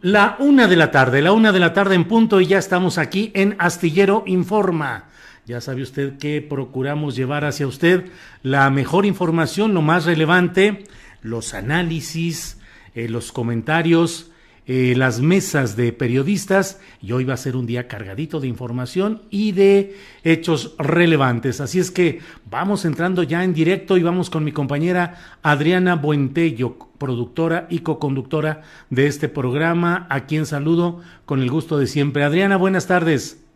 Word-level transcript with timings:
La 0.00 0.36
una 0.38 0.68
de 0.68 0.76
la 0.76 0.92
tarde, 0.92 1.22
la 1.22 1.32
una 1.32 1.50
de 1.50 1.58
la 1.58 1.72
tarde 1.72 1.96
en 1.96 2.04
punto 2.04 2.40
y 2.40 2.46
ya 2.46 2.58
estamos 2.58 2.98
aquí 2.98 3.32
en 3.34 3.56
Astillero 3.58 4.22
Informa. 4.26 5.06
Ya 5.44 5.60
sabe 5.60 5.82
usted 5.82 6.18
que 6.18 6.40
procuramos 6.40 7.16
llevar 7.16 7.44
hacia 7.44 7.66
usted 7.66 8.04
la 8.44 8.70
mejor 8.70 9.06
información, 9.06 9.74
lo 9.74 9.82
más 9.82 10.04
relevante, 10.04 10.84
los 11.20 11.52
análisis, 11.52 12.60
eh, 12.94 13.08
los 13.08 13.32
comentarios, 13.32 14.30
eh, 14.70 14.92
las 14.94 15.22
mesas 15.22 15.76
de 15.76 15.94
periodistas 15.94 16.78
y 17.00 17.12
hoy 17.12 17.24
va 17.24 17.32
a 17.32 17.38
ser 17.38 17.56
un 17.56 17.64
día 17.64 17.88
cargadito 17.88 18.38
de 18.38 18.48
información 18.48 19.22
y 19.30 19.52
de 19.52 19.96
hechos 20.24 20.74
relevantes. 20.78 21.62
Así 21.62 21.78
es 21.78 21.90
que 21.90 22.20
vamos 22.50 22.84
entrando 22.84 23.22
ya 23.22 23.44
en 23.44 23.54
directo 23.54 23.96
y 23.96 24.02
vamos 24.02 24.28
con 24.28 24.44
mi 24.44 24.52
compañera 24.52 25.38
Adriana 25.42 25.96
Buentello, 25.96 26.76
productora 26.98 27.66
y 27.70 27.78
coconductora 27.78 28.60
de 28.90 29.06
este 29.06 29.30
programa, 29.30 30.06
a 30.10 30.26
quien 30.26 30.44
saludo 30.44 31.00
con 31.24 31.40
el 31.40 31.50
gusto 31.50 31.78
de 31.78 31.86
siempre. 31.86 32.22
Adriana, 32.22 32.58
buenas 32.58 32.86
tardes. 32.86 33.47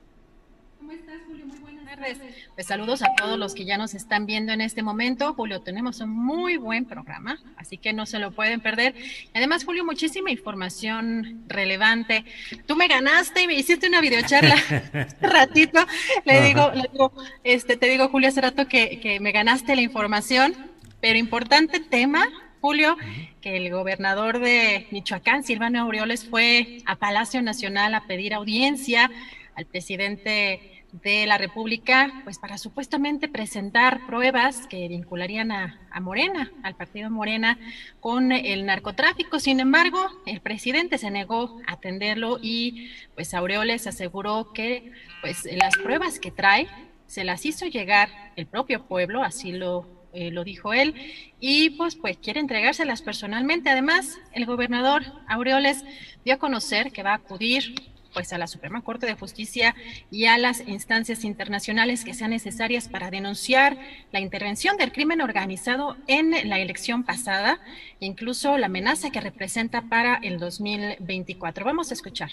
Pues 2.55 2.67
saludos 2.67 3.01
a 3.03 3.15
todos 3.17 3.39
los 3.39 3.55
que 3.55 3.65
ya 3.65 3.79
nos 3.79 3.95
están 3.95 4.27
viendo 4.27 4.53
en 4.53 4.61
este 4.61 4.83
momento. 4.83 5.33
Julio, 5.33 5.63
tenemos 5.63 6.01
un 6.01 6.11
muy 6.11 6.59
buen 6.59 6.85
programa, 6.85 7.39
así 7.57 7.79
que 7.79 7.95
no 7.95 8.05
se 8.05 8.19
lo 8.19 8.31
pueden 8.33 8.61
perder. 8.61 8.95
Además, 9.33 9.65
Julio, 9.65 9.87
muchísima 9.87 10.31
información 10.31 11.45
relevante. 11.49 12.27
Tú 12.67 12.77
me 12.77 12.89
ganaste 12.89 13.43
y 13.43 13.47
me 13.47 13.55
hiciste 13.55 13.89
una 13.89 14.03
videocharla 14.03 14.55
hace 14.93 15.27
ratito. 15.27 15.81
Le 16.27 16.43
digo, 16.43 16.71
le 16.73 16.91
digo, 16.93 17.13
este, 17.43 17.79
te 17.79 17.89
digo, 17.89 18.09
Julio, 18.11 18.29
hace 18.29 18.43
rato 18.43 18.69
que, 18.69 19.01
que 19.01 19.19
me 19.19 19.33
ganaste 19.33 19.75
la 19.75 19.83
información, 19.83 20.55
pero 21.01 21.19
importante 21.19 21.81
tema, 21.81 22.29
Julio, 22.61 22.99
que 23.41 23.57
el 23.57 23.71
gobernador 23.71 24.41
de 24.41 24.89
Michoacán, 24.91 25.43
Silvano 25.43 25.81
Aureoles, 25.81 26.29
fue 26.29 26.83
a 26.85 26.97
Palacio 26.97 27.41
Nacional 27.41 27.95
a 27.95 28.07
pedir 28.07 28.35
audiencia 28.35 29.11
al 29.55 29.65
presidente 29.65 30.72
de 30.93 31.27
la 31.27 31.39
República, 31.39 32.21
pues 32.25 32.39
para 32.39 32.59
supuestamente 32.59 33.29
presentar 33.29 34.07
pruebas 34.07 34.67
que 34.67 34.89
vincularían 34.89 35.51
a, 35.51 35.79
Morena, 36.01 36.53
al 36.63 36.75
partido 36.75 37.11
Morena, 37.11 37.59
con 38.01 38.33
el 38.33 38.67
narcotráfico. 38.67 39.41
Sin 39.41 39.61
embargo, 39.61 39.99
el 40.27 40.41
presidente 40.41 40.99
se 40.99 41.11
negó 41.11 41.61
a 41.67 41.73
atenderlo 41.73 42.39
y 42.41 42.91
pues 43.15 43.33
Aureoles 43.35 43.87
aseguró 43.87 44.53
que 44.53 44.93
pues 45.23 45.45
las 45.45 45.77
pruebas 45.77 46.19
que 46.19 46.31
trae 46.31 46.69
se 47.07 47.25
las 47.25 47.45
hizo 47.47 47.67
llegar 47.67 48.09
el 48.37 48.47
propio 48.47 48.87
pueblo, 48.87 49.23
así 49.23 49.53
lo 49.53 50.03
eh, 50.15 50.31
lo 50.31 50.45
dijo 50.45 50.75
él, 50.75 50.95
y 51.41 51.71
pues, 51.71 51.97
pues 51.97 52.19
quiere 52.19 52.39
entregárselas 52.39 53.01
personalmente. 53.01 53.71
Además, 53.71 54.19
el 54.33 54.45
gobernador 54.45 55.05
Aureoles 55.27 55.85
dio 56.23 56.35
a 56.35 56.39
conocer 56.39 56.93
que 56.93 57.03
va 57.03 57.13
a 57.13 57.17
acudir 57.17 57.75
pues 58.13 58.33
a 58.33 58.39
la 58.39 58.47
Suprema 58.47 58.83
Corte 58.83 59.07
de 59.07 59.15
Justicia 59.15 59.75
y 60.11 60.27
a 60.27 60.39
las 60.39 60.67
instancias 60.67 61.25
internacionales 61.25 62.05
que 62.05 62.15
sean 62.15 62.31
necesarias 62.31 62.89
para 62.89 63.11
denunciar 63.11 63.77
la 64.13 64.21
intervención 64.21 64.77
del 64.77 64.93
crimen 64.93 65.21
organizado 65.21 65.97
en 66.07 66.49
la 66.49 66.59
elección 66.59 67.05
pasada 67.05 67.61
incluso 68.01 68.59
la 68.59 68.67
amenaza 68.67 69.11
que 69.11 69.21
representa 69.21 69.83
para 69.83 70.17
el 70.17 70.39
2024. 70.39 71.65
Vamos 71.65 71.91
a 71.91 71.95
escuchar. 71.95 72.31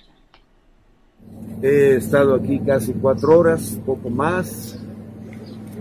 He 1.62 1.96
estado 1.96 2.36
aquí 2.36 2.60
casi 2.60 2.94
cuatro 2.94 3.38
horas, 3.38 3.80
poco 3.86 4.10
más, 4.10 4.80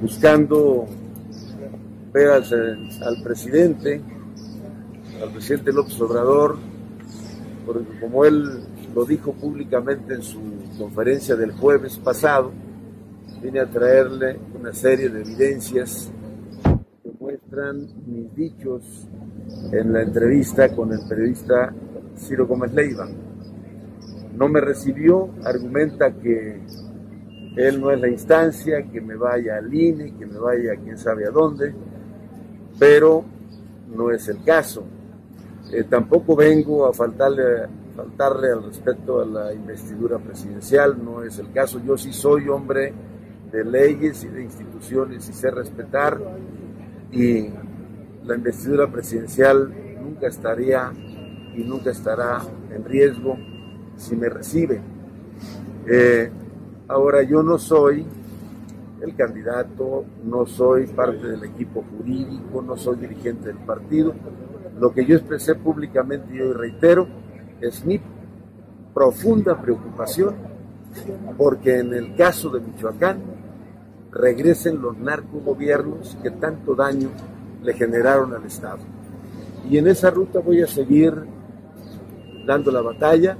buscando 0.00 0.87
ver 2.12 2.31
al, 2.31 2.88
al 3.03 3.22
presidente, 3.22 4.00
al 5.22 5.31
presidente 5.31 5.72
López 5.72 6.00
Obrador, 6.00 6.58
porque 7.64 8.00
como 8.00 8.25
él 8.25 8.64
lo 8.98 9.04
dijo 9.04 9.32
públicamente 9.32 10.14
en 10.14 10.22
su 10.22 10.41
conferencia 10.76 11.36
del 11.36 11.53
jueves 11.53 11.97
pasado, 11.98 12.50
vine 13.41 13.60
a 13.60 13.70
traerle 13.70 14.36
una 14.59 14.72
serie 14.72 15.09
de 15.09 15.20
evidencias 15.20 16.10
que 16.64 17.12
muestran 17.20 17.87
mis 18.08 18.34
dichos 18.34 19.06
en 19.70 19.92
la 19.92 20.03
entrevista 20.03 20.75
con 20.75 20.92
el 20.92 20.98
periodista 21.08 21.72
Ciro 22.16 22.48
Gómez 22.48 22.75
Leiva. 22.75 23.08
No 24.37 24.48
me 24.48 24.60
recibió, 24.60 25.28
argumenta 25.44 26.10
que 26.14 26.60
él 27.56 27.81
no 27.81 27.92
es 27.92 28.00
la 28.00 28.08
instancia, 28.08 28.82
que 28.82 29.00
me 29.00 29.14
vaya 29.14 29.58
al 29.58 29.72
INE, 29.72 30.16
que 30.19 30.26
me 30.26 30.41
vaya 30.41 30.72
a 30.72 30.76
quién 30.76 30.98
sabe 30.98 31.25
a 31.25 31.31
dónde, 31.31 31.72
pero 32.81 33.25
no 33.97 34.10
es 34.10 34.26
el 34.26 34.42
caso. 34.42 34.82
Eh, 35.72 35.84
tampoco 35.84 36.34
vengo 36.34 36.84
a 36.84 36.92
faltarle 36.92 37.78
faltarle 37.98 38.53
al 38.53 38.62
respeto 38.62 39.20
a 39.20 39.26
la 39.26 39.53
investidura 39.53 40.20
presidencial, 40.20 41.04
no 41.04 41.25
es 41.25 41.36
el 41.41 41.50
caso. 41.50 41.81
Yo 41.84 41.98
sí 41.98 42.12
soy 42.12 42.48
hombre 42.48 42.94
de 43.50 43.64
leyes 43.64 44.22
y 44.22 44.28
de 44.28 44.44
instituciones 44.44 45.28
y 45.28 45.32
sé 45.32 45.50
respetar 45.50 46.16
y 47.10 47.48
la 48.25 48.37
investidura 48.37 48.87
presidencial 48.87 49.75
nunca 50.00 50.28
estaría 50.28 50.92
y 51.56 51.64
nunca 51.64 51.91
estará 51.91 52.41
en 52.72 52.84
riesgo 52.84 53.37
si 53.97 54.14
me 54.14 54.28
recibe. 54.28 54.81
Eh, 55.88 56.31
ahora 56.87 57.25
yo 57.25 57.42
no 57.42 57.58
soy 57.58 58.06
el 59.00 59.16
candidato, 59.16 60.04
no 60.25 60.47
soy 60.47 60.87
parte 60.87 61.26
del 61.26 61.42
equipo 61.42 61.82
jurídico, 61.82 62.62
no 62.62 62.76
soy 62.76 62.99
dirigente 62.99 63.49
del 63.49 63.58
partido. 63.58 64.14
Lo 64.78 64.93
que 64.93 65.05
yo 65.05 65.17
expresé 65.17 65.56
públicamente 65.56 66.32
y 66.32 66.40
hoy 66.40 66.52
reitero 66.52 67.27
es 67.60 67.84
mi 67.84 68.00
profunda 68.94 69.60
preocupación 69.60 70.34
porque 71.37 71.78
en 71.78 71.94
el 71.94 72.16
caso 72.16 72.50
de 72.50 72.60
Michoacán 72.60 73.20
regresen 74.10 74.81
los 74.81 74.96
narcogobiernos 74.99 76.16
que 76.22 76.31
tanto 76.31 76.75
daño 76.75 77.10
le 77.62 77.75
generaron 77.75 78.34
al 78.34 78.44
Estado. 78.44 78.78
Y 79.69 79.78
en 79.78 79.87
esa 79.88 80.10
ruta 80.10 80.40
voy 80.40 80.62
a 80.62 80.66
seguir 80.66 81.14
dando 82.46 82.70
la 82.70 82.81
batalla, 82.81 83.37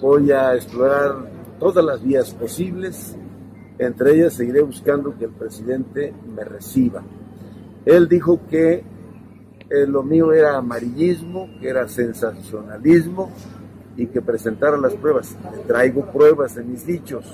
voy 0.00 0.30
a 0.30 0.54
explorar 0.54 1.30
todas 1.58 1.84
las 1.84 2.02
vías 2.02 2.32
posibles, 2.34 3.16
entre 3.78 4.14
ellas 4.14 4.34
seguiré 4.34 4.62
buscando 4.62 5.16
que 5.16 5.24
el 5.24 5.30
presidente 5.30 6.12
me 6.34 6.44
reciba. 6.44 7.02
Él 7.84 8.08
dijo 8.08 8.40
que 8.48 8.84
eh, 9.70 9.86
lo 9.86 10.02
mío 10.02 10.32
era 10.32 10.56
amarillismo, 10.56 11.48
que 11.60 11.68
era 11.68 11.88
sensacionalismo 11.88 13.30
y 13.96 14.06
que 14.06 14.20
presentara 14.20 14.76
las 14.76 14.94
pruebas. 14.94 15.36
Traigo 15.66 16.06
pruebas 16.12 16.54
de 16.54 16.64
mis 16.64 16.86
dichos. 16.86 17.24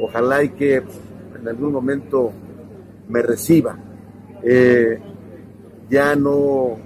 Ojalá 0.00 0.42
y 0.42 0.50
que 0.50 0.76
en 0.76 1.48
algún 1.48 1.72
momento 1.72 2.32
me 3.08 3.22
reciba. 3.22 3.78
Eh, 4.42 4.98
ya 5.88 6.16
no 6.16 6.78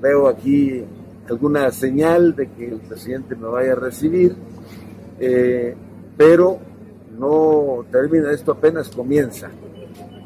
veo 0.00 0.28
aquí 0.28 0.84
alguna 1.28 1.70
señal 1.70 2.36
de 2.36 2.50
que 2.50 2.68
el 2.68 2.80
presidente 2.80 3.34
me 3.34 3.48
vaya 3.48 3.72
a 3.72 3.76
recibir, 3.76 4.36
eh, 5.18 5.74
pero 6.16 6.58
no 7.18 7.84
termina 7.90 8.30
esto, 8.30 8.52
apenas 8.52 8.90
comienza, 8.90 9.50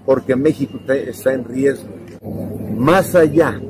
porque 0.04 0.36
México 0.36 0.78
está 0.88 1.32
en 1.32 1.44
riesgo. 1.44 1.88
Más 2.76 3.14
allá 3.14 3.60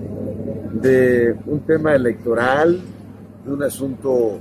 de 0.72 1.36
un 1.46 1.60
tema 1.60 1.94
electoral, 1.94 2.80
de 3.44 3.52
un 3.52 3.62
asunto 3.62 4.38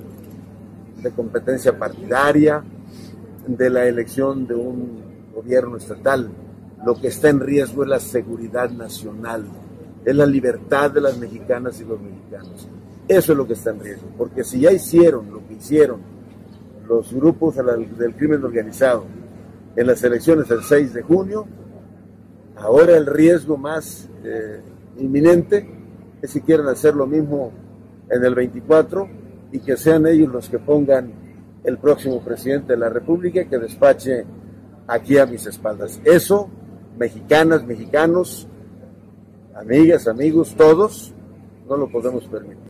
de 1.01 1.11
competencia 1.11 1.77
partidaria, 1.77 2.63
de 3.47 3.69
la 3.69 3.85
elección 3.85 4.45
de 4.45 4.55
un 4.55 4.99
gobierno 5.33 5.77
estatal, 5.77 6.29
lo 6.85 6.95
que 6.95 7.07
está 7.07 7.29
en 7.29 7.39
riesgo 7.39 7.83
es 7.83 7.89
la 7.89 7.99
seguridad 7.99 8.69
nacional, 8.69 9.45
es 10.05 10.15
la 10.15 10.25
libertad 10.25 10.91
de 10.91 11.01
las 11.01 11.17
mexicanas 11.17 11.79
y 11.81 11.85
los 11.85 11.99
mexicanos. 11.99 12.67
Eso 13.07 13.31
es 13.31 13.37
lo 13.37 13.47
que 13.47 13.53
está 13.53 13.71
en 13.71 13.79
riesgo, 13.79 14.07
porque 14.17 14.43
si 14.43 14.59
ya 14.59 14.71
hicieron 14.71 15.31
lo 15.31 15.45
que 15.47 15.55
hicieron 15.55 15.99
los 16.87 17.11
grupos 17.13 17.55
del 17.55 18.15
crimen 18.15 18.43
organizado 18.43 19.05
en 19.75 19.87
las 19.87 20.03
elecciones 20.03 20.47
del 20.47 20.63
6 20.63 20.93
de 20.93 21.01
junio, 21.01 21.45
ahora 22.55 22.97
el 22.97 23.05
riesgo 23.05 23.57
más 23.57 24.07
eh, 24.23 24.59
inminente 24.97 25.78
es 26.21 26.31
si 26.31 26.41
quieren 26.41 26.67
hacer 26.67 26.95
lo 26.95 27.07
mismo 27.07 27.51
en 28.09 28.23
el 28.23 28.35
24 28.35 29.09
y 29.51 29.59
que 29.59 29.77
sean 29.77 30.05
ellos 30.07 30.29
los 30.29 30.49
que 30.49 30.59
pongan 30.59 31.11
el 31.63 31.77
próximo 31.77 32.21
presidente 32.21 32.73
de 32.73 32.79
la 32.79 32.89
República 32.89 33.45
que 33.45 33.57
despache 33.57 34.25
aquí 34.87 35.17
a 35.17 35.25
mis 35.25 35.45
espaldas. 35.45 36.01
Eso, 36.03 36.49
mexicanas, 36.97 37.63
mexicanos, 37.63 38.47
amigas, 39.55 40.07
amigos, 40.07 40.55
todos, 40.55 41.13
no 41.67 41.77
lo 41.77 41.89
podemos 41.89 42.25
permitir. 42.25 42.69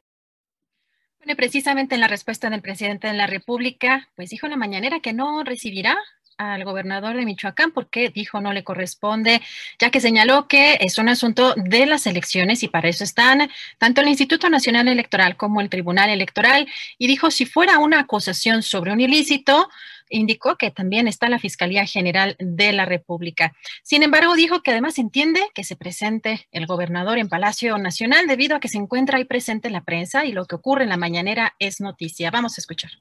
Bueno, 1.20 1.36
precisamente 1.36 1.96
en 1.96 2.02
la 2.02 2.08
respuesta 2.08 2.50
del 2.50 2.62
presidente 2.62 3.08
de 3.08 3.14
la 3.14 3.28
República, 3.28 4.10
pues 4.16 4.30
dijo 4.30 4.48
en 4.48 4.52
la 4.52 4.58
mañanera 4.58 5.00
que 5.00 5.14
no 5.14 5.44
recibirá 5.44 5.98
al 6.40 6.64
gobernador 6.64 7.18
de 7.18 7.26
Michoacán 7.26 7.72
porque 7.72 8.10
dijo 8.10 8.42
no 8.42 8.54
le 8.54 8.64
corresponde, 8.64 9.42
ya 9.78 9.92
que 9.92 10.00
señaló 10.00 10.48
que 10.48 10.78
es 10.80 10.98
un 10.98 11.10
asunto 11.10 11.54
de 11.56 11.86
las 11.86 12.08
elecciones 12.08 12.64
y 12.64 12.70
para 12.70 12.88
eso 12.90 13.04
están 13.04 13.50
tanto 13.78 14.02
el 14.02 14.08
Instituto 14.08 14.50
Nacional 14.50 14.88
Electoral 14.88 15.36
como 15.36 15.62
el 15.62 15.70
Tribunal 15.70 16.10
Electoral. 16.10 16.68
Y 16.98 17.08
dijo 17.08 17.30
si 17.30 17.46
fuera 17.46 17.78
una 17.78 18.00
acusación 18.00 18.64
sobre 18.64 18.94
un 18.94 19.02
ilícito, 19.02 19.70
indicó 20.10 20.56
que 20.56 20.72
también 20.72 21.08
está 21.08 21.28
la 21.30 21.40
Fiscalía 21.40 21.86
General 21.86 22.36
de 22.40 22.72
la 22.72 22.86
República. 22.86 23.54
Sin 23.84 24.02
embargo, 24.02 24.34
dijo 24.36 24.64
que 24.64 24.72
además 24.72 24.98
entiende 24.98 25.42
que 25.54 25.66
se 25.66 25.76
presente 25.76 26.48
el 26.52 26.66
gobernador 26.66 27.18
en 27.18 27.30
Palacio 27.30 27.78
Nacional 27.78 28.28
debido 28.28 28.56
a 28.56 28.60
que 28.62 28.70
se 28.70 28.78
encuentra 28.78 29.18
ahí 29.18 29.26
presente 29.26 29.70
la 29.70 29.84
prensa 29.84 30.26
y 30.26 30.32
lo 30.32 30.46
que 30.46 30.56
ocurre 30.56 30.84
en 30.84 30.90
la 30.90 30.98
mañanera 30.98 31.56
es 31.60 31.82
noticia. 31.82 32.32
Vamos 32.32 32.58
a 32.58 32.62
escuchar. 32.62 32.92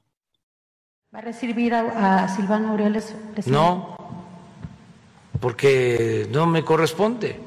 ¿Va 1.11 1.17
a 1.17 1.21
recibir 1.23 1.73
a, 1.73 2.27
Silvano 2.35 2.69
Aureoles? 2.69 3.15
No, 3.47 3.97
porque 5.39 6.27
no 6.31 6.45
me 6.45 6.63
corresponde. 6.63 7.39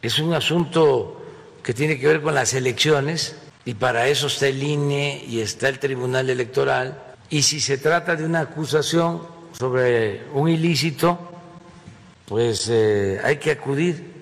Es 0.00 0.20
un 0.20 0.32
asunto 0.34 1.20
que 1.64 1.74
tiene 1.74 1.98
que 1.98 2.06
ver 2.06 2.22
con 2.22 2.32
las 2.32 2.54
elecciones 2.54 3.34
y 3.64 3.74
para 3.74 4.06
eso 4.06 4.28
está 4.28 4.46
el 4.46 4.62
INE 4.62 5.24
y 5.26 5.40
está 5.40 5.68
el 5.68 5.80
Tribunal 5.80 6.30
Electoral 6.30 7.02
y 7.28 7.42
si 7.42 7.58
se 7.58 7.76
trata 7.76 8.14
de 8.14 8.24
una 8.24 8.42
acusación 8.42 9.20
sobre 9.58 10.22
un 10.32 10.48
ilícito, 10.48 11.18
pues 12.26 12.68
eh, 12.70 13.20
hay 13.24 13.38
que 13.38 13.50
acudir 13.50 14.12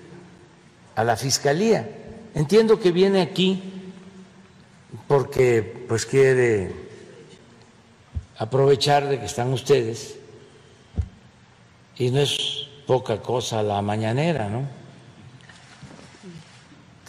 a 0.95 1.03
la 1.03 1.15
fiscalía. 1.15 1.87
Entiendo 2.33 2.79
que 2.79 2.91
viene 2.91 3.21
aquí 3.21 3.61
porque 5.07 5.85
pues 5.87 6.07
quiere 6.07 6.88
aprovechar 8.39 9.07
de 9.07 9.19
que 9.19 9.25
están 9.25 9.51
ustedes 9.51 10.17
y 11.97 12.09
no 12.09 12.21
es 12.21 12.67
poca 12.87 13.21
cosa 13.21 13.61
la 13.61 13.81
mañanera, 13.81 14.49
¿no? 14.49 14.67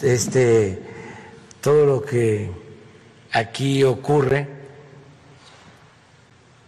Este 0.01 0.83
todo 1.61 1.85
lo 1.85 2.01
que 2.01 2.51
aquí 3.31 3.83
ocurre 3.83 4.47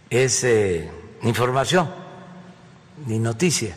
es 0.08 0.44
eh, 0.44 0.88
información 1.22 1.92
ni 3.06 3.18
noticia, 3.18 3.76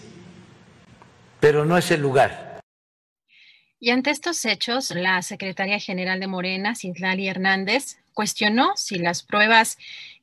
pero 1.39 1.65
no 1.65 1.77
es 1.77 1.91
el 1.91 2.01
lugar. 2.01 2.61
Y 3.79 3.89
ante 3.89 4.11
estos 4.11 4.43
hechos, 4.45 4.91
la 4.91 5.21
secretaria 5.21 5.79
general 5.79 6.19
de 6.19 6.27
Morena, 6.27 6.75
Citlali 6.75 7.27
Hernández, 7.27 7.97
cuestionó 8.13 8.75
si 8.75 8.97
las 8.97 9.21
pruebas 9.21 9.77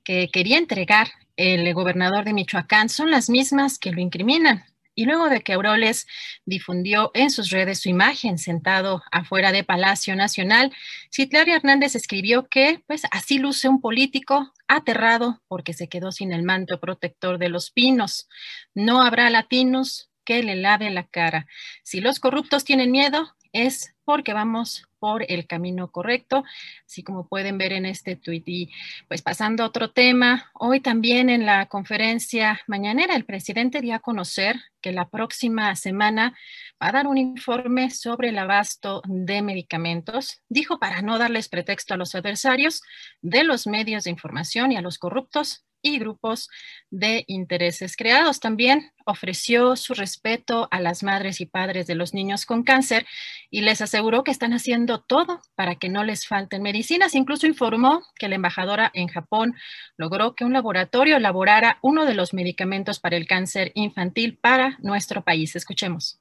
que 0.05 0.29
quería 0.31 0.59
entregar 0.59 1.09
el 1.37 1.73
gobernador 1.75 2.25
de 2.25 2.33
Michoacán 2.33 2.89
son 2.89 3.11
las 3.11 3.29
mismas 3.29 3.79
que 3.79 3.91
lo 3.91 4.01
incriminan. 4.01 4.65
Y 4.97 5.07
luego 5.07 5.29
de 5.29 5.41
que 5.41 5.55
Auroles 5.55 6.07
difundió 6.45 7.11
en 7.15 7.31
sus 7.31 7.51
redes 7.51 7.81
su 7.81 7.89
imagen 7.89 8.39
sentado 8.39 9.03
afuera 9.11 9.51
de 9.51 9.65
Palacio 9.65 10.15
Nacional, 10.15 10.73
Citlali 11.13 11.51
Hernández 11.51 11.97
escribió 11.97 12.47
que 12.47 12.85
pues 12.87 13.03
así 13.11 13.39
luce 13.39 13.69
un 13.69 13.81
político 13.81 14.53
aterrado 14.69 15.43
porque 15.49 15.73
se 15.73 15.89
quedó 15.89 16.13
sin 16.13 16.33
el 16.33 16.45
manto 16.45 16.79
protector 16.79 17.39
de 17.39 17.49
los 17.49 17.73
pinos. 17.73 18.29
No 18.73 19.03
habrá 19.03 19.31
latinos 19.31 20.11
que 20.25 20.45
le 20.45 20.55
lave 20.55 20.89
la 20.91 21.09
cara. 21.09 21.49
Si 21.83 22.01
los 22.01 22.21
corruptos 22.21 22.65
tienen 22.65 22.93
miedo, 22.93 23.35
es 23.53 23.95
porque 24.05 24.33
vamos 24.33 24.87
por 25.05 25.27
el 25.29 25.47
camino 25.47 25.91
correcto, 25.91 26.45
así 26.87 27.03
como 27.03 27.29
pueden 27.29 27.59
ver 27.59 27.75
en 27.75 27.85
este 27.85 28.17
tuit. 28.17 28.49
Y 28.49 28.73
pues 29.07 29.21
pasando 29.21 29.63
a 29.63 29.67
otro 29.67 29.91
tema, 29.91 30.51
hoy 30.55 30.81
también 30.81 31.29
en 31.29 31.45
la 31.45 31.67
conferencia 31.67 32.63
mañanera 32.67 33.15
el 33.15 33.27
presidente 33.27 33.83
dio 33.83 33.97
a 33.97 33.99
conocer 33.99 34.57
que 34.81 34.93
la 34.93 35.11
próxima 35.11 35.77
semana 35.77 36.35
va 36.83 36.89
a 36.89 36.93
dar 36.93 37.07
un 37.07 37.19
informe 37.19 37.91
sobre 37.91 38.31
el 38.31 38.39
abasto 38.39 39.03
de 39.05 39.43
medicamentos. 39.43 40.41
Dijo 40.49 40.79
para 40.79 41.03
no 41.03 41.19
darles 41.19 41.51
pretexto 41.51 41.93
a 41.93 41.99
los 41.99 42.15
adversarios 42.15 42.81
de 43.21 43.45
los 43.45 43.67
medios 43.67 44.05
de 44.05 44.11
información 44.11 44.73
y 44.73 44.77
a 44.79 44.81
los 44.81 44.97
corruptos 44.97 45.67
y 45.85 45.99
grupos 45.99 46.49
de 46.91 47.25
intereses 47.29 47.95
creados. 47.97 48.41
También 48.41 48.91
ofreció 49.05 49.77
su 49.77 49.95
respeto 49.95 50.67
a 50.71 50.81
las 50.81 51.03
madres 51.03 51.41
y 51.41 51.47
padres 51.47 51.87
de 51.87 51.95
los 51.95 52.15
niños 52.15 52.47
con 52.47 52.65
cáncer 52.65 53.07
y 53.51 53.61
les 53.61 53.83
aseguró 53.83 54.25
que 54.25 54.31
están 54.31 54.55
haciendo 54.55 55.03
todo 55.03 55.43
para 55.55 55.77
que 55.77 55.91
no 55.91 56.03
les 56.03 56.27
falten 56.27 56.63
medicinas. 56.63 57.15
Incluso 57.15 57.47
informó 57.47 58.03
que 58.19 58.29
la 58.29 58.37
embajadora 58.37 58.91
en 58.95 59.09
Japón 59.09 59.55
logró 59.97 60.35
que 60.35 60.45
un 60.45 60.55
laboratorio 60.55 61.19
elaborara 61.19 61.79
uno 61.83 62.07
de 62.07 62.15
los 62.15 62.33
medicamentos 62.33 62.99
para 62.99 63.17
el 63.17 63.29
cáncer 63.29 63.71
infantil 63.75 64.39
para 64.39 64.79
nuestro 64.81 65.23
país. 65.23 65.55
Escuchemos. 65.55 66.19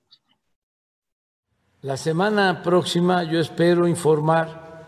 La 1.82 1.96
semana 1.96 2.62
próxima 2.64 3.24
yo 3.24 3.40
espero 3.40 3.88
informar 3.88 4.88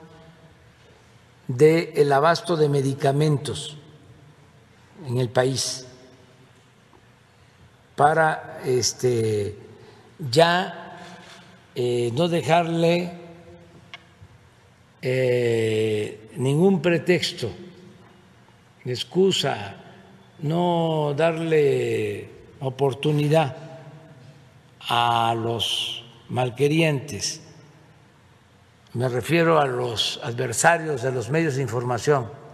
del 1.47 1.91
el 1.95 2.11
abasto 2.11 2.57
de 2.57 2.67
medicamentos 2.67 3.77
en 5.07 5.17
el 5.17 5.29
país 5.29 5.85
para 7.95 8.59
este, 8.65 9.55
ya 10.31 10.99
eh, 11.73 12.11
no 12.13 12.27
dejarle 12.27 13.11
eh, 15.01 16.29
ningún 16.35 16.81
pretexto, 16.81 17.51
excusa, 18.83 19.75
no 20.39 21.13
darle 21.15 22.29
oportunidad 22.59 23.55
a 24.87 25.35
los 25.37 26.03
malquerientes, 26.29 27.41
me 28.93 29.09
refiero 29.09 29.59
a 29.59 29.65
los 29.65 30.19
adversarios 30.23 31.01
de 31.01 31.11
los 31.11 31.29
medios 31.29 31.55
de 31.55 31.61
información 31.61 32.44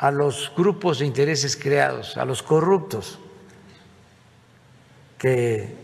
a 0.00 0.10
los 0.10 0.50
grupos 0.56 0.98
de 0.98 1.06
intereses 1.06 1.56
creados, 1.56 2.16
a 2.16 2.24
los 2.24 2.42
corruptos 2.42 3.18
que 5.18 5.76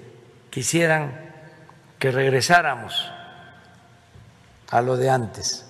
quisieran 0.49 1.35
que 1.99 2.11
regresáramos 2.11 2.95
a 4.71 4.81
lo 4.81 4.97
de 4.97 5.11
antes. 5.11 5.67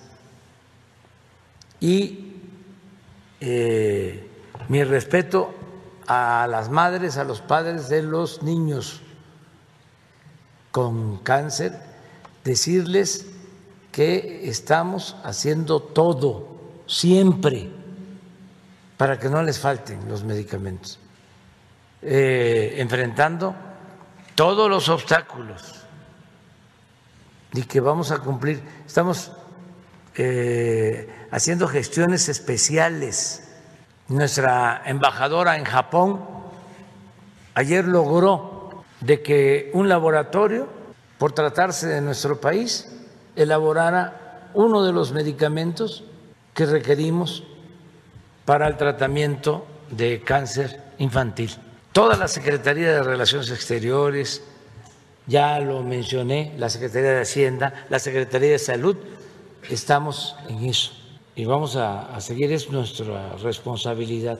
Y 1.81 2.35
eh, 3.41 4.29
mi 4.69 4.81
respeto 4.85 5.53
a 6.07 6.47
las 6.49 6.69
madres, 6.69 7.17
a 7.17 7.25
los 7.25 7.41
padres 7.41 7.89
de 7.89 8.01
los 8.01 8.43
niños 8.43 9.01
con 10.71 11.17
cáncer, 11.17 11.77
decirles 12.45 13.27
que 13.91 14.47
estamos 14.47 15.17
haciendo 15.25 15.81
todo, 15.81 16.47
siempre 16.85 17.86
para 18.97 19.19
que 19.19 19.29
no 19.29 19.43
les 19.43 19.59
falten 19.59 20.09
los 20.09 20.23
medicamentos, 20.23 20.99
eh, 22.01 22.75
enfrentando 22.77 23.55
todos 24.35 24.69
los 24.69 24.89
obstáculos 24.89 25.85
y 27.53 27.63
que 27.63 27.79
vamos 27.79 28.11
a 28.11 28.19
cumplir. 28.19 28.61
Estamos 28.85 29.31
eh, 30.15 31.27
haciendo 31.31 31.67
gestiones 31.67 32.27
especiales. 32.27 33.43
Nuestra 34.09 34.81
embajadora 34.85 35.57
en 35.57 35.65
Japón 35.65 36.25
ayer 37.53 37.85
logró 37.85 38.83
de 39.01 39.21
que 39.21 39.69
un 39.73 39.89
laboratorio, 39.89 40.67
por 41.17 41.33
tratarse 41.33 41.87
de 41.87 42.01
nuestro 42.01 42.39
país, 42.39 42.87
elaborara 43.35 44.49
uno 44.53 44.83
de 44.83 44.93
los 44.93 45.11
medicamentos 45.11 46.03
que 46.53 46.65
requerimos 46.65 47.43
para 48.47 48.65
el 48.69 48.77
tratamiento 48.77 49.67
de 49.91 50.21
cáncer 50.21 50.81
infantil. 50.99 51.51
Toda 51.91 52.15
la 52.15 52.29
Secretaría 52.29 52.93
de 52.93 53.03
Relaciones 53.03 53.51
Exteriores, 53.51 54.41
ya 55.25 55.59
lo 55.59 55.83
mencioné, 55.83 56.53
la 56.57 56.69
Secretaría 56.69 57.09
de 57.09 57.21
Hacienda, 57.23 57.85
la 57.89 57.99
Secretaría 57.99 58.51
de 58.51 58.59
Salud, 58.59 58.95
estamos 59.69 60.37
en 60.47 60.63
eso 60.63 60.93
y 61.35 61.43
vamos 61.43 61.75
a, 61.75 62.17
seguir, 62.21 62.53
es 62.53 62.69
nuestra 62.69 63.33
responsabilidad. 63.43 64.39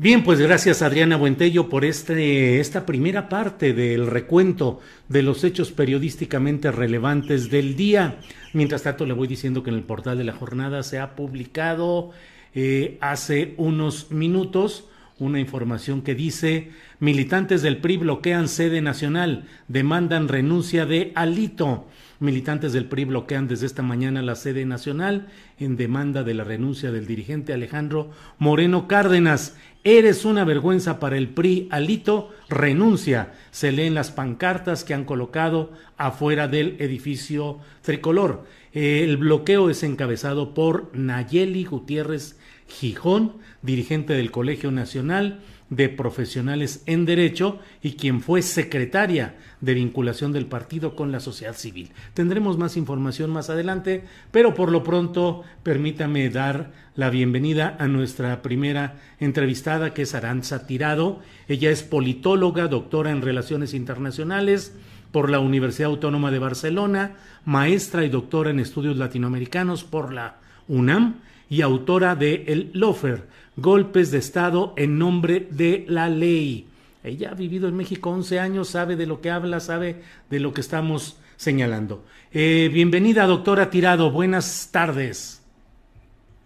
Bien, 0.00 0.22
pues 0.22 0.38
gracias 0.38 0.80
Adriana 0.82 1.16
Buentello 1.16 1.68
por 1.68 1.84
este, 1.84 2.60
esta 2.60 2.86
primera 2.86 3.28
parte 3.28 3.72
del 3.72 4.06
recuento 4.06 4.78
de 5.08 5.24
los 5.24 5.42
hechos 5.42 5.72
periodísticamente 5.72 6.70
relevantes 6.70 7.50
del 7.50 7.74
día. 7.74 8.20
Mientras 8.52 8.84
tanto, 8.84 9.06
le 9.06 9.12
voy 9.12 9.26
diciendo 9.26 9.64
que 9.64 9.70
en 9.70 9.76
el 9.76 9.82
portal 9.82 10.16
de 10.16 10.22
la 10.22 10.34
jornada 10.34 10.84
se 10.84 11.00
ha 11.00 11.16
publicado 11.16 12.12
eh, 12.54 12.96
hace 13.00 13.54
unos 13.56 14.12
minutos 14.12 14.84
una 15.18 15.40
información 15.40 16.02
que 16.02 16.14
dice 16.14 16.70
militantes 17.00 17.62
del 17.62 17.78
PRI 17.78 17.96
bloquean 17.96 18.48
sede 18.48 18.80
nacional, 18.80 19.46
demandan 19.66 20.28
renuncia 20.28 20.86
de 20.86 21.12
Alito. 21.14 21.88
Militantes 22.20 22.72
del 22.72 22.86
PRI 22.86 23.04
bloquean 23.04 23.48
desde 23.48 23.66
esta 23.66 23.82
mañana 23.82 24.22
la 24.22 24.36
sede 24.36 24.64
nacional 24.64 25.28
en 25.58 25.76
demanda 25.76 26.22
de 26.22 26.34
la 26.34 26.44
renuncia 26.44 26.90
del 26.90 27.06
dirigente 27.06 27.52
Alejandro 27.52 28.10
Moreno 28.38 28.88
Cárdenas. 28.88 29.56
Eres 29.90 30.26
una 30.26 30.44
vergüenza 30.44 31.00
para 31.00 31.16
el 31.16 31.30
PRI, 31.30 31.66
Alito, 31.70 32.28
renuncia. 32.50 33.32
Se 33.50 33.72
leen 33.72 33.94
las 33.94 34.10
pancartas 34.10 34.84
que 34.84 34.92
han 34.92 35.06
colocado 35.06 35.72
afuera 35.96 36.46
del 36.46 36.76
edificio 36.78 37.60
tricolor. 37.80 38.44
El 38.74 39.16
bloqueo 39.16 39.70
es 39.70 39.82
encabezado 39.82 40.52
por 40.52 40.90
Nayeli 40.92 41.64
Gutiérrez 41.64 42.38
Gijón, 42.66 43.38
dirigente 43.62 44.12
del 44.12 44.30
Colegio 44.30 44.70
Nacional 44.70 45.40
de 45.70 45.88
Profesionales 45.88 46.82
en 46.86 47.04
Derecho 47.04 47.58
y 47.82 47.92
quien 47.92 48.20
fue 48.20 48.42
secretaria 48.42 49.36
de 49.60 49.74
vinculación 49.74 50.32
del 50.32 50.46
partido 50.46 50.96
con 50.96 51.12
la 51.12 51.20
sociedad 51.20 51.54
civil. 51.54 51.90
Tendremos 52.14 52.56
más 52.56 52.76
información 52.76 53.30
más 53.30 53.50
adelante, 53.50 54.04
pero 54.30 54.54
por 54.54 54.72
lo 54.72 54.82
pronto 54.82 55.42
permítame 55.62 56.30
dar 56.30 56.72
la 56.94 57.10
bienvenida 57.10 57.76
a 57.78 57.86
nuestra 57.86 58.40
primera 58.42 58.96
entrevistada, 59.20 59.92
que 59.92 60.02
es 60.02 60.14
Aranza 60.14 60.66
Tirado. 60.66 61.20
Ella 61.48 61.70
es 61.70 61.82
politóloga, 61.82 62.68
doctora 62.68 63.10
en 63.10 63.22
Relaciones 63.22 63.74
Internacionales 63.74 64.74
por 65.12 65.30
la 65.30 65.40
Universidad 65.40 65.90
Autónoma 65.90 66.30
de 66.30 66.38
Barcelona, 66.38 67.16
maestra 67.44 68.04
y 68.04 68.08
doctora 68.08 68.50
en 68.50 68.60
estudios 68.60 68.96
latinoamericanos 68.96 69.84
por 69.84 70.12
la 70.12 70.36
UNAM 70.66 71.16
y 71.48 71.62
autora 71.62 72.14
de 72.14 72.44
El 72.46 72.70
Lofer, 72.74 73.26
Golpes 73.60 74.12
de 74.12 74.18
Estado 74.18 74.72
en 74.76 74.98
nombre 74.98 75.48
de 75.50 75.84
la 75.88 76.08
ley. 76.08 76.68
Ella 77.02 77.30
ha 77.32 77.34
vivido 77.34 77.66
en 77.66 77.76
México 77.76 78.10
11 78.10 78.38
años, 78.38 78.68
sabe 78.68 78.94
de 78.94 79.06
lo 79.06 79.20
que 79.20 79.32
habla, 79.32 79.58
sabe 79.58 80.00
de 80.30 80.38
lo 80.38 80.52
que 80.52 80.60
estamos 80.60 81.18
señalando. 81.36 82.04
Eh, 82.30 82.70
bienvenida, 82.72 83.26
doctora 83.26 83.68
Tirado. 83.68 84.12
Buenas 84.12 84.68
tardes. 84.70 85.42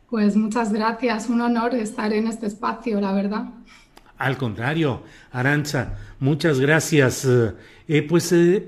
Pues 0.08 0.36
muchas 0.36 0.72
gracias. 0.72 1.28
Un 1.28 1.42
honor 1.42 1.74
estar 1.74 2.10
en 2.14 2.28
este 2.28 2.46
espacio, 2.46 2.98
la 2.98 3.12
verdad. 3.12 3.44
Al 4.16 4.38
contrario, 4.38 5.02
Arancha, 5.32 5.98
muchas 6.18 6.60
gracias. 6.60 7.28
Eh, 7.88 8.02
pues 8.08 8.32
eh, 8.32 8.66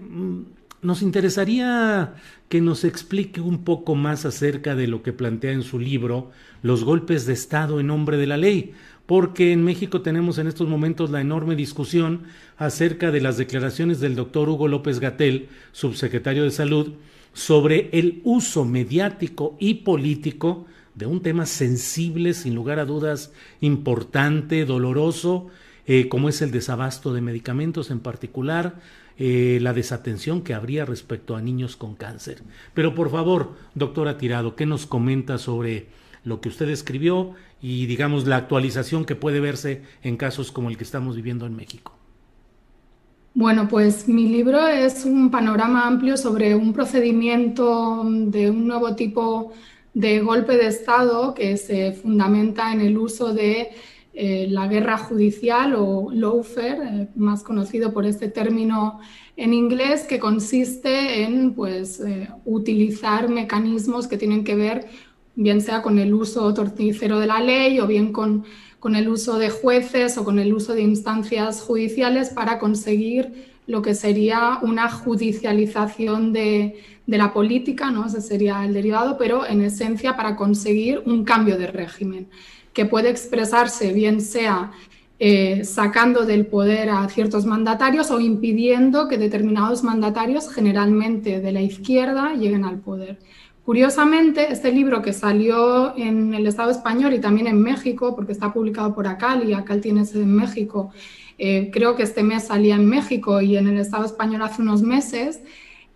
nos 0.85 1.03
interesaría 1.03 2.15
que 2.49 2.61
nos 2.61 2.85
explique 2.85 3.41
un 3.41 3.65
poco 3.65 3.95
más 3.95 4.25
acerca 4.25 4.75
de 4.77 4.87
lo 4.87 5.03
que 5.03 5.13
plantea 5.13 5.53
en 5.53 5.63
su 5.63 5.79
libro 5.79 6.31
Los 6.63 6.85
golpes 6.85 7.27
de 7.27 7.33
Estado 7.33 7.81
en 7.81 7.89
nombre 7.89 8.17
de 8.17 8.27
la 8.27 8.37
ley, 8.37 8.73
porque 9.07 9.53
en 9.53 9.65
México 9.65 10.03
tenemos 10.03 10.39
en 10.39 10.47
estos 10.47 10.69
momentos 10.69 11.11
la 11.11 11.21
enorme 11.21 11.57
discusión 11.57 12.25
acerca 12.57 13.11
de 13.11 13.21
las 13.21 13.37
declaraciones 13.37 13.99
del 14.01 14.15
doctor 14.15 14.49
Hugo 14.49 14.69
López 14.69 15.01
Gatel, 15.01 15.49
subsecretario 15.73 16.45
de 16.45 16.51
Salud, 16.51 16.93
sobre 17.33 17.89
el 17.93 18.21
uso 18.23 18.65
mediático 18.65 19.57
y 19.59 19.75
político 19.75 20.67
de 20.95 21.07
un 21.07 21.23
tema 21.23 21.47
sensible, 21.47 22.35
sin 22.35 22.55
lugar 22.55 22.79
a 22.79 22.85
dudas, 22.85 23.33
importante, 23.61 24.65
doloroso, 24.65 25.49
eh, 25.87 26.09
como 26.09 26.29
es 26.29 26.41
el 26.41 26.51
desabasto 26.51 27.13
de 27.13 27.21
medicamentos 27.21 27.91
en 27.91 28.01
particular, 28.01 28.81
eh, 29.19 29.59
la 29.61 29.73
desatención 29.73 30.43
que 30.43 30.55
habría 30.55 30.85
respecto 30.85 31.37
a 31.37 31.41
niños 31.41 31.77
con 31.77 31.95
cáncer. 31.95 32.43
Pero 32.75 32.95
por 32.95 33.11
favor, 33.11 33.55
doctora 33.75 34.19
Tirado, 34.19 34.57
¿qué 34.57 34.67
nos 34.67 34.87
comenta 34.87 35.39
sobre 35.39 35.87
lo 36.25 36.41
que 36.41 36.49
usted 36.49 36.69
escribió 36.69 37.35
y 37.61 37.87
digamos 37.87 38.27
la 38.27 38.37
actualización 38.37 39.05
que 39.05 39.15
puede 39.15 39.41
verse 39.41 39.83
en 40.03 40.17
casos 40.17 40.51
como 40.51 40.71
el 40.71 40.77
que 40.77 40.85
estamos 40.85 41.17
viviendo 41.17 41.47
en 41.47 41.55
México? 41.55 41.97
Bueno, 43.35 43.69
pues 43.69 44.09
mi 44.09 44.29
libro 44.29 44.67
es 44.69 45.05
un 45.05 45.31
panorama 45.31 45.87
amplio 45.87 46.17
sobre 46.17 46.55
un 46.55 46.73
procedimiento 46.73 48.05
de 48.05 48.51
un 48.51 48.69
nuevo 48.69 48.95
tipo 48.95 49.53
de 49.93 50.21
golpe 50.21 50.57
de 50.57 50.69
Estado 50.69 51.35
que 51.35 51.57
se 51.57 51.93
fundamenta 51.93 52.73
en 52.73 52.81
el 52.81 52.97
uso 52.97 53.35
de 53.35 53.71
eh, 54.17 54.47
la 54.49 54.69
guerra 54.69 54.97
judicial 54.97 55.75
o 55.77 56.09
lawfare, 56.13 56.79
eh, 56.85 57.09
más 57.17 57.43
conocido 57.43 57.93
por 57.93 58.07
este 58.07 58.29
término 58.29 59.01
en 59.37 59.53
inglés, 59.53 60.05
que 60.05 60.21
consiste 60.21 61.25
en 61.25 61.53
pues, 61.53 61.99
eh, 61.99 62.29
utilizar 62.45 63.29
mecanismos 63.29 64.07
que 64.07 64.17
tienen 64.17 64.45
que 64.45 64.55
ver 64.55 64.87
bien 65.35 65.61
sea 65.61 65.83
con 65.83 65.99
el 65.99 66.15
uso 66.15 66.55
torticero 66.55 67.19
de 67.19 67.27
la 67.27 67.41
ley 67.41 67.81
o 67.81 67.89
bien 67.89 68.13
con, 68.13 68.45
con 68.79 68.95
el 68.95 69.09
uso 69.09 69.37
de 69.37 69.51
jueces 69.51 70.17
o 70.17 70.25
con 70.25 70.39
el 70.39 70.55
uso 70.55 70.75
de 70.75 70.83
instancias 70.83 71.61
judiciales 71.61 72.31
para 72.31 72.61
conseguir 72.61 73.53
lo 73.67 73.83
que 73.83 73.97
sería 73.97 74.61
una 74.63 74.93
judicialización 74.93 76.33
de, 76.33 76.81
de, 77.09 77.19
la 77.19 77.33
política, 77.33 77.91
¿no? 77.91 78.07
ese 78.07 78.21
sería 78.21 78.65
el 78.65 78.75
derivado, 78.75 79.19
pero 79.19 79.45
en 79.45 79.61
esencia 79.63 80.15
para 80.15 80.37
conseguir 80.37 81.03
un 81.05 81.25
cambio 81.25 81.59
de 81.59 81.67
régimen 81.67 82.29
que 82.75 82.85
puede 82.85 83.09
expresarse 83.09 83.93
bien 83.93 84.21
sea 84.21 84.73
eh, 85.21 85.65
sacando 85.65 86.27
del 86.27 86.45
poder 86.45 86.91
a 86.91 87.09
ciertos 87.09 87.47
mandatarios 87.47 88.11
o 88.11 88.19
impidiendo 88.19 89.07
que 89.07 89.17
determinados 89.17 89.85
mandatarios, 89.85 90.53
generalmente 90.53 91.41
de 91.41 91.53
la 91.53 91.63
izquierda, 91.63 92.35
lleguen 92.35 92.65
al 92.65 92.81
poder. 92.81 93.21
Curiosamente, 93.65 94.53
este 94.53 94.73
libro 94.73 95.01
que 95.03 95.13
salió 95.13 95.97
en 95.97 96.35
el 96.35 96.47
Estado 96.49 96.71
español 96.71 97.15
y 97.15 97.21
también 97.21 97.47
en 97.47 97.63
México, 97.63 98.15
porque 98.17 98.33
está 98.33 98.53
publicado 98.53 98.93
por 98.93 99.07
ACAL 99.07 99.49
y 99.49 99.55
ACAL 99.55 99.81
tiene 99.81 100.05
sede 100.05 100.25
en 100.25 100.35
México, 100.35 100.91
eh, 101.39 101.71
creo 101.73 101.95
que 101.95 102.03
este 102.03 102.23
mes 102.23 102.49
salía 102.49 102.75
en 102.75 102.87
México 102.87 103.41
y 103.41 103.57
en 103.57 103.69
el 103.69 103.79
Estado 103.79 104.05
español 104.05 104.43
hace 104.43 104.63
unos 104.63 104.83
meses, 104.83 105.41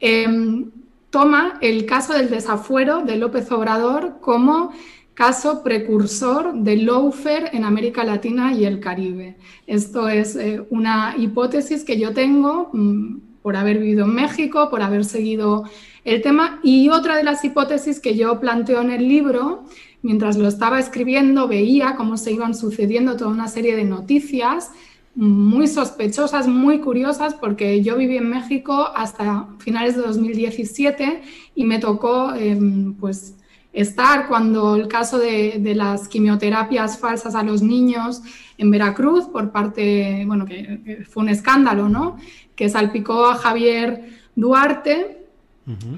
em, 0.00 0.70
toma 1.10 1.58
el 1.60 1.86
caso 1.86 2.12
del 2.12 2.30
desafuero 2.30 3.04
de 3.04 3.16
López 3.16 3.50
Obrador 3.50 4.18
como 4.20 4.72
caso 5.18 5.64
precursor 5.64 6.54
de 6.54 6.76
lawfare 6.76 7.50
en 7.52 7.64
América 7.64 8.04
Latina 8.04 8.52
y 8.52 8.64
el 8.64 8.78
Caribe. 8.78 9.36
Esto 9.66 10.08
es 10.08 10.36
eh, 10.36 10.64
una 10.70 11.16
hipótesis 11.18 11.82
que 11.82 11.98
yo 11.98 12.14
tengo 12.14 12.70
mm, 12.72 13.16
por 13.42 13.56
haber 13.56 13.78
vivido 13.80 14.04
en 14.04 14.14
México, 14.14 14.70
por 14.70 14.80
haber 14.80 15.04
seguido 15.04 15.64
el 16.04 16.22
tema. 16.22 16.60
Y 16.62 16.88
otra 16.90 17.16
de 17.16 17.24
las 17.24 17.44
hipótesis 17.44 17.98
que 17.98 18.14
yo 18.14 18.38
planteo 18.38 18.80
en 18.80 18.92
el 18.92 19.08
libro, 19.08 19.64
mientras 20.02 20.36
lo 20.36 20.46
estaba 20.46 20.78
escribiendo, 20.78 21.48
veía 21.48 21.96
cómo 21.96 22.16
se 22.16 22.30
iban 22.30 22.54
sucediendo 22.54 23.16
toda 23.16 23.32
una 23.32 23.48
serie 23.48 23.74
de 23.74 23.82
noticias 23.82 24.70
muy 25.16 25.66
sospechosas, 25.66 26.46
muy 26.46 26.78
curiosas, 26.78 27.34
porque 27.34 27.82
yo 27.82 27.96
viví 27.96 28.18
en 28.18 28.30
México 28.30 28.90
hasta 28.94 29.48
finales 29.58 29.96
de 29.96 30.02
2017 30.02 31.22
y 31.56 31.64
me 31.64 31.80
tocó 31.80 32.32
em, 32.34 32.94
pues 32.94 33.34
estar 33.72 34.28
cuando 34.28 34.76
el 34.76 34.88
caso 34.88 35.18
de, 35.18 35.60
las 35.74 36.08
quimioterapias 36.08 36.98
falsas 36.98 37.34
a 37.34 37.42
los 37.42 37.62
niños 37.62 38.22
en 38.56 38.70
Veracruz 38.70 39.26
por 39.26 39.52
parte, 39.52 40.24
bueno, 40.26 40.44
que, 40.46 41.04
fue 41.08 41.22
un 41.22 41.28
escándalo, 41.28 41.88
¿no? 41.88 42.16
Que 42.56 42.68
salpicó 42.68 43.26
a 43.26 43.36
Javier 43.36 44.10
Duarte, 44.34 45.14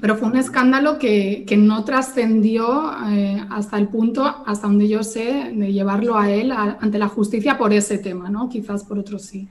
pero 0.00 0.16
fue 0.16 0.26
un 0.26 0.36
escándalo 0.36 0.98
que, 0.98 1.46
no 1.56 1.84
trascendió 1.84 2.92
eh, 3.08 3.40
hasta 3.50 3.78
el 3.78 3.86
punto, 3.86 4.24
hasta 4.44 4.66
donde 4.66 4.88
yo 4.88 5.04
sé, 5.04 5.52
de 5.54 5.72
llevarlo 5.72 6.18
a 6.18 6.28
él 6.30 6.50
ante 6.52 6.98
la 6.98 7.06
justicia 7.06 7.56
por 7.56 7.72
ese 7.72 7.98
tema, 7.98 8.28
¿no? 8.30 8.48
Quizás 8.48 8.82
por 8.82 8.98
otros 8.98 9.22
sí. 9.22 9.48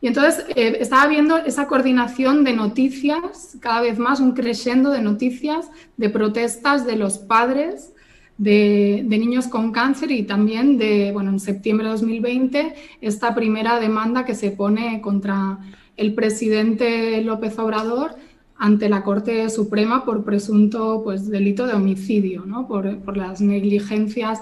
Y 0.00 0.08
entonces 0.08 0.44
eh, 0.54 0.78
estaba 0.80 1.06
viendo 1.06 1.38
esa 1.38 1.66
coordinación 1.66 2.44
de 2.44 2.52
noticias, 2.52 3.56
cada 3.60 3.80
vez 3.80 3.98
más 3.98 4.20
un 4.20 4.32
crescendo 4.32 4.90
de 4.90 5.00
noticias, 5.00 5.70
de 5.96 6.10
protestas 6.10 6.86
de 6.86 6.96
los 6.96 7.18
padres 7.18 7.92
de, 8.38 9.04
niños 9.08 9.48
con 9.48 9.72
cáncer 9.72 10.10
y 10.10 10.24
también 10.24 10.78
de, 10.78 11.10
bueno, 11.12 11.30
en 11.30 11.40
septiembre 11.40 11.86
de 11.86 11.92
2020, 11.92 12.74
esta 13.00 13.34
primera 13.34 13.80
demanda 13.80 14.24
que 14.24 14.34
se 14.34 14.50
pone 14.50 15.00
contra 15.00 15.58
el 15.96 16.14
presidente 16.14 17.20
López 17.22 17.58
Obrador 17.58 18.16
ante 18.58 18.88
la 18.88 19.02
Corte 19.02 19.48
Suprema 19.50 20.04
por 20.04 20.24
presunto 20.24 21.02
pues, 21.04 21.28
delito 21.28 21.66
de 21.66 21.74
homicidio, 21.74 22.44
¿no? 22.46 22.66
por, 22.66 22.98
por 22.98 23.16
las 23.16 23.40
negligencias 23.40 24.40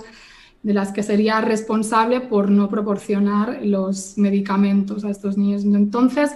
de 0.64 0.72
las 0.72 0.92
que 0.92 1.02
sería 1.02 1.42
responsable 1.42 2.22
por 2.22 2.50
no 2.50 2.68
proporcionar 2.68 3.60
los 3.62 4.16
medicamentos 4.16 5.04
a 5.04 5.10
estos 5.10 5.36
niños. 5.36 5.62
Entonces, 5.64 6.30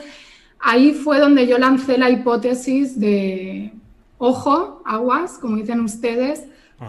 ahí 0.60 0.92
fue 0.92 1.18
donde 1.18 1.46
yo 1.46 1.58
lancé 1.58 1.96
la 1.96 2.10
hipótesis 2.10 3.00
de, 3.00 3.72
ojo, 4.18 4.82
aguas, 4.84 5.38
como 5.38 5.56
dicen 5.56 5.80
ustedes, 5.80 6.44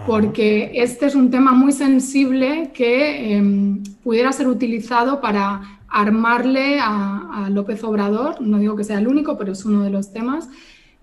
porque 0.05 0.71
este 0.75 1.07
es 1.07 1.15
un 1.15 1.31
tema 1.31 1.53
muy 1.53 1.71
sensible 1.71 2.71
que 2.73 3.33
em, 3.33 3.81
pudiera 4.03 4.31
ser 4.33 4.47
utilizado 4.47 5.19
para 5.19 5.79
armarle 5.87 6.77
a, 6.79 7.47
López 7.49 7.83
Obrador, 7.83 8.41
no 8.41 8.59
digo 8.59 8.75
que 8.75 8.83
sea 8.83 8.99
el 8.99 9.07
único, 9.07 9.37
pero 9.37 9.53
es 9.53 9.65
uno 9.65 9.81
de 9.81 9.89
los 9.89 10.11
temas, 10.11 10.49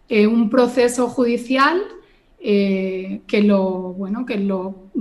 eh, 0.09 0.29
un 0.29 0.49
proceso 0.51 1.09
judicial 1.09 1.83
eh, 2.49 3.23
que 3.27 3.43
lo, 3.43 3.93
bueno, 3.95 4.25
que 4.25 4.39
lo, 4.39 4.93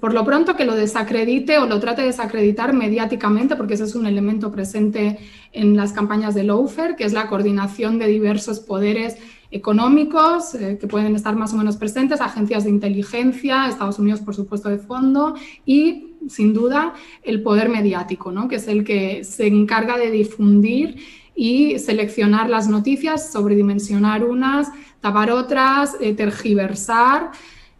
por 0.00 0.14
lo 0.14 0.24
pronto 0.24 0.56
que 0.56 0.64
lo 0.64 0.74
desacredite 0.74 1.58
o 1.58 1.66
lo 1.66 1.78
trate 1.78 2.00
de 2.00 2.06
desacreditar 2.06 2.72
mediáticamente, 2.72 3.56
porque 3.56 3.74
ese 3.74 3.84
es 3.84 3.94
un 3.94 4.06
elemento 4.06 4.50
presente 4.50 5.18
en 5.52 5.76
las 5.76 5.92
campañas 5.92 6.34
de 6.34 6.44
Lawfare, 6.44 6.96
que 6.96 7.04
es 7.04 7.12
la 7.12 7.28
coordinación 7.28 7.98
de 7.98 8.06
diversos 8.06 8.60
poderes 8.60 9.18
económicos 9.50 10.54
eh, 10.54 10.78
que 10.80 10.86
pueden 10.86 11.14
estar 11.14 11.36
más 11.36 11.52
o 11.52 11.58
menos 11.58 11.76
presentes, 11.76 12.22
agencias 12.22 12.64
de 12.64 12.70
inteligencia, 12.70 13.68
Estados 13.68 13.98
Unidos, 13.98 14.22
por 14.22 14.34
supuesto, 14.34 14.70
de 14.70 14.78
fondo, 14.78 15.34
y 15.66 16.14
sin 16.26 16.54
duda 16.54 16.94
el 17.22 17.42
poder 17.42 17.68
mediático, 17.68 18.32
¿no? 18.32 18.48
que 18.48 18.56
es 18.56 18.66
el 18.66 18.82
que 18.82 19.24
se 19.24 19.46
encarga 19.46 19.98
de 19.98 20.10
difundir 20.10 20.96
y 21.34 21.78
seleccionar 21.78 22.48
las 22.48 22.68
noticias, 22.68 23.32
sobredimensionar 23.32 24.24
unas, 24.24 24.68
tapar 25.00 25.30
otras, 25.30 25.96
eh, 26.00 26.14
tergiversar, 26.14 27.32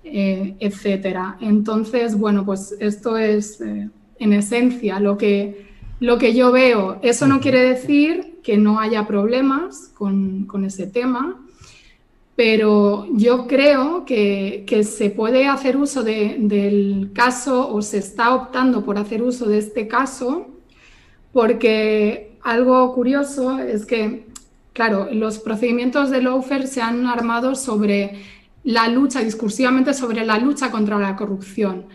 eh, 0.03 0.55
etcétera. 0.59 1.37
Entonces, 1.41 2.19
bueno, 2.19 2.45
pues 2.45 2.75
esto 2.81 3.17
es 3.17 3.61
eh, 3.61 3.89
en 4.19 4.33
esencia 4.33 5.01
lo 5.01 5.17
que, 5.17 5.67
lo 6.01 6.19
que 6.19 6.35
yo 6.35 6.53
veo. 6.53 6.99
Eso 7.03 7.27
no 7.27 7.41
quiere 7.41 7.61
decir 7.61 8.41
que 8.43 8.59
no 8.59 8.79
haya 8.81 9.07
problemas 9.07 9.91
con, 9.95 10.47
ese 10.67 10.87
tema, 10.87 11.41
pero 12.37 13.07
yo 13.13 13.47
creo 13.47 14.05
que, 14.05 14.65
se 14.85 15.11
puede 15.11 15.47
hacer 15.47 15.77
uso 15.77 16.03
del 16.03 17.11
caso 17.15 17.73
o 17.73 17.81
se 17.81 17.99
está 17.99 18.35
optando 18.35 18.85
por 18.85 18.99
hacer 18.99 19.23
uso 19.23 19.47
de 19.47 19.59
este 19.59 19.89
caso 19.89 20.49
porque 21.33 22.34
algo 22.45 22.95
curioso 22.95 23.59
es 23.59 23.85
que 23.85 24.27
Claro, 24.75 25.09
los 25.13 25.39
procedimientos 25.39 26.11
de 26.11 26.21
Lawfare 26.21 26.67
se 26.67 26.83
han 26.83 27.07
armado 27.07 27.55
sobre 27.55 28.21
la 28.65 28.89
lucha, 28.89 29.21
discursivamente 29.21 29.95
sobre 29.95 30.27
la 30.27 30.37
lucha 30.39 30.73
contra 30.73 30.99
la 30.99 31.15
corrupción, 31.15 31.87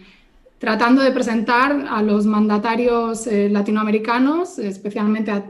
tratando 0.60 1.02
de 1.02 1.12
presentar 1.12 1.88
a 1.90 2.02
los 2.02 2.26
mandatarios 2.26 3.28
eh, 3.28 3.50
latinoamericanos, 3.50 4.60
especialmente 4.60 5.30
a 5.30 5.46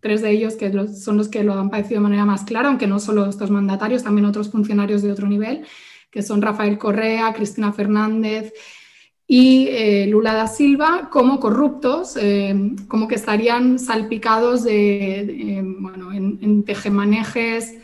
tres 0.00 0.20
de 0.20 0.30
ellos 0.30 0.56
que 0.56 0.70
son 0.88 1.16
los 1.16 1.28
que 1.28 1.42
lo 1.42 1.54
han 1.54 1.70
padecido 1.70 2.00
de 2.00 2.08
manera 2.08 2.26
más 2.26 2.44
clara, 2.44 2.68
aunque 2.68 2.86
no 2.86 2.98
solo 2.98 3.24
estos 3.24 3.50
mandatarios, 3.50 4.04
también 4.04 4.26
otros 4.26 4.50
funcionarios 4.50 5.00
de 5.00 5.10
otro 5.10 5.26
nivel, 5.26 5.64
que 6.10 6.22
son 6.22 6.42
Rafael 6.42 6.76
Correa, 6.76 7.32
Cristina 7.32 7.72
Fernández 7.72 8.52
y 9.30 9.68
eh, 9.68 10.06
Lula 10.08 10.32
da 10.32 10.46
Silva 10.46 11.10
como 11.12 11.38
corruptos, 11.38 12.16
eh, 12.16 12.72
como 12.88 13.06
que 13.08 13.14
estarían 13.14 13.78
salpicados 13.78 14.64
de, 14.64 15.62
bueno, 15.80 16.14
en, 16.14 16.64
tejemanejes 16.64 17.74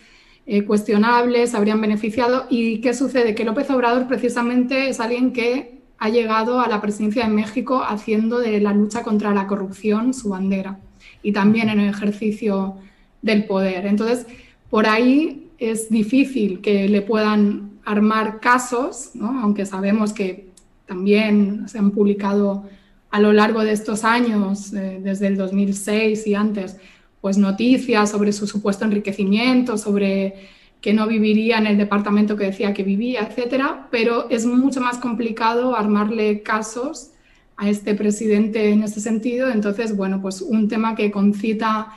eh, 0.47 0.65
cuestionables, 0.65 1.55
habrían 1.55 1.83
beneficiado. 1.83 2.47
¿Y 2.49 2.81
qué 2.81 2.95
sucede? 2.95 3.35
Que 3.35 3.45
López 3.45 3.69
Obrador 3.69 4.09
precisamente 4.09 4.89
es 4.89 5.01
alguien 5.01 5.35
que 5.35 5.83
ha 5.99 6.09
llegado 6.09 6.61
a 6.61 6.69
la 6.69 6.81
presidencia 6.81 7.25
de 7.25 7.31
México 7.31 7.85
haciendo 7.87 8.39
de 8.39 8.59
la 8.61 8.73
lucha 8.73 9.03
contra 9.03 9.35
la 9.35 9.47
corrupción 9.47 10.15
su 10.15 10.31
bandera 10.31 10.81
y 11.23 11.33
también 11.33 11.69
en 11.69 11.79
el 11.79 11.91
ejercicio 11.91 12.77
del 13.21 13.45
poder. 13.45 13.85
Entonces, 13.85 14.27
por 14.71 14.87
ahí 14.87 15.51
es 15.59 15.91
difícil 15.91 16.63
que 16.63 16.89
le 16.89 17.03
puedan 17.03 17.73
armar 17.85 18.41
casos, 18.41 19.11
aunque 19.21 19.67
sabemos 19.67 20.15
que 20.15 20.54
también 20.87 21.69
se 21.69 21.79
han 21.79 21.91
publicado 21.91 22.65
a 23.11 23.21
lo 23.21 23.33
largo 23.33 23.63
de 23.63 23.73
estos 23.73 24.05
años, 24.05 24.73
eh, 24.73 25.01
desde 25.03 25.29
el 25.29 25.37
2006 25.37 26.27
y 26.27 26.35
antes, 26.35 26.77
pues 27.21 27.39
noticias 27.39 28.11
sobre 28.11 28.33
su 28.33 28.47
supuesto 28.47 28.85
enriquecimiento, 28.85 29.79
sobre 29.79 30.35
que 30.81 30.93
no 30.93 31.07
viviría 31.07 31.59
en 31.59 31.67
el 31.67 31.79
departamento 31.79 32.37
que 32.37 32.45
decía 32.45 32.75
que 32.75 32.83
vivía, 32.83 33.21
etcétera, 33.21 33.89
pero 33.91 34.29
es 34.29 34.45
mucho 34.45 34.81
más 34.81 34.99
complicado 34.99 35.75
armarle 35.75 36.43
casos 36.43 37.13
a 37.57 37.71
este 37.71 37.95
presidente 37.95 38.71
en 38.71 38.83
ese 38.83 39.01
sentido. 39.01 39.49
Entonces, 39.49 39.97
bueno, 39.97 40.21
pues 40.21 40.43
un 40.43 40.69
tema 40.69 40.95
que 40.95 41.11
concita 41.11 41.89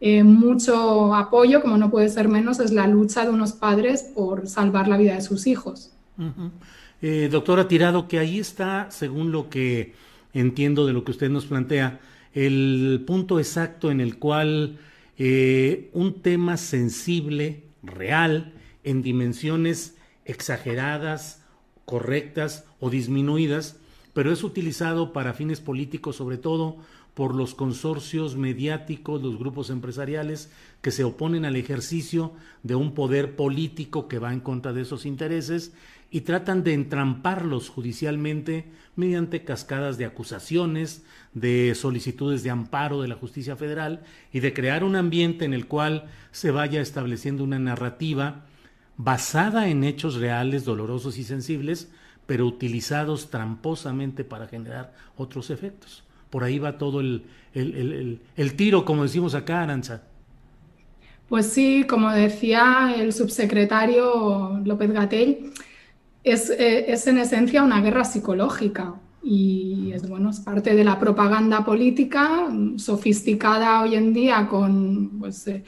eh, 0.00 0.22
mucho 0.22 1.14
apoyo, 1.14 1.60
como 1.60 1.76
no 1.76 1.90
puede 1.90 2.08
ser 2.08 2.28
menos, 2.28 2.60
es 2.60 2.72
la 2.72 2.86
lucha 2.86 3.24
de 3.24 3.30
unos 3.30 3.52
padres 3.52 4.04
por 4.14 4.46
salvar 4.46 4.88
la 4.88 4.96
vida 4.96 5.14
de 5.14 5.20
sus 5.20 5.46
hijos. 5.46 5.92
Eh, 7.06 7.28
doctora 7.30 7.68
Tirado, 7.68 8.08
que 8.08 8.18
ahí 8.18 8.38
está, 8.38 8.90
según 8.90 9.30
lo 9.30 9.50
que 9.50 9.92
entiendo 10.32 10.86
de 10.86 10.94
lo 10.94 11.04
que 11.04 11.10
usted 11.10 11.28
nos 11.28 11.44
plantea, 11.44 12.00
el 12.32 13.04
punto 13.06 13.38
exacto 13.38 13.90
en 13.90 14.00
el 14.00 14.18
cual 14.18 14.78
eh, 15.18 15.90
un 15.92 16.22
tema 16.22 16.56
sensible, 16.56 17.64
real, 17.82 18.54
en 18.84 19.02
dimensiones 19.02 19.98
exageradas, 20.24 21.44
correctas 21.84 22.64
o 22.80 22.88
disminuidas, 22.88 23.76
pero 24.14 24.32
es 24.32 24.42
utilizado 24.42 25.12
para 25.12 25.34
fines 25.34 25.60
políticos 25.60 26.16
sobre 26.16 26.38
todo 26.38 26.78
por 27.12 27.34
los 27.34 27.54
consorcios 27.54 28.34
mediáticos, 28.36 29.22
los 29.22 29.38
grupos 29.38 29.68
empresariales 29.68 30.50
que 30.80 30.90
se 30.90 31.04
oponen 31.04 31.44
al 31.44 31.56
ejercicio 31.56 32.32
de 32.62 32.76
un 32.76 32.94
poder 32.94 33.36
político 33.36 34.08
que 34.08 34.18
va 34.18 34.32
en 34.32 34.40
contra 34.40 34.72
de 34.72 34.80
esos 34.80 35.04
intereses 35.04 35.74
y 36.14 36.20
tratan 36.20 36.62
de 36.62 36.74
entramparlos 36.74 37.68
judicialmente 37.68 38.66
mediante 38.94 39.42
cascadas 39.42 39.98
de 39.98 40.04
acusaciones, 40.04 41.04
de 41.32 41.74
solicitudes 41.74 42.44
de 42.44 42.50
amparo 42.50 43.02
de 43.02 43.08
la 43.08 43.16
justicia 43.16 43.56
federal 43.56 44.04
y 44.32 44.38
de 44.38 44.54
crear 44.54 44.84
un 44.84 44.94
ambiente 44.94 45.44
en 45.44 45.52
el 45.52 45.66
cual 45.66 46.04
se 46.30 46.52
vaya 46.52 46.80
estableciendo 46.80 47.42
una 47.42 47.58
narrativa 47.58 48.44
basada 48.96 49.66
en 49.66 49.82
hechos 49.82 50.14
reales, 50.14 50.64
dolorosos 50.64 51.18
y 51.18 51.24
sensibles, 51.24 51.90
pero 52.26 52.46
utilizados 52.46 53.28
tramposamente 53.28 54.22
para 54.22 54.46
generar 54.46 54.94
otros 55.16 55.50
efectos. 55.50 56.04
Por 56.30 56.44
ahí 56.44 56.60
va 56.60 56.78
todo 56.78 57.00
el, 57.00 57.24
el, 57.54 58.54
tiro, 58.54 58.84
como 58.84 59.02
decimos 59.02 59.34
acá, 59.34 59.64
Aranza. 59.64 60.04
Pues 61.28 61.46
sí, 61.46 61.84
como 61.88 62.12
decía 62.12 62.94
el 62.96 63.12
subsecretario 63.12 64.60
López 64.64 64.92
Gatell, 64.92 65.50
eh, 66.24 66.86
es, 66.88 67.06
en 67.06 67.18
esencia 67.18 67.62
una 67.62 67.82
guerra 67.82 68.04
psicológica 68.04 68.94
y 69.22 69.92
es, 69.92 70.08
bueno, 70.08 70.30
es 70.30 70.40
parte 70.40 70.74
de 70.74 70.82
la 70.82 70.98
propaganda 70.98 71.64
política 71.64 72.48
sofisticada 72.76 73.82
hoy 73.82 73.94
en 73.94 74.14
día 74.14 74.48
con 74.48 75.18
pues, 75.20 75.46
eh, 75.48 75.64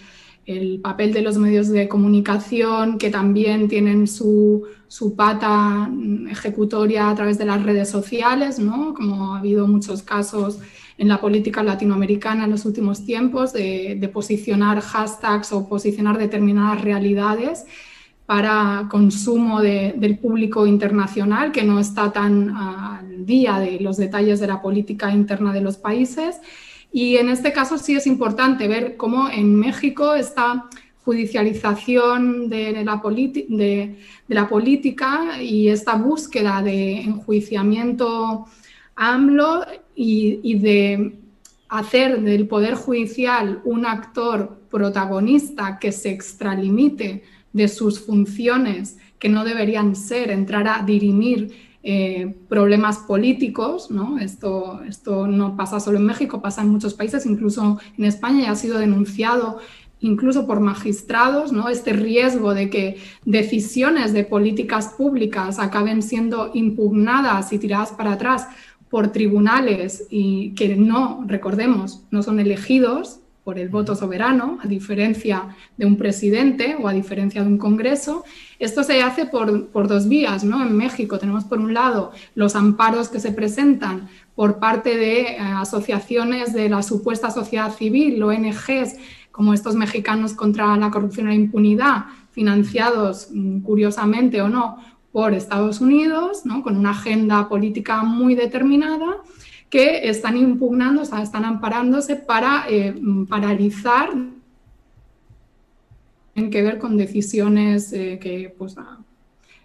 el 0.47 0.81
papel 0.81 1.13
de 1.13 1.21
los 1.21 1.37
medios 1.37 1.69
de 1.69 1.89
comunicación 1.89 2.97
que 2.97 3.11
también 3.11 3.69
tienen 3.69 4.07
su, 4.07 4.67
pata 5.15 5.91
ejecutoria 6.31 7.11
a 7.11 7.15
través 7.15 7.37
de 7.37 7.45
las 7.45 7.63
redes 7.63 7.91
sociales, 7.91 8.59
¿no? 8.59 8.95
como 8.95 9.35
ha 9.35 9.41
habido 9.41 9.67
muchos 9.67 10.03
casos 10.03 10.59
en 10.97 11.09
la 11.09 11.21
política 11.21 11.63
latinoamericana 11.63 12.45
en 12.45 12.51
los 12.53 12.65
últimos 12.65 13.05
tiempos 13.05 13.53
de 13.53 14.11
posicionar 14.11 14.81
hashtags 14.81 15.53
o 15.53 15.69
posicionar 15.69 16.17
determinadas 16.17 16.81
realidades 16.81 17.67
para 18.27 18.89
consumo 18.91 19.61
del 19.61 20.19
público 20.19 20.67
internacional, 20.67 21.53
que 21.53 21.63
no 21.63 21.79
está 21.79 22.13
tan 22.13 22.51
al 22.51 23.25
día 23.25 23.61
de 23.61 23.79
los 23.81 23.97
detalles 23.97 24.41
de 24.41 24.49
la 24.49 24.61
política 24.61 25.13
interna 25.13 25.53
de 25.53 25.61
los 25.61 25.77
países. 25.77 26.41
Y 26.93 27.17
en 27.17 27.29
este 27.29 27.53
caso 27.53 27.79
sí 27.79 27.95
es 27.95 28.07
importante 28.07 28.67
ver 28.67 28.97
cómo 28.97 29.29
en 29.29 29.55
México 29.55 30.15
esta 30.15 30.69
judicialización 31.05 32.49
de 32.49 32.85
la, 32.85 34.49
política 34.49 35.41
y 35.41 35.69
esta 35.69 35.95
búsqueda 35.95 36.63
de 36.63 37.01
enjuiciamiento 37.03 38.47
AMLO 38.97 39.65
y 39.95 40.59
de 40.59 41.13
hacer 41.69 42.23
del 42.23 42.47
Poder 42.49 42.75
Judicial 42.75 43.61
un 43.65 43.87
actor 43.87 44.61
protagonista 44.71 45.79
que 45.79 45.93
se 45.93 46.11
extralimite 46.11 47.23
de 47.57 47.69
sus 47.69 47.99
funciones 47.99 48.99
que 49.19 49.29
no 49.29 49.45
deberían 49.45 49.97
ser 49.97 50.31
entrar 50.31 50.69
a 50.69 50.83
dirimir 50.83 51.53
eh, 51.83 52.35
problemas 52.49 52.99
políticos, 52.99 53.91
¿no? 53.91 54.19
Esto, 54.19 54.83
esto 54.87 55.27
no 55.27 55.57
pasa 55.57 55.81
solo 55.81 55.99
en 55.99 56.05
México, 56.05 56.43
pasa 56.43 56.63
en 56.63 56.69
muchos 56.69 56.95
países, 56.95 57.25
incluso 57.27 57.79
en 57.97 58.05
España 58.05 58.43
ya 58.43 58.51
ha 58.51 58.57
sido 58.57 58.79
denunciado 58.79 59.59
incluso 60.01 60.47
por 60.47 60.61
magistrados, 60.61 61.53
¿no? 61.53 61.71
este 61.71 61.95
riesgo 61.95 62.53
de 62.53 62.69
que 62.69 62.99
decisiones 63.25 64.13
de 64.13 64.25
políticas 64.25 64.89
públicas 64.89 65.59
acaben 65.59 66.03
siendo 66.03 66.51
impugnadas 66.53 67.51
y 67.55 67.59
tiradas 67.59 67.93
para 67.93 68.13
atrás 68.13 68.47
por 68.91 69.11
tribunales 69.11 70.07
y 70.11 70.51
que 70.51 70.77
no, 70.77 71.25
recordemos, 71.27 72.05
no 72.11 72.23
son 72.23 72.41
elegidos 72.41 73.21
por 73.47 73.61
el 73.61 73.69
voto 73.69 73.95
soberano, 73.95 74.59
a 74.61 74.67
diferencia 74.67 75.55
de 75.77 75.87
un 75.87 75.97
presidente 75.97 76.77
o 76.81 76.89
a 76.89 76.93
diferencia 76.93 77.45
de 77.45 77.47
un 77.47 77.59
Congreso. 77.59 78.25
Esto 78.59 78.83
se 78.83 79.01
hace 79.05 79.27
por, 79.27 79.69
por, 79.69 79.87
dos 79.87 80.09
vías, 80.09 80.43
¿no? 80.43 80.67
En 80.67 80.77
México 80.77 81.17
tenemos 81.21 81.45
por 81.45 81.61
un 81.61 81.73
lado 81.73 82.11
los 82.35 82.57
amparos 82.57 83.09
que 83.09 83.21
se 83.21 83.31
presentan 83.31 84.09
por 84.35 84.59
parte 84.59 84.97
de 84.97 85.21
eh, 85.21 85.39
asociaciones 85.39 86.55
de 86.55 86.69
la 86.69 86.83
supuesta 86.83 87.31
sociedad 87.31 87.73
civil, 87.73 88.21
ONGs, 88.21 88.97
como 89.31 89.55
estos 89.55 89.77
mexicanos 89.77 90.33
contra 90.33 90.77
la 90.77 90.91
corrupción 90.91 91.29
e 91.29 91.31
la 91.31 91.37
impunidad, 91.37 92.07
financiados 92.33 93.29
mm, 93.33 93.61
curiosamente 93.61 94.43
o 94.43 94.49
no 94.49 94.79
por 95.13 95.35
Estados 95.35 95.81
Unidos, 95.81 96.45
¿no? 96.47 96.65
con 96.65 96.77
una 96.77 96.91
agenda 96.91 97.49
política 97.49 98.03
muy 98.03 98.35
determinada, 98.35 99.23
que 99.71 100.09
están 100.09 100.37
impugnando, 100.37 101.03
o 101.03 101.05
sea, 101.05 101.23
están 101.23 101.45
amparándose 101.45 102.17
para 102.17 102.67
eh, 102.69 102.95
paralizar 103.29 104.11
en 106.35 106.51
que 106.51 106.63
ver 106.63 106.79
con 106.79 106.97
decisiones 106.97 107.93
eh, 107.93 108.19
que, 108.21 108.55
pues, 108.57 108.77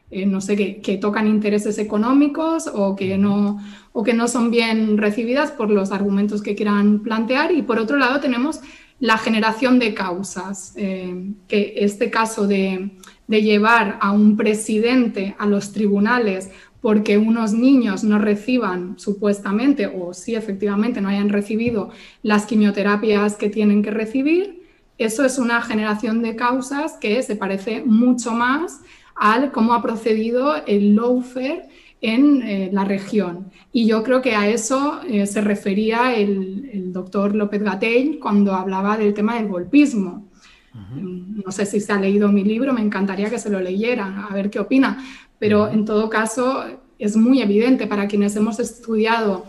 eh, 0.09 0.25
no 0.25 0.41
sé, 0.41 0.55
que, 0.55 0.81
que, 0.81 0.97
tocan 0.97 1.27
intereses 1.27 1.77
económicos 1.77 2.69
o 2.73 2.95
que, 2.95 3.17
no, 3.17 3.61
o 3.91 4.03
que 4.03 4.13
no 4.13 4.27
son 4.27 4.49
bien 4.49 4.97
recibidas 4.97 5.51
por 5.51 5.69
los 5.69 5.91
argumentos 5.91 6.41
que 6.41 6.55
quieran 6.55 6.99
plantear. 6.99 7.51
Y 7.51 7.61
por 7.61 7.77
otro 7.77 7.97
lado 7.97 8.19
tenemos 8.19 8.61
la 8.99 9.17
generación 9.17 9.79
de 9.79 9.93
causas, 9.93 10.73
que 10.75 11.73
este 11.77 12.11
caso 12.11 12.45
de, 12.45 12.91
de 13.27 13.41
llevar 13.41 13.97
a 14.01 14.11
un 14.11 14.37
presidente 14.37 15.35
a 15.39 15.45
los 15.45 15.71
tribunales 15.71 16.51
porque 16.81 17.17
unos 17.17 17.53
niños 17.53 18.03
no 18.03 18.17
reciban 18.17 18.97
supuestamente 18.97 19.87
o 19.87 20.13
si 20.13 20.35
efectivamente 20.35 20.99
no 20.99 21.09
hayan 21.09 21.29
recibido 21.29 21.91
las 22.23 22.45
quimioterapias 22.45 23.35
que 23.35 23.49
tienen 23.49 23.83
que 23.83 23.91
recibir, 23.91 24.61
eso 24.97 25.23
es 25.23 25.37
una 25.39 25.61
generación 25.61 26.21
de 26.21 26.35
causas 26.35 26.93
que 26.93 27.21
se 27.23 27.35
parece 27.35 27.83
mucho 27.83 28.33
más 28.33 28.81
al 29.15 29.51
cómo 29.51 29.73
ha 29.73 29.81
procedido 29.81 30.55
el 30.65 30.95
lawfare 30.95 31.69
en 32.01 32.41
eh, 32.41 32.69
la 32.73 32.83
región. 32.83 33.51
Y 33.71 33.85
yo 33.85 34.03
creo 34.03 34.21
que 34.21 34.35
a 34.35 34.49
eso 34.49 35.01
eh, 35.07 35.27
se 35.27 35.41
refería 35.41 36.15
el, 36.15 36.91
doctor 36.91 37.35
López 37.35 37.63
Gatell 37.63 38.19
cuando 38.19 38.53
hablaba 38.53 38.97
del 38.97 39.13
tema 39.13 39.35
del 39.35 39.47
golpismo. 39.47 40.27
No 40.73 41.51
sé 41.51 41.65
si 41.65 41.79
se 41.79 41.93
ha 41.93 41.99
leído 41.99 42.29
mi 42.29 42.43
libro, 42.43 42.73
me 42.73 42.81
encantaría 42.81 43.29
que 43.29 43.39
se 43.39 43.49
lo 43.49 43.61
leyeran, 43.61 44.19
a 44.19 44.33
ver 44.33 44.49
qué 44.49 44.59
opina 44.59 45.03
pero 45.41 45.71
en 45.71 45.85
todo 45.85 46.07
caso 46.07 46.65
es 46.99 47.17
muy 47.17 47.41
evidente 47.41 47.87
para 47.87 48.07
quienes 48.07 48.35
hemos 48.35 48.59
estudiado 48.59 49.43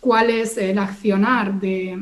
cuál 0.00 0.30
es 0.30 0.56
el 0.56 0.78
accionar 0.78 1.60
de, 1.60 1.98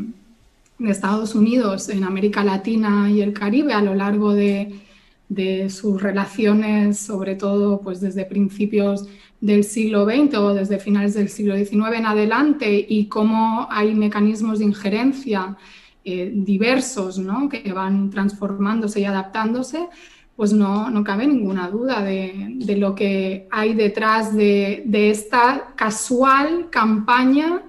Estados 0.79 1.37
Unidos 1.37 1.89
en 1.89 2.03
América 2.03 2.43
Latina 2.43 3.09
y 3.09 3.21
el 3.21 3.33
Caribe 3.33 3.73
a 3.73 3.83
lo 3.83 3.95
largo 3.95 4.33
de, 4.33 4.81
sus 5.71 6.03
relaciones, 6.03 6.99
sobre 6.99 7.37
todo 7.37 7.81
pues 7.81 8.01
desde 8.01 8.25
principios 8.25 9.07
del 9.41 9.65
siglo 9.65 10.05
XX 10.05 10.35
o 10.37 10.55
desde 10.55 10.79
finales 10.79 11.15
del 11.15 11.29
siglo 11.29 11.57
XIX 11.57 11.97
en 11.97 12.07
adelante 12.07 12.87
y 12.89 13.07
cómo 13.07 13.67
hay 13.71 13.95
mecanismos 13.95 14.59
de 14.59 14.67
injerencia 14.67 15.57
eh, 16.05 16.31
diversos 16.35 17.19
¿no? 17.19 17.49
que 17.49 17.73
van 17.73 18.11
transformándose 18.11 19.01
y 19.01 19.05
adaptándose, 19.05 19.89
pues 20.37 20.53
no, 20.53 20.91
no 20.91 21.05
cabe 21.05 21.27
ninguna 21.27 21.69
duda 21.69 22.03
de, 22.03 22.77
lo 22.77 22.95
que 22.95 23.47
hay 23.51 23.75
detrás 23.75 24.35
de, 24.35 24.83
esta 25.11 25.75
casual 25.77 26.69
campaña 26.71 27.63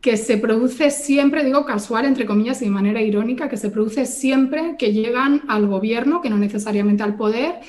que 0.00 0.16
se 0.16 0.36
produce 0.36 0.90
siempre, 0.90 1.44
digo 1.44 1.64
casual 1.64 2.04
entre 2.04 2.26
comillas 2.26 2.60
y 2.62 2.66
de 2.66 2.70
manera 2.70 3.00
irónica, 3.00 3.48
que 3.48 3.56
se 3.56 3.70
produce 3.70 4.06
siempre 4.06 4.76
que 4.78 4.92
llegan 4.92 5.42
al 5.48 5.66
gobierno, 5.66 6.20
que 6.20 6.30
no 6.30 6.38
necesariamente 6.38 7.02
al 7.02 7.16
poder, 7.16 7.60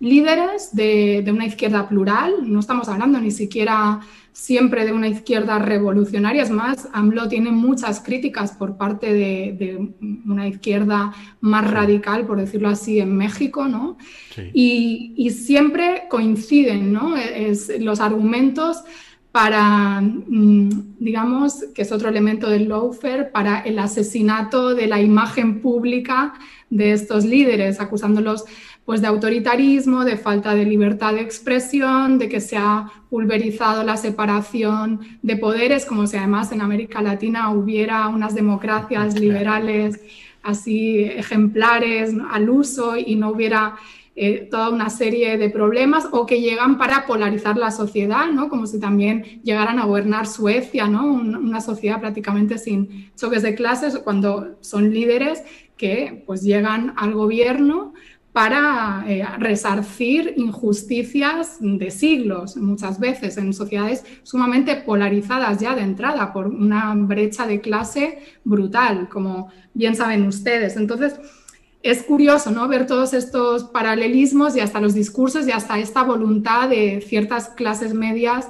líderes 0.00 0.74
de, 0.74 1.22
de 1.24 1.32
una 1.32 1.46
izquierda 1.46 1.88
plural, 1.88 2.52
no 2.52 2.60
estamos 2.60 2.88
hablando 2.88 3.20
ni 3.20 3.30
siquiera 3.30 4.00
siempre 4.32 4.86
de 4.86 4.92
una 4.92 5.08
izquierda 5.08 5.58
revolucionaria. 5.58 6.42
Es 6.42 6.50
más, 6.50 6.88
AMLO 6.92 7.28
tiene 7.28 7.50
muchas 7.52 8.00
críticas 8.00 8.52
por 8.52 8.76
parte 8.76 9.12
de, 9.12 9.92
una 10.26 10.48
izquierda 10.48 11.12
más 11.40 11.70
radical, 11.70 12.26
por 12.26 12.38
decirlo 12.38 12.68
así, 12.68 12.98
en 12.98 13.16
México, 13.16 13.68
¿no? 13.68 13.98
Y, 14.52 15.30
siempre 15.30 16.04
coinciden, 16.08 16.92
¿no? 16.92 17.16
Es, 17.16 17.70
los 17.80 18.00
argumentos 18.00 18.84
para, 19.32 20.00
mm, 20.00 20.96
digamos, 20.98 21.64
que 21.74 21.82
es 21.82 21.92
otro 21.92 22.08
elemento 22.08 22.50
del 22.50 22.68
lawfare, 22.68 23.24
para 23.24 23.60
el 23.60 23.78
asesinato 23.78 24.74
de 24.74 24.86
la 24.86 25.00
imagen 25.00 25.60
pública 25.60 26.34
de 26.68 26.92
estos 26.92 27.24
líderes, 27.24 27.80
acusándolos 27.80 28.44
pues 28.84 29.00
de 29.00 29.06
autoritarismo, 29.06 30.04
de 30.04 30.16
falta 30.16 30.54
de 30.54 30.64
libertad 30.64 31.14
de 31.14 31.20
expresión, 31.20 32.18
de 32.18 32.28
que 32.28 32.40
se 32.40 32.56
ha 32.56 32.90
pulverizado 33.08 33.84
la 33.84 33.96
separación 33.96 35.00
de 35.22 35.36
poderes, 35.36 35.86
como 35.86 36.06
si 36.06 36.16
además 36.16 36.50
en 36.52 36.60
América 36.60 37.00
Latina 37.00 37.50
hubiera 37.50 38.08
unas 38.08 38.34
democracias 38.34 39.18
liberales 39.18 40.00
así 40.42 41.04
ejemplares 41.04 42.12
al 42.30 42.50
uso 42.50 42.96
y 42.96 43.14
no 43.14 43.30
hubiera 43.30 43.76
eh, 44.14 44.46
toda 44.50 44.68
una 44.68 44.90
serie 44.90 45.38
de 45.38 45.48
problemas 45.48 46.06
o 46.10 46.26
que 46.26 46.42
llegan 46.42 46.76
para 46.76 47.06
polarizar 47.06 47.56
la 47.56 47.70
sociedad, 47.70 48.30
¿no? 48.30 48.50
como 48.50 48.66
si 48.66 48.78
también 48.78 49.40
llegaran 49.42 49.78
a 49.78 49.86
gobernar 49.86 50.26
Suecia, 50.26 50.86
¿no? 50.86 51.06
una 51.06 51.62
sociedad 51.62 51.98
prácticamente 51.98 52.58
sin 52.58 53.10
choques 53.16 53.42
de 53.42 53.54
clases, 53.54 53.98
cuando 53.98 54.58
son 54.60 54.92
líderes 54.92 55.42
que 55.78 56.22
pues 56.26 56.42
llegan 56.42 56.92
al 56.96 57.14
gobierno 57.14 57.94
para 58.32 59.04
eh, 59.06 59.24
resarcir 59.38 60.34
injusticias 60.38 61.58
de 61.60 61.90
siglos, 61.90 62.56
muchas 62.56 62.98
veces 62.98 63.36
en 63.36 63.52
sociedades 63.52 64.04
sumamente 64.22 64.76
polarizadas 64.76 65.60
ya 65.60 65.74
de 65.74 65.82
entrada 65.82 66.32
por 66.32 66.46
una 66.46 66.94
brecha 66.94 67.46
de 67.46 67.60
clase 67.60 68.20
brutal, 68.42 69.10
como 69.10 69.50
bien 69.74 69.94
saben 69.94 70.26
ustedes. 70.26 70.76
Entonces, 70.76 71.14
es 71.82 72.04
curioso 72.04 72.50
¿no? 72.50 72.66
ver 72.68 72.86
todos 72.86 73.12
estos 73.12 73.64
paralelismos 73.64 74.56
y 74.56 74.60
hasta 74.60 74.80
los 74.80 74.94
discursos 74.94 75.46
y 75.46 75.50
hasta 75.50 75.78
esta 75.78 76.02
voluntad 76.02 76.70
de 76.70 77.04
ciertas 77.06 77.50
clases 77.50 77.92
medias 77.92 78.48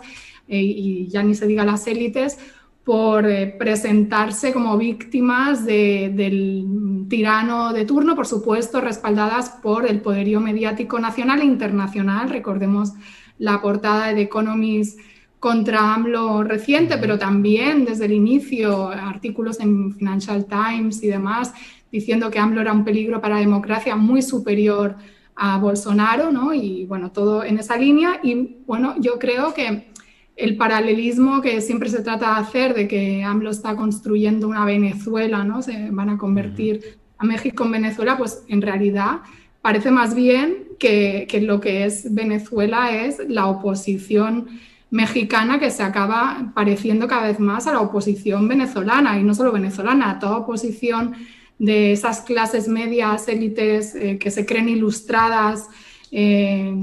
eh, 0.48 0.60
y 0.60 1.08
ya 1.08 1.24
ni 1.24 1.34
se 1.34 1.46
diga 1.46 1.64
las 1.64 1.86
élites 1.88 2.38
por 2.84 3.26
eh, 3.26 3.46
presentarse 3.46 4.52
como 4.52 4.76
víctimas 4.76 5.64
del 5.64 7.06
tirano 7.08 7.72
de 7.72 7.84
turno, 7.84 8.16
por 8.16 8.26
supuesto, 8.26 8.80
respaldadas 8.80 9.50
por 9.62 9.86
el 9.86 10.00
poderío 10.00 10.40
mediático 10.40 10.98
nacional 10.98 11.40
e 11.40 11.44
internacional. 11.44 12.28
Recordemos 12.28 12.92
la 13.38 13.60
portada 13.60 14.08
de 14.08 14.14
The 14.14 14.22
Economist 14.22 14.98
contra 15.38 15.94
AMLO 15.94 16.44
reciente, 16.44 16.98
pero 16.98 17.18
también 17.18 17.84
desde 17.84 18.06
el 18.06 18.12
inicio 18.12 18.88
artículos 18.88 19.60
en 19.60 19.94
Financial 19.94 20.46
Times 20.46 21.02
y 21.02 21.08
demás 21.08 21.52
diciendo 21.90 22.30
que 22.30 22.38
AMLO 22.38 22.60
era 22.62 22.72
un 22.72 22.84
peligro 22.84 23.20
para 23.20 23.34
la 23.34 23.40
democracia 23.40 23.94
muy 23.96 24.22
superior 24.22 24.96
a 25.36 25.58
Bolsonaro, 25.58 26.30
¿no? 26.30 26.54
Y 26.54 26.86
bueno, 26.86 27.10
todo 27.10 27.44
en 27.44 27.58
esa 27.58 27.76
línea. 27.76 28.20
Y 28.22 28.56
bueno, 28.66 28.94
yo 28.98 29.18
creo 29.18 29.52
que 29.52 29.91
el 30.36 30.56
paralelismo 30.56 31.40
que 31.40 31.60
siempre 31.60 31.88
se 31.88 32.02
trata 32.02 32.34
de 32.34 32.40
hacer 32.40 32.74
de 32.74 32.88
que 32.88 33.22
AMLO 33.22 33.50
está 33.50 33.76
construyendo 33.76 34.48
una 34.48 34.64
Venezuela, 34.64 35.44
¿no? 35.44 35.62
Se 35.62 35.90
van 35.90 36.08
a 36.08 36.18
convertir 36.18 36.98
a 37.18 37.24
México 37.24 37.64
en 37.64 37.72
Venezuela, 37.72 38.16
pues 38.16 38.42
en 38.48 38.62
realidad 38.62 39.20
parece 39.60 39.90
más 39.90 40.14
bien 40.14 40.68
que, 40.78 41.26
lo 41.42 41.60
que 41.60 41.84
es 41.84 42.12
Venezuela 42.12 42.90
es 43.04 43.20
la 43.28 43.46
oposición 43.46 44.48
mexicana 44.90 45.58
que 45.58 45.70
se 45.70 45.82
acaba 45.82 46.52
pareciendo 46.54 47.06
cada 47.06 47.28
vez 47.28 47.38
más 47.38 47.66
a 47.66 47.72
la 47.72 47.80
oposición 47.80 48.48
venezolana, 48.48 49.18
y 49.18 49.22
no 49.22 49.34
solo 49.34 49.52
venezolana, 49.52 50.10
a 50.10 50.18
toda 50.18 50.38
oposición 50.38 51.14
de 51.58 51.92
esas 51.92 52.22
clases 52.22 52.66
medias, 52.66 53.28
élites 53.28 53.94
eh, 53.94 54.18
que 54.18 54.30
se 54.30 54.44
creen 54.44 54.68
ilustradas, 54.68 55.68
eh, 56.10 56.74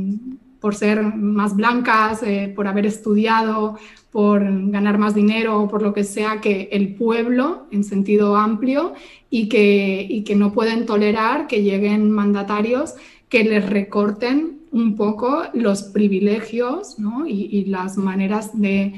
por 0.60 0.76
ser 0.76 1.02
más 1.04 1.56
blancas, 1.56 2.22
eh, 2.24 2.52
por 2.56 2.68
haber 2.68 2.86
estudiado, 2.86 3.78
por 4.12 4.44
ganar 4.72 4.98
más 4.98 5.14
dinero 5.16 5.62
o 5.62 5.68
por 5.68 5.82
lo 5.82 5.94
que 5.94 6.04
sea 6.04 6.42
que 6.42 6.70
el 6.72 6.96
pueblo 6.96 7.68
en 7.72 7.84
sentido 7.84 8.36
amplio 8.36 8.94
y 9.30 9.48
que, 9.48 10.06
y 10.10 10.24
que 10.24 10.36
no 10.36 10.52
pueden 10.52 10.86
tolerar 10.86 11.48
que 11.48 11.62
lleguen 11.62 12.10
mandatarios 12.12 12.96
que 13.30 13.44
les 13.44 13.70
recorten 13.70 14.60
un 14.72 14.96
poco 14.96 15.44
los 15.54 15.84
privilegios 15.84 16.98
y, 17.28 17.66
las 17.66 17.98
maneras 17.98 18.60
de, 18.60 18.94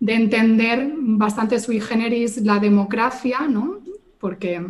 de, 0.00 0.14
entender 0.14 0.92
bastante 0.96 1.58
sui 1.58 1.80
generis 1.80 2.38
la 2.38 2.58
democracia, 2.58 3.46
¿no? 3.48 3.80
porque 4.18 4.64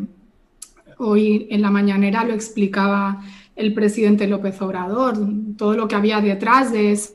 hoy 0.99 1.47
en 1.51 1.63
la 1.63 1.71
mañanera 1.71 2.25
lo 2.25 2.35
explicaba 2.35 3.23
el 3.57 3.75
presidente 3.75 4.27
López 4.29 4.61
Obrador, 4.61 5.17
todo 5.57 5.75
lo 5.75 5.89
que 5.89 5.95
había 5.95 6.21
detrás 6.21 6.71
de 6.71 6.93
eso. 6.93 7.15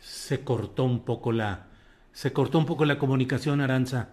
Se 0.00 0.40
cortó 0.40 0.84
un 0.84 1.04
poco 1.04 1.30
la, 1.30 1.66
se 2.12 2.32
cortó 2.32 2.58
un 2.58 2.66
poco 2.66 2.84
la 2.84 2.98
comunicación, 2.98 3.60
Aranza. 3.60 4.08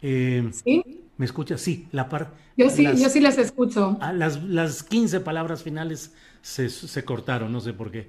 Eh, 0.00 0.48
¿Sí? 0.52 1.02
¿Me 1.16 1.26
escuchas? 1.26 1.60
Sí, 1.60 1.86
la 1.92 2.08
par. 2.08 2.32
Yo 2.56 2.70
sí, 2.70 2.84
yo 2.84 3.10
sí 3.10 3.20
les 3.20 3.36
escucho. 3.36 3.98
Ah, 4.00 4.12
las, 4.12 4.42
las 4.42 4.82
15 4.82 5.20
palabras 5.20 5.62
finales 5.62 6.14
se, 6.40 6.70
se, 6.70 7.04
cortaron, 7.04 7.52
no 7.52 7.60
sé 7.60 7.74
por 7.74 7.90
qué. 7.90 8.08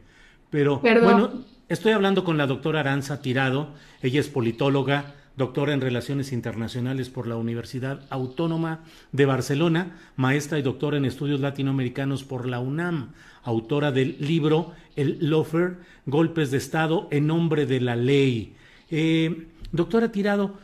Pero 0.50 0.80
bueno, 0.80 1.44
estoy 1.68 1.92
hablando 1.92 2.24
con 2.24 2.38
la 2.38 2.48
doctora 2.48 2.82
Aranza 2.82 3.22
Tirado. 3.22 3.74
Ella 4.02 4.20
es 4.20 4.30
politóloga, 4.30 5.16
doctora 5.38 5.74
en 5.74 5.82
Relaciones 5.82 6.32
Internacionales 6.32 7.10
por 7.10 7.28
la 7.28 7.36
Universidad 7.36 8.02
Autónoma 8.10 8.84
de 9.12 9.26
Barcelona, 9.26 9.98
maestra 10.16 10.60
y 10.60 10.62
doctora 10.62 10.98
en 10.98 11.06
Estudios 11.06 11.40
Latinoamericanos 11.40 12.24
por 12.24 12.48
la 12.48 12.60
UNAM, 12.60 13.12
autora 13.44 13.92
del 13.92 14.18
libro 14.20 14.74
El 14.96 15.18
Lofer, 15.22 15.78
Golpes 16.06 16.52
de 16.52 16.58
Estado 16.58 17.08
en 17.12 17.28
nombre 17.28 17.66
de 17.66 17.80
la 17.80 17.96
ley. 17.96 18.56
Eh, 18.90 19.48
doctora 19.72 20.12
Tirado, 20.12 20.56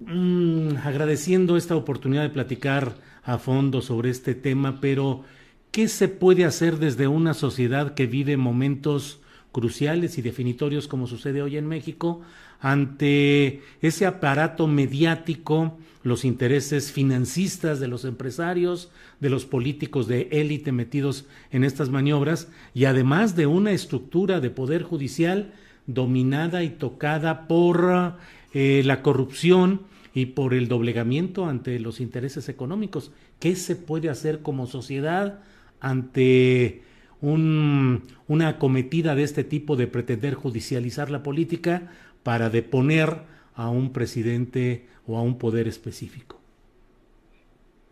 mmm, 0.00 0.76
agradeciendo 0.84 1.56
esta 1.56 1.76
oportunidad 1.76 2.22
de 2.22 2.30
platicar 2.30 2.94
a 3.24 3.38
fondo 3.38 3.82
sobre 3.82 4.10
este 4.10 4.34
tema, 4.34 4.80
pero 4.80 5.24
¿qué 5.70 5.88
se 5.88 6.08
puede 6.08 6.44
hacer 6.44 6.78
desde 6.78 7.08
una 7.08 7.34
sociedad 7.34 7.94
que 7.94 8.06
vive 8.06 8.36
momentos 8.36 9.20
cruciales 9.52 10.18
y 10.18 10.22
definitorios 10.22 10.88
como 10.88 11.06
sucede 11.06 11.42
hoy 11.42 11.56
en 11.56 11.66
México 11.66 12.22
ante 12.60 13.62
ese 13.82 14.06
aparato 14.06 14.66
mediático, 14.66 15.78
los 16.02 16.24
intereses 16.24 16.92
financistas 16.92 17.80
de 17.80 17.88
los 17.88 18.04
empresarios, 18.04 18.90
de 19.20 19.30
los 19.30 19.46
políticos 19.46 20.08
de 20.08 20.28
élite 20.30 20.72
metidos 20.72 21.26
en 21.50 21.64
estas 21.64 21.90
maniobras 21.90 22.48
y 22.74 22.86
además 22.86 23.36
de 23.36 23.46
una 23.46 23.72
estructura 23.72 24.40
de 24.40 24.50
poder 24.50 24.82
judicial 24.82 25.52
dominada 25.86 26.62
y 26.62 26.70
tocada 26.70 27.46
por 27.46 28.16
eh, 28.54 28.82
la 28.84 29.02
corrupción 29.02 29.82
y 30.14 30.26
por 30.26 30.54
el 30.54 30.68
doblegamiento 30.68 31.46
ante 31.46 31.78
los 31.78 32.00
intereses 32.00 32.48
económicos. 32.48 33.12
¿Qué 33.38 33.54
se 33.54 33.76
puede 33.76 34.08
hacer 34.08 34.42
como 34.42 34.66
sociedad 34.66 35.40
ante 35.80 36.82
un, 37.20 38.02
una 38.26 38.48
acometida 38.48 39.14
de 39.14 39.22
este 39.22 39.44
tipo 39.44 39.76
de 39.76 39.86
pretender 39.86 40.34
judicializar 40.34 41.10
la 41.10 41.22
política 41.22 41.90
para 42.22 42.50
deponer 42.50 43.22
a 43.54 43.68
un 43.70 43.92
presidente 43.92 44.86
o 45.06 45.16
a 45.16 45.22
un 45.22 45.38
poder 45.38 45.66
específico? 45.66 46.38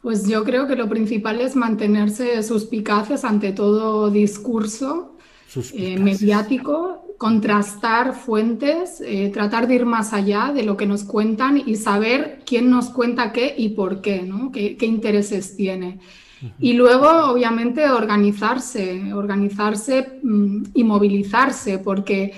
Pues 0.02 0.28
yo 0.28 0.44
creo 0.44 0.68
que 0.68 0.76
lo 0.76 0.88
principal 0.88 1.40
es 1.40 1.56
mantenerse 1.56 2.42
suspicaces 2.44 3.24
ante 3.24 3.50
todo 3.52 4.10
discurso 4.10 5.16
eh, 5.72 5.98
mediático, 5.98 7.14
contrastar 7.18 8.14
fuentes, 8.14 9.00
eh, 9.00 9.30
tratar 9.32 9.66
de 9.66 9.76
ir 9.76 9.86
más 9.86 10.12
allá 10.12 10.52
de 10.54 10.62
lo 10.62 10.76
que 10.76 10.86
nos 10.86 11.02
cuentan 11.02 11.62
y 11.64 11.76
saber 11.76 12.42
quién 12.44 12.70
nos 12.70 12.90
cuenta 12.90 13.32
qué 13.32 13.54
y 13.56 13.70
por 13.70 14.00
qué, 14.00 14.22
¿no? 14.22 14.52
qué, 14.52 14.76
intereses 14.82 15.56
tiene. 15.56 15.98
Y 16.59 16.74
luego, 16.74 17.09
obviamente, 17.30 17.88
organizarse, 17.90 19.12
organizarse 19.12 20.20
mm, 20.22 20.64
y 20.74 20.85
movilizarse, 20.85 21.78
porque 21.78 22.32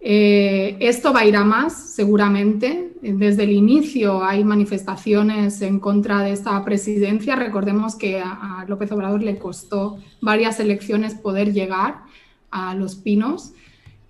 eh, 0.00 0.76
esto 0.80 1.12
va 1.12 1.20
a 1.20 1.26
ir 1.26 1.36
a 1.36 1.44
más, 1.44 1.72
seguramente. 1.94 2.92
Desde 3.02 3.42
el 3.42 3.50
inicio 3.50 4.22
hay 4.22 4.44
manifestaciones 4.44 5.60
en 5.62 5.80
contra 5.80 6.22
de 6.22 6.32
esta 6.32 6.64
presidencia. 6.64 7.34
Recordemos 7.34 7.96
que 7.96 8.20
a, 8.20 8.64
López 8.68 8.92
Obrador 8.92 9.22
le 9.22 9.36
costó 9.36 9.98
varias 10.20 10.60
elecciones 10.60 11.14
poder 11.14 11.52
llegar 11.52 12.02
a 12.50 12.74
Los 12.74 12.94
Pinos. 12.94 13.52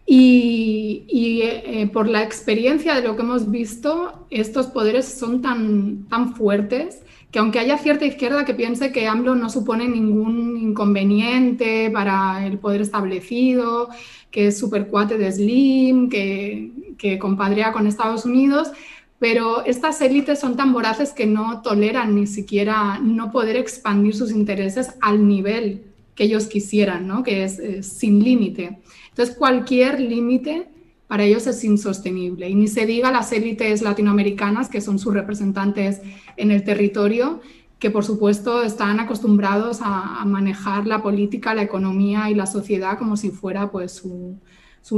Y, 0.08 1.04
eh, 1.42 1.90
por 1.92 2.08
la 2.08 2.22
experiencia 2.22 2.94
de 2.94 3.02
lo 3.02 3.16
que 3.16 3.22
hemos 3.22 3.50
visto, 3.50 4.26
estos 4.30 4.66
poderes 4.66 5.06
son 5.06 5.42
tan, 5.42 6.06
tan 6.08 6.34
fuertes 6.34 7.00
que 7.36 7.40
aunque 7.40 7.58
haya 7.58 7.76
cierta 7.76 8.06
izquierda 8.06 8.46
que 8.46 8.54
piense 8.54 8.92
que 8.92 9.06
AMLO 9.06 9.34
no 9.34 9.50
supone 9.50 9.86
ningún 9.86 10.56
inconveniente 10.56 11.90
para 11.90 12.46
el 12.46 12.56
poder 12.56 12.80
establecido, 12.80 13.90
que 14.30 14.46
es 14.46 14.58
súper 14.58 14.86
cuate 14.86 15.18
de 15.18 15.30
Slim, 15.30 16.08
que, 16.08 16.70
que 16.96 17.18
compadrea 17.18 17.72
con 17.74 17.86
Estados 17.86 18.24
Unidos, 18.24 18.72
pero 19.18 19.66
estas 19.66 20.00
élites 20.00 20.40
son 20.40 20.56
tan 20.56 20.72
voraces 20.72 21.12
que 21.12 21.26
no 21.26 21.60
toleran 21.60 22.14
ni 22.14 22.26
siquiera 22.26 23.00
no 23.02 23.30
poder 23.30 23.56
expandir 23.56 24.16
sus 24.16 24.30
intereses 24.30 24.94
al 25.02 25.28
nivel 25.28 25.82
que 26.14 26.24
ellos 26.24 26.46
quisieran, 26.46 27.06
¿no? 27.06 27.22
que 27.22 27.44
es, 27.44 27.60
sin 27.82 28.24
límite. 28.24 28.78
Entonces, 29.10 29.36
cualquier 29.36 30.00
límite 30.00 30.68
para 31.08 31.24
ellos 31.24 31.46
es 31.46 31.62
insostenible. 31.64 32.48
Y 32.48 32.54
ni 32.54 32.68
se 32.68 32.86
diga 32.86 33.12
las 33.12 33.32
élites 33.32 33.82
latinoamericanas, 33.82 34.68
que 34.68 34.80
son 34.80 34.98
sus 34.98 35.14
representantes 35.14 36.00
en 36.36 36.50
el 36.50 36.64
territorio, 36.64 37.40
que 37.78 37.90
por 37.90 38.04
supuesto 38.04 38.62
están 38.62 39.00
acostumbrados 39.00 39.80
a, 39.82 40.24
manejar 40.24 40.86
la 40.86 41.02
política, 41.02 41.54
la 41.54 41.62
economía 41.62 42.30
y 42.30 42.34
la 42.34 42.46
sociedad 42.46 42.98
como 42.98 43.16
si 43.16 43.30
fuera 43.30 43.70
pues 43.70 43.92
su, 43.92 44.40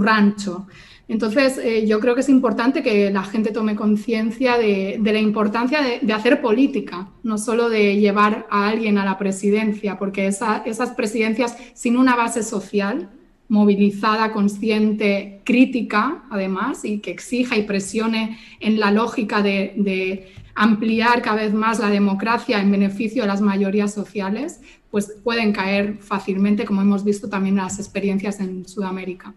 rancho. 0.01 0.67
Entonces, 1.09 1.59
eh, 1.59 1.87
yo 1.87 1.99
creo 1.99 2.15
que 2.15 2.21
es 2.21 2.29
importante 2.29 2.83
que 2.83 3.11
la 3.11 3.25
gente 3.25 3.53
tome 3.53 3.75
conciencia 3.75 4.59
de, 4.59 5.01
la 5.03 5.19
importancia 5.19 5.81
de, 5.83 6.13
hacer 6.13 6.43
política, 6.43 7.09
no 7.23 7.39
solo 7.39 7.71
de 7.71 7.97
llevar 7.97 8.47
a 8.51 8.69
alguien 8.69 8.99
a 8.99 9.05
la 9.07 9.17
presidencia, 9.17 9.99
porque 9.99 10.27
esas 10.27 10.91
presidencias 10.95 11.57
sin 11.75 11.97
una 11.97 12.17
base 12.17 12.43
social, 12.43 13.09
movilizada, 13.49 14.33
consciente, 14.33 15.41
crítica, 15.45 16.25
además, 16.31 16.85
y 16.85 16.99
que 16.99 17.11
exija 17.11 17.57
y 17.57 17.63
presione 17.63 18.39
en 18.61 18.79
la 18.79 18.91
lógica 18.91 19.43
de, 19.43 20.35
ampliar 20.61 21.23
cada 21.23 21.37
vez 21.37 21.55
más 21.55 21.79
la 21.79 21.89
democracia 21.89 22.61
en 22.61 22.73
beneficio 22.73 23.23
de 23.23 23.29
las 23.29 23.41
mayorías 23.41 23.95
sociales, 23.95 24.61
pues 24.91 25.15
pueden 25.23 25.53
caer 25.53 25.99
fácilmente, 26.01 26.65
como 26.65 26.83
hemos 26.83 27.05
visto 27.05 27.29
también 27.29 27.57
en 27.57 27.63
las 27.63 27.79
experiencias 27.79 28.41
en 28.41 28.67
Sudamérica. 28.67 29.33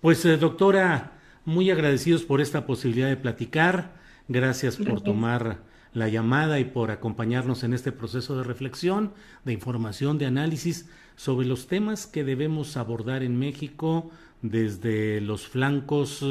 Pues, 0.00 0.24
eh, 0.26 0.36
doctora, 0.36 1.14
muy 1.44 1.72
agradecidos 1.72 2.22
por 2.22 2.40
esta 2.40 2.66
posibilidad 2.66 3.08
de 3.08 3.16
platicar. 3.16 3.94
Gracias 4.28 4.76
por 4.76 5.00
tomar 5.00 5.58
la 5.94 6.08
llamada 6.08 6.58
y 6.58 6.64
por 6.64 6.90
acompañarnos 6.90 7.62
en 7.62 7.72
este 7.72 7.92
proceso 7.92 8.36
de 8.36 8.44
reflexión, 8.44 9.14
de 9.44 9.52
información, 9.52 10.18
de 10.18 10.26
análisis 10.26 10.88
sobre 11.16 11.46
los 11.46 11.68
temas 11.68 12.06
que 12.06 12.24
debemos 12.24 12.76
abordar 12.76 13.22
en 13.22 13.38
México 13.38 14.10
desde 14.42 15.20
los 15.20 15.46
flancos 15.46 16.24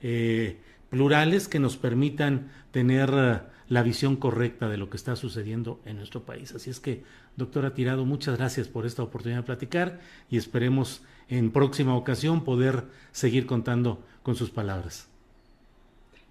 eh, 0.00 0.58
plurales 0.90 1.48
que 1.48 1.60
nos 1.60 1.76
permitan 1.76 2.50
tener 2.72 3.10
eh, 3.12 3.40
la 3.68 3.82
visión 3.82 4.16
correcta 4.16 4.68
de 4.68 4.78
lo 4.78 4.88
que 4.88 4.96
está 4.96 5.16
sucediendo 5.16 5.80
en 5.84 5.96
nuestro 5.96 6.24
país. 6.24 6.54
Así 6.54 6.70
es 6.70 6.80
que, 6.80 7.04
doctora 7.36 7.74
Tirado, 7.74 8.04
muchas 8.04 8.38
gracias 8.38 8.68
por 8.68 8.86
esta 8.86 9.02
oportunidad 9.02 9.40
de 9.40 9.46
platicar 9.46 10.00
y 10.30 10.38
esperemos 10.38 11.02
en 11.28 11.50
próxima 11.50 11.94
ocasión 11.94 12.44
poder 12.44 12.84
seguir 13.12 13.46
contando 13.46 14.04
con 14.22 14.34
sus 14.34 14.50
palabras. 14.50 15.08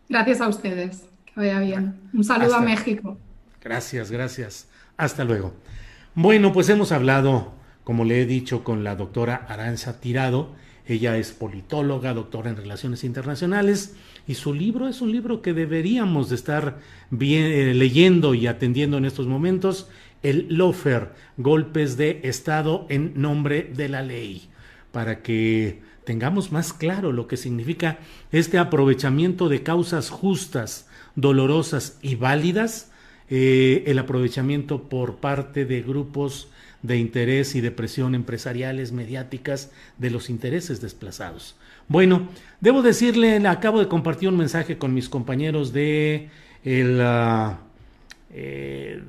Gracias 0.09 0.41
a 0.41 0.47
ustedes. 0.47 1.12
Que 1.33 1.39
vaya 1.39 1.59
bien. 1.59 1.95
Un 2.13 2.23
saludo 2.23 2.55
a 2.55 2.61
México. 2.61 3.17
Gracias, 3.61 4.11
gracias. 4.11 4.67
Hasta 4.97 5.23
luego. 5.23 5.53
Bueno, 6.15 6.53
pues 6.53 6.69
hemos 6.69 6.91
hablado 6.91 7.53
como 7.83 8.05
le 8.05 8.21
he 8.21 8.25
dicho 8.25 8.63
con 8.63 8.83
la 8.83 8.95
doctora 8.95 9.45
Aranza 9.47 9.99
Tirado. 9.99 10.55
Ella 10.85 11.17
es 11.17 11.31
politóloga, 11.31 12.13
doctora 12.13 12.49
en 12.49 12.57
relaciones 12.57 13.03
internacionales, 13.03 13.95
y 14.27 14.35
su 14.35 14.53
libro 14.53 14.87
es 14.89 15.01
un 15.01 15.11
libro 15.11 15.41
que 15.41 15.53
deberíamos 15.53 16.29
de 16.29 16.35
estar 16.35 16.79
bien, 17.09 17.45
eh, 17.45 17.73
leyendo 17.73 18.33
y 18.33 18.47
atendiendo 18.47 18.97
en 18.97 19.05
estos 19.05 19.27
momentos, 19.27 19.89
el 20.23 20.47
Lofer, 20.49 21.13
Golpes 21.37 21.95
de 21.95 22.21
Estado 22.23 22.85
en 22.89 23.13
nombre 23.15 23.71
de 23.75 23.89
la 23.89 24.01
ley, 24.01 24.49
para 24.91 25.21
que 25.21 25.81
tengamos 26.03 26.51
más 26.51 26.73
claro 26.73 27.13
lo 27.13 27.27
que 27.27 27.37
significa 27.37 27.99
este 28.31 28.57
aprovechamiento 28.57 29.47
de 29.47 29.63
causas 29.63 30.09
justas, 30.09 30.89
dolorosas 31.15 31.97
y 32.01 32.15
válidas, 32.15 32.91
eh, 33.29 33.83
el 33.87 33.99
aprovechamiento 33.99 34.83
por 34.89 35.17
parte 35.17 35.65
de 35.65 35.81
grupos 35.81 36.49
de 36.81 36.97
interés 36.97 37.55
y 37.55 37.61
de 37.61 37.71
presión 37.71 38.13
empresariales, 38.13 38.91
mediáticas, 38.91 39.71
de 39.97 40.09
los 40.09 40.29
intereses 40.29 40.81
desplazados. 40.81 41.55
Bueno, 41.87 42.29
debo 42.59 42.81
decirle, 42.81 43.45
acabo 43.47 43.79
de 43.79 43.87
compartir 43.87 44.29
un 44.29 44.37
mensaje 44.37 44.77
con 44.77 44.93
mis 44.93 45.09
compañeros 45.09 45.73
de 45.73 46.29
ah, 46.99 47.59
eh, 48.33 49.01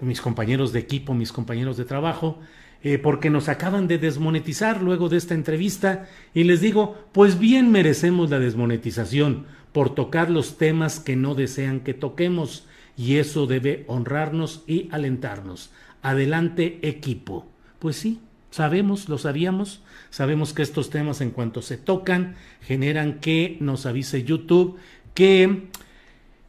mis 0.00 0.20
compañeros 0.20 0.72
de 0.72 0.80
equipo, 0.80 1.14
mis 1.14 1.32
compañeros 1.32 1.76
de 1.76 1.84
trabajo, 1.84 2.38
eh, 2.82 2.98
porque 2.98 3.30
nos 3.30 3.48
acaban 3.48 3.86
de 3.86 3.98
desmonetizar 3.98 4.82
luego 4.82 5.08
de 5.08 5.16
esta 5.16 5.34
entrevista 5.34 6.08
y 6.34 6.44
les 6.44 6.60
digo, 6.60 6.96
pues 7.12 7.38
bien 7.38 7.70
merecemos 7.70 8.28
la 8.30 8.38
desmonetización 8.38 9.46
por 9.72 9.94
tocar 9.94 10.30
los 10.30 10.58
temas 10.58 11.00
que 11.00 11.16
no 11.16 11.34
desean 11.34 11.80
que 11.80 11.94
toquemos 11.94 12.66
y 12.96 13.16
eso 13.16 13.46
debe 13.46 13.84
honrarnos 13.88 14.62
y 14.66 14.88
alentarnos. 14.92 15.70
Adelante 16.02 16.78
equipo. 16.82 17.46
Pues 17.78 17.96
sí, 17.96 18.20
sabemos, 18.50 19.08
lo 19.08 19.18
sabíamos, 19.18 19.82
sabemos 20.10 20.52
que 20.52 20.62
estos 20.62 20.90
temas 20.90 21.20
en 21.20 21.30
cuanto 21.30 21.62
se 21.62 21.78
tocan 21.78 22.36
generan 22.60 23.20
que 23.20 23.56
nos 23.60 23.86
avise 23.86 24.24
YouTube 24.24 24.78
que 25.14 25.68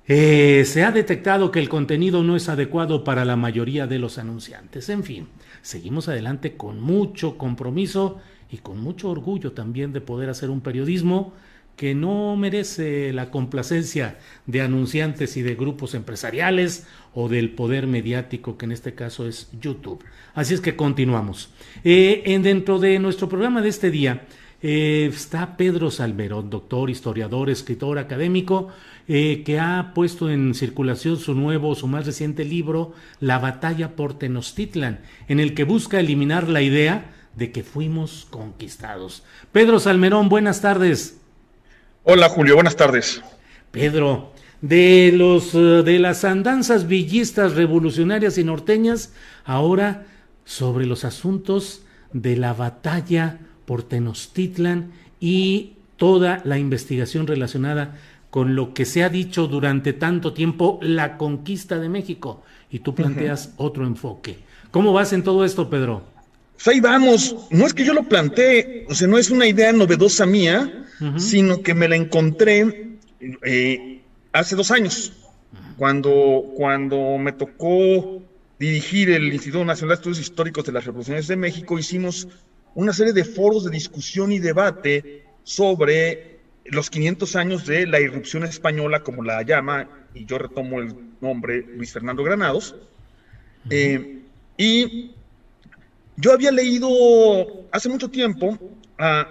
eh, 0.06 0.64
se 0.66 0.84
ha 0.84 0.92
detectado 0.92 1.50
que 1.50 1.60
el 1.60 1.70
contenido 1.70 2.24
no 2.24 2.36
es 2.36 2.50
adecuado 2.50 3.06
para 3.06 3.24
la 3.24 3.38
mayoría 3.38 3.88
de 3.88 4.00
los 4.00 4.18
anunciantes. 4.18 4.90
En 4.90 5.04
fin, 5.04 5.28
seguimos 5.62 6.10
adelante 6.10 6.58
con 6.58 6.82
mucho 6.82 7.38
compromiso 7.38 8.20
y 8.52 8.58
con 8.58 8.80
mucho 8.80 9.10
orgullo 9.10 9.54
también 9.54 9.94
de 9.94 10.02
poder 10.02 10.30
hacer 10.30 10.50
un 10.50 10.62
periodismo 10.62 11.34
que 11.76 11.96
no 11.96 12.36
merece 12.36 13.12
la 13.14 13.32
complacencia 13.32 14.18
de 14.46 14.62
anunciantes 14.62 15.38
y 15.38 15.42
de 15.42 15.56
grupos 15.56 15.96
empresariales 15.96 16.86
o 17.14 17.30
del 17.30 17.52
poder 17.52 17.88
mediático 17.88 18.58
que 18.58 18.66
en 18.66 18.72
este 18.72 18.94
caso 18.94 19.28
es 19.28 19.50
YouTube. 19.60 20.04
Así 20.34 20.54
es 20.54 20.62
que 20.62 20.76
continuamos. 20.76 21.50
Eh, 21.84 22.24
en, 22.26 22.44
dentro 22.44 22.80
de 22.80 23.00
nuestro 23.00 23.28
programa 23.30 23.62
de 23.62 23.70
este 23.70 23.92
día 23.92 24.26
eh, 24.62 25.10
está 25.12 25.58
Pedro 25.58 25.92
Salmerón, 25.92 26.50
doctor, 26.50 26.90
historiador, 26.90 27.50
escritor 27.50 28.00
académico, 28.00 28.70
eh, 29.08 29.44
que 29.46 29.60
ha 29.60 29.92
puesto 29.94 30.30
en 30.30 30.54
circulación 30.54 31.18
su 31.18 31.34
nuevo, 31.34 31.76
su 31.76 31.88
más 31.88 32.06
reciente 32.06 32.46
libro, 32.46 32.94
La 33.20 33.40
batalla 33.40 33.96
por 33.96 34.18
Tenochtitlan, 34.18 35.02
en 35.28 35.40
el 35.40 35.54
que 35.54 35.66
busca 35.66 36.00
eliminar 36.00 36.48
la 36.48 36.62
idea 36.62 37.12
de 37.36 37.52
que 37.52 37.64
fuimos 37.64 38.28
conquistados. 38.30 39.24
Pedro 39.52 39.80
Salmerón, 39.80 40.30
buenas 40.30 40.62
tardes. 40.62 41.20
Hola 42.06 42.28
Julio, 42.28 42.56
buenas 42.56 42.76
tardes. 42.76 43.22
Pedro, 43.72 44.34
de 44.60 45.14
los 45.16 45.56
eh, 45.56 45.84
de 45.84 46.00
las 46.00 46.26
andanzas 46.26 46.86
villistas 46.86 47.56
revolucionarias 47.56 48.38
y 48.38 48.44
norteñas, 48.44 49.14
ahora 49.46 50.06
sobre 50.44 50.86
los 50.86 51.06
asuntos 51.06 51.84
de 52.12 52.36
la 52.36 52.54
batalla 52.54 53.40
por 53.64 53.84
Tenochtitlan 53.84 54.92
y 55.22 55.78
toda 55.96 56.42
la 56.44 56.58
investigación 56.58 57.26
relacionada 57.26 57.96
con 58.30 58.54
lo 58.54 58.74
que 58.74 58.84
se 58.84 59.06
ha 59.06 59.08
dicho 59.08 59.48
durante 59.48 59.94
tanto 59.94 60.34
tiempo, 60.34 60.80
la 60.82 61.16
conquista 61.18 61.80
de 61.80 61.88
México. 61.88 62.44
Y 62.70 62.80
tú 62.80 62.94
planteas 62.96 63.54
otro 63.56 63.86
enfoque. 63.86 64.40
¿Cómo 64.72 64.92
vas 64.92 65.14
en 65.14 65.24
todo 65.24 65.46
esto, 65.46 65.70
Pedro? 65.70 66.13
Pues 66.54 66.68
ahí 66.68 66.80
vamos. 66.80 67.36
No 67.50 67.66
es 67.66 67.74
que 67.74 67.84
yo 67.84 67.94
lo 67.94 68.04
planteé, 68.04 68.86
o 68.90 68.96
sea, 68.96 69.08
no 69.08 69.18
es 69.18 69.30
una 69.30 69.48
idea 69.48 69.72
novedosa 69.72 70.26
mía, 70.26 70.86
sino 71.18 71.62
que 71.62 71.74
me 71.74 71.90
la 71.90 71.98
encontré 71.98 72.98
eh, 73.44 74.02
hace 74.32 74.56
dos 74.56 74.72
años, 74.72 75.12
cuando, 75.78 76.46
cuando 76.56 77.18
me 77.18 77.34
tocó 77.34 78.22
dirigir 78.58 79.10
el 79.10 79.34
Instituto 79.34 79.66
Nacional 79.66 79.90
de 79.90 79.96
Estudios 79.96 80.20
Históricos 80.20 80.66
de 80.66 80.72
las 80.72 80.86
Revoluciones 80.86 81.28
de 81.28 81.36
México, 81.36 81.78
hicimos 81.78 82.28
una 82.76 82.94
serie 82.94 83.14
de 83.14 83.26
foros 83.26 83.66
de 83.66 83.72
discusión 83.72 84.32
y 84.32 84.40
debate 84.40 85.26
sobre 85.44 86.40
los 86.66 86.90
500 86.90 87.36
años 87.36 87.66
de 87.66 87.86
la 87.86 88.00
irrupción 88.00 88.44
española, 88.44 89.04
como 89.04 89.24
la 89.24 89.42
llama, 89.42 89.90
y 90.14 90.26
yo 90.26 90.38
retomo 90.38 90.80
el 90.80 90.96
nombre, 91.22 91.66
Luis 91.76 91.92
Fernando 91.92 92.24
Granados. 92.24 92.76
Eh, 93.70 94.20
y 94.58 95.12
yo 96.16 96.32
había 96.32 96.52
leído 96.52 96.90
hace 97.72 97.90
mucho 97.90 98.10
tiempo 98.10 98.58
a 98.98 99.28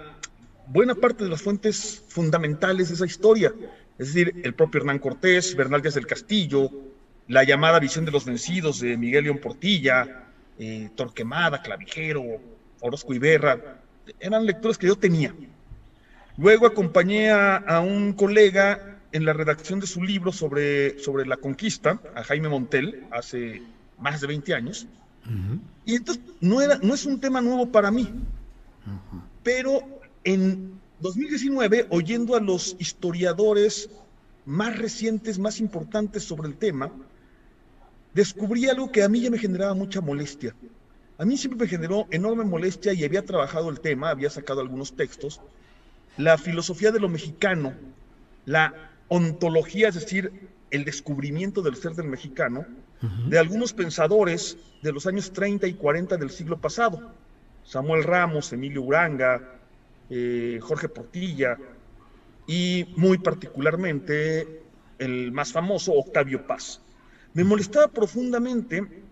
buena 0.67 0.95
parte 0.95 1.23
de 1.23 1.29
las 1.29 1.41
fuentes 1.41 2.03
fundamentales 2.07 2.89
de 2.89 2.95
esa 2.95 3.05
historia, 3.05 3.53
es 3.97 4.13
decir, 4.13 4.41
el 4.43 4.53
propio 4.53 4.81
Hernán 4.81 4.99
Cortés, 4.99 5.55
Bernal 5.55 5.81
Díaz 5.81 5.95
del 5.95 6.07
Castillo, 6.07 6.69
la 7.27 7.43
llamada 7.43 7.79
visión 7.79 8.05
de 8.05 8.11
los 8.11 8.25
vencidos 8.25 8.79
de 8.79 8.97
Miguel 8.97 9.25
León 9.25 9.39
Portilla, 9.39 10.25
eh, 10.59 10.89
Torquemada, 10.95 11.61
Clavijero, 11.61 12.23
Orozco 12.81 13.13
Iberra, 13.13 13.79
eran 14.19 14.45
lecturas 14.45 14.77
que 14.77 14.87
yo 14.87 14.95
tenía. 14.95 15.33
Luego 16.37 16.65
acompañé 16.65 17.31
a, 17.31 17.79
un 17.79 18.13
colega 18.13 18.99
en 19.11 19.25
la 19.25 19.33
redacción 19.33 19.79
de 19.79 19.87
su 19.87 20.03
libro 20.03 20.31
sobre, 20.31 20.99
sobre 20.99 21.25
la 21.25 21.37
conquista, 21.37 21.99
a 22.15 22.23
Jaime 22.23 22.49
Montel, 22.49 23.05
hace 23.11 23.61
más 23.99 24.19
de 24.19 24.27
20 24.27 24.53
años. 24.55 24.87
Y 25.85 25.95
entonces 25.95 26.23
no, 26.41 26.61
era, 26.61 26.79
no 26.81 26.93
es 26.93 27.05
un 27.05 27.19
tema 27.19 27.41
nuevo 27.41 27.71
para 27.71 27.91
mí. 27.91 28.09
Pero 29.43 29.81
en 30.23 30.79
2019, 30.99 31.87
oyendo 31.89 32.35
a 32.35 32.39
los 32.39 32.75
historiadores 32.79 33.89
más 34.45 34.77
recientes, 34.77 35.39
más 35.39 35.59
importantes 35.59 36.23
sobre 36.23 36.47
el 36.47 36.55
tema, 36.55 36.91
descubrí 38.13 38.67
algo 38.67 38.91
que 38.91 39.03
a 39.03 39.09
mí 39.09 39.21
ya 39.21 39.29
me 39.29 39.37
generaba 39.37 39.73
mucha 39.73 40.01
molestia. 40.01 40.55
A 41.17 41.25
mí 41.25 41.37
siempre 41.37 41.59
me 41.59 41.67
generó 41.67 42.07
enorme 42.11 42.43
molestia 42.43 42.93
y 42.93 43.03
había 43.03 43.25
trabajado 43.25 43.69
el 43.69 43.79
tema, 43.79 44.09
había 44.09 44.29
sacado 44.29 44.61
algunos 44.61 44.95
textos, 44.95 45.41
la 46.17 46.37
filosofía 46.37 46.91
de 46.91 46.99
lo 46.99 47.09
mexicano, 47.09 47.73
la 48.45 48.91
ontología, 49.07 49.89
es 49.89 49.95
decir, 49.95 50.31
el 50.71 50.85
descubrimiento 50.85 51.61
del 51.61 51.75
ser 51.75 51.93
del 51.93 52.07
mexicano, 52.07 52.65
de 53.27 53.37
algunos 53.37 53.73
pensadores 53.73 54.57
de 54.81 54.93
los 54.93 55.05
años 55.07 55.31
30 55.33 55.67
y 55.67 55.73
40 55.73 56.17
del 56.17 56.29
siglo 56.29 56.59
pasado. 56.59 57.13
Samuel 57.65 58.03
Ramos, 58.03 58.53
Emilio 58.53 58.81
Uranga, 58.81 59.59
eh, 60.09 60.59
Jorge 60.61 60.89
Portilla 60.89 61.57
y 62.47 62.85
muy 62.95 63.17
particularmente 63.17 64.63
el 64.99 65.31
más 65.31 65.51
famoso, 65.51 65.93
Octavio 65.93 66.45
Paz. 66.47 66.81
Me 67.33 67.43
molestaba 67.43 67.87
profundamente 67.87 69.03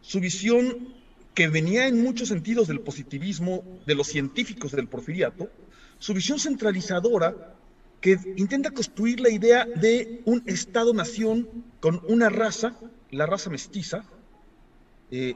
su 0.00 0.20
visión 0.20 0.94
que 1.34 1.48
venía 1.48 1.86
en 1.86 2.02
muchos 2.02 2.28
sentidos 2.28 2.68
del 2.68 2.80
positivismo 2.80 3.62
de 3.86 3.94
los 3.94 4.08
científicos 4.08 4.72
del 4.72 4.88
porfiriato, 4.88 5.48
su 5.98 6.14
visión 6.14 6.38
centralizadora 6.38 7.54
que 8.00 8.18
intenta 8.36 8.70
construir 8.70 9.20
la 9.20 9.30
idea 9.30 9.64
de 9.64 10.20
un 10.24 10.42
Estado-nación 10.46 11.48
con 11.80 12.00
una 12.08 12.28
raza, 12.28 12.76
la 13.10 13.26
raza 13.26 13.50
mestiza, 13.50 14.04
eh, 15.10 15.34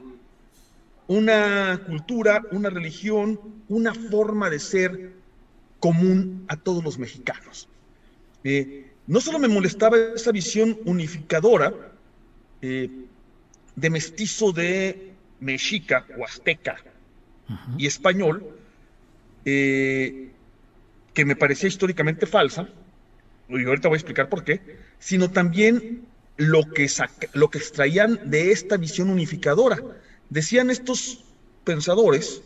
una 1.07 1.81
cultura, 1.85 2.41
una 2.51 2.69
religión, 2.69 3.39
una 3.67 3.93
forma 3.93 4.49
de 4.49 4.59
ser 4.59 5.13
común 5.79 6.45
a 6.47 6.55
todos 6.57 6.83
los 6.83 6.97
mexicanos. 6.97 7.67
Eh, 8.43 8.91
no 9.07 9.19
solo 9.19 9.39
me 9.39 9.47
molestaba 9.47 9.97
esa 10.15 10.31
visión 10.31 10.79
unificadora 10.85 11.73
eh, 12.61 12.89
de 13.75 13.89
mestizo 13.89 14.53
de 14.53 15.13
mexica 15.39 16.05
o 16.17 16.23
azteca 16.23 16.77
y 17.77 17.85
español, 17.85 18.47
que 19.43 20.31
me 21.25 21.35
parecía 21.35 21.67
históricamente 21.67 22.25
falsa, 22.25 22.69
y 23.49 23.65
ahorita 23.65 23.89
voy 23.89 23.97
a 23.97 23.99
explicar 23.99 24.29
por 24.29 24.45
qué, 24.45 24.61
sino 24.99 25.29
también 25.29 26.07
lo 26.37 26.63
que, 26.71 26.89
lo 27.33 27.49
que 27.49 27.57
extraían 27.57 28.19
de 28.29 28.51
esta 28.51 28.77
visión 28.77 29.09
unificadora. 29.09 29.79
Decían 30.29 30.69
estos 30.69 31.23
pensadores, 31.63 32.41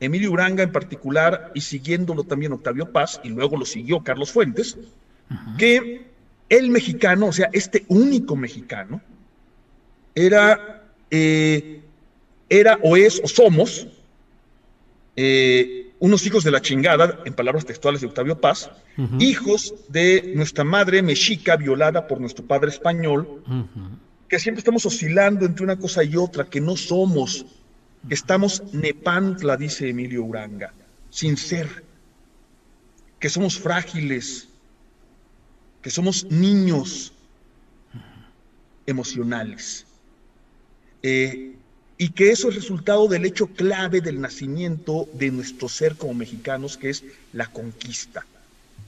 Emilio 0.00 0.32
Uranga 0.32 0.62
en 0.62 0.72
particular, 0.72 1.50
y 1.54 1.60
siguiéndolo 1.60 2.24
también 2.24 2.52
Octavio 2.52 2.92
Paz, 2.92 3.20
y 3.24 3.30
luego 3.30 3.56
lo 3.56 3.64
siguió 3.64 4.02
Carlos 4.02 4.30
Fuentes, 4.30 4.76
que 5.58 6.06
el 6.48 6.70
mexicano, 6.70 7.26
o 7.26 7.32
sea, 7.32 7.50
este 7.52 7.84
único 7.88 8.36
mexicano, 8.36 9.00
era, 10.14 10.84
eh, 11.10 11.82
era 12.48 12.78
o 12.82 12.96
es 12.96 13.20
o 13.22 13.28
somos 13.28 13.88
eh, 15.16 15.85
unos 15.98 16.26
hijos 16.26 16.44
de 16.44 16.50
la 16.50 16.60
chingada, 16.60 17.20
en 17.24 17.34
palabras 17.34 17.64
textuales 17.64 18.00
de 18.00 18.08
Octavio 18.08 18.40
Paz, 18.40 18.70
hijos 19.18 19.74
de 19.88 20.32
nuestra 20.34 20.64
madre 20.64 21.02
mexica 21.02 21.56
violada 21.56 22.06
por 22.06 22.20
nuestro 22.20 22.44
padre 22.44 22.70
español, 22.70 23.42
que 24.28 24.38
siempre 24.38 24.60
estamos 24.60 24.84
oscilando 24.84 25.46
entre 25.46 25.64
una 25.64 25.76
cosa 25.76 26.04
y 26.04 26.16
otra, 26.16 26.44
que 26.44 26.60
no 26.60 26.76
somos, 26.76 27.46
que 28.06 28.14
estamos 28.14 28.62
nepantla, 28.72 29.56
dice 29.56 29.88
Emilio 29.88 30.24
Uranga, 30.24 30.74
sin 31.10 31.36
ser, 31.36 31.84
que 33.18 33.28
somos 33.28 33.58
frágiles, 33.58 34.48
que 35.80 35.90
somos 35.90 36.24
niños 36.30 37.12
emocionales. 38.86 39.86
Eh, 41.02 41.56
y 41.98 42.10
que 42.10 42.30
eso 42.30 42.48
es 42.48 42.54
resultado 42.54 43.08
del 43.08 43.24
hecho 43.24 43.46
clave 43.46 44.00
del 44.00 44.20
nacimiento 44.20 45.08
de 45.14 45.30
nuestro 45.30 45.68
ser 45.68 45.96
como 45.96 46.14
mexicanos, 46.14 46.76
que 46.76 46.90
es 46.90 47.04
la 47.32 47.46
conquista. 47.46 48.26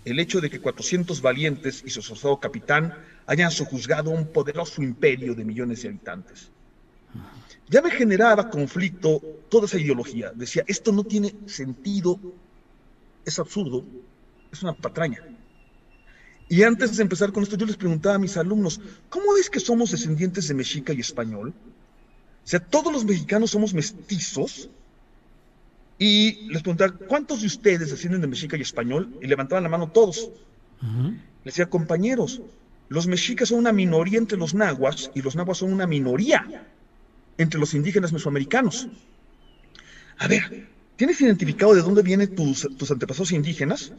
El 0.05 0.21
hecho 0.21 0.41
de 0.41 0.51
que 0.51 0.61
400 0.61 1.23
valientes 1.23 1.83
y 1.85 1.91
su 1.91 2.01
asociado 2.01 2.39
capitán 2.39 2.95
hayan 3.27 3.51
sojuzgado 3.51 4.11
un 4.11 4.27
poderoso 4.27 4.83
imperio 4.83 5.35
de 5.35 5.45
millones 5.45 5.83
de 5.83 5.89
habitantes. 5.89 6.49
Ya 7.69 7.83
me 7.83 7.91
generaba 7.91 8.49
conflicto 8.49 9.21
toda 9.49 9.67
esa 9.67 9.79
ideología. 9.79 10.33
Decía, 10.35 10.65
esto 10.67 10.93
no 10.93 11.05
tiene 11.05 11.35
sentido, 11.47 12.19
es 13.25 13.39
absurdo, 13.39 13.85
es 14.53 14.63
una 14.63 14.75
patraña. 14.75 15.23
Y 16.49 16.63
antes 16.63 16.97
de 16.97 17.03
empezar 17.03 17.33
con 17.33 17.43
esto, 17.43 17.57
yo 17.57 17.67
les 17.67 17.77
preguntaba 17.77 18.15
a 18.15 18.19
mis 18.19 18.37
alumnos, 18.39 18.81
¿cómo 19.11 19.37
es 19.37 19.51
que 19.51 19.61
somos 19.61 19.91
descendientes 19.91 20.49
de 20.49 20.55
mexica 20.55 20.95
y 20.95 21.01
español? 21.01 21.53
O 22.49 22.51
sea, 22.51 22.61
todos 22.61 22.91
los 22.91 23.05
mexicanos 23.05 23.51
somos 23.51 23.75
mestizos. 23.75 24.71
Y 25.99 26.47
les 26.49 26.63
preguntaba, 26.63 26.95
¿cuántos 27.07 27.43
de 27.43 27.47
ustedes 27.47 27.91
descienden 27.91 28.23
de 28.23 28.27
mexica 28.27 28.57
y 28.57 28.63
español? 28.63 29.19
Y 29.21 29.27
levantaban 29.27 29.65
la 29.65 29.69
mano 29.69 29.91
todos. 29.91 30.31
Les 31.45 31.53
decía, 31.53 31.69
compañeros, 31.69 32.41
los 32.89 33.07
mexicas 33.07 33.51
son 33.51 33.59
una 33.59 33.71
minoría 33.73 34.17
entre 34.17 34.39
los 34.39 34.55
nahuas 34.55 35.11
y 35.15 35.21
los 35.21 35.37
nahuas 35.37 35.59
son 35.59 35.75
una 35.75 35.87
minoría 35.87 36.67
entre 37.37 37.61
los 37.61 37.75
indígenas 37.75 38.15
mesoamericanos. 38.15 38.89
A 40.17 40.27
ver, 40.27 40.69
¿tienes 40.97 41.21
identificado 41.21 41.75
de 41.75 41.83
dónde 41.83 42.01
vienen 42.01 42.35
tus, 42.35 42.67
tus 42.79 42.91
antepasados 42.91 43.33
indígenas? 43.33 43.93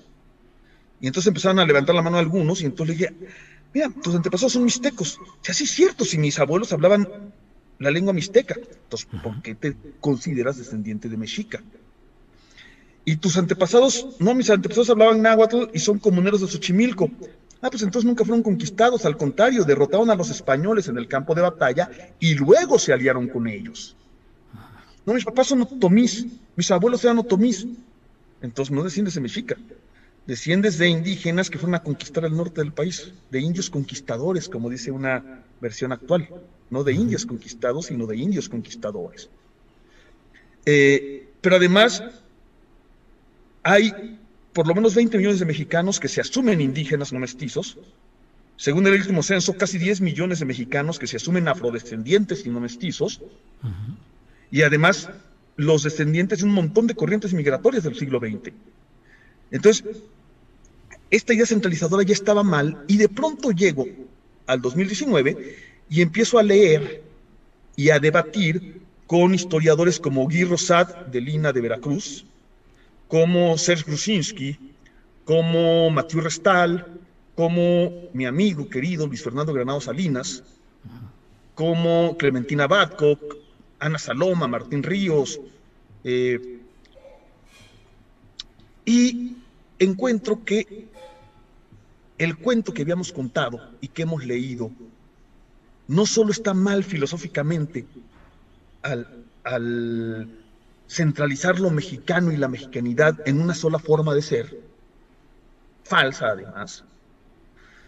Y 1.00 1.06
entonces 1.06 1.28
empezaron 1.28 1.60
a 1.60 1.68
levantar 1.68 1.94
la 1.94 2.02
mano 2.02 2.18
algunos 2.18 2.64
y 2.64 2.66
entonces 2.66 2.98
le 2.98 3.06
dije, 3.06 3.30
mira, 3.76 3.92
tus 4.02 4.16
antepasados 4.16 4.54
son 4.54 4.64
mixtecos. 4.64 5.20
O 5.20 5.44
sea, 5.44 5.54
sí 5.54 5.66
es 5.66 5.70
cierto, 5.70 6.04
si 6.04 6.18
mis 6.18 6.40
abuelos 6.40 6.74
hablaban 6.74 7.08
la 7.80 7.92
lengua 7.92 8.14
mixteca, 8.14 8.56
entonces, 8.56 9.08
¿por 9.24 9.42
qué 9.42 9.56
te 9.56 9.76
consideras 10.00 10.58
descendiente 10.58 11.08
de 11.10 11.18
mexica? 11.18 11.64
Y 13.06 13.16
tus 13.16 13.38
antepasados, 13.38 14.18
no, 14.20 14.36
mis 14.36 14.50
antepasados 14.50 14.90
hablaban 14.90 15.22
náhuatl 15.22 15.70
y 15.74 15.80
son 15.80 15.98
comuneros 15.98 16.42
de 16.42 16.48
Xochimilco. 16.48 17.10
Ah, 17.62 17.70
pues 17.70 17.82
entonces 17.84 18.06
nunca 18.06 18.24
fueron 18.24 18.44
conquistados, 18.44 19.06
al 19.06 19.18
contrario, 19.18 19.64
derrotaron 19.64 20.10
a 20.10 20.16
los 20.16 20.30
españoles 20.30 20.88
en 20.88 20.98
el 20.98 21.08
campo 21.08 21.34
de 21.36 21.42
batalla 21.42 21.90
y 22.20 22.36
luego 22.36 22.78
se 22.78 22.94
aliaron 22.94 23.28
con 23.28 23.48
ellos. 23.48 23.96
No, 25.06 25.14
mis 25.14 25.26
papás 25.26 25.48
son 25.48 25.62
otomís, 25.64 26.26
mis 26.56 26.70
abuelos 26.72 27.04
eran 27.04 27.18
otomís. 27.18 27.66
Entonces 28.42 28.74
no 28.74 28.84
desciendes 28.84 29.16
de 29.16 29.22
mexica, 29.22 29.58
desciendes 30.26 30.78
de 30.78 30.88
indígenas 30.88 31.50
que 31.50 31.58
fueron 31.58 31.76
a 31.76 31.84
conquistar 31.84 32.24
el 32.24 32.36
norte 32.36 32.62
del 32.62 32.72
país, 32.72 33.12
de 33.32 33.42
indios 33.42 33.70
conquistadores, 33.70 34.48
como 34.48 34.70
dice 34.70 34.92
una 34.92 35.44
versión 35.60 35.92
actual, 35.92 36.30
no 36.70 36.84
de 36.84 36.94
indios 36.94 37.26
conquistados, 37.26 37.88
sino 37.88 38.06
de 38.06 38.18
indios 38.18 38.50
conquistadores. 38.50 39.30
Eh, 40.66 41.28
pero 41.42 41.56
además, 41.56 42.04
hay 43.64 44.18
por 44.54 44.68
lo 44.68 44.76
menos 44.76 44.96
20 44.96 45.18
millones 45.18 45.40
de 45.40 45.46
mexicanos 45.46 46.00
que 46.00 46.08
se 46.08 46.22
asumen 46.22 46.62
indígenas 46.62 47.14
no 47.14 47.20
mestizos. 47.20 47.78
Según 48.58 48.86
el 48.88 48.94
último 48.94 49.24
censo, 49.24 49.56
casi 49.56 49.78
10 49.78 50.02
millones 50.02 50.40
de 50.40 50.46
mexicanos 50.46 51.00
que 51.00 51.08
se 51.08 51.18
asumen 51.18 51.48
afrodescendientes 51.48 52.46
y 52.46 52.50
no 52.50 52.60
mestizos. 52.60 53.22
Y 54.52 54.64
además, 54.64 55.10
los 55.56 55.84
descendientes 55.84 56.40
de 56.40 56.46
un 56.46 56.52
montón 56.52 56.88
de 56.88 56.96
corrientes 56.96 57.34
migratorias 57.34 57.84
del 57.84 57.96
siglo 57.96 58.20
XX. 58.20 58.52
Entonces, 59.52 59.86
esta 61.10 61.34
idea 61.34 61.46
centralizadora 61.46 62.04
ya 62.04 62.14
estaba 62.14 62.44
mal 62.44 62.84
y 62.88 62.98
de 62.98 63.08
pronto 63.08 63.52
llego 63.52 63.86
al 64.46 64.62
2019 64.62 65.56
y 65.90 66.02
empiezo 66.02 66.38
a 66.38 66.44
leer 66.44 67.04
y 67.76 67.90
a 67.90 68.00
debatir 68.00 68.82
con 69.08 69.34
historiadores 69.34 70.00
como 70.00 70.26
Guy 70.26 70.44
Rosat 70.44 71.08
de 71.08 71.22
Lina 71.22 71.52
de 71.52 71.62
Veracruz, 71.62 72.26
como 73.08 73.58
Serge 73.58 73.86
Grusinski, 73.86 74.58
como 75.26 75.90
Mathieu 75.90 76.22
Restal, 76.22 76.86
como 77.36 77.92
mi 78.14 78.26
amigo 78.26 78.70
querido 78.70 79.08
Luis 79.08 79.24
Fernando 79.24 79.54
Granado 79.54 79.82
Salinas, 79.82 80.44
como 81.56 82.16
Clementina 82.18 82.68
Badcock, 82.68 83.38
Ana 83.80 83.98
Saloma, 83.98 84.48
Martín 84.48 84.84
Ríos, 84.84 85.40
eh, 86.04 86.60
y 88.86 89.36
encuentro 89.80 90.44
que 90.44 90.88
el 92.18 92.38
cuento 92.38 92.74
que 92.74 92.82
habíamos 92.82 93.12
contado 93.12 93.60
y 93.82 93.88
que 93.88 94.04
hemos 94.04 94.26
leído 94.26 94.72
no 95.90 96.06
solo 96.06 96.32
está 96.32 96.54
mal 96.54 96.84
filosóficamente 96.84 97.86
al, 98.84 99.26
al 99.44 100.30
centralizar 100.88 101.60
lo 101.60 101.72
mexicano 101.72 102.32
y 102.32 102.38
la 102.38 102.48
mexicanidad 102.48 103.28
en 103.28 103.42
una 103.42 103.56
sola 103.56 103.80
forma 103.80 104.14
de 104.14 104.22
ser, 104.22 104.62
falsa 105.84 106.28
además, 106.28 106.84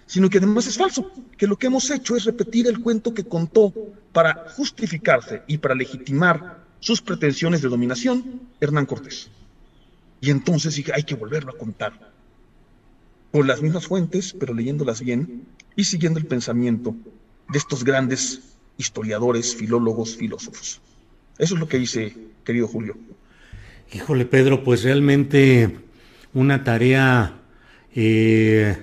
sino 0.07 0.31
que 0.31 0.39
además 0.39 0.65
es 0.65 0.79
falso, 0.79 1.11
que 1.37 1.45
lo 1.45 1.57
que 1.57 1.67
hemos 1.67 1.91
hecho 1.91 2.15
es 2.15 2.25
repetir 2.25 2.67
el 2.67 2.81
cuento 2.81 3.13
que 3.13 3.23
contó 3.23 3.71
para 4.11 4.49
justificarse 4.49 5.43
y 5.45 5.59
para 5.59 5.75
legitimar 5.75 6.65
sus 6.79 7.03
pretensiones 7.03 7.61
de 7.61 7.69
dominación 7.69 8.41
Hernán 8.59 8.87
Cortés. 8.87 9.29
Y 10.21 10.31
entonces 10.31 10.75
dije, 10.75 10.91
hay 10.93 11.03
que 11.03 11.15
volverlo 11.15 11.51
a 11.51 11.57
contar, 11.57 12.11
con 13.31 13.45
las 13.45 13.61
mismas 13.61 13.85
fuentes, 13.85 14.35
pero 14.37 14.55
leyéndolas 14.55 15.01
bien 15.01 15.45
y 15.75 15.83
siguiendo 15.83 16.19
el 16.19 16.25
pensamiento 16.25 16.95
de 17.51 17.57
estos 17.57 17.83
grandes 17.83 18.41
historiadores, 18.77 19.55
filólogos, 19.55 20.15
filósofos. 20.15 20.81
Eso 21.37 21.55
es 21.55 21.59
lo 21.59 21.67
que 21.67 21.77
hice, 21.77 22.15
querido 22.43 22.67
Julio. 22.67 22.97
Híjole, 23.93 24.25
Pedro, 24.25 24.63
pues 24.63 24.83
realmente 24.83 25.77
una 26.33 26.63
tarea 26.63 27.41
eh, 27.93 28.77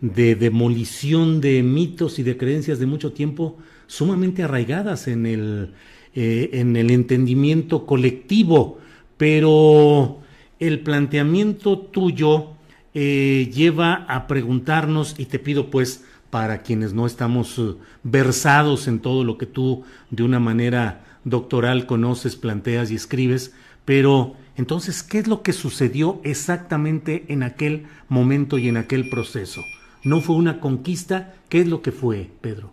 de 0.00 0.34
demolición 0.34 1.40
de 1.40 1.62
mitos 1.62 2.18
y 2.18 2.22
de 2.22 2.36
creencias 2.36 2.78
de 2.78 2.86
mucho 2.86 3.12
tiempo 3.12 3.56
sumamente 3.86 4.42
arraigadas 4.42 5.08
en 5.08 5.26
el, 5.26 5.74
eh, 6.14 6.50
en 6.52 6.76
el 6.76 6.90
entendimiento 6.90 7.86
colectivo, 7.86 8.78
pero 9.16 10.20
el 10.58 10.80
planteamiento 10.80 11.78
tuyo 11.78 12.50
eh, 12.94 13.50
lleva 13.54 14.04
a 14.08 14.26
preguntarnos, 14.26 15.14
y 15.18 15.26
te 15.26 15.38
pido 15.38 15.70
pues, 15.70 16.04
para 16.32 16.62
quienes 16.62 16.94
no 16.94 17.04
estamos 17.04 17.60
versados 18.02 18.88
en 18.88 19.00
todo 19.00 19.22
lo 19.22 19.36
que 19.36 19.44
tú 19.44 19.84
de 20.08 20.22
una 20.22 20.40
manera 20.40 21.04
doctoral 21.24 21.84
conoces, 21.84 22.36
planteas 22.36 22.90
y 22.90 22.94
escribes, 22.94 23.52
pero 23.84 24.34
entonces, 24.56 25.02
¿qué 25.02 25.18
es 25.18 25.26
lo 25.26 25.42
que 25.42 25.52
sucedió 25.52 26.22
exactamente 26.24 27.26
en 27.28 27.42
aquel 27.42 27.84
momento 28.08 28.56
y 28.56 28.68
en 28.68 28.78
aquel 28.78 29.10
proceso? 29.10 29.62
¿No 30.04 30.22
fue 30.22 30.36
una 30.36 30.58
conquista? 30.58 31.34
¿Qué 31.50 31.60
es 31.60 31.68
lo 31.68 31.82
que 31.82 31.92
fue, 31.92 32.30
Pedro? 32.40 32.70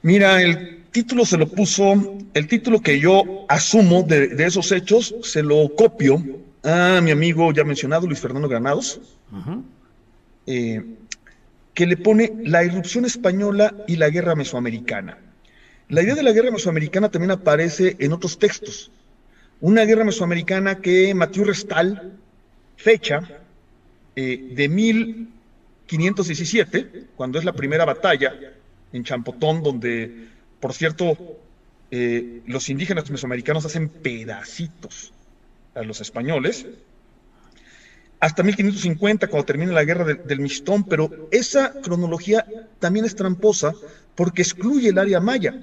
Mira, 0.00 0.40
el 0.40 0.84
título 0.90 1.26
se 1.26 1.36
lo 1.36 1.46
puso, 1.46 2.16
el 2.32 2.48
título 2.48 2.80
que 2.80 2.98
yo 2.98 3.44
asumo 3.46 4.04
de, 4.04 4.34
esos 4.38 4.72
hechos, 4.72 5.14
se 5.20 5.42
lo 5.42 5.68
copio 5.76 6.16
a 6.62 7.02
mi 7.02 7.10
amigo 7.10 7.52
ya 7.52 7.62
mencionado, 7.62 8.06
Luis 8.06 8.20
Fernando 8.20 8.48
Granados, 8.48 9.02
eh, 10.46 10.82
que 11.74 11.86
le 11.86 11.96
pone 11.96 12.32
la 12.44 12.64
irrupción 12.64 13.04
española 13.04 13.74
y 13.86 13.96
la 13.96 14.08
guerra 14.08 14.34
mesoamericana. 14.34 15.18
La 15.88 16.02
idea 16.02 16.14
de 16.14 16.22
la 16.22 16.32
guerra 16.32 16.50
mesoamericana 16.50 17.10
también 17.10 17.32
aparece 17.32 17.96
en 17.98 18.12
otros 18.12 18.38
textos. 18.38 18.90
Una 19.60 19.84
guerra 19.84 20.04
mesoamericana 20.04 20.80
que 20.80 21.14
Mathieu 21.14 21.44
Restal 21.44 22.12
fecha 22.76 23.20
eh, 24.16 24.48
de 24.52 24.68
1517, 24.68 27.06
cuando 27.16 27.38
es 27.38 27.44
la 27.44 27.52
primera 27.52 27.84
batalla 27.84 28.32
en 28.92 29.04
Champotón, 29.04 29.62
donde, 29.62 30.28
por 30.60 30.72
cierto, 30.72 31.38
eh, 31.90 32.40
los 32.46 32.70
indígenas 32.70 33.10
mesoamericanos 33.10 33.66
hacen 33.66 33.88
pedacitos 33.88 35.12
a 35.74 35.82
los 35.82 36.00
españoles, 36.00 36.66
hasta 38.24 38.42
1550, 38.42 39.26
cuando 39.26 39.44
termina 39.44 39.72
la 39.74 39.84
guerra 39.84 40.14
del 40.14 40.40
Mistón, 40.40 40.84
pero 40.84 41.28
esa 41.30 41.74
cronología 41.82 42.46
también 42.78 43.04
es 43.04 43.14
tramposa 43.14 43.74
porque 44.14 44.40
excluye 44.40 44.88
el 44.88 44.98
área 44.98 45.20
maya. 45.20 45.60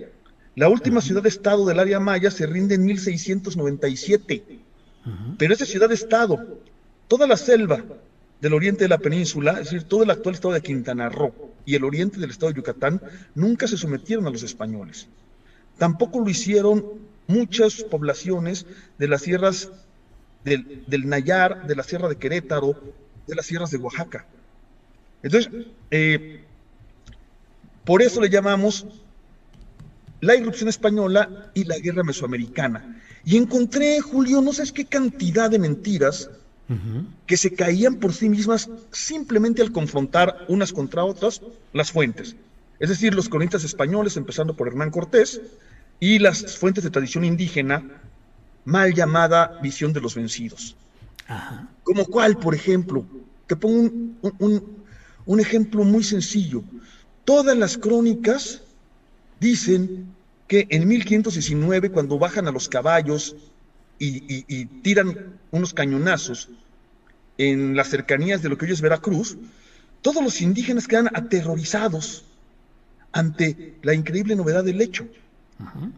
La 0.56 0.70
última 0.70 1.02
ciudad-estado 1.02 1.66
del 1.66 1.80
área 1.80 2.00
maya 2.00 2.30
se 2.30 2.46
rinde 2.46 2.76
en 2.76 2.86
1697, 2.86 4.60
pero 5.40 5.56
esa 5.56 5.66
ciudad-estado, 5.66 6.60
toda 7.08 7.26
la 7.26 7.36
selva 7.36 7.84
del 8.40 8.54
oriente 8.54 8.84
de 8.84 8.90
la 8.90 9.00
península, 9.00 9.54
es 9.54 9.72
decir, 9.72 9.86
todo 9.86 10.04
el 10.04 10.12
actual 10.12 10.36
estado 10.36 10.54
de 10.54 10.62
Quintana 10.62 11.10
Roo 11.10 11.34
y 11.66 11.74
el 11.74 11.84
oriente 11.84 12.20
del 12.20 12.30
estado 12.30 12.52
de 12.52 12.58
Yucatán, 12.58 13.02
nunca 13.34 13.68
se 13.68 13.76
sometieron 13.76 14.28
a 14.28 14.30
los 14.30 14.44
españoles. 14.44 15.08
Tampoco 15.80 16.20
lo 16.20 16.30
hicieron 16.30 16.86
muchas 17.26 17.82
poblaciones 17.84 18.68
de 19.00 19.08
las 19.08 19.24
sierras 19.24 19.72
del, 20.44 21.08
Nayar, 21.08 21.68
de 21.68 21.76
la 21.76 21.84
sierra 21.84 22.10
de 22.10 22.18
Querétaro, 22.18 22.76
de 23.28 23.36
las 23.36 23.46
sierras 23.46 23.72
de 23.72 23.78
Oaxaca. 23.78 24.26
Entonces, 25.24 25.52
eh, 25.92 26.44
por 27.84 28.02
eso 28.02 28.22
le 28.22 28.30
llamamos 28.30 28.86
la 30.20 30.36
irrupción 30.36 30.70
española 30.70 31.52
y 31.54 31.64
la 31.64 31.78
guerra 31.80 32.04
mesoamericana. 32.04 33.02
Y 33.24 33.38
encontré, 33.38 34.00
Julio, 34.02 34.42
no 34.42 34.54
sabes 34.54 34.72
qué 34.72 34.86
cantidad 34.86 35.50
de 35.50 35.60
mentiras 35.60 36.30
que 37.28 37.36
se 37.36 37.54
caían 37.54 37.96
por 37.96 38.14
sí 38.14 38.30
mismas 38.30 38.70
simplemente 38.92 39.62
al 39.62 39.74
confrontar 39.74 40.46
unas 40.48 40.72
contra 40.72 41.04
otras 41.04 41.42
las 41.74 41.92
fuentes. 41.92 42.38
Es 42.80 42.88
decir, 42.88 43.14
los 43.14 43.28
cronistas 43.28 43.66
españoles, 43.66 44.16
empezando 44.16 44.56
por 44.56 44.70
Hernán 44.70 44.90
Cortés, 44.90 45.42
y 46.00 46.20
las 46.20 46.58
fuentes 46.58 46.84
de 46.84 46.90
tradición 46.90 47.26
indígena, 47.26 47.84
mal 48.66 48.94
llamada 48.94 49.60
visión 49.62 49.94
de 49.94 50.02
los 50.02 50.16
vencidos. 50.16 50.76
Como 51.84 52.06
cuál, 52.06 52.38
por 52.38 52.54
ejemplo, 52.54 53.06
te 53.48 53.56
pongo 53.56 53.90
un 55.26 55.40
ejemplo 55.40 55.84
muy 55.84 56.04
sencillo. 56.04 56.64
Todas 57.26 57.58
las 57.58 57.78
crónicas 57.78 58.62
dicen 59.40 60.14
que 60.48 60.68
en 60.70 60.86
1519, 60.86 61.92
cuando 61.92 62.20
bajan 62.20 62.46
a 62.48 62.52
los 62.52 62.68
caballos 62.68 63.38
y, 63.98 64.66
tiran 64.82 65.40
unos 65.52 65.74
cañonazos 65.74 66.50
en 67.38 67.76
las 67.76 67.88
cercanías 67.88 68.42
de 68.42 68.50
lo 68.50 68.58
que 68.58 68.66
hoy 68.66 68.72
es 68.72 68.82
Veracruz, 68.82 69.38
todos 70.02 70.22
los 70.22 70.42
indígenas 70.42 70.88
quedan 70.90 71.08
aterrorizados 71.14 72.26
ante 73.14 73.76
la 73.82 73.94
increíble 73.94 74.36
novedad 74.36 74.64
del 74.66 74.82
hecho. 74.82 75.08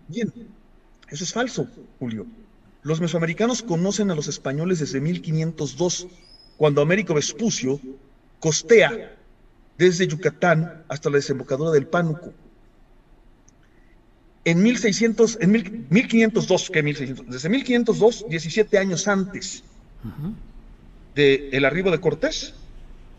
Bien, 0.08 0.32
eso 1.10 1.24
es 1.24 1.34
falso, 1.34 1.68
Julio. 1.98 2.28
Los 2.84 3.02
mesoamericanos 3.02 3.64
conocen 3.64 4.12
a 4.12 4.16
los 4.16 4.28
españoles 4.28 4.80
desde 4.80 5.02
1502, 5.02 6.08
cuando 6.58 6.82
Américo 6.82 7.14
Vespucio 7.14 7.80
costea 8.40 9.16
desde 9.78 10.08
Yucatán 10.08 10.84
hasta 10.88 11.10
la 11.10 11.18
desembocadura 11.18 11.72
del 11.72 11.88
Pánuco 11.88 12.34
en 14.46 14.62
1600, 14.62 15.38
en 15.42 15.52
1502, 15.90 16.70
¿qué 16.70 16.84
1600? 16.84 17.28
Desde 17.28 17.50
1502, 17.50 18.26
17 18.30 18.78
años 18.78 19.08
antes 19.08 19.64
del 21.16 21.66
arribo 21.66 21.92
de 21.92 22.02
Cortés, 22.02 22.54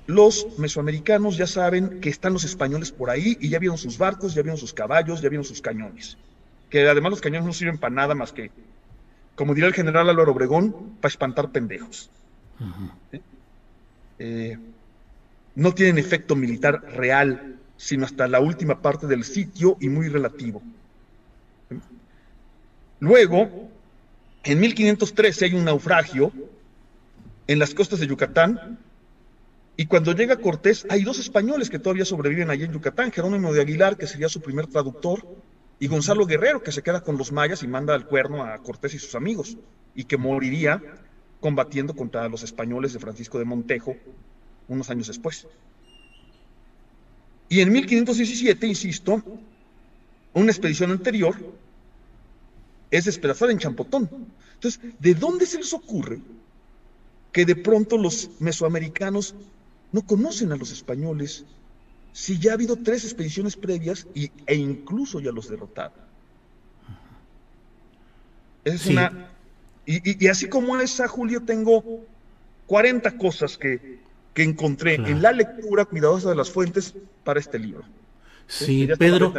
los 0.07 0.47
mesoamericanos 0.59 1.39
ya 1.39 1.47
saben 1.47 2.01
que 2.01 2.11
están 2.11 2.35
los 2.35 2.45
españoles 2.45 2.93
por 2.93 3.09
ahí 3.09 3.39
y 3.41 3.49
ya 3.49 3.59
vieron 3.59 3.79
sus 3.79 3.97
barcos, 3.97 4.35
ya 4.35 4.43
vieron 4.43 4.59
sus 4.59 4.75
caballos, 4.75 5.23
ya 5.23 5.31
vieron 5.31 5.47
sus 5.47 5.63
cañones. 5.63 6.19
Que 6.69 6.87
además 6.87 7.11
los 7.11 7.21
cañones 7.23 7.47
no 7.47 7.55
sirven 7.55 7.79
para 7.79 7.95
nada 7.95 8.15
más 8.15 8.33
que, 8.33 8.51
como 9.35 9.55
diría 9.55 9.69
el 9.69 9.75
general 9.75 10.09
Álvaro 10.09 10.33
Obregón, 10.33 10.97
para 11.01 11.11
espantar 11.11 11.51
pendejos. 11.51 12.11
Eh, 14.19 14.59
no 15.55 15.75
tienen 15.75 15.99
efecto 15.99 16.37
militar 16.37 16.83
real, 16.95 17.57
sino 17.77 18.05
hasta 18.05 18.29
la 18.29 18.41
última 18.41 18.81
parte 18.81 19.07
del 19.07 19.25
sitio 19.25 19.77
y 19.81 19.89
muy 19.89 20.09
relativo. 20.09 20.63
Luego, 23.01 23.69
en 24.45 24.61
1513 24.61 25.47
hay 25.47 25.55
un 25.55 25.65
naufragio 25.65 26.33
en 27.47 27.59
las 27.59 27.75
costas 27.75 28.01
de 28.01 28.07
Yucatán, 28.07 28.79
y 29.77 29.87
cuando 29.87 30.13
llega 30.13 30.37
Cortés 30.37 30.87
hay 30.89 31.03
dos 31.03 31.19
españoles 31.19 31.69
que 31.69 31.81
todavía 31.81 32.05
sobreviven 32.05 32.51
allí 32.51 32.65
en 32.65 32.73
Yucatán, 32.73 33.11
Jerónimo 33.11 33.53
de 33.53 33.61
Aguilar, 33.61 33.97
que 33.97 34.07
sería 34.07 34.29
su 34.29 34.41
primer 34.41 34.69
traductor, 34.69 35.27
y 35.79 35.87
Gonzalo 35.89 36.27
Guerrero, 36.27 36.63
que 36.63 36.73
se 36.73 36.83
queda 36.83 37.03
con 37.03 37.19
los 37.19 37.33
mayas 37.33 37.63
y 37.63 37.69
manda 37.69 37.95
al 37.95 38.07
cuerno 38.07 38.45
a 38.45 38.59
Cortés 38.59 38.95
y 38.95 38.99
sus 38.99 39.15
amigos, 39.15 39.57
y 39.95 40.05
que 40.05 40.17
moriría 40.17 40.83
combatiendo 41.41 41.95
contra 41.95 42.29
los 42.29 42.43
españoles 42.43 42.93
de 42.93 43.01
Francisco 43.01 43.39
de 43.39 43.45
Montejo 43.45 43.97
unos 44.69 44.89
años 44.91 45.09
después. 45.09 45.47
Y 47.49 47.61
en 47.61 47.73
1517, 47.73 48.67
insisto, 48.67 49.23
una 50.33 50.51
expedición 50.51 50.91
anterior 50.91 51.37
es 52.91 53.05
despedazada 53.05 53.53
en 53.53 53.59
Champotón. 53.59 54.09
Entonces, 54.55 54.81
¿de 54.99 55.15
dónde 55.15 55.47
se 55.47 55.59
les 55.59 55.73
ocurre 55.73 56.21
que 57.33 57.45
de 57.45 57.57
pronto 57.57 57.99
los 57.99 58.31
mesoamericanos 58.39 59.35
no 59.93 60.03
conocen 60.03 60.53
a 60.53 60.57
los 60.57 60.71
españoles 60.71 61.45
si 62.15 62.39
ya 62.39 62.53
ha 62.53 62.55
habido 62.55 62.77
tres 62.77 63.03
expediciones 63.03 63.57
previas 63.57 64.07
y, 64.15 64.31
e 64.47 64.55
incluso 64.55 65.19
ya 65.19 65.33
los 65.33 65.49
derrotaron? 65.51 65.99
Es 68.65 68.87
una... 68.87 69.31
Y, 69.85 70.29
así 70.29 70.49
como 70.49 70.77
esa, 70.77 71.09
Julio, 71.09 71.43
tengo 71.43 72.07
40 72.67 73.19
cosas 73.19 73.59
que, 73.59 73.99
encontré 74.37 74.95
en 74.95 75.21
la 75.23 75.33
lectura 75.33 75.85
cuidadosa 75.85 76.31
de 76.31 76.37
las 76.37 76.51
fuentes 76.51 76.95
para 77.25 77.41
este 77.41 77.59
libro. 77.59 77.85
Sí, 78.47 78.89
Pedro. 78.99 79.35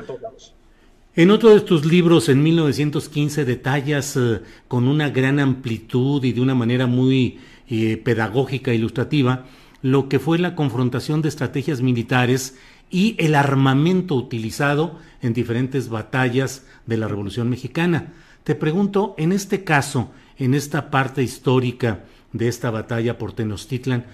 En 1.15 1.31
otro 1.31 1.53
de 1.53 1.61
tus 1.61 1.85
libros, 1.85 2.27
en 2.27 2.43
1915, 2.43 3.45
detallas 3.45 4.17
eh, 4.17 4.41
con 4.67 4.87
una 4.87 5.09
gran 5.09 5.39
amplitud 5.39 6.23
y 6.23 6.33
de 6.33 6.41
una 6.41 6.55
manera 6.55 6.87
muy 6.87 7.39
eh, 7.69 7.97
pedagógica 7.97 8.71
e 8.71 8.75
ilustrativa 8.75 9.45
lo 9.85 10.09
que 10.09 10.17
fue 10.17 10.39
la 10.39 10.55
confrontación 10.55 11.21
de 11.21 11.29
estrategias 11.29 11.83
militares 11.83 12.57
y 12.89 13.15
el 13.19 13.35
armamento 13.35 14.15
utilizado 14.15 14.97
en 15.21 15.31
diferentes 15.31 15.89
batallas 15.89 16.65
de 16.87 16.97
la 16.97 17.07
Revolución 17.07 17.51
Mexicana. 17.51 18.13
Te 18.43 18.55
pregunto, 18.55 19.13
en 19.19 19.31
este 19.31 19.63
caso, 19.63 20.11
en 20.39 20.55
esta 20.55 20.89
parte 20.89 21.21
histórica 21.21 22.03
de 22.33 22.47
esta 22.47 22.71
batalla 22.71 23.19
por 23.19 23.33
Tenochtitlan, 23.33 24.05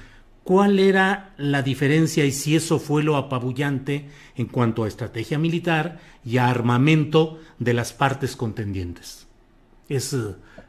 ¿Cuál 0.43 0.79
era 0.79 1.35
la 1.37 1.61
diferencia 1.61 2.25
y 2.25 2.31
si 2.31 2.55
eso 2.55 2.79
fue 2.79 3.03
lo 3.03 3.15
apabullante 3.15 4.09
en 4.35 4.47
cuanto 4.47 4.83
a 4.83 4.87
estrategia 4.89 5.37
militar 5.37 5.99
y 6.25 6.37
a 6.37 6.49
armamento 6.49 7.39
de 7.59 7.75
las 7.75 7.93
partes 7.93 8.35
contendientes? 8.35 9.27
Es 9.87 10.17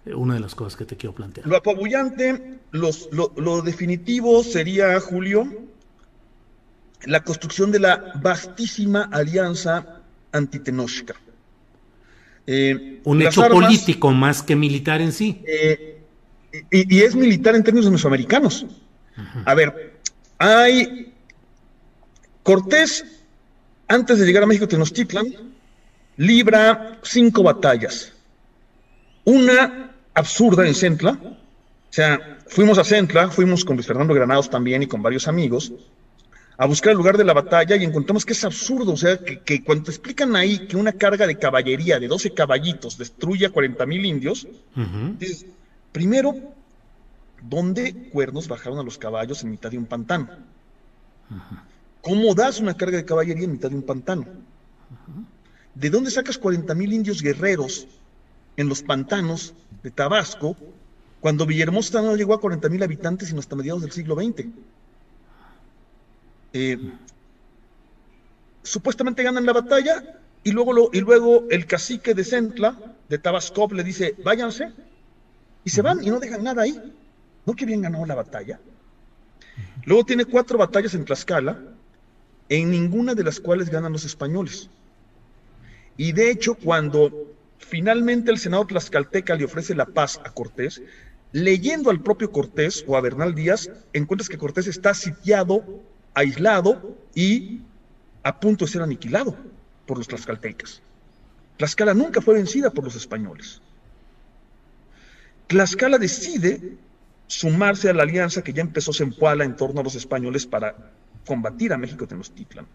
una 0.07 0.35
de 0.35 0.41
las 0.41 0.55
cosas 0.55 0.77
que 0.77 0.85
te 0.85 0.97
quiero 0.97 1.15
plantear. 1.15 1.47
Lo 1.47 1.57
apabullante, 1.57 2.59
lo, 2.73 3.63
definitivo 3.63 4.43
sería, 4.43 4.99
Julio, 5.01 5.47
la 7.05 7.23
construcción 7.23 7.71
de 7.71 7.81
la 7.81 8.13
vastísima 8.21 9.09
alianza 9.13 10.01
antitenochca. 10.33 11.15
Eh, 12.47 13.01
Un 13.05 13.23
hecho 13.23 13.49
político 13.49 14.11
más 14.11 14.43
que 14.43 14.57
militar 14.57 15.01
en 15.01 15.13
sí. 15.13 15.43
Eh, 15.47 16.01
y, 16.71 16.97
y, 16.97 17.03
es 17.03 17.15
militar 17.15 17.55
en 17.55 17.63
términos 17.63 17.91
mesoamericanos. 17.91 18.67
A 19.45 19.55
ver, 19.55 20.01
hay 20.39 21.13
Cortés, 22.43 23.05
antes 23.87 24.19
de 24.19 24.27
llegar 24.27 24.43
a 24.43 24.47
México 24.47 24.67
Tenochtitlan, 24.67 25.27
libra 26.17 26.99
cinco 27.03 27.43
batallas. 27.43 28.13
Una 29.25 29.92
absurda 30.15 30.67
en 30.67 30.75
Centla, 30.75 31.19
o 31.23 31.95
sea, 31.95 32.39
fuimos 32.47 32.79
a 32.79 32.85
Centla, 32.85 33.29
fuimos 33.29 33.65
con 33.65 33.77
Luis 33.77 33.87
Fernando 33.87 34.15
Granados 34.15 34.49
también 34.49 34.83
y 34.83 34.87
con 34.87 35.03
varios 35.03 35.29
amigos, 35.29 35.73
a 36.57 36.67
buscar 36.67 36.93
el 36.93 36.99
lugar 36.99 37.17
de 37.17 37.25
la 37.25 37.33
batalla 37.33 37.77
y 37.77 37.85
encontramos 37.85 38.25
que 38.25 38.33
es 38.33 38.45
absurdo, 38.45 38.93
o 38.93 38.97
sea, 38.97 39.19
que, 39.19 39.65
cuando 39.65 39.85
te 39.85 39.91
explican 39.91 40.37
ahí 40.37 40.67
que 40.67 40.77
una 40.77 40.93
carga 40.93 41.27
de 41.27 41.39
caballería 41.39 41.99
de 41.99 42.09
12 42.09 42.33
caballitos 42.35 42.99
destruye 42.99 43.47
a 43.47 43.51
40 43.51 43.85
mil 43.87 44.05
indios, 44.05 44.47
dices, 45.19 45.47
primero, 45.91 46.35
¿Dónde 47.43 48.09
cuernos 48.11 48.47
bajaron 48.47 48.79
a 48.79 48.83
los 48.83 48.99
caballos 48.99 49.43
en 49.43 49.51
mitad 49.51 49.71
de 49.71 49.79
un 49.79 49.87
pantano? 49.87 50.29
¿Cómo 52.01 52.35
das 52.35 52.61
una 52.61 52.77
carga 52.77 52.99
de 52.99 53.05
caballería 53.05 53.45
en 53.45 53.53
mitad 53.53 53.71
de 53.71 53.77
un 53.77 53.83
pantano? 53.83 54.27
¿De 55.75 55.91
dónde 55.91 56.11
sacas 56.11 56.39
40 56.39 56.75
mil 56.75 56.93
indios 56.93 57.23
guerreros 57.23 57.89
en 58.57 58.69
los 58.69 58.83
pantanos 58.83 59.55
de 59.83 59.91
Tabasco 59.91 60.57
cuando 61.21 61.47
Villahermosa 61.47 62.03
no 62.03 62.17
llegó 62.17 62.35
a 62.35 62.41
40 62.41 62.69
mil 62.69 62.83
habitantes 62.83 63.29
sino 63.29 63.41
hasta 63.41 63.57
mediados 63.57 63.83
del 63.83 63.93
siglo 63.93 64.17
XX? 64.17 64.47
Eh, 66.53 66.79
supuestamente 68.63 69.23
ganan 69.23 69.47
la 69.47 69.53
batalla 69.53 70.21
y 70.45 70.51
luego, 70.51 70.91
y 70.93 71.01
luego 71.01 71.45
el 71.51 71.67
cacique 71.67 72.15
de 72.15 72.25
Centla, 72.25 72.77
de 73.09 73.19
Tabasco, 73.19 73.69
le 73.73 73.85
dice, 73.85 74.17
váyanse, 74.25 74.73
y 75.65 75.71
se 75.71 75.83
van 75.83 76.03
y 76.03 76.11
no 76.11 76.19
dejan 76.19 76.43
nada 76.43 76.63
ahí. 76.63 76.81
¿No 77.47 77.55
que 77.55 77.67
bien 77.67 77.83
ganado 77.83 78.07
la 78.07 78.15
batalla? 78.15 78.61
Luego 79.85 80.05
tiene 80.05 80.25
cuatro 80.25 80.59
batallas 80.59 80.95
en 80.95 81.05
Tlaxcala, 81.05 81.59
en 82.49 82.71
ninguna 82.71 83.15
de 83.15 83.25
las 83.25 83.41
cuales 83.41 83.71
ganan 83.71 83.93
los 83.93 84.05
españoles. 84.05 84.69
Y 85.97 86.13
de 86.13 86.31
hecho, 86.31 86.55
cuando 86.55 87.32
finalmente 87.73 88.31
el 88.31 88.37
Senado 88.37 88.67
tlaxcalteca 88.67 89.35
le 89.35 89.47
ofrece 89.47 89.75
la 89.75 89.87
paz 89.87 90.21
a 90.27 90.31
Cortés, 90.31 90.83
leyendo 91.33 91.89
al 91.89 92.03
propio 92.03 92.31
Cortés 92.31 92.85
o 92.87 92.99
a 92.99 93.01
Bernal 93.01 93.35
Díaz, 93.35 93.71
encuentras 93.95 94.29
que 94.29 94.37
Cortés 94.37 94.67
está 94.67 94.93
sitiado, 94.93 95.65
aislado 96.13 96.99
y 97.15 97.63
a 98.25 98.39
punto 98.39 98.67
de 98.67 98.73
ser 98.73 98.83
aniquilado 98.83 99.35
por 99.87 99.97
los 99.97 100.07
tlaxcaltecas. 100.07 100.83
Tlaxcala 101.57 101.95
nunca 101.95 102.21
fue 102.21 102.35
vencida 102.35 102.69
por 102.69 102.85
los 102.85 102.95
españoles. 102.95 103.63
Tlaxcala 105.47 105.97
decide 105.97 106.77
sumarse 107.27 107.89
a 107.89 107.95
la 107.95 108.03
alianza 108.03 108.45
que 108.45 108.53
ya 108.53 108.61
empezó 108.61 108.93
Zempoala 108.93 109.45
en 109.45 109.57
torno 109.57 109.81
a 109.81 109.85
los 109.85 109.95
españoles 109.95 110.45
para 110.45 110.77
combatir 111.25 111.73
a 111.73 111.79
México 111.79 112.07
Tenochtitlan. 112.07 112.67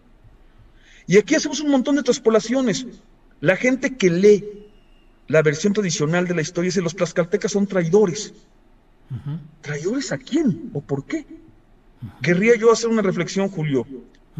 Y 1.06 1.18
aquí 1.18 1.36
hacemos 1.36 1.60
un 1.60 1.70
montón 1.70 1.94
de 1.94 2.02
traspolaciones. 2.02 2.84
La 3.40 3.54
gente 3.54 3.96
que 3.96 4.10
lee 4.10 4.67
la 5.28 5.42
versión 5.42 5.74
tradicional 5.74 6.26
de 6.26 6.34
la 6.34 6.42
historia 6.42 6.68
dice 6.68 6.80
los 6.80 6.96
tlaxcaltecas 6.96 7.52
son 7.52 7.66
traidores. 7.66 8.34
¿Traidores 9.60 10.10
a 10.12 10.18
quién 10.18 10.70
o 10.72 10.80
por 10.80 11.04
qué? 11.04 11.26
Querría 12.22 12.56
yo 12.56 12.72
hacer 12.72 12.88
una 12.88 13.02
reflexión, 13.02 13.48
Julio, 13.48 13.86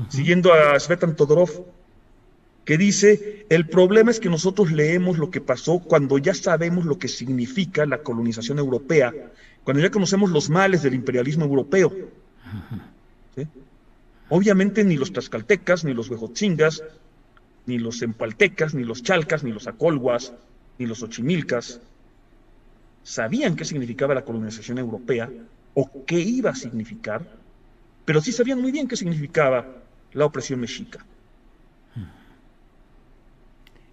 siguiendo 0.09 0.53
a 0.53 0.79
Svetan 0.81 1.17
Todorov, 1.17 1.67
que 2.65 2.79
dice, 2.79 3.47
el 3.49 3.67
problema 3.67 4.11
es 4.11 4.21
que 4.21 4.29
nosotros 4.29 4.73
leemos 4.73 5.19
lo 5.19 5.31
que 5.31 5.41
pasó 5.41 5.79
cuando 5.79 6.19
ya 6.19 6.35
sabemos 6.35 6.85
lo 6.85 6.99
que 6.99 7.09
significa 7.09 7.87
la 7.87 8.03
colonización 8.03 8.59
europea, 8.59 9.13
cuando 9.65 9.83
ya 9.83 9.91
conocemos 9.91 10.31
los 10.31 10.51
males 10.51 10.83
del 10.83 10.95
imperialismo 10.95 11.45
europeo. 11.45 11.93
Obviamente 14.31 14.85
ni 14.85 14.97
los 14.97 15.13
tlaxcaltecas, 15.13 15.85
ni 15.85 15.95
los 15.95 16.11
huejotzingas, 16.11 16.83
ni 17.67 17.79
los 17.79 18.03
empaltecas, 18.03 18.75
ni 18.75 18.85
los 18.85 19.03
chalcas, 19.03 19.45
ni 19.45 19.53
los 19.53 19.67
acolhuas, 19.67 20.35
ni 20.79 20.87
los 20.87 21.03
ochimilcas 21.03 21.81
sabían 23.03 23.57
qué 23.57 23.65
significaba 23.65 24.15
la 24.15 24.25
colonización 24.25 24.79
europea 24.79 25.31
o 25.75 26.05
qué 26.07 26.21
iba 26.21 26.51
a 26.51 26.55
significar, 26.55 27.27
pero 28.05 28.21
sí 28.21 28.33
sabían 28.33 28.61
muy 28.61 28.73
bien 28.73 28.89
qué 28.89 28.97
significaba 28.97 29.67
la 30.13 30.25
opresión 30.25 30.61
mexica. 30.61 31.05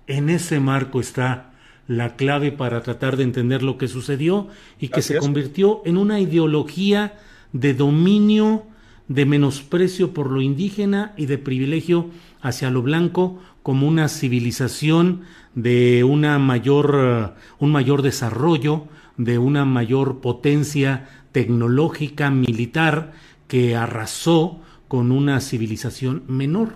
En 0.07 0.29
ese 0.29 0.59
marco 0.59 0.99
está 0.99 1.51
la 1.87 2.15
clave 2.15 2.51
para 2.51 2.81
tratar 2.81 3.17
de 3.17 3.23
entender 3.23 3.63
lo 3.63 3.77
que 3.77 3.87
sucedió 3.87 4.47
y 4.79 4.89
que 4.89 5.01
se 5.01 5.17
convirtió 5.17 5.81
en 5.85 5.97
una 5.97 6.19
ideología 6.19 7.17
de 7.53 7.73
dominio, 7.73 8.65
de 9.07 9.25
menosprecio 9.25 10.13
por 10.13 10.31
lo 10.31 10.41
indígena 10.41 11.13
y 11.15 11.27
de 11.27 11.37
privilegio 11.37 12.09
hacia 12.41 12.69
lo 12.69 12.81
blanco 12.81 13.39
como 13.65 13.87
una 13.87 14.09
civilización 14.09 15.21
de 15.55 16.03
una 16.03 16.37
mayor, 16.37 17.33
un 17.57 17.71
mayor 17.71 18.03
desarrollo, 18.03 18.87
de 19.17 19.39
una 19.39 19.65
mayor 19.65 20.21
potencia 20.21 21.09
tecnológica, 21.31 22.29
militar, 22.29 23.13
que 23.47 23.75
arrasó 23.75 24.61
con 24.87 25.11
una 25.11 25.41
civilización 25.41 26.25
menor. 26.27 26.75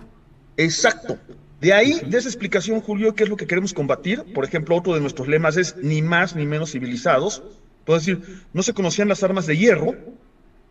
Exacto. 0.56 1.16
De 1.60 1.72
ahí, 1.72 2.00
de 2.08 2.18
esa 2.18 2.28
explicación, 2.28 2.80
Julio, 2.80 3.14
¿qué 3.14 3.22
es 3.22 3.30
lo 3.30 3.36
que 3.36 3.46
queremos 3.46 3.72
combatir? 3.72 4.24
Por 4.34 4.44
ejemplo, 4.44 4.74
otro 4.74 4.92
de 4.92 5.00
nuestros 5.00 5.28
lemas 5.28 5.56
es 5.56 5.76
ni 5.76 6.02
más 6.02 6.34
ni 6.34 6.44
menos 6.44 6.72
civilizados. 6.72 7.40
Puedo 7.84 8.00
decir, 8.00 8.20
no 8.52 8.64
se 8.64 8.74
conocían 8.74 9.06
las 9.06 9.22
armas 9.22 9.46
de 9.46 9.56
hierro, 9.56 9.94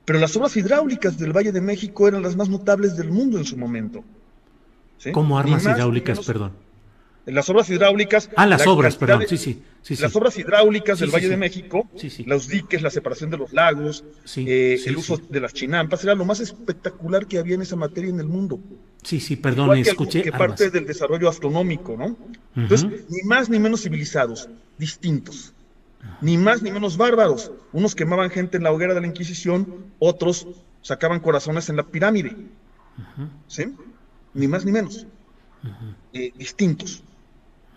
pero 0.04 0.20
las 0.20 0.36
obras 0.36 0.58
hidráulicas 0.58 1.18
del 1.18 1.32
Valle 1.32 1.54
de 1.54 1.62
México 1.62 2.10
eran 2.10 2.24
las 2.24 2.36
más 2.36 2.50
notables 2.50 2.98
del 2.98 3.10
mundo 3.10 3.38
en 3.38 3.46
su 3.46 3.56
momento. 3.56 4.04
¿Cómo 5.14 5.38
armas 5.38 5.64
hidráulicas, 5.64 6.20
perdón? 6.26 6.54
Las 7.26 7.50
obras 7.50 7.70
hidráulicas. 7.70 8.30
Ah, 8.36 8.48
las 8.48 8.66
obras, 8.66 8.96
perdón, 8.96 9.26
sí, 9.28 9.38
sí, 9.38 9.62
Las 10.00 10.16
obras 10.16 10.38
hidráulicas 10.38 11.00
del 11.00 11.12
Valle 11.12 11.30
de 11.30 11.38
México, 11.38 11.88
los 12.26 12.48
diques, 12.48 12.82
la 12.82 12.90
separación 12.90 13.30
de 13.30 13.38
los 13.38 13.54
lagos, 13.54 14.04
eh, 14.38 14.80
el 14.86 14.98
uso 14.98 15.18
de 15.18 15.40
las 15.40 15.54
chinampas, 15.54 16.04
era 16.04 16.16
lo 16.16 16.26
más 16.26 16.40
espectacular 16.40 17.28
que 17.28 17.38
había 17.38 17.56
en 17.56 17.62
esa 17.62 17.76
materia 17.76 18.10
en 18.10 18.20
el 18.20 18.28
mundo. 18.28 18.60
Sí, 19.04 19.20
sí, 19.20 19.36
perdón, 19.36 19.78
escuché. 19.78 20.22
Que 20.22 20.32
parte 20.32 20.70
del 20.70 20.86
desarrollo 20.86 21.30
astronómico, 21.30 21.96
¿no? 21.98 22.18
Entonces, 22.56 22.88
ni 23.10 23.22
más 23.24 23.50
ni 23.50 23.60
menos 23.60 23.84
civilizados, 23.84 24.50
distintos. 24.78 25.54
Ni 26.22 26.38
más 26.38 26.62
ni 26.62 26.72
menos 26.72 26.98
bárbaros. 26.98 27.52
Unos 27.74 27.94
quemaban 27.94 28.30
gente 28.30 28.58
en 28.58 28.64
la 28.64 28.72
hoguera 28.72 28.94
de 28.94 29.02
la 29.02 29.08
Inquisición, 29.08 29.86
otros 30.00 30.48
sacaban 30.82 31.20
corazones 31.20 31.70
en 31.70 31.76
la 31.76 31.84
pirámide. 31.84 32.36
¿Sí? 33.48 33.66
Ni 34.34 34.48
más 34.48 34.66
ni 34.66 34.72
menos. 34.72 35.06
Eh, 36.14 36.32
distintos. 36.38 37.04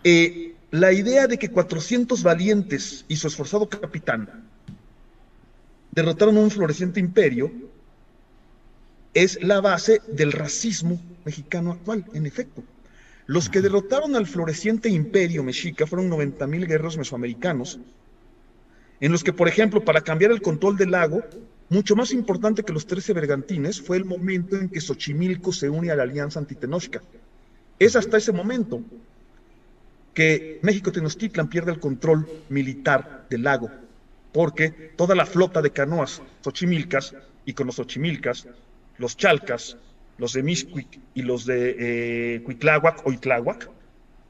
Eh, 0.03 0.55
la 0.71 0.91
idea 0.91 1.27
de 1.27 1.37
que 1.37 1.49
400 1.49 2.23
valientes 2.23 3.05
y 3.07 3.15
su 3.15 3.27
esforzado 3.27 3.69
capitán 3.69 4.47
derrotaron 5.91 6.37
un 6.37 6.49
floreciente 6.49 6.99
imperio 6.99 7.51
es 9.13 9.41
la 9.43 9.61
base 9.61 10.01
del 10.07 10.31
racismo 10.31 10.99
mexicano 11.23 11.73
actual, 11.73 12.05
en 12.13 12.25
efecto. 12.25 12.63
Los 13.27 13.49
que 13.49 13.61
derrotaron 13.61 14.15
al 14.15 14.27
floreciente 14.27 14.89
imperio 14.89 15.43
mexica 15.43 15.85
fueron 15.85 16.09
90 16.09 16.47
mil 16.47 16.67
guerreros 16.67 16.97
mesoamericanos, 16.97 17.79
en 18.99 19.11
los 19.11 19.23
que, 19.23 19.33
por 19.33 19.47
ejemplo, 19.47 19.85
para 19.85 20.01
cambiar 20.01 20.31
el 20.31 20.41
control 20.41 20.77
del 20.77 20.91
lago, 20.91 21.23
mucho 21.69 21.95
más 21.95 22.11
importante 22.11 22.63
que 22.63 22.73
los 22.73 22.85
13 22.85 23.13
bergantines 23.13 23.81
fue 23.81 23.97
el 23.97 24.05
momento 24.05 24.55
en 24.57 24.69
que 24.69 24.81
Xochimilco 24.81 25.51
se 25.51 25.69
une 25.69 25.91
a 25.91 25.95
la 25.95 26.03
alianza 26.03 26.39
antitenochca. 26.39 27.01
Es 27.79 27.95
hasta 27.95 28.17
ese 28.17 28.31
momento 28.31 28.81
que 30.13 30.59
México 30.61 30.91
Tenochtitlan 30.91 31.49
pierde 31.49 31.71
el 31.71 31.79
control 31.79 32.27
militar 32.49 33.25
del 33.29 33.43
lago, 33.43 33.71
porque 34.31 34.69
toda 34.95 35.15
la 35.15 35.25
flota 35.25 35.61
de 35.61 35.71
canoas 35.71 36.21
xochimilcas, 36.43 37.15
y 37.45 37.53
con 37.53 37.67
los 37.67 37.75
xochimilcas, 37.75 38.47
los 38.97 39.17
chalcas, 39.17 39.77
los 40.17 40.33
de 40.33 40.43
Mixquic 40.43 40.99
y 41.13 41.23
los 41.23 41.45
de 41.45 41.75
eh, 41.79 42.43
o 42.45 43.11
Itláhuac, 43.11 43.69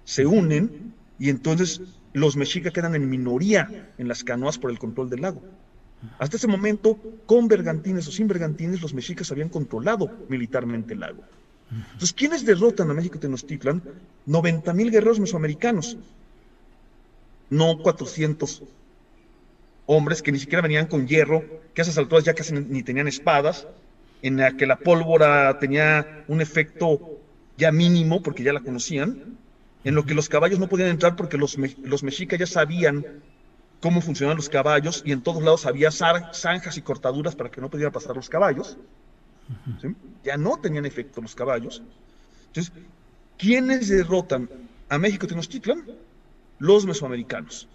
se 0.06 0.26
unen 0.26 0.94
y 1.20 1.30
entonces 1.30 1.82
los 2.14 2.36
mexicas 2.36 2.74
quedan 2.74 2.96
en 2.96 3.10
minoría 3.10 3.92
en 3.98 4.08
las 4.08 4.24
canoas 4.24 4.58
por 4.58 4.72
el 4.72 4.80
control 4.80 5.10
del 5.10 5.22
lago. 5.22 5.44
Hasta 6.20 6.38
ese 6.38 6.48
momento, 6.48 7.00
con 7.26 7.48
bergantines 7.48 8.08
o 8.08 8.12
sin 8.12 8.28
bergantines, 8.28 8.82
los 8.82 8.94
mexicas 8.94 9.32
habían 9.32 9.50
controlado 9.50 10.12
militarmente 10.30 10.94
el 10.94 11.00
lago. 11.00 11.24
Entonces, 11.72 12.14
¿quiénes 12.14 12.46
derrotan 12.46 12.92
a 12.92 12.94
México 12.94 13.20
Tenochtitlan? 13.20 13.82
90 14.26 14.74
mil 14.74 14.92
guerreros 14.92 15.20
mesoamericanos, 15.20 15.98
no 17.50 17.80
400 17.80 18.64
hombres 19.86 20.22
que 20.22 20.32
ni 20.32 20.40
siquiera 20.40 20.62
venían 20.62 20.88
con 20.88 21.08
hierro, 21.08 21.44
que 21.74 21.82
a 21.82 21.84
esas 21.84 21.98
alturas 21.98 22.24
ya 22.24 22.34
casi 22.34 22.54
ni 22.54 22.84
tenían 22.84 23.08
espadas, 23.08 23.68
en 24.22 24.38
la 24.38 24.56
que 24.56 24.66
la 24.66 24.78
pólvora 24.78 25.58
tenía 25.60 26.24
un 26.28 26.42
efecto 26.42 27.20
ya 27.58 27.72
mínimo 27.72 28.22
porque 28.22 28.44
ya 28.44 28.54
la 28.54 28.62
conocían, 28.62 29.38
en 29.84 29.96
lo 29.96 30.06
que 30.06 30.14
los 30.14 30.30
caballos 30.30 30.60
no 30.60 30.70
podían 30.70 30.90
entrar 30.90 31.16
porque 31.16 31.38
los, 31.38 31.58
los 31.58 32.04
mexicas 32.04 32.40
ya 32.40 32.48
sabían 32.48 33.06
cómo 33.84 34.00
funcionaban 34.00 34.38
los 34.38 34.48
caballos 34.48 35.04
y 35.06 35.12
en 35.12 35.22
todos 35.22 35.44
lados 35.44 35.66
había 35.66 35.92
zanjas 35.92 36.78
y 36.78 36.82
cortaduras 36.82 37.36
para 37.36 37.52
que 37.52 37.60
no 37.60 37.70
pudieran 37.70 37.92
pasar 37.92 38.16
los 38.16 38.30
caballos. 38.30 38.78
Ya 40.24 40.38
no 40.38 40.56
tenían 40.56 40.86
efecto 40.86 41.20
los 41.22 41.36
caballos. 41.36 41.84
Entonces, 42.48 42.72
¿quiénes 43.38 43.90
derrotan 43.90 44.48
a 44.88 44.98
México 44.98 45.28
Tenochtitlan? 45.28 45.84
Los 46.60 46.86
mesoamericanos. 46.86 47.68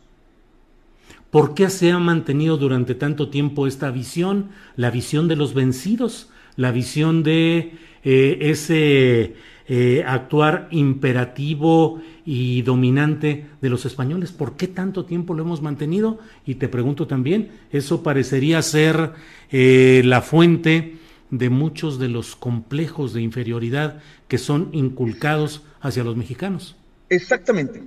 ¿Por 1.31 1.53
qué 1.53 1.69
se 1.69 1.93
ha 1.93 1.99
mantenido 1.99 2.57
durante 2.57 2.95
tanto 2.95 3.29
tiempo 3.29 3.67
esta 3.67 3.91
visión? 3.91 4.49
La 4.77 4.91
visión 4.91 5.29
de 5.29 5.37
los 5.37 5.53
vencidos, 5.53 6.31
la 6.57 6.73
visión 6.73 7.23
de 7.23 7.77
eh, 8.03 8.39
ese 8.41 9.35
eh, 9.71 10.03
actuar 10.07 10.67
imperativo 10.71 12.01
y 12.25 12.63
dominante 12.63 13.47
de 13.61 13.69
los 13.69 13.85
españoles. 13.85 14.33
¿Por 14.33 14.57
qué 14.57 14.67
tanto 14.67 15.05
tiempo 15.05 15.35
lo 15.35 15.43
hemos 15.43 15.61
mantenido? 15.61 16.19
Y 16.47 16.55
te 16.55 16.69
pregunto 16.69 17.07
también, 17.07 17.51
eso 17.71 18.03
parecería 18.03 18.63
ser 18.63 19.13
eh, 19.51 20.01
la 20.07 20.23
fuente 20.23 20.97
de 21.31 21.51
muchos 21.51 21.99
de 21.99 22.09
los 22.09 22.35
complejos 22.35 23.13
de 23.13 23.21
inferioridad 23.21 24.01
que 24.27 24.39
son 24.39 24.71
inculcados 24.73 25.63
hacia 25.83 26.03
los 26.03 26.17
mexicanos. 26.17 26.75
Exactamente. 27.11 27.83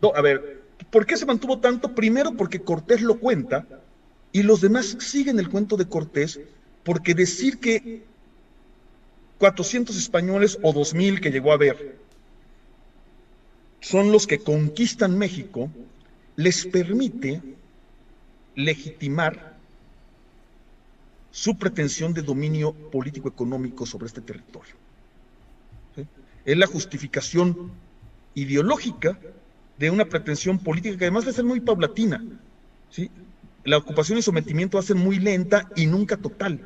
No, 0.00 0.12
a 0.14 0.22
ver, 0.22 0.62
¿por 0.90 1.04
qué 1.04 1.18
se 1.18 1.26
mantuvo 1.26 1.58
tanto? 1.58 1.94
Primero 1.94 2.32
porque 2.32 2.60
Cortés 2.60 3.02
lo 3.02 3.18
cuenta 3.18 3.66
y 4.32 4.42
los 4.42 4.62
demás 4.62 4.96
siguen 5.00 5.38
el 5.38 5.50
cuento 5.50 5.76
de 5.76 5.86
Cortés 5.86 6.40
porque 6.82 7.14
decir 7.14 7.58
que 7.58 8.04
400 9.40 9.96
españoles 9.96 10.58
o 10.62 10.72
2000 10.72 11.20
que 11.20 11.30
llegó 11.30 11.52
a 11.52 11.56
ver 11.56 11.96
son 13.80 14.12
los 14.12 14.26
que 14.26 14.38
conquistan 14.38 15.16
México, 15.16 15.70
les 16.36 16.66
permite 16.66 17.40
legitimar 18.54 19.56
su 21.30 21.56
pretensión 21.56 22.12
de 22.12 22.20
dominio 22.20 22.74
político-económico 22.74 23.86
sobre 23.86 24.08
este 24.08 24.20
territorio. 24.20 24.74
Es 26.44 26.56
la 26.58 26.66
justificación 26.66 27.72
ideológica 28.34 29.18
de 29.78 29.90
una 29.90 30.04
pretensión 30.04 30.58
política 30.58 30.98
que 30.98 31.04
además 31.04 31.26
a 31.26 31.32
ser 31.32 31.46
muy 31.46 31.60
paulatina. 31.60 32.22
La 33.64 33.78
ocupación 33.78 34.18
y 34.18 34.22
sometimiento 34.22 34.76
va 34.76 34.82
a 34.82 34.86
ser 34.86 34.96
muy 34.96 35.18
lenta 35.18 35.70
y 35.76 35.86
nunca 35.86 36.18
total. 36.18 36.60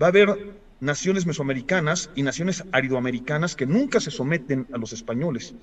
Va 0.00 0.06
a 0.06 0.10
haber 0.10 0.54
naciones 0.80 1.26
mesoamericanas 1.26 2.10
y 2.14 2.22
naciones 2.22 2.64
aridoamericanas 2.72 3.56
que 3.56 3.66
nunca 3.66 4.00
se 4.00 4.10
someten 4.10 4.66
a 4.72 4.78
los 4.78 4.92
españoles 4.92 5.54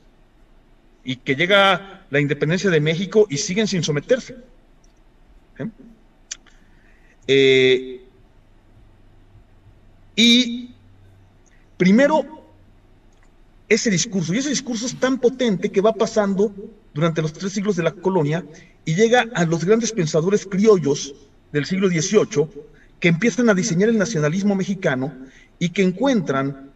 y 1.04 1.18
que 1.18 1.36
llega 1.36 2.06
la 2.10 2.20
independencia 2.20 2.70
de 2.70 2.80
México 2.80 3.28
y 3.30 3.38
siguen 3.38 3.68
sin 3.68 3.84
someterse. 3.84 4.38
Eh, 7.28 8.04
y 10.16 10.72
primero, 11.78 12.42
ese 13.68 13.90
discurso. 13.90 14.34
Y 14.34 14.38
ese 14.38 14.50
discurso 14.50 14.86
es 14.86 15.00
tan 15.00 15.20
potente 15.20 15.72
que 15.72 15.82
va 15.82 15.94
pasando 15.94 16.54
durante 16.94 17.22
los 17.22 17.34
tres 17.34 17.54
siglos 17.54 17.76
de 17.76 17.84
la 17.84 17.94
colonia 17.94 18.46
y 18.86 18.96
llega 18.96 19.26
a 19.34 19.46
los 19.46 19.64
grandes 19.64 19.92
pensadores 19.94 20.46
criollos 20.46 21.16
del 21.52 21.66
siglo 21.66 21.88
XVIII 21.88 22.48
que 23.02 23.10
empiezan 23.10 23.50
a 23.50 23.54
diseñar 23.56 23.90
el 23.90 23.98
nacionalismo 23.98 24.56
mexicano 24.56 25.14
y 25.60 25.70
que 25.70 25.84
encuentran 25.84 26.72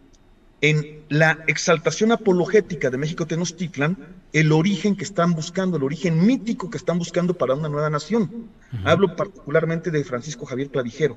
en 0.60 1.04
la 1.08 1.38
exaltación 1.46 2.10
apologética 2.10 2.90
de 2.90 2.98
México 2.98 3.26
Tenochtitlan 3.26 3.96
el 4.32 4.50
origen 4.50 4.96
que 4.96 5.04
están 5.04 5.34
buscando, 5.34 5.76
el 5.76 5.84
origen 5.84 6.26
mítico 6.26 6.68
que 6.68 6.78
están 6.78 6.98
buscando 6.98 7.34
para 7.34 7.54
una 7.54 7.68
nueva 7.68 7.90
nación. 7.90 8.48
Hablo 8.84 9.14
particularmente 9.14 9.90
de 9.90 10.02
Francisco 10.02 10.46
Javier 10.46 10.68
Clavijero, 10.68 11.16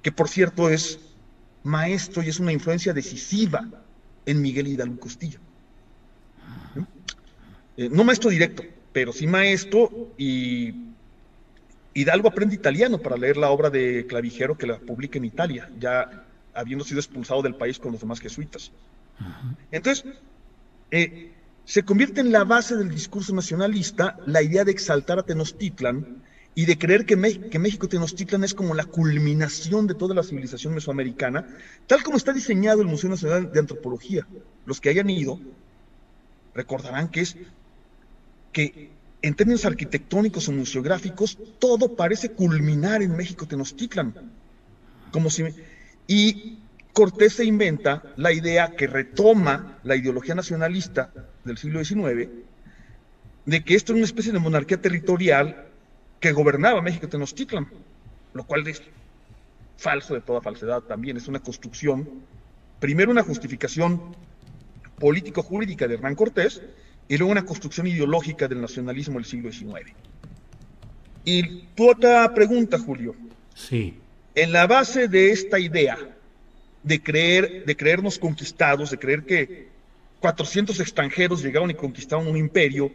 que 0.00 0.12
por 0.12 0.28
cierto 0.28 0.70
es 0.70 1.00
maestro 1.64 2.22
y 2.22 2.28
es 2.28 2.38
una 2.38 2.52
influencia 2.52 2.92
decisiva 2.92 3.68
en 4.26 4.40
Miguel 4.40 4.68
Hidalgo 4.68 5.00
Costillo. 5.00 5.40
Eh, 7.76 7.88
no 7.90 8.04
maestro 8.04 8.30
directo, 8.30 8.62
pero 8.92 9.12
sí 9.12 9.26
maestro 9.26 10.12
y 10.16 10.88
Hidalgo 11.94 12.28
aprende 12.28 12.54
italiano 12.54 12.98
para 12.98 13.16
leer 13.16 13.36
la 13.36 13.50
obra 13.50 13.70
de 13.70 14.06
Clavijero 14.06 14.56
que 14.56 14.66
la 14.66 14.78
publica 14.78 15.18
en 15.18 15.24
Italia, 15.24 15.68
ya 15.78 16.24
habiendo 16.54 16.84
sido 16.84 17.00
expulsado 17.00 17.42
del 17.42 17.54
país 17.54 17.78
con 17.78 17.92
los 17.92 18.00
demás 18.00 18.20
jesuitas. 18.20 18.72
Entonces, 19.70 20.04
eh, 20.90 21.32
se 21.64 21.82
convierte 21.82 22.20
en 22.20 22.32
la 22.32 22.44
base 22.44 22.76
del 22.76 22.90
discurso 22.90 23.34
nacionalista 23.34 24.18
la 24.26 24.42
idea 24.42 24.64
de 24.64 24.72
exaltar 24.72 25.18
a 25.18 25.22
Tenochtitlan 25.22 26.22
y 26.54 26.64
de 26.66 26.78
creer 26.78 27.04
que, 27.04 27.16
que 27.50 27.58
México 27.58 27.88
Tenochtitlan 27.88 28.42
es 28.42 28.54
como 28.54 28.74
la 28.74 28.84
culminación 28.84 29.86
de 29.86 29.94
toda 29.94 30.14
la 30.14 30.22
civilización 30.22 30.74
mesoamericana, 30.74 31.46
tal 31.86 32.02
como 32.02 32.16
está 32.16 32.32
diseñado 32.32 32.80
el 32.80 32.88
Museo 32.88 33.10
Nacional 33.10 33.52
de 33.52 33.60
Antropología. 33.60 34.26
Los 34.66 34.80
que 34.80 34.88
hayan 34.88 35.10
ido 35.10 35.38
recordarán 36.54 37.08
que 37.08 37.20
es 37.20 37.36
que 38.52 38.90
en 39.22 39.34
términos 39.34 39.64
arquitectónicos 39.64 40.48
o 40.48 40.52
museográficos, 40.52 41.38
todo 41.58 41.96
parece 41.96 42.30
culminar 42.32 43.02
en 43.02 43.16
México 43.16 43.46
Tenochtitlan. 43.46 44.14
Como 45.10 45.30
si, 45.30 45.44
y 46.06 46.58
Cortés 46.92 47.34
se 47.34 47.44
inventa 47.44 48.02
la 48.16 48.32
idea 48.32 48.76
que 48.76 48.86
retoma 48.86 49.78
la 49.82 49.96
ideología 49.96 50.34
nacionalista 50.34 51.12
del 51.44 51.58
siglo 51.58 51.84
XIX, 51.84 52.28
de 53.46 53.64
que 53.64 53.74
esto 53.74 53.92
es 53.92 53.96
una 53.96 54.04
especie 54.04 54.32
de 54.32 54.38
monarquía 54.38 54.80
territorial 54.80 55.66
que 56.20 56.32
gobernaba 56.32 56.82
México 56.82 57.08
Tenochtitlan, 57.08 57.68
lo 58.34 58.44
cual 58.44 58.66
es 58.68 58.82
falso 59.76 60.14
de 60.14 60.20
toda 60.20 60.40
falsedad 60.40 60.82
también, 60.82 61.16
es 61.16 61.28
una 61.28 61.40
construcción, 61.40 62.08
primero 62.80 63.10
una 63.10 63.22
justificación 63.22 64.16
político-jurídica 64.98 65.86
de 65.86 65.94
Hernán 65.94 66.16
Cortés, 66.16 66.60
y 67.08 67.16
luego 67.16 67.32
una 67.32 67.44
construcción 67.44 67.86
ideológica 67.86 68.46
del 68.46 68.60
nacionalismo 68.60 69.14
del 69.14 69.24
siglo 69.24 69.50
XIX. 69.50 69.92
Y 71.24 71.62
tu 71.74 71.90
otra 71.90 72.32
pregunta, 72.34 72.78
Julio. 72.78 73.14
Sí. 73.54 73.94
En 74.34 74.52
la 74.52 74.66
base 74.66 75.08
de 75.08 75.30
esta 75.30 75.58
idea 75.58 75.98
de 76.82 77.02
creer, 77.02 77.64
de 77.64 77.76
creernos 77.76 78.18
conquistados, 78.18 78.90
de 78.90 78.98
creer 78.98 79.24
que 79.24 79.68
400 80.20 80.80
extranjeros 80.80 81.42
llegaron 81.42 81.70
y 81.70 81.74
conquistaron 81.74 82.26
un 82.28 82.36
imperio, 82.36 82.92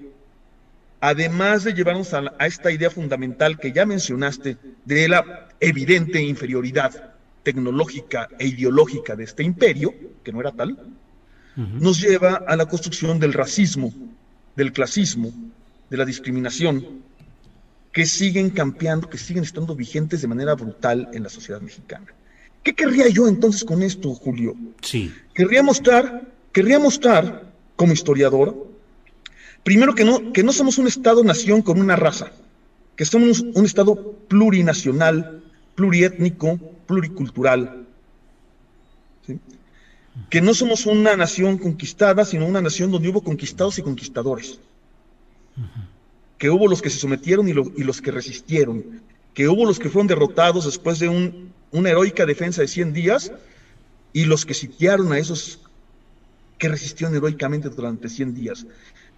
además 0.99 1.64
de 1.64 1.74
llevarnos 1.74 2.14
a, 2.14 2.34
esta 2.45 2.72
idea 2.72 2.89
fundamental 2.89 3.59
que 3.59 3.72
ya 3.72 3.86
mencionaste 3.86 4.57
de 4.86 5.07
la 5.07 5.49
evidente 5.59 6.22
inferioridad 6.22 7.14
tecnológica 7.43 8.30
e 8.39 8.47
ideológica 8.47 9.16
de 9.16 9.26
este 9.26 9.43
imperio, 9.43 9.93
que 10.24 10.32
no 10.32 10.39
era 10.39 10.51
tal, 10.51 10.78
nos 11.56 12.01
lleva 12.01 12.43
a 12.47 12.56
la 12.56 12.66
construcción 12.66 13.20
del 13.20 13.34
racismo, 13.34 13.93
del 14.56 14.72
clasismo, 14.72 15.32
de 15.89 15.97
la 15.97 16.06
discriminación, 16.06 17.04
que 17.91 18.06
siguen 18.06 18.49
campeando, 18.49 19.10
que 19.10 19.18
siguen 19.18 19.43
estando 19.43 19.76
vigentes 19.76 20.22
de 20.22 20.28
manera 20.28 20.56
brutal 20.56 21.10
en 21.14 21.24
la 21.24 21.30
sociedad 21.30 21.62
mexicana. 21.62 22.08
¿Qué 22.64 22.74
querría 22.74 23.08
yo 23.08 23.28
entonces 23.28 23.64
con 23.64 23.84
esto, 23.84 24.14
Julio? 24.16 24.56
Sí. 24.82 25.14
Querría 25.34 25.62
mostrar, 25.62 26.32
querría 26.51 26.80
mostrar 26.80 27.51
como 27.76 27.93
historiador, 27.93 28.68
primero 29.64 29.93
que 29.93 30.06
no, 30.06 30.34
que 30.34 30.43
no 30.43 30.54
somos 30.54 30.78
un 30.78 30.88
Estado-nación 30.88 31.62
con 31.62 31.80
una 31.80 31.95
raza, 31.95 32.32
que 32.95 33.06
somos 33.06 33.41
un 33.41 33.66
Estado 33.66 34.14
plurinacional, 34.28 35.43
pluriétnico, 35.76 36.58
pluricultural. 36.88 37.86
¿sí? 39.28 39.39
Que 40.30 40.41
no 40.41 40.53
somos 40.53 40.86
una 40.86 41.16
nación 41.16 41.57
conquistada, 41.57 42.26
sino 42.26 42.45
una 42.45 42.61
nación 42.61 42.91
donde 42.91 43.09
hubo 43.09 43.24
conquistados 43.24 43.80
y 43.80 43.82
conquistadores. 43.82 44.59
Que 46.38 46.49
hubo 46.49 46.68
los 46.68 46.82
que 46.82 46.89
se 46.89 46.99
sometieron 46.99 47.47
y, 47.47 47.53
los 47.53 48.01
que 48.01 48.11
resistieron. 48.11 49.01
Que 49.34 49.47
hubo 49.47 49.66
los 49.66 49.80
que 49.80 49.89
fueron 49.89 50.07
derrotados 50.07 50.66
después 50.66 50.99
de 50.99 51.09
una 51.72 51.89
heroica 51.89 52.26
defensa 52.26 52.61
de 52.61 52.68
100 52.68 52.93
días 52.93 53.32
y 54.11 54.26
los 54.26 54.45
que 54.45 54.53
sitiaron 54.53 55.11
a 55.11 55.18
esos 55.18 55.59
que 56.59 56.70
resistieron 56.70 57.16
heroicamente 57.16 57.70
durante 57.70 58.09
100 58.09 58.36
días. 58.36 58.68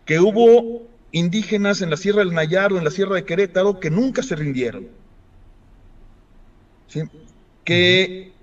Que 0.06 0.20
hubo 0.20 0.88
indígenas 1.12 1.82
en 1.82 1.90
la 1.90 1.98
Sierra 1.98 2.20
del 2.20 2.34
Nayar 2.34 2.72
o 2.72 2.78
en 2.78 2.84
la 2.84 2.92
Sierra 2.92 3.16
de 3.16 3.26
Querétaro 3.26 3.80
que 3.80 3.90
nunca 3.90 4.24
se 4.24 4.36
rindieron. 4.36 4.88
Que 7.66 8.35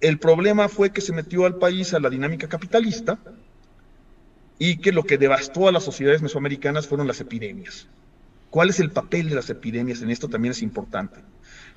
el 0.00 0.18
problema 0.18 0.68
fue 0.68 0.90
que 0.90 1.00
se 1.00 1.12
metió 1.12 1.46
al 1.46 1.56
país 1.56 1.94
a 1.94 2.00
la 2.00 2.10
dinámica 2.10 2.48
capitalista 2.48 3.18
y 4.58 4.78
que 4.78 4.92
lo 4.92 5.04
que 5.04 5.18
devastó 5.18 5.68
a 5.68 5.72
las 5.72 5.84
sociedades 5.84 6.22
mesoamericanas 6.22 6.86
fueron 6.86 7.06
las 7.06 7.20
epidemias. 7.20 7.86
¿Cuál 8.50 8.70
es 8.70 8.80
el 8.80 8.90
papel 8.90 9.28
de 9.28 9.34
las 9.34 9.50
epidemias 9.50 10.02
en 10.02 10.10
esto? 10.10 10.28
También 10.28 10.52
es 10.52 10.62
importante. 10.62 11.20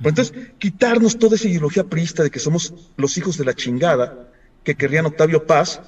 entonces, 0.03 0.33
quitarnos 0.57 1.19
toda 1.19 1.35
esa 1.35 1.47
ideología 1.47 1.83
priista 1.83 2.23
de 2.23 2.31
que 2.31 2.39
somos 2.39 2.73
los 2.97 3.17
hijos 3.17 3.37
de 3.37 3.45
la 3.45 3.53
chingada 3.53 4.29
que 4.63 4.75
querrían 4.75 5.05
Octavio 5.05 5.45
Paz 5.45 5.81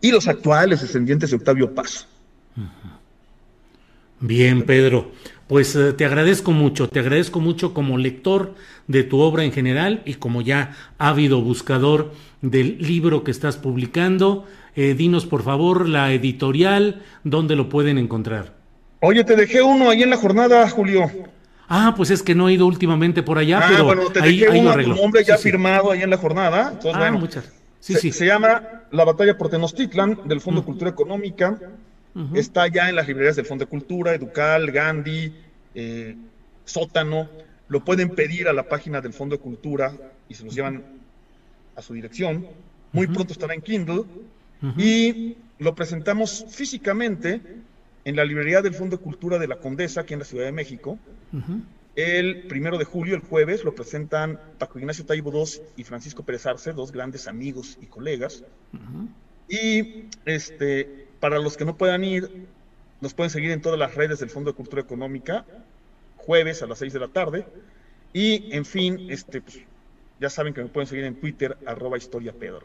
y 0.00 0.10
los 0.10 0.28
actuales 0.28 0.82
descendientes 0.82 1.30
de 1.30 1.36
Octavio 1.36 1.74
Paz. 1.74 2.06
Bien, 4.20 4.62
Pedro. 4.62 5.12
Pues 5.52 5.76
eh, 5.76 5.92
te 5.92 6.06
agradezco 6.06 6.52
mucho, 6.52 6.88
te 6.88 6.98
agradezco 6.98 7.38
mucho 7.38 7.74
como 7.74 7.98
lector 7.98 8.54
de 8.86 9.04
tu 9.04 9.20
obra 9.20 9.44
en 9.44 9.52
general 9.52 10.00
y 10.06 10.14
como 10.14 10.40
ya 10.40 10.74
ávido 10.96 11.42
buscador 11.42 12.14
del 12.40 12.78
libro 12.78 13.22
que 13.22 13.32
estás 13.32 13.58
publicando. 13.58 14.46
Eh, 14.76 14.94
dinos 14.94 15.26
por 15.26 15.42
favor 15.42 15.86
la 15.86 16.10
editorial, 16.10 17.02
dónde 17.22 17.54
lo 17.54 17.68
pueden 17.68 17.98
encontrar. 17.98 18.54
Oye, 19.00 19.24
te 19.24 19.36
dejé 19.36 19.60
uno 19.60 19.90
ahí 19.90 20.02
en 20.02 20.08
la 20.08 20.16
jornada, 20.16 20.66
Julio. 20.70 21.10
Ah, 21.68 21.92
pues 21.98 22.08
es 22.10 22.22
que 22.22 22.34
no 22.34 22.48
he 22.48 22.54
ido 22.54 22.64
últimamente 22.64 23.22
por 23.22 23.36
allá, 23.36 23.60
ah, 23.62 23.66
pero 23.68 23.84
bueno, 23.84 24.04
te 24.08 24.22
dejé 24.22 24.48
uno 24.58 24.70
a 24.70 25.04
hombre 25.04 25.22
ya 25.22 25.36
firmado 25.36 25.90
ahí 25.90 26.00
en 26.00 26.08
la 26.08 26.16
jornada. 26.16 26.80
ah, 26.94 27.10
muchas. 27.10 27.44
Sí, 27.78 27.92
se, 27.92 28.00
sí. 28.00 28.12
se 28.12 28.24
llama 28.24 28.84
La 28.90 29.04
batalla 29.04 29.36
por 29.36 29.50
Tenochtitlan, 29.50 30.20
del 30.24 30.40
Fondo 30.40 30.62
de 30.62 30.64
Cultura 30.64 30.90
Económica. 30.90 31.58
Está 32.34 32.68
ya 32.68 32.88
en 32.88 32.96
las 32.96 33.08
librerías 33.08 33.36
del 33.36 33.46
Fondo 33.46 33.64
de 33.64 33.70
Cultura, 33.70 34.14
Educal, 34.14 34.70
Gandhi, 34.70 35.32
eh, 35.74 36.16
Sótano. 36.64 37.28
Lo 37.68 37.84
pueden 37.84 38.10
pedir 38.10 38.48
a 38.48 38.52
la 38.52 38.68
página 38.68 39.00
del 39.00 39.12
Fondo 39.12 39.36
de 39.36 39.42
Cultura 39.42 39.96
y 40.28 40.34
se 40.34 40.44
los 40.44 40.54
llevan 40.54 40.84
a 41.74 41.82
su 41.82 41.94
dirección. 41.94 42.46
Muy 42.92 43.06
pronto 43.06 43.32
estará 43.32 43.54
en 43.54 43.62
Kindle. 43.62 44.04
Y 44.76 45.36
lo 45.58 45.74
presentamos 45.74 46.44
físicamente 46.48 47.40
en 48.04 48.16
la 48.16 48.24
librería 48.24 48.62
del 48.62 48.74
Fondo 48.74 48.96
de 48.96 49.02
Cultura 49.02 49.38
de 49.38 49.48
la 49.48 49.56
Condesa, 49.56 50.02
aquí 50.02 50.12
en 50.12 50.20
la 50.20 50.24
Ciudad 50.24 50.44
de 50.44 50.52
México. 50.52 50.98
El 51.94 52.44
primero 52.44 52.78
de 52.78 52.84
julio, 52.84 53.14
el 53.14 53.20
jueves, 53.20 53.64
lo 53.64 53.74
presentan 53.74 54.40
Paco 54.58 54.78
Ignacio 54.78 55.04
Taibo 55.04 55.30
II 55.32 55.62
y 55.76 55.84
Francisco 55.84 56.22
Pérez 56.22 56.46
Arce, 56.46 56.72
dos 56.72 56.92
grandes 56.92 57.28
amigos 57.28 57.78
y 57.82 57.86
colegas. 57.86 58.44
Y 59.48 60.04
este, 60.24 61.01
para 61.22 61.38
los 61.38 61.56
que 61.56 61.64
no 61.64 61.76
puedan 61.76 62.02
ir, 62.02 62.48
nos 63.00 63.14
pueden 63.14 63.30
seguir 63.30 63.52
en 63.52 63.62
todas 63.62 63.78
las 63.78 63.94
redes 63.94 64.18
del 64.18 64.28
Fondo 64.28 64.50
de 64.50 64.56
Cultura 64.56 64.82
Económica, 64.82 65.44
jueves 66.16 66.64
a 66.64 66.66
las 66.66 66.80
6 66.80 66.94
de 66.94 66.98
la 66.98 67.06
tarde. 67.06 67.46
Y, 68.12 68.52
en 68.52 68.64
fin, 68.64 69.06
este, 69.08 69.40
pues, 69.40 69.60
ya 70.20 70.28
saben 70.28 70.52
que 70.52 70.64
me 70.64 70.68
pueden 70.68 70.88
seguir 70.88 71.04
en 71.04 71.14
Twitter, 71.14 71.56
arroba 71.64 71.96
historia 71.96 72.32
Pedro. 72.32 72.62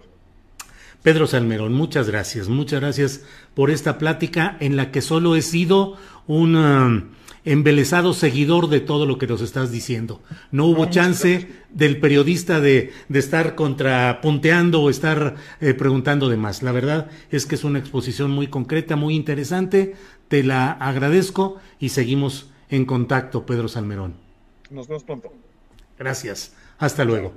Pedro 1.03 1.27
Salmerón, 1.27 1.73
muchas 1.73 2.09
gracias, 2.09 2.49
muchas 2.49 2.81
gracias 2.81 3.23
por 3.53 3.69
esta 3.69 3.99
plática 3.99 4.57
en 4.59 4.75
la 4.75 4.89
que 4.89 5.01
solo 5.01 5.35
he 5.35 5.43
sido 5.43 5.95
un 6.25 6.55
um, 6.55 7.09
embelesado 7.47 8.13
seguidor 8.13 8.67
de 8.67 8.81
todo 8.81 9.05
lo 9.05 9.17
que 9.17 9.25
nos 9.25 9.41
estás 9.41 9.71
diciendo. 9.71 10.21
No 10.51 10.65
hubo 10.65 10.87
chance 10.87 11.47
del 11.69 11.97
periodista 11.97 12.59
de, 12.59 12.91
de, 13.07 13.19
estar 13.19 13.55
contrapunteando 13.55 14.81
o 14.81 14.89
estar 14.89 15.35
eh, 15.61 15.73
preguntando 15.73 16.27
de 16.27 16.35
más. 16.35 16.61
La 16.61 16.73
verdad 16.73 17.09
es 17.31 17.45
que 17.45 17.55
es 17.55 17.63
una 17.63 17.79
exposición 17.79 18.31
muy 18.31 18.47
concreta, 18.47 18.97
muy 18.97 19.15
interesante. 19.15 19.95
Te 20.27 20.43
la 20.43 20.71
agradezco 20.71 21.55
y 21.79 21.89
seguimos 21.89 22.49
en 22.69 22.83
contacto, 22.83 23.45
Pedro 23.45 23.69
Salmerón. 23.69 24.15
Nos 24.69 24.89
vemos 24.89 25.05
pronto. 25.05 25.31
Gracias. 25.97 26.53
Hasta 26.77 27.05
luego. 27.05 27.33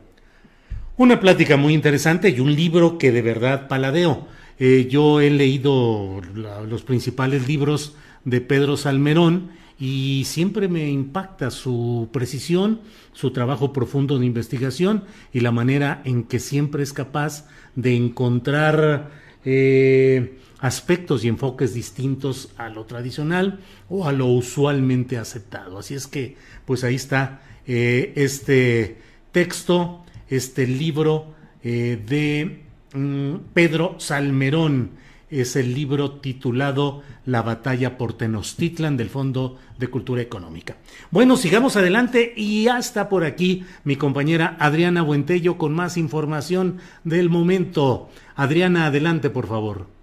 Una 0.96 1.20
plática 1.20 1.56
muy 1.56 1.72
interesante 1.72 2.30
y 2.30 2.40
un 2.40 2.56
libro 2.56 2.98
que 2.98 3.12
de 3.12 3.22
verdad 3.22 3.68
paladeo. 3.68 4.26
Eh, 4.58 4.88
yo 4.90 5.20
he 5.20 5.30
leído 5.30 6.20
los 6.68 6.82
principales 6.82 7.46
libros 7.46 7.94
de 8.24 8.40
Pedro 8.40 8.76
Salmerón 8.76 9.59
y 9.80 10.24
siempre 10.26 10.68
me 10.68 10.90
impacta 10.90 11.50
su 11.50 12.10
precisión, 12.12 12.82
su 13.14 13.30
trabajo 13.30 13.72
profundo 13.72 14.18
de 14.18 14.26
investigación 14.26 15.04
y 15.32 15.40
la 15.40 15.52
manera 15.52 16.02
en 16.04 16.24
que 16.24 16.38
siempre 16.38 16.82
es 16.82 16.92
capaz 16.92 17.48
de 17.74 17.96
encontrar 17.96 19.10
eh, 19.42 20.38
aspectos 20.58 21.24
y 21.24 21.28
enfoques 21.28 21.72
distintos 21.72 22.50
a 22.58 22.68
lo 22.68 22.84
tradicional 22.84 23.60
o 23.88 24.06
a 24.06 24.12
lo 24.12 24.26
usualmente 24.26 25.16
aceptado. 25.16 25.78
Así 25.78 25.94
es 25.94 26.06
que, 26.06 26.36
pues 26.66 26.84
ahí 26.84 26.96
está 26.96 27.40
eh, 27.66 28.12
este 28.16 28.98
texto, 29.32 30.04
este 30.28 30.66
libro 30.66 31.34
eh, 31.64 31.98
de 32.06 32.64
mm, 32.92 33.52
Pedro 33.54 33.94
Salmerón 33.98 34.90
es 35.30 35.56
el 35.56 35.74
libro 35.74 36.12
titulado 36.12 37.02
La 37.24 37.42
batalla 37.42 37.96
por 37.96 38.14
Tenochtitlan 38.14 38.96
del 38.96 39.10
Fondo 39.10 39.58
de 39.78 39.88
Cultura 39.88 40.22
Económica. 40.22 40.76
Bueno, 41.10 41.36
sigamos 41.36 41.76
adelante 41.76 42.32
y 42.36 42.68
hasta 42.68 43.08
por 43.08 43.24
aquí 43.24 43.64
mi 43.84 43.96
compañera 43.96 44.56
Adriana 44.58 45.02
Buentello 45.02 45.56
con 45.58 45.72
más 45.72 45.96
información 45.96 46.78
del 47.04 47.30
momento. 47.30 48.08
Adriana, 48.34 48.86
adelante, 48.86 49.30
por 49.30 49.46
favor. 49.46 49.99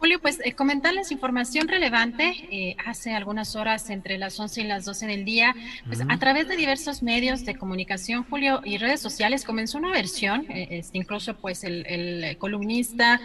Julio, 0.00 0.18
pues 0.18 0.40
eh, 0.42 0.54
comentarles 0.54 1.12
información 1.12 1.68
relevante. 1.68 2.32
Eh, 2.50 2.74
hace 2.86 3.12
algunas 3.12 3.54
horas, 3.54 3.90
entre 3.90 4.16
las 4.16 4.40
11 4.40 4.62
y 4.62 4.64
las 4.64 4.86
12 4.86 5.06
del 5.06 5.26
día, 5.26 5.54
pues 5.86 6.00
a 6.08 6.16
través 6.16 6.48
de 6.48 6.56
diversos 6.56 7.02
medios 7.02 7.44
de 7.44 7.54
comunicación, 7.56 8.24
Julio, 8.24 8.62
y 8.64 8.78
redes 8.78 9.00
sociales, 9.00 9.44
comenzó 9.44 9.76
una 9.76 9.90
versión. 9.90 10.46
Eh, 10.48 10.68
este, 10.70 10.96
incluso, 10.96 11.36
pues, 11.36 11.64
el, 11.64 12.38
columnista 12.38 13.20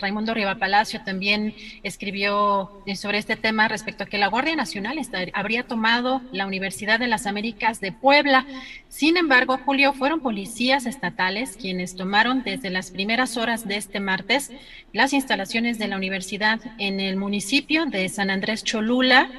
Raimundo 0.00 0.34
Riva 0.34 0.56
Palacio 0.56 1.00
también 1.04 1.54
escribió 1.82 2.82
sobre 2.94 3.16
este 3.16 3.36
tema 3.36 3.68
respecto 3.68 4.04
a 4.04 4.06
que 4.06 4.18
la 4.18 4.26
Guardia 4.26 4.54
Nacional 4.56 4.98
habría 5.32 5.62
tomado 5.62 6.20
la 6.32 6.46
Universidad 6.46 6.98
de 6.98 7.06
las 7.06 7.26
Américas 7.26 7.80
de 7.80 7.92
Puebla. 7.92 8.44
Sin 8.88 9.16
embargo, 9.16 9.58
Julio, 9.64 9.94
fueron 9.94 10.20
policías 10.20 10.84
estatales 10.84 11.56
quienes 11.56 11.96
tomaron 11.96 12.42
desde 12.42 12.68
las 12.68 12.90
primeras 12.90 13.38
horas 13.38 13.66
de 13.66 13.76
este 13.76 14.00
martes 14.00 14.50
las 14.92 15.12
instalaciones 15.12 15.78
de 15.78 15.88
la 15.88 15.96
Universidad 15.96 16.09
universidad 16.10 16.58
en 16.78 16.98
el 16.98 17.14
municipio 17.14 17.86
de 17.86 18.08
San 18.08 18.30
Andrés 18.30 18.64
Cholula. 18.64 19.30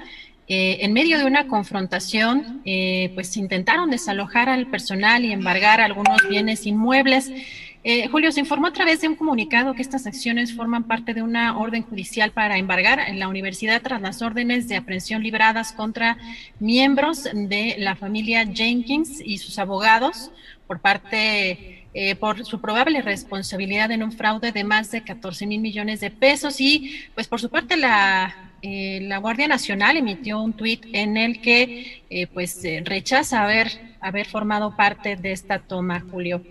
Eh, 0.47 0.77
en 0.85 0.93
medio 0.93 1.17
de 1.17 1.25
una 1.25 1.47
confrontación, 1.47 2.61
eh, 2.63 3.11
pues 3.13 3.35
intentaron 3.35 3.89
desalojar 3.89 4.47
al 4.47 4.67
personal 4.67 5.25
y 5.25 5.33
embargar 5.33 5.81
algunos 5.81 6.25
bienes 6.29 6.65
inmuebles. 6.65 7.29
Eh, 7.83 8.07
Julio, 8.07 8.31
se 8.31 8.39
informó 8.39 8.67
a 8.67 8.71
través 8.71 9.01
de 9.01 9.09
un 9.09 9.15
comunicado 9.15 9.73
que 9.73 9.81
estas 9.81 10.07
acciones 10.07 10.55
forman 10.55 10.85
parte 10.85 11.13
de 11.13 11.23
una 11.23 11.57
orden 11.57 11.83
judicial 11.83 12.31
para 12.31 12.57
embargar 12.57 13.01
en 13.01 13.19
la 13.19 13.27
universidad 13.27 13.81
tras 13.81 14.01
las 14.01 14.21
órdenes 14.21 14.69
de 14.69 14.77
aprehensión 14.77 15.23
libradas 15.23 15.73
contra 15.73 16.17
miembros 16.59 17.27
de 17.33 17.75
la 17.79 17.97
familia 17.97 18.45
Jenkins 18.45 19.19
y 19.19 19.39
sus 19.39 19.59
abogados 19.59 20.31
por 20.67 20.79
parte 20.79 21.80
eh, 21.93 22.15
por 22.15 22.45
su 22.45 22.61
probable 22.61 23.01
responsabilidad 23.01 23.91
en 23.91 24.01
un 24.01 24.13
fraude 24.13 24.53
de 24.53 24.63
más 24.63 24.91
de 24.91 25.03
14 25.03 25.45
mil 25.45 25.59
millones 25.59 25.99
de 25.99 26.09
pesos 26.09 26.61
y 26.61 27.01
pues 27.13 27.27
por 27.27 27.41
su 27.41 27.49
parte 27.49 27.75
la, 27.75 28.53
eh, 28.61 28.99
la 29.01 29.17
Guardia 29.17 29.49
Nacional 29.49 29.97
emitió 29.97 30.41
un 30.41 30.53
tuit 30.53 30.85
en 30.93 31.17
el 31.17 31.41
que 31.41 32.01
eh, 32.09 32.27
pues 32.27 32.61
rechaza 32.85 33.43
haber, 33.43 33.97
haber 33.99 34.25
formado 34.25 34.73
parte 34.77 35.17
de 35.17 35.33
esta 35.33 35.59
toma, 35.59 35.99
Julio. 35.99 36.41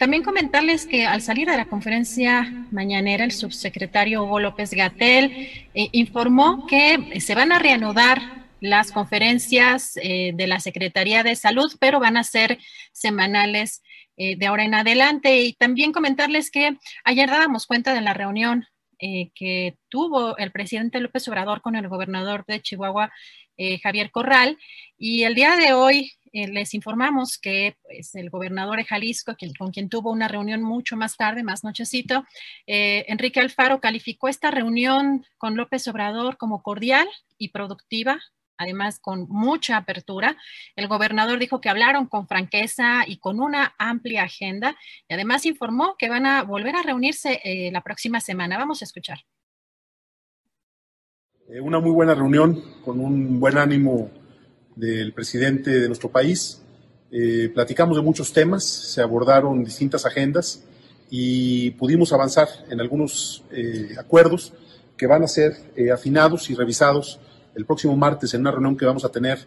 también 0.00 0.24
comentarles 0.24 0.84
que 0.84 1.06
al 1.06 1.22
salir 1.22 1.48
de 1.48 1.56
la 1.56 1.66
conferencia 1.66 2.66
mañanera, 2.72 3.22
el 3.22 3.30
subsecretario 3.30 4.24
Hugo 4.24 4.40
López 4.40 4.72
Gatel 4.72 5.48
informó 5.74 6.66
que 6.66 7.20
se 7.20 7.36
van 7.36 7.52
a 7.52 7.60
reanudar 7.60 8.20
las 8.58 8.90
conferencias 8.90 9.94
de 9.94 10.46
la 10.48 10.58
Secretaría 10.58 11.22
de 11.22 11.36
Salud, 11.36 11.72
pero 11.78 12.00
van 12.00 12.16
a 12.16 12.24
ser 12.24 12.58
semanales 12.92 13.82
eh, 14.16 14.36
de 14.36 14.46
ahora 14.46 14.64
en 14.64 14.74
adelante. 14.74 15.40
Y 15.40 15.54
también 15.54 15.92
comentarles 15.92 16.50
que 16.50 16.76
ayer 17.04 17.28
dábamos 17.28 17.66
cuenta 17.66 17.94
de 17.94 18.00
la 18.00 18.14
reunión 18.14 18.66
eh, 18.98 19.30
que 19.34 19.76
tuvo 19.88 20.36
el 20.36 20.52
presidente 20.52 21.00
López 21.00 21.26
Obrador 21.28 21.60
con 21.60 21.76
el 21.76 21.88
gobernador 21.88 22.44
de 22.46 22.60
Chihuahua, 22.60 23.10
eh, 23.56 23.78
Javier 23.80 24.10
Corral. 24.10 24.58
Y 24.98 25.24
el 25.24 25.34
día 25.34 25.56
de 25.56 25.72
hoy 25.72 26.12
les 26.34 26.72
informamos 26.72 27.36
que 27.36 27.76
pues, 27.82 28.14
el 28.14 28.30
gobernador 28.30 28.78
de 28.78 28.84
Jalisco, 28.84 29.34
con 29.58 29.70
quien 29.70 29.90
tuvo 29.90 30.10
una 30.10 30.28
reunión 30.28 30.62
mucho 30.62 30.96
más 30.96 31.16
tarde, 31.18 31.42
más 31.42 31.62
nochecito, 31.62 32.24
Enrique 32.66 33.38
Alfaro 33.38 33.80
calificó 33.80 34.28
esta 34.28 34.50
reunión 34.50 35.26
con 35.36 35.56
López 35.56 35.86
Obrador 35.88 36.38
como 36.38 36.62
cordial 36.62 37.06
y 37.36 37.50
productiva, 37.50 38.18
además 38.62 38.98
con 39.00 39.26
mucha 39.28 39.76
apertura. 39.76 40.36
El 40.76 40.88
gobernador 40.88 41.38
dijo 41.38 41.60
que 41.60 41.68
hablaron 41.68 42.06
con 42.06 42.26
franqueza 42.26 43.04
y 43.06 43.18
con 43.18 43.40
una 43.40 43.74
amplia 43.78 44.24
agenda 44.24 44.76
y 45.08 45.14
además 45.14 45.46
informó 45.46 45.96
que 45.98 46.08
van 46.08 46.26
a 46.26 46.42
volver 46.42 46.76
a 46.76 46.82
reunirse 46.82 47.40
eh, 47.44 47.70
la 47.72 47.82
próxima 47.82 48.20
semana. 48.20 48.58
Vamos 48.58 48.82
a 48.82 48.84
escuchar. 48.84 49.18
Eh, 51.48 51.60
una 51.60 51.80
muy 51.80 51.90
buena 51.90 52.14
reunión 52.14 52.62
con 52.84 53.00
un 53.00 53.38
buen 53.40 53.58
ánimo 53.58 54.10
del 54.74 55.12
presidente 55.12 55.70
de 55.70 55.86
nuestro 55.86 56.10
país. 56.10 56.62
Eh, 57.10 57.50
platicamos 57.52 57.96
de 57.96 58.02
muchos 58.02 58.32
temas, 58.32 58.64
se 58.64 59.02
abordaron 59.02 59.62
distintas 59.64 60.06
agendas 60.06 60.64
y 61.10 61.72
pudimos 61.72 62.12
avanzar 62.14 62.48
en 62.70 62.80
algunos 62.80 63.44
acuerdos 63.98 64.54
que 64.96 65.06
van 65.06 65.22
a 65.22 65.28
ser 65.28 65.52
afinados 65.92 66.48
y 66.48 66.54
revisados 66.54 67.20
el 67.54 67.66
próximo 67.66 67.96
martes 67.96 68.32
en 68.34 68.40
una 68.40 68.50
reunión 68.50 68.76
que 68.76 68.86
vamos 68.86 69.04
a 69.04 69.10
tener 69.10 69.38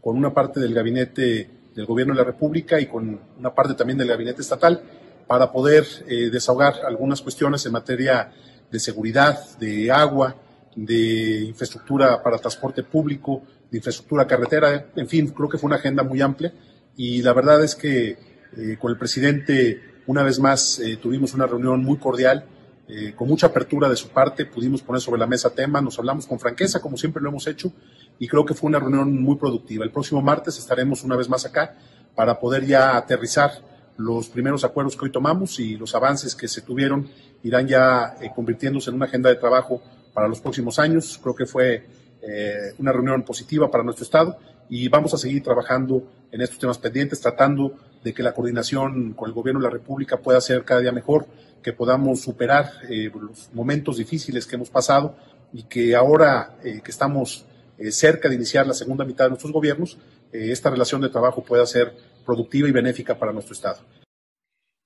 con 0.00 0.16
una 0.16 0.32
parte 0.32 0.60
del 0.60 0.74
gabinete 0.74 1.50
del 1.74 1.86
Gobierno 1.86 2.14
de 2.14 2.20
la 2.20 2.24
República 2.24 2.80
y 2.80 2.86
con 2.86 3.18
una 3.38 3.54
parte 3.54 3.74
también 3.74 3.98
del 3.98 4.08
gabinete 4.08 4.42
estatal 4.42 4.82
para 5.26 5.50
poder 5.50 5.86
eh, 6.06 6.30
desahogar 6.30 6.74
algunas 6.86 7.20
cuestiones 7.20 7.64
en 7.66 7.72
materia 7.72 8.30
de 8.70 8.78
seguridad, 8.78 9.38
de 9.58 9.90
agua, 9.90 10.36
de 10.76 11.44
infraestructura 11.44 12.22
para 12.22 12.38
transporte 12.38 12.82
público, 12.82 13.42
de 13.70 13.78
infraestructura 13.78 14.26
carretera, 14.26 14.86
en 14.94 15.08
fin, 15.08 15.28
creo 15.28 15.48
que 15.48 15.58
fue 15.58 15.68
una 15.68 15.76
agenda 15.76 16.02
muy 16.02 16.20
amplia. 16.20 16.52
Y 16.96 17.22
la 17.22 17.32
verdad 17.32 17.62
es 17.64 17.74
que 17.74 18.18
eh, 18.56 18.76
con 18.78 18.90
el 18.92 18.98
presidente 18.98 19.80
una 20.06 20.22
vez 20.22 20.38
más 20.38 20.78
eh, 20.80 20.98
tuvimos 21.00 21.34
una 21.34 21.46
reunión 21.46 21.82
muy 21.82 21.96
cordial 21.98 22.44
eh, 22.86 23.14
con 23.16 23.28
mucha 23.28 23.46
apertura 23.46 23.88
de 23.88 23.96
su 23.96 24.08
parte, 24.08 24.44
pudimos 24.44 24.82
poner 24.82 25.00
sobre 25.00 25.18
la 25.18 25.26
mesa 25.26 25.50
temas, 25.50 25.82
nos 25.82 25.98
hablamos 25.98 26.26
con 26.26 26.38
franqueza, 26.38 26.80
como 26.80 26.96
siempre 26.96 27.22
lo 27.22 27.30
hemos 27.30 27.46
hecho, 27.46 27.72
y 28.18 28.28
creo 28.28 28.44
que 28.44 28.54
fue 28.54 28.68
una 28.68 28.78
reunión 28.78 29.22
muy 29.22 29.36
productiva. 29.36 29.84
El 29.84 29.90
próximo 29.90 30.20
martes 30.20 30.58
estaremos 30.58 31.02
una 31.02 31.16
vez 31.16 31.28
más 31.28 31.46
acá 31.46 31.74
para 32.14 32.38
poder 32.38 32.66
ya 32.66 32.96
aterrizar 32.96 33.52
los 33.96 34.28
primeros 34.28 34.64
acuerdos 34.64 34.96
que 34.96 35.04
hoy 35.06 35.12
tomamos 35.12 35.58
y 35.60 35.76
los 35.76 35.94
avances 35.94 36.34
que 36.34 36.48
se 36.48 36.62
tuvieron 36.62 37.08
irán 37.42 37.66
ya 37.66 38.16
eh, 38.20 38.30
convirtiéndose 38.34 38.90
en 38.90 38.96
una 38.96 39.06
agenda 39.06 39.30
de 39.30 39.36
trabajo 39.36 39.80
para 40.12 40.28
los 40.28 40.40
próximos 40.40 40.78
años. 40.78 41.18
Creo 41.22 41.34
que 41.34 41.46
fue 41.46 41.86
eh, 42.22 42.74
una 42.78 42.92
reunión 42.92 43.22
positiva 43.22 43.70
para 43.70 43.84
nuestro 43.84 44.04
Estado 44.04 44.36
y 44.68 44.88
vamos 44.88 45.14
a 45.14 45.18
seguir 45.18 45.42
trabajando 45.42 46.04
en 46.32 46.40
estos 46.40 46.58
temas 46.58 46.78
pendientes, 46.78 47.20
tratando 47.20 47.74
de 48.02 48.12
que 48.12 48.22
la 48.22 48.32
coordinación 48.32 49.12
con 49.12 49.28
el 49.28 49.34
Gobierno 49.34 49.60
de 49.60 49.64
la 49.64 49.70
República 49.70 50.18
pueda 50.18 50.40
ser 50.40 50.64
cada 50.64 50.80
día 50.80 50.92
mejor 50.92 51.26
que 51.64 51.72
podamos 51.72 52.20
superar 52.20 52.70
eh, 52.90 53.10
los 53.12 53.50
momentos 53.54 53.96
difíciles 53.96 54.46
que 54.46 54.56
hemos 54.56 54.68
pasado 54.68 55.16
y 55.52 55.62
que 55.62 55.96
ahora 55.96 56.56
eh, 56.62 56.82
que 56.84 56.90
estamos 56.90 57.46
eh, 57.78 57.90
cerca 57.90 58.28
de 58.28 58.34
iniciar 58.34 58.66
la 58.66 58.74
segunda 58.74 59.04
mitad 59.04 59.24
de 59.24 59.30
nuestros 59.30 59.52
gobiernos, 59.52 59.98
esta 60.30 60.68
relación 60.68 61.00
de 61.00 61.08
trabajo 61.08 61.44
pueda 61.44 61.64
ser 61.64 61.94
productiva 62.26 62.68
y 62.68 62.72
benéfica 62.72 63.16
para 63.16 63.32
nuestro 63.32 63.54
Estado. 63.54 63.78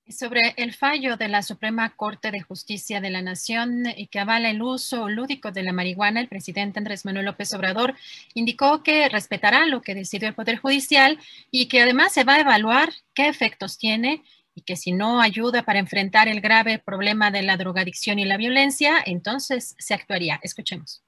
Sobre 0.07 0.53
el 0.57 0.73
fallo 0.73 1.17
de 1.17 1.27
la 1.27 1.41
Suprema 1.41 1.95
Corte 1.95 2.29
de 2.29 2.41
Justicia 2.41 3.01
de 3.01 3.09
la 3.09 3.23
Nación 3.23 3.83
y 3.97 4.07
que 4.07 4.19
avala 4.19 4.51
el 4.51 4.61
uso 4.61 5.09
lúdico 5.09 5.51
de 5.51 5.63
la 5.63 5.73
marihuana, 5.73 6.19
el 6.19 6.27
presidente 6.27 6.77
Andrés 6.77 7.03
Manuel 7.03 7.25
López 7.25 7.51
Obrador 7.55 7.95
indicó 8.35 8.83
que 8.83 9.09
respetará 9.09 9.65
lo 9.65 9.81
que 9.81 9.95
decidió 9.95 10.27
el 10.27 10.35
Poder 10.35 10.57
Judicial 10.57 11.17
y 11.49 11.67
que 11.67 11.81
además 11.81 12.13
se 12.13 12.23
va 12.23 12.35
a 12.35 12.41
evaluar 12.41 12.89
qué 13.15 13.27
efectos 13.27 13.79
tiene 13.79 14.23
y 14.59 14.61
que 14.61 14.75
si 14.75 14.91
no 14.91 15.21
ayuda 15.21 15.63
para 15.63 15.79
enfrentar 15.79 16.27
el 16.27 16.41
grave 16.41 16.79
problema 16.79 17.31
de 17.31 17.43
la 17.43 17.55
drogadicción 17.55 18.19
y 18.19 18.25
la 18.25 18.35
violencia, 18.35 18.97
entonces 19.05 19.73
se 19.79 19.93
actuaría. 19.93 20.37
Escuchemos. 20.43 21.01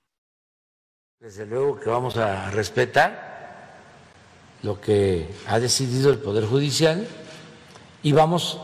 Desde 1.19 1.45
luego 1.45 1.77
que 1.77 1.89
vamos 1.89 2.15
a 2.15 2.49
respetar 2.51 3.75
lo 4.63 4.79
que 4.79 5.27
ha 5.47 5.59
decidido 5.59 6.11
el 6.11 6.19
Poder 6.19 6.45
Judicial 6.45 7.05
y 8.01 8.13
vamos 8.13 8.57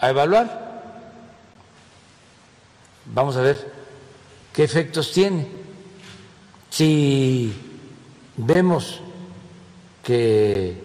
a 0.00 0.08
evaluar, 0.08 0.82
vamos 3.04 3.36
a 3.36 3.42
ver 3.42 3.58
qué 4.54 4.64
efectos 4.64 5.12
tiene. 5.12 5.46
Si 6.70 7.52
vemos 8.38 9.02
que 10.02 10.82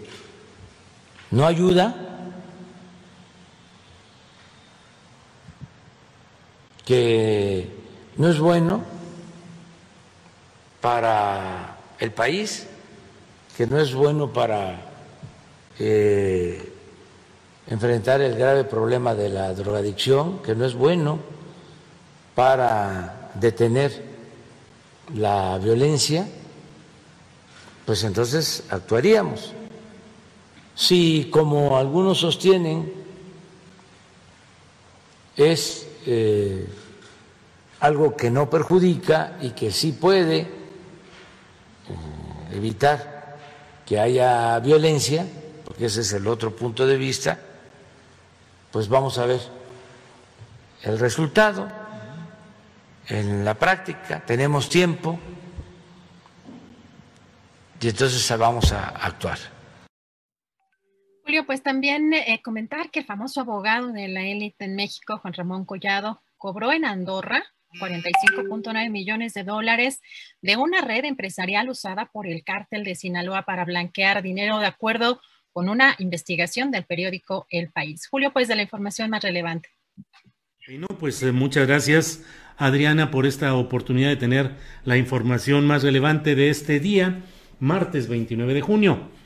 no 1.32 1.46
ayuda, 1.46 2.07
que 6.88 7.68
no 8.16 8.30
es 8.30 8.40
bueno 8.40 8.82
para 10.80 11.76
el 12.00 12.12
país, 12.14 12.66
que 13.58 13.68
no 13.68 13.78
es 13.78 13.94
bueno 13.94 14.32
para 14.32 14.86
eh, 15.80 16.72
enfrentar 17.68 18.22
el 18.22 18.38
grave 18.38 18.64
problema 18.64 19.16
de 19.16 19.28
la 19.28 19.54
drogadicción, 19.54 20.42
que 20.42 20.56
no 20.56 20.64
es 20.64 20.76
bueno 20.76 21.20
para 22.34 23.32
detener 23.34 24.06
la 25.14 25.58
violencia, 25.58 26.26
pues 27.86 28.02
entonces 28.06 28.64
actuaríamos. 28.70 29.52
Si, 30.74 31.28
como 31.32 31.78
algunos 31.78 32.20
sostienen, 32.20 32.94
es 35.36 35.88
eh, 36.10 36.66
algo 37.82 38.16
que 38.16 38.32
no 38.32 38.50
perjudica 38.50 39.38
y 39.42 39.50
que 39.50 39.72
sí 39.72 39.92
puede 39.92 40.38
eh, 40.40 40.48
evitar 42.54 43.36
que 43.86 44.00
haya 44.00 44.58
violencia, 44.60 45.28
porque 45.66 45.88
ese 45.88 46.00
es 46.02 46.14
el 46.14 46.28
otro 46.28 46.56
punto 46.56 46.88
de 46.88 46.96
vista, 46.96 47.38
pues 48.72 48.88
vamos 48.88 49.18
a 49.18 49.26
ver 49.26 49.42
el 50.84 50.98
resultado 50.98 51.68
en 53.10 53.44
la 53.44 53.56
práctica, 53.56 54.24
tenemos 54.26 54.70
tiempo 54.70 55.20
y 57.82 57.90
entonces 57.90 58.38
vamos 58.38 58.72
a 58.72 58.88
actuar. 58.88 59.57
Julio, 61.28 61.46
pues 61.46 61.62
también 61.62 62.14
eh, 62.14 62.40
comentar 62.42 62.90
que 62.90 63.00
el 63.00 63.06
famoso 63.06 63.42
abogado 63.42 63.92
de 63.92 64.08
la 64.08 64.26
élite 64.26 64.64
en 64.64 64.76
México, 64.76 65.18
Juan 65.18 65.34
Ramón 65.34 65.66
Collado, 65.66 66.22
cobró 66.38 66.72
en 66.72 66.86
Andorra 66.86 67.44
45.9 67.82 68.90
millones 68.90 69.34
de 69.34 69.44
dólares 69.44 70.00
de 70.42 70.56
una 70.56 70.80
red 70.80 71.04
empresarial 71.04 71.68
usada 71.68 72.10
por 72.14 72.28
el 72.28 72.46
cártel 72.46 72.86
de 72.86 72.96
Sinaloa 72.96 73.42
para 73.42 73.66
blanquear 73.66 74.24
dinero 74.24 74.60
de 74.60 74.68
acuerdo 74.68 75.20
con 75.52 75.68
una 75.68 75.96
investigación 76.00 76.72
del 76.72 76.86
periódico 76.86 77.46
El 77.50 77.72
País. 77.72 78.08
Julio, 78.08 78.32
pues 78.32 78.48
de 78.48 78.56
la 78.56 78.62
información 78.62 79.10
más 79.10 79.22
relevante. 79.22 79.68
Bueno, 80.66 80.88
pues 80.98 81.22
eh, 81.24 81.34
muchas 81.34 81.68
gracias 81.68 82.24
Adriana 82.56 83.12
por 83.12 83.26
esta 83.26 83.54
oportunidad 83.54 84.08
de 84.08 84.16
tener 84.16 84.52
la 84.86 84.96
información 84.96 85.68
más 85.68 85.84
relevante 85.84 86.36
de 86.36 86.50
este 86.50 86.80
día, 86.80 87.22
martes 87.60 88.08
29 88.08 88.54
de 88.54 88.62
junio. 88.62 89.17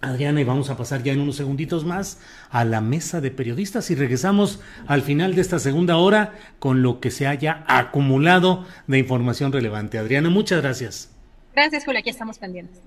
Adriana, 0.00 0.40
y 0.40 0.44
vamos 0.44 0.70
a 0.70 0.76
pasar 0.76 1.02
ya 1.02 1.12
en 1.12 1.20
unos 1.20 1.36
segunditos 1.36 1.84
más 1.84 2.20
a 2.50 2.64
la 2.64 2.80
mesa 2.80 3.20
de 3.20 3.30
periodistas 3.30 3.90
y 3.90 3.94
regresamos 3.94 4.60
al 4.86 5.02
final 5.02 5.34
de 5.34 5.40
esta 5.40 5.58
segunda 5.58 5.96
hora 5.96 6.34
con 6.58 6.82
lo 6.82 7.00
que 7.00 7.10
se 7.10 7.26
haya 7.26 7.64
acumulado 7.66 8.66
de 8.86 8.98
información 8.98 9.52
relevante. 9.52 9.98
Adriana, 9.98 10.30
muchas 10.30 10.62
gracias. 10.62 11.10
Gracias, 11.54 11.84
Julio, 11.84 12.00
aquí 12.00 12.10
estamos 12.10 12.38
pendientes. 12.38 12.78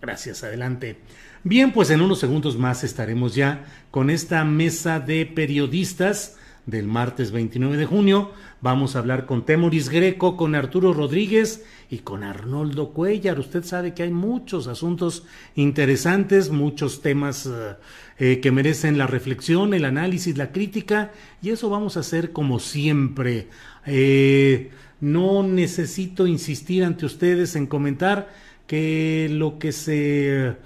Gracias, 0.00 0.44
adelante. 0.44 0.98
Bien, 1.44 1.72
pues 1.72 1.90
en 1.90 2.00
unos 2.00 2.20
segundos 2.20 2.56
más 2.56 2.84
estaremos 2.84 3.34
ya 3.34 3.64
con 3.90 4.10
esta 4.10 4.44
mesa 4.44 5.00
de 5.00 5.26
periodistas 5.26 6.37
del 6.68 6.86
martes 6.86 7.30
29 7.32 7.78
de 7.78 7.86
junio. 7.86 8.30
Vamos 8.60 8.94
a 8.94 8.98
hablar 8.98 9.24
con 9.24 9.46
Temoris 9.46 9.88
Greco, 9.88 10.36
con 10.36 10.54
Arturo 10.54 10.92
Rodríguez 10.92 11.64
y 11.88 12.00
con 12.00 12.22
Arnoldo 12.22 12.90
Cuellar. 12.90 13.38
Usted 13.38 13.64
sabe 13.64 13.94
que 13.94 14.02
hay 14.02 14.10
muchos 14.10 14.66
asuntos 14.66 15.24
interesantes, 15.54 16.50
muchos 16.50 17.00
temas 17.00 17.46
eh, 17.46 17.76
eh, 18.18 18.40
que 18.40 18.52
merecen 18.52 18.98
la 18.98 19.06
reflexión, 19.06 19.72
el 19.72 19.86
análisis, 19.86 20.36
la 20.36 20.52
crítica, 20.52 21.10
y 21.40 21.50
eso 21.50 21.70
vamos 21.70 21.96
a 21.96 22.00
hacer 22.00 22.32
como 22.32 22.58
siempre. 22.58 23.48
Eh, 23.86 24.70
no 25.00 25.42
necesito 25.42 26.26
insistir 26.26 26.84
ante 26.84 27.06
ustedes 27.06 27.56
en 27.56 27.66
comentar 27.66 28.28
que 28.66 29.28
lo 29.30 29.58
que 29.58 29.72
se 29.72 30.56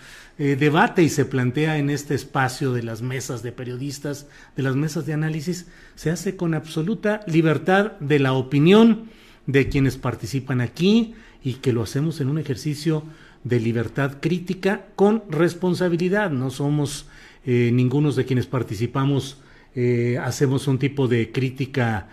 eh, 0.45 0.57
debate 0.57 1.05
y 1.05 1.09
se 1.09 1.25
plantea 1.25 1.79
en 1.79 1.89
este 1.89 2.17
espacio 2.17 2.73
de 2.73 2.83
las 2.83 3.01
mesas 3.01 3.45
de 3.45 3.53
periodistas, 3.53 4.27
de 4.57 4.65
las 4.65 4.75
mesas 4.75 5.07
de 5.07 5.13
análisis, 5.13 5.69
se 5.95 6.11
hace 6.11 6.35
con 6.35 6.55
absoluta 6.55 7.21
libertad 7.29 7.93
de 8.01 8.19
la 8.19 8.33
opinión 8.33 9.05
de 9.47 9.69
quienes 9.69 9.99
participan 9.99 10.61
aquí 10.61 11.15
y 11.45 11.55
que 11.55 11.73
lo 11.73 11.81
hacemos 11.81 12.21
en 12.21 12.29
un 12.29 12.39
ejercicio 12.39 13.05
de 13.45 13.61
libertad 13.61 14.17
crítica 14.21 14.87
con 14.97 15.23
responsabilidad. 15.31 16.33
No 16.33 16.51
somos 16.51 17.07
eh, 17.47 17.71
ningunos 17.73 18.17
de 18.17 18.25
quienes 18.25 18.47
participamos, 18.47 19.41
eh, 19.77 20.19
hacemos 20.21 20.67
un 20.67 20.81
tipo 20.81 21.07
de 21.07 21.31
crítica, 21.31 22.09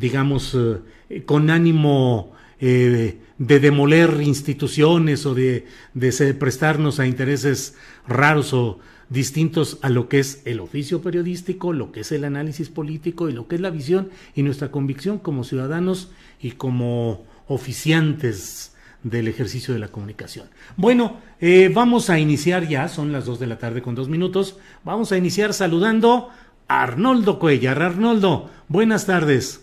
digamos, 0.00 0.58
con 1.26 1.48
ánimo 1.48 2.32
eh, 2.64 3.18
de 3.38 3.58
demoler 3.58 4.20
instituciones 4.22 5.26
o 5.26 5.34
de, 5.34 5.66
prestarnos 6.38 7.00
a 7.00 7.08
intereses 7.08 7.74
raros 8.06 8.52
o 8.52 8.78
distintos 9.08 9.78
a 9.82 9.88
lo 9.88 10.08
que 10.08 10.20
es 10.20 10.42
el 10.44 10.60
oficio 10.60 11.02
periodístico, 11.02 11.72
lo 11.72 11.90
que 11.90 12.00
es 12.00 12.12
el 12.12 12.22
análisis 12.22 12.68
político 12.68 13.28
y 13.28 13.32
lo 13.32 13.48
que 13.48 13.56
es 13.56 13.60
la 13.60 13.70
visión 13.70 14.10
y 14.36 14.44
nuestra 14.44 14.70
convicción 14.70 15.18
como 15.18 15.42
ciudadanos 15.42 16.12
y 16.40 16.52
como 16.52 17.24
oficiantes 17.48 18.76
del 19.02 19.26
ejercicio 19.26 19.74
de 19.74 19.80
la 19.80 19.88
comunicación. 19.88 20.46
Bueno, 20.76 21.16
eh, 21.40 21.68
vamos 21.74 22.10
a 22.10 22.20
iniciar 22.20 22.68
ya, 22.68 22.86
son 22.86 23.10
las 23.10 23.24
dos 23.24 23.40
de 23.40 23.48
la 23.48 23.58
tarde 23.58 23.82
con 23.82 23.96
dos 23.96 24.08
minutos, 24.08 24.56
vamos 24.84 25.10
a 25.10 25.18
iniciar 25.18 25.52
saludando 25.52 26.28
a 26.68 26.84
Arnoldo 26.84 27.40
Cuellar. 27.40 27.82
Arnoldo, 27.82 28.50
buenas 28.68 29.04
tardes. 29.04 29.62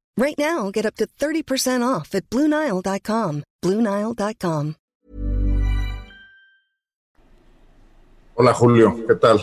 Right 0.17 0.37
now, 0.37 0.71
get 0.71 0.85
up 0.85 0.95
to 0.95 1.07
30% 1.07 1.83
off 1.83 2.13
at 2.13 2.29
BlueNile.com. 2.29 3.43
BlueNile.com. 3.63 4.75
Hola 8.35 8.53
Julio, 8.53 9.05
¿qué 9.07 9.15
tal? 9.15 9.39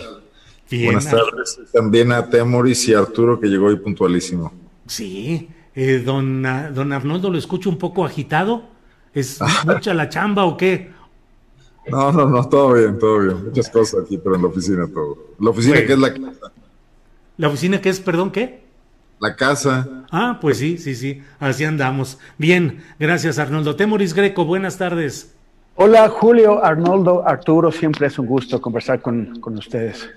Buenas 0.71 1.11
tardes. 1.11 1.61
También 1.73 2.11
a 2.13 2.29
Temoris 2.29 2.89
y 2.89 2.95
a 2.95 2.99
Arturo 2.99 3.39
que 3.39 3.47
llegó 3.47 3.67
hoy 3.67 3.77
puntualísimo. 3.77 4.53
Sí, 4.87 5.49
eh, 5.75 6.03
don, 6.05 6.43
don 6.43 6.93
Arnoldo 6.93 7.31
lo 7.31 7.39
escucho 7.39 7.71
un 7.71 7.79
poco 7.79 8.05
agitado. 8.05 8.65
¿Es 9.15 9.39
mucha 9.67 9.95
la 9.95 10.09
chamba 10.09 10.45
o 10.45 10.57
qué? 10.57 10.91
No, 11.87 12.13
no, 12.13 12.27
no, 12.27 12.47
todo 12.49 12.75
bien, 12.75 12.99
todo 12.99 13.21
bien. 13.21 13.45
Muchas 13.45 13.71
cosas 13.71 14.03
aquí, 14.05 14.19
pero 14.19 14.35
en 14.35 14.43
la 14.43 14.49
oficina 14.49 14.87
todo. 14.93 15.17
La 15.39 15.51
oficina 15.51 15.77
que 15.87 15.93
es 15.93 15.99
la 15.99 16.13
casa. 16.13 16.53
¿La 17.39 17.49
oficina 17.49 17.81
que 17.81 17.89
es, 17.89 18.01
perdón, 18.01 18.31
qué? 18.33 18.68
La 19.21 19.35
casa. 19.35 20.05
Ah, 20.11 20.39
pues 20.41 20.59
sí, 20.59 20.79
sí, 20.79 20.95
sí, 20.95 21.23
así 21.41 21.65
andamos. 21.65 22.19
Bien, 22.39 22.83
gracias 22.99 23.39
Arnoldo. 23.39 23.77
Temoris 23.77 24.15
Greco, 24.15 24.45
buenas 24.45 24.79
tardes. 24.79 25.35
Hola 25.75 26.09
Julio, 26.09 26.65
Arnoldo, 26.65 27.27
Arturo, 27.27 27.71
siempre 27.73 28.07
es 28.07 28.19
un 28.19 28.27
gusto 28.27 28.61
conversar 28.61 29.01
con, 29.01 29.41
con 29.41 29.57
ustedes. 29.59 30.09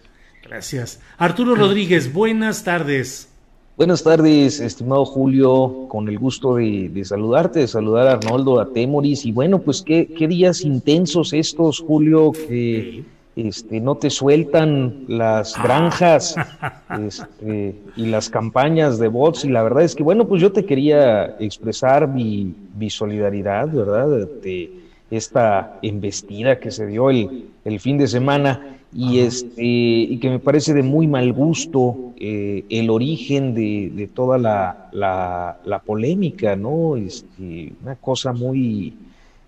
Gracias. 0.43 0.99
Arturo 1.17 1.55
Rodríguez, 1.55 2.11
buenas 2.11 2.63
tardes. 2.63 3.31
Buenas 3.77 4.03
tardes, 4.03 4.59
estimado 4.59 5.05
Julio, 5.05 5.87
con 5.87 6.07
el 6.07 6.19
gusto 6.19 6.55
de, 6.55 7.01
saludarte, 7.03 7.61
de 7.61 7.67
saludar 7.67 8.07
a 8.07 8.11
Arnoldo, 8.13 8.59
a 8.59 8.71
Temoris, 8.71 9.25
y 9.25 9.31
bueno, 9.31 9.59
pues 9.59 9.81
qué, 9.81 10.13
qué 10.15 10.27
días 10.27 10.61
intensos 10.61 11.33
estos, 11.33 11.79
Julio, 11.79 12.31
que 12.31 13.03
este, 13.35 13.79
no 13.79 13.95
te 13.95 14.09
sueltan 14.09 15.05
las 15.07 15.61
granjas 15.61 16.35
este, 17.07 17.75
y 17.95 18.05
las 18.07 18.29
campañas 18.29 18.99
de 18.99 19.07
bots 19.07 19.45
y 19.45 19.49
la 19.49 19.63
verdad 19.63 19.83
es 19.83 19.95
que 19.95 20.03
bueno 20.03 20.27
pues 20.27 20.41
yo 20.41 20.51
te 20.51 20.65
quería 20.65 21.37
expresar 21.39 22.07
mi, 22.07 22.55
solidaridad 22.89 23.69
verdad 23.69 24.27
de 24.41 24.71
esta 25.11 25.79
embestida 25.81 26.59
que 26.59 26.71
se 26.71 26.87
dio 26.87 27.09
el, 27.09 27.45
el 27.63 27.79
fin 27.79 27.97
de 27.97 28.07
semana 28.07 28.77
y 28.93 29.19
este 29.19 29.63
y 29.63 30.17
que 30.17 30.29
me 30.29 30.39
parece 30.39 30.73
de 30.73 30.83
muy 30.83 31.07
mal 31.07 31.31
gusto 31.31 32.13
eh, 32.17 32.65
el 32.69 32.89
origen 32.89 33.53
de, 33.53 34.09
toda 34.13 34.37
la, 34.37 34.89
la, 34.91 35.79
polémica 35.79 36.55
no 36.55 36.97
este, 36.97 37.73
una 37.81 37.95
cosa 37.95 38.33
muy 38.33 38.93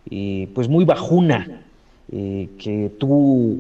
eh, 0.10 0.48
pues 0.56 0.70
muy 0.70 0.86
bajuna 0.86 1.63
eh, 2.16 2.50
que 2.58 2.92
tú 2.98 3.60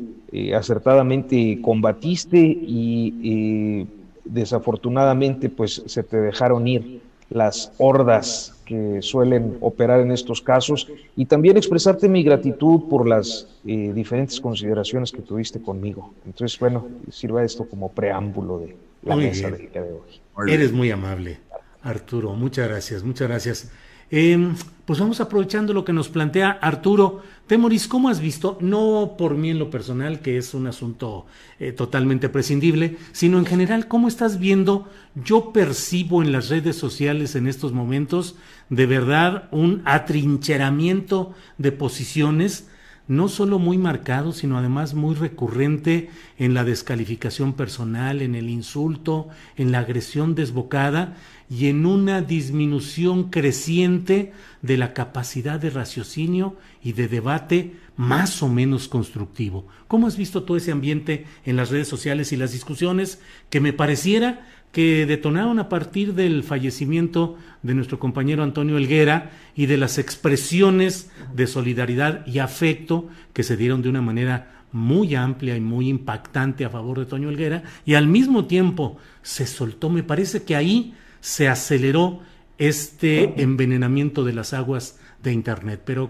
acertadamente 0.56 1.60
combatiste 1.62 2.40
y 2.40 3.88
desafortunadamente 4.26 5.50
pues 5.50 5.84
se 5.86 6.02
te 6.04 6.18
dejaron 6.18 6.68
ir 6.68 7.02
las 7.30 7.72
hordas 7.78 8.54
que 8.66 9.02
suelen 9.02 9.58
operar 9.62 10.00
en 10.00 10.12
estos 10.12 10.42
casos 10.42 10.88
y 11.16 11.26
también 11.26 11.58
expresarte 11.58 12.08
mi 12.08 12.24
gratitud 12.24 12.88
por 12.90 13.08
las 13.08 13.48
eh, 13.66 13.92
diferentes 13.94 14.40
consideraciones 14.40 15.12
que 15.12 15.22
tuviste 15.22 15.62
conmigo. 15.62 16.14
Entonces, 16.26 16.58
bueno, 16.60 16.88
sirva 17.10 17.44
esto 17.44 17.66
como 17.66 17.92
preámbulo 17.92 18.60
de 18.60 18.76
la 19.04 19.16
mesa 19.16 19.50
del 19.50 19.70
día 19.70 19.82
de 19.82 19.92
hoy. 19.92 20.52
Eres 20.52 20.72
muy 20.72 20.92
amable, 20.92 21.40
Arturo. 21.82 22.34
Muchas 22.34 22.70
gracias, 22.70 23.04
muchas 23.04 23.28
gracias. 23.28 23.72
Em, 24.16 24.54
pues 24.86 25.00
vamos 25.00 25.20
aprovechando 25.22 25.74
lo 25.74 25.84
que 25.84 25.92
nos 25.92 26.08
plantea 26.08 26.52
Arturo. 26.52 27.24
Temoris, 27.48 27.88
¿cómo 27.88 28.10
has 28.10 28.20
visto? 28.20 28.60
No 28.62 29.16
por 29.18 29.36
mí 29.36 29.50
en 29.50 29.58
lo 29.58 29.72
personal, 29.72 30.20
que 30.20 30.38
es 30.38 30.54
un 30.54 30.68
asunto 30.68 31.26
eh, 31.60 31.72
totalmente 31.72 32.30
prescindible, 32.30 32.98
sino 33.12 33.40
en 33.40 33.48
general, 33.48 33.88
¿cómo 33.88 34.08
estás 34.08 34.38
viendo? 34.38 34.88
Yo 35.16 35.52
percibo 35.52 36.22
en 36.22 36.32
las 36.32 36.50
redes 36.50 36.76
sociales 36.76 37.34
en 37.34 37.48
estos 37.48 37.74
momentos 37.74 38.36
de 38.70 38.86
verdad 38.86 39.50
un 39.50 39.82
atrincheramiento 39.84 41.34
de 41.58 41.72
posiciones, 41.72 42.70
no 43.08 43.30
solo 43.30 43.58
muy 43.58 43.80
marcado, 43.80 44.32
sino 44.32 44.60
además 44.60 44.94
muy 44.94 45.16
recurrente 45.16 46.12
en 46.38 46.54
la 46.54 46.64
descalificación 46.64 47.54
personal, 47.54 48.22
en 48.22 48.36
el 48.36 48.48
insulto, 48.48 49.30
en 49.58 49.72
la 49.72 49.80
agresión 49.80 50.36
desbocada 50.36 51.18
y 51.54 51.68
en 51.68 51.86
una 51.86 52.22
disminución 52.22 53.30
creciente 53.30 54.34
de 54.64 54.76
la 54.76 54.94
capacidad 54.94 55.60
de 55.60 55.70
raciocinio 55.70 56.56
y 56.84 56.94
de 56.94 57.08
debate 57.08 57.74
más 57.96 58.42
o 58.42 58.50
menos 58.50 58.88
constructivo. 58.88 59.68
¿Cómo 59.88 60.08
has 60.08 60.18
visto 60.18 60.44
todo 60.44 60.58
ese 60.58 60.72
ambiente 60.72 61.28
en 61.46 61.56
las 61.56 61.70
redes 61.70 61.88
sociales 61.88 62.32
y 62.32 62.38
las 62.38 62.54
discusiones 62.54 63.22
que 63.52 63.60
me 63.60 63.72
pareciera 63.72 64.48
que 64.72 65.06
detonaron 65.06 65.60
a 65.60 65.70
partir 65.70 66.16
del 66.16 66.42
fallecimiento 66.42 67.38
de 67.62 67.76
nuestro 67.76 68.00
compañero 68.00 68.42
Antonio 68.42 68.78
Elguera 68.78 69.30
y 69.56 69.68
de 69.68 69.78
las 69.78 70.00
expresiones 70.00 71.12
de 71.36 71.46
solidaridad 71.46 72.26
y 72.26 72.40
afecto 72.40 73.10
que 73.34 73.44
se 73.44 73.58
dieron 73.58 73.84
de 73.84 73.90
una 73.90 74.02
manera 74.02 74.64
muy 74.72 75.14
amplia 75.14 75.56
y 75.56 75.62
muy 75.62 75.88
impactante 75.88 76.66
a 76.66 76.72
favor 76.72 76.98
de 76.98 77.06
Toño 77.06 77.30
Elguera 77.30 77.62
y 77.86 77.94
al 77.94 78.08
mismo 78.08 78.46
tiempo 78.46 78.98
se 79.22 79.46
soltó, 79.46 79.92
me 79.92 80.02
parece 80.02 80.42
que 80.42 80.56
ahí 80.56 80.96
se 81.24 81.48
aceleró 81.48 82.20
este 82.58 83.42
envenenamiento 83.42 84.26
de 84.26 84.34
las 84.34 84.54
aguas 84.54 85.00
de 85.24 85.32
Internet. 85.32 85.80
Pero, 85.86 86.10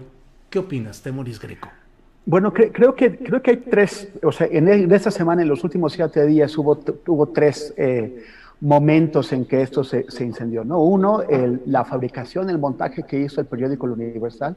¿qué 0.50 0.58
opinas, 0.58 1.02
Temoris 1.02 1.38
Greco? 1.38 1.68
Bueno, 2.26 2.52
creo, 2.52 2.96
que, 2.96 3.16
creo 3.16 3.40
que 3.40 3.52
hay 3.52 3.56
tres, 3.58 4.08
o 4.24 4.32
sea, 4.32 4.48
en, 4.50 4.90
esta 4.92 5.12
semana, 5.12 5.42
en 5.42 5.48
los 5.48 5.62
últimos 5.62 5.92
siete 5.92 6.26
días, 6.26 6.58
hubo, 6.58 6.80
hubo 7.06 7.28
tres 7.28 7.72
eh, 7.76 8.24
momentos 8.60 9.32
en 9.32 9.44
que 9.44 9.62
esto 9.62 9.84
se, 9.84 10.04
incendió. 10.18 10.64
¿no? 10.64 10.80
Uno, 10.80 11.22
la 11.66 11.84
fabricación, 11.84 12.50
el 12.50 12.58
montaje 12.58 13.04
que 13.04 13.20
hizo 13.20 13.40
el 13.40 13.46
periódico 13.46 13.86
Universal 13.86 14.56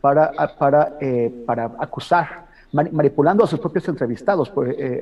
para, 0.00 0.30
para, 0.60 0.96
eh, 1.00 1.42
para 1.44 1.72
acusar 1.80 2.46
manipulando 2.72 3.44
a 3.44 3.46
sus 3.46 3.60
propios 3.60 3.88
entrevistados. 3.88 4.50
Pues, 4.50 4.74
eh, 4.78 5.00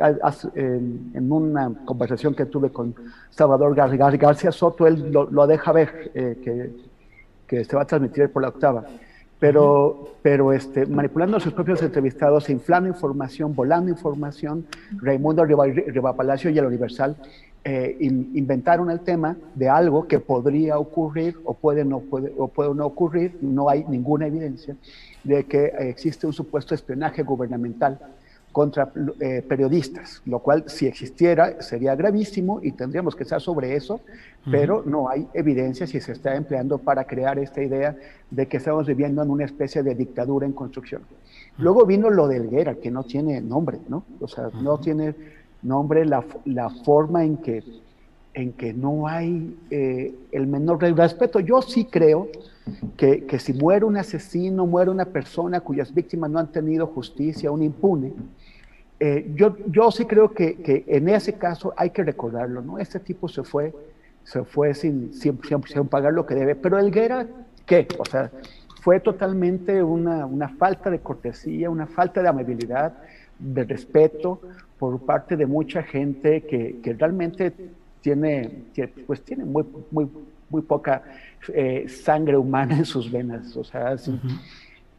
en, 0.54 1.32
una 1.32 1.72
conversación 1.84 2.34
que 2.34 2.46
tuve 2.46 2.70
con 2.70 2.94
Salvador 3.30 3.74
García 3.74 4.52
Soto, 4.52 4.86
él 4.86 5.10
lo, 5.10 5.46
deja 5.46 5.72
ver 5.72 6.10
eh, 6.14 6.38
que, 6.42 6.70
que, 7.46 7.64
se 7.64 7.76
va 7.76 7.82
a 7.82 7.86
transmitir 7.86 8.30
por 8.30 8.42
la 8.42 8.48
octava. 8.48 8.84
Pero, 9.38 10.14
pero 10.22 10.52
este, 10.52 10.86
manipulando 10.86 11.36
a 11.36 11.40
sus 11.40 11.52
propios 11.52 11.82
entrevistados, 11.82 12.48
inflando 12.48 12.88
información, 12.88 13.54
volando 13.54 13.90
información, 13.90 14.66
Raimundo 15.02 15.44
Riva, 15.44 16.16
Palacio 16.16 16.48
y 16.50 16.58
el 16.58 16.64
Universal 16.64 17.16
eh, 17.68 17.96
inventaron 18.00 18.92
el 18.92 19.00
tema 19.00 19.36
de 19.56 19.68
algo 19.68 20.06
que 20.06 20.20
podría 20.20 20.78
ocurrir 20.78 21.36
o 21.44 21.52
puede 21.52 21.84
no, 21.84 21.98
puede, 21.98 22.32
o 22.38 22.46
puede 22.46 22.72
no 22.72 22.86
ocurrir, 22.86 23.36
no 23.40 23.68
hay 23.68 23.84
ninguna 23.88 24.28
evidencia, 24.28 24.76
de 25.24 25.42
que 25.46 25.72
existe 25.80 26.28
un 26.28 26.32
supuesto 26.32 26.76
espionaje 26.76 27.24
gubernamental 27.24 27.98
contra 28.52 28.92
eh, 29.18 29.42
periodistas, 29.46 30.22
lo 30.26 30.38
cual 30.38 30.62
si 30.68 30.86
existiera 30.86 31.60
sería 31.60 31.96
gravísimo 31.96 32.60
y 32.62 32.70
tendríamos 32.70 33.16
que 33.16 33.24
estar 33.24 33.40
sobre 33.40 33.74
eso, 33.74 34.00
pero 34.48 34.84
no 34.86 35.08
hay 35.08 35.26
evidencia 35.34 35.88
si 35.88 36.00
se 36.00 36.12
está 36.12 36.36
empleando 36.36 36.78
para 36.78 37.04
crear 37.04 37.36
esta 37.40 37.60
idea 37.60 37.96
de 38.30 38.46
que 38.46 38.58
estamos 38.58 38.86
viviendo 38.86 39.24
en 39.24 39.30
una 39.30 39.44
especie 39.44 39.82
de 39.82 39.96
dictadura 39.96 40.46
en 40.46 40.52
construcción. 40.52 41.02
Luego 41.58 41.84
vino 41.84 42.10
lo 42.10 42.28
de 42.28 42.36
Helguera, 42.36 42.76
que 42.76 42.90
no 42.90 43.02
tiene 43.02 43.40
nombre, 43.40 43.78
¿no? 43.88 44.04
O 44.20 44.28
sea, 44.28 44.50
no 44.62 44.78
tiene 44.78 45.14
nombre 45.62 46.04
la, 46.04 46.24
la, 46.44 46.70
forma 46.70 47.24
en 47.24 47.36
que, 47.38 47.62
en 48.34 48.52
que 48.52 48.72
no 48.72 49.06
hay 49.06 49.56
eh, 49.70 50.14
el 50.32 50.46
menor 50.46 50.82
respeto. 50.82 51.40
Yo 51.40 51.62
sí 51.62 51.86
creo 51.86 52.28
que, 52.96 53.24
que, 53.26 53.38
si 53.38 53.52
muere 53.52 53.84
un 53.84 53.96
asesino, 53.96 54.66
muere 54.66 54.90
una 54.90 55.06
persona 55.06 55.60
cuyas 55.60 55.92
víctimas 55.92 56.30
no 56.30 56.38
han 56.38 56.52
tenido 56.52 56.86
justicia, 56.86 57.50
un 57.50 57.62
impune, 57.62 58.12
eh, 58.98 59.30
yo, 59.34 59.56
yo 59.66 59.90
sí 59.90 60.06
creo 60.06 60.32
que, 60.32 60.56
que, 60.56 60.84
en 60.86 61.08
ese 61.08 61.34
caso 61.34 61.74
hay 61.76 61.90
que 61.90 62.02
recordarlo, 62.02 62.62
¿no? 62.62 62.78
Este 62.78 62.98
tipo 62.98 63.28
se 63.28 63.42
fue, 63.42 63.74
se 64.24 64.42
fue 64.44 64.72
sin, 64.74 65.12
sin, 65.12 65.38
sin 65.42 65.88
pagar 65.88 66.14
lo 66.14 66.24
que 66.24 66.34
debe, 66.34 66.54
pero 66.54 66.78
Elguera, 66.78 67.26
¿qué? 67.66 67.86
O 67.98 68.04
sea, 68.06 68.30
fue 68.80 69.00
totalmente 69.00 69.82
una, 69.82 70.24
una 70.24 70.48
falta 70.48 70.90
de 70.90 71.00
cortesía, 71.00 71.68
una 71.68 71.86
falta 71.86 72.22
de 72.22 72.28
amabilidad, 72.28 72.94
de 73.38 73.64
respeto 73.64 74.40
por 74.78 75.00
parte 75.00 75.36
de 75.36 75.46
mucha 75.46 75.82
gente 75.82 76.42
que, 76.42 76.80
que 76.82 76.92
realmente 76.92 77.52
tiene, 78.00 78.64
pues 79.06 79.22
tiene 79.22 79.44
muy, 79.44 79.64
muy, 79.90 80.08
muy 80.48 80.62
poca 80.62 81.02
eh, 81.52 81.86
sangre 81.88 82.36
humana 82.36 82.76
en 82.78 82.84
sus 82.84 83.10
venas. 83.10 83.56
O 83.56 83.64
sea, 83.64 83.96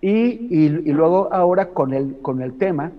y, 0.02 0.10
y, 0.10 0.92
luego 0.92 1.32
ahora 1.32 1.70
con 1.70 1.94
el, 1.94 2.18
con 2.22 2.42
el 2.42 2.58
tema 2.58 2.92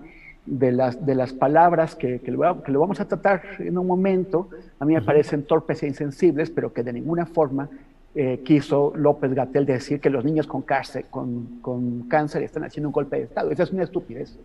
de 0.45 0.71
las, 0.71 1.05
de 1.05 1.15
las 1.15 1.33
palabras 1.33 1.95
que, 1.95 2.19
que, 2.19 2.31
lo, 2.31 2.63
que 2.63 2.71
lo 2.71 2.79
vamos 2.79 2.99
a 2.99 3.07
tratar 3.07 3.41
en 3.59 3.77
un 3.77 3.85
momento, 3.85 4.49
a 4.79 4.85
mí 4.85 4.93
me 4.93 5.01
parecen 5.01 5.43
torpes 5.43 5.83
e 5.83 5.87
insensibles, 5.87 6.49
pero 6.49 6.73
que 6.73 6.83
de 6.83 6.93
ninguna 6.93 7.25
forma 7.25 7.69
eh, 8.15 8.41
quiso 8.43 8.93
López 8.95 9.33
Gatel 9.33 9.65
decir 9.65 9.99
que 9.99 10.09
los 10.09 10.25
niños 10.25 10.47
con 10.47 10.61
cáncer, 10.61 11.05
con, 11.09 11.59
con, 11.61 12.03
cáncer 12.09 12.43
están 12.43 12.63
haciendo 12.63 12.89
un 12.89 12.93
golpe 12.93 13.17
de 13.17 13.23
Estado. 13.23 13.51
Esa 13.51 13.63
es 13.63 13.71
una 13.71 13.83
estupidez. 13.83 14.37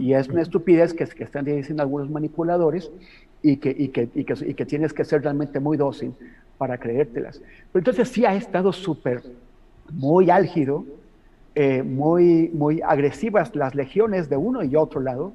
Y 0.00 0.14
es 0.14 0.28
una 0.28 0.42
estupidez 0.42 0.92
que, 0.92 1.06
que, 1.06 1.22
están 1.22 1.44
diciendo 1.44 1.84
algunos 1.84 2.10
manipuladores 2.10 2.90
y 3.40 3.58
que, 3.58 3.70
y 3.70 3.88
que, 3.88 4.08
y 4.14 4.24
que, 4.24 4.34
y 4.44 4.54
que 4.54 4.66
tienes 4.66 4.92
que 4.92 5.04
ser 5.04 5.22
realmente 5.22 5.60
muy 5.60 5.76
dócil 5.76 6.12
para 6.58 6.76
creértelas. 6.76 7.40
Pero 7.72 7.80
entonces 7.80 8.08
sí 8.08 8.24
ha 8.24 8.34
estado 8.34 8.72
súper, 8.72 9.22
muy 9.92 10.28
álgido, 10.28 10.84
eh, 11.54 11.82
muy, 11.82 12.48
muy 12.52 12.80
agresivas 12.80 13.54
las 13.56 13.74
legiones 13.74 14.28
de 14.28 14.36
uno 14.36 14.62
y 14.62 14.76
otro 14.76 15.00
lado. 15.00 15.32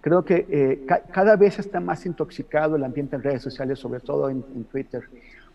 Creo 0.00 0.24
que 0.24 0.46
eh, 0.48 0.86
cada 1.10 1.36
vez 1.36 1.58
está 1.58 1.80
más 1.80 2.06
intoxicado 2.06 2.76
el 2.76 2.84
ambiente 2.84 3.16
en 3.16 3.22
redes 3.22 3.42
sociales, 3.42 3.78
sobre 3.78 4.00
todo 4.00 4.30
en, 4.30 4.42
Twitter, 4.70 5.02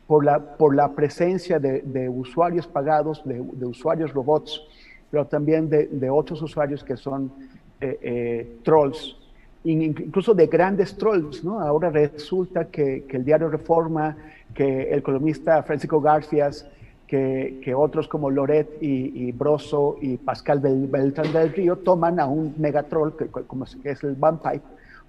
por 0.08 0.26
la, 0.26 0.40
por 0.40 0.76
la 0.76 0.92
presencia 0.94 1.60
de, 1.60 2.10
usuarios 2.10 2.68
pagados, 2.68 3.22
de, 3.26 3.66
usuarios 3.66 4.14
robots, 4.14 4.62
pero 5.10 5.26
también 5.26 5.70
de, 5.70 6.10
otros 6.10 6.42
usuarios 6.42 6.84
que 6.84 6.98
son 6.98 7.32
eh, 7.80 8.58
trolls, 8.64 9.16
incluso 9.64 10.34
de 10.34 10.48
grandes 10.48 10.98
trolls, 10.98 11.44
¿no? 11.44 11.60
Ahora 11.60 11.90
resulta 11.90 12.66
que, 12.66 13.06
que, 13.08 13.18
el 13.18 13.24
diario 13.24 13.50
Reforma, 13.50 14.18
que 14.54 14.92
el 14.92 15.02
columnista 15.02 15.64
Francisco 15.64 16.02
Garfias, 16.02 16.68
que, 17.08 17.60
que 17.64 17.74
otros 17.74 18.08
como 18.08 18.30
Loret 18.30 18.82
y, 18.82 19.28
y, 19.28 19.32
Broso 19.32 19.98
y 20.02 20.18
Pascal 20.18 20.60
Beltrán 20.60 21.32
del 21.32 21.54
Río 21.54 21.78
toman 21.78 22.20
a 22.20 22.26
un 22.26 22.56
megatroll, 22.58 23.16
que, 23.16 23.28
como 23.28 23.66
es 23.66 24.04
el 24.04 24.16
Vampire, 24.16 24.62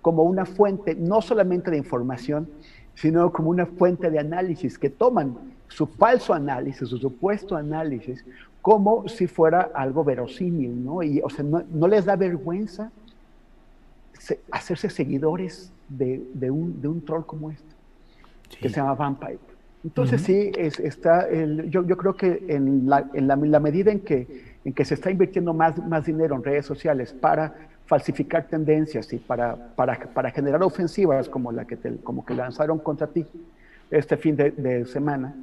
como 0.02 0.24
una 0.24 0.44
fuente 0.44 0.94
no 0.94 1.22
solamente 1.22 1.70
de 1.70 1.78
información, 1.78 2.48
sino 2.94 3.32
como 3.32 3.50
una 3.50 3.66
fuente 3.66 4.10
de 4.10 4.18
análisis, 4.18 4.78
que 4.78 4.90
toman 4.90 5.36
su 5.68 5.86
falso 5.86 6.32
análisis, 6.32 6.88
su 6.88 6.98
supuesto 6.98 7.56
análisis, 7.56 8.24
como 8.62 9.08
si 9.08 9.26
fuera 9.26 9.70
algo 9.74 10.04
verosímil, 10.04 10.84
¿no? 10.84 11.02
Y, 11.02 11.20
o 11.22 11.28
sea, 11.28 11.44
no, 11.44 11.62
no 11.70 11.86
les 11.88 12.04
da 12.04 12.16
vergüenza 12.16 12.90
hacerse 14.50 14.88
seguidores 14.88 15.70
de, 15.88 16.22
un, 16.50 16.80
de, 16.80 16.88
un, 16.88 17.04
troll 17.04 17.24
como 17.26 17.50
este, 17.50 17.74
que 18.60 18.68
se 18.68 18.76
llama 18.76 18.94
Vampire. 18.94 19.38
Entonces 19.84 20.22
sí, 20.22 20.50
es, 20.56 20.80
está 20.80 21.28
el, 21.28 21.68
yo, 21.68 21.86
yo, 21.86 21.96
creo 21.98 22.16
que 22.16 22.42
en, 22.48 22.88
la, 22.88 23.10
en 23.12 23.26
la, 23.26 23.36
la, 23.36 23.60
medida 23.60 23.92
en 23.92 24.00
que, 24.00 24.56
en 24.64 24.72
que 24.72 24.84
se 24.86 24.94
está 24.94 25.10
invirtiendo 25.10 25.52
más, 25.52 25.76
más 25.86 26.06
dinero 26.06 26.34
en 26.34 26.42
redes 26.42 26.64
sociales 26.64 27.12
para 27.12 27.54
falsificar 27.86 28.48
tendencias 28.48 29.12
y 29.12 29.18
para, 29.18 29.56
para, 29.74 29.98
para 30.12 30.30
generar 30.30 30.62
ofensivas 30.62 31.28
como 31.28 31.52
la 31.52 31.66
que, 31.66 31.76
como 32.02 32.24
que 32.24 32.34
lanzaron 32.34 32.78
contra 32.78 33.06
ti 33.06 33.26
este 33.90 34.16
fin 34.16 34.36
de, 34.36 34.50
de 34.52 34.86
semana, 34.86 35.34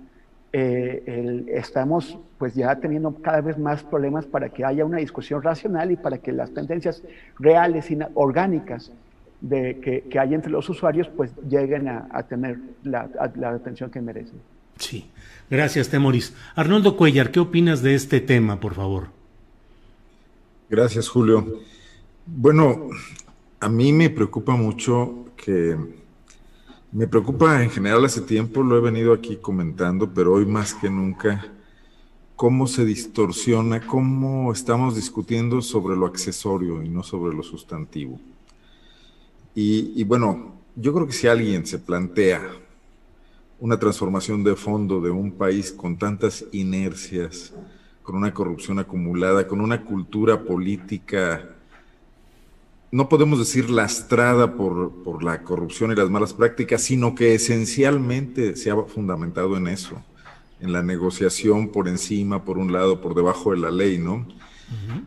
eh, 0.54 1.46
estamos 1.54 2.18
pues 2.38 2.54
ya 2.56 2.76
teniendo 2.76 3.16
cada 3.16 3.40
vez 3.42 3.58
más 3.58 3.84
problemas 3.84 4.26
para 4.26 4.50
que 4.50 4.66
haya 4.66 4.84
una 4.84 4.98
discusión 4.98 5.42
racional 5.42 5.92
y 5.92 5.96
para 5.96 6.18
que 6.18 6.34
las 6.34 6.52
tendencias 6.54 7.04
reales 7.40 7.90
y 7.90 7.98
orgánicas 8.16 8.92
de, 9.40 9.80
que, 9.80 10.02
que 10.02 10.20
hay 10.20 10.34
entre 10.34 10.52
los 10.52 10.68
usuarios 10.70 11.08
pues 11.16 11.32
lleguen 11.48 11.88
a, 11.88 12.24
tener 12.24 12.60
la, 12.84 13.10
la, 13.36 13.52
atención 13.52 13.90
que 13.90 14.02
merecen. 14.02 14.40
Sí, 14.78 15.10
gracias 15.50 15.90
Temoris. 15.90 16.36
Arnoldo 16.56 16.98
Cuellar, 16.98 17.32
¿qué 17.32 17.40
opinas 17.40 17.82
de 17.82 17.96
este 17.96 18.20
tema, 18.20 18.60
por 18.60 18.74
favor? 18.74 19.08
Gracias, 20.70 21.08
Julio. 21.10 21.46
Bueno, 22.26 22.90
a 23.60 23.68
mí 23.68 23.92
me 23.92 24.12
preocupa 24.12 24.56
mucho 24.56 25.26
que 25.36 25.76
me 26.92 27.08
preocupa 27.08 27.64
en 27.64 27.72
general 27.72 28.06
hace 28.06 28.22
tiempo, 28.22 28.62
lo 28.62 28.78
he 28.78 28.80
venido 28.80 29.12
aquí 29.12 29.38
comentando, 29.38 30.14
pero 30.14 30.34
hoy 30.34 30.46
más 30.46 30.76
que 30.76 30.88
nunca, 30.88 31.52
cómo 32.36 32.68
se 32.68 32.86
distorsiona, 32.86 33.88
cómo 33.88 34.52
estamos 34.54 34.96
discutiendo 34.96 35.64
sobre 35.64 35.96
lo 35.96 36.06
accesorio 36.06 36.84
y 36.84 36.90
no 36.90 37.02
sobre 37.02 37.36
lo 37.36 37.42
sustantivo. 37.42 38.20
Y, 39.56 40.04
bueno, 40.04 40.54
yo 40.76 40.94
creo 40.94 41.08
que 41.08 41.14
si 41.14 41.28
alguien 41.28 41.66
se 41.66 41.80
plantea 41.80 42.42
una 43.60 43.80
transformación 43.80 44.44
de 44.44 44.56
fondo 44.56 45.02
de 45.02 45.10
un 45.10 45.32
país 45.32 45.72
con 45.72 45.98
tantas 45.98 46.46
inercias, 46.52 47.52
con 48.04 48.16
una 48.16 48.32
corrupción 48.32 48.78
acumulada, 48.78 49.48
con 49.48 49.60
una 49.60 49.84
cultura 49.84 50.44
política 50.44 51.56
no 52.92 53.08
podemos 53.08 53.40
decir 53.40 53.70
lastrada 53.70 54.56
por, 54.56 55.04
por, 55.04 55.24
la 55.24 55.44
corrupción 55.44 55.92
y 55.92 55.96
las 55.96 56.10
malas 56.10 56.34
prácticas, 56.34 56.82
sino 56.82 57.16
que 57.16 57.34
esencialmente 57.34 58.56
se 58.58 58.70
ha 58.70 58.76
fundamentado 58.84 59.56
en 59.56 59.68
eso, 59.68 60.04
en 60.60 60.74
la 60.74 60.84
negociación 60.84 61.70
por 61.70 61.88
encima, 61.88 62.44
por 62.44 62.58
un 62.58 62.74
lado, 62.74 63.00
por 63.00 63.16
debajo 63.16 63.52
de 63.52 63.58
la 63.58 63.72
ley, 63.72 63.98
¿no? 63.98 64.28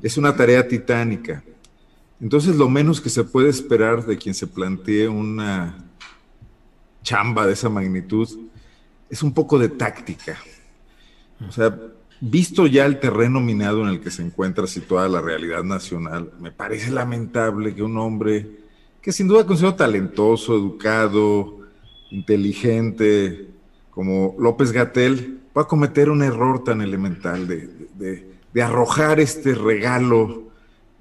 Es 0.03 0.19
una 0.19 0.37
tarea 0.37 0.67
titánica. 0.69 1.43
Entonces, 2.21 2.57
lo 2.57 2.69
menos 2.69 3.01
que 3.01 3.09
se 3.09 3.25
puede 3.25 3.49
esperar 3.49 4.05
de 4.05 4.19
quien 4.19 4.35
se 4.35 4.47
plantee 4.47 5.09
una 5.09 5.77
chamba 7.03 7.47
de 7.47 7.53
esa 7.53 7.69
magnitud 7.69 8.29
es 9.09 9.23
un 9.23 9.33
poco 9.33 9.59
de 9.59 9.69
táctica. 9.69 10.39
O 11.47 11.53
sea, 11.53 11.79
Visto 12.21 12.67
ya 12.67 12.87
el 12.87 13.01
terreno 13.01 13.41
minado 13.41 13.83
en 13.83 13.89
el 13.89 14.01
que 14.01 14.11
se 14.11 14.23
encuentra 14.23 14.67
situada 14.67 15.09
la 15.09 15.21
realidad 15.21 15.63
nacional, 15.63 16.31
me 16.41 16.53
parece 16.53 16.91
lamentable 16.91 17.75
que 17.75 17.83
un 17.83 17.99
hombre 17.99 18.65
que 19.03 19.13
sin 19.13 19.29
duda 19.29 19.45
considero 19.45 19.75
talentoso, 19.75 20.55
educado, 20.55 21.59
inteligente, 22.11 23.49
como 23.91 24.35
López 24.39 24.73
Gatel, 24.73 25.41
pueda 25.53 25.69
cometer 25.69 26.09
un 26.09 26.23
error 26.23 26.65
tan 26.65 26.81
elemental 26.81 27.47
de, 27.47 27.69
de 28.55 28.63
arrojar 28.63 29.21
este 29.21 29.55
regalo 29.55 30.45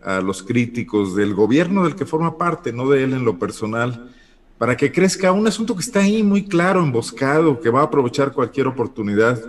a 0.03 0.19
los 0.19 0.43
críticos 0.43 1.15
del 1.15 1.33
gobierno 1.33 1.83
del 1.83 1.95
que 1.95 2.05
forma 2.05 2.37
parte, 2.37 2.73
no 2.73 2.89
de 2.89 3.03
él 3.03 3.13
en 3.13 3.23
lo 3.23 3.39
personal, 3.39 4.11
para 4.57 4.75
que 4.75 4.91
crezca 4.91 5.31
un 5.31 5.47
asunto 5.47 5.75
que 5.75 5.81
está 5.81 6.01
ahí 6.01 6.23
muy 6.23 6.45
claro, 6.45 6.81
emboscado, 6.83 7.59
que 7.61 7.69
va 7.69 7.81
a 7.81 7.85
aprovechar 7.85 8.33
cualquier 8.33 8.67
oportunidad 8.67 9.39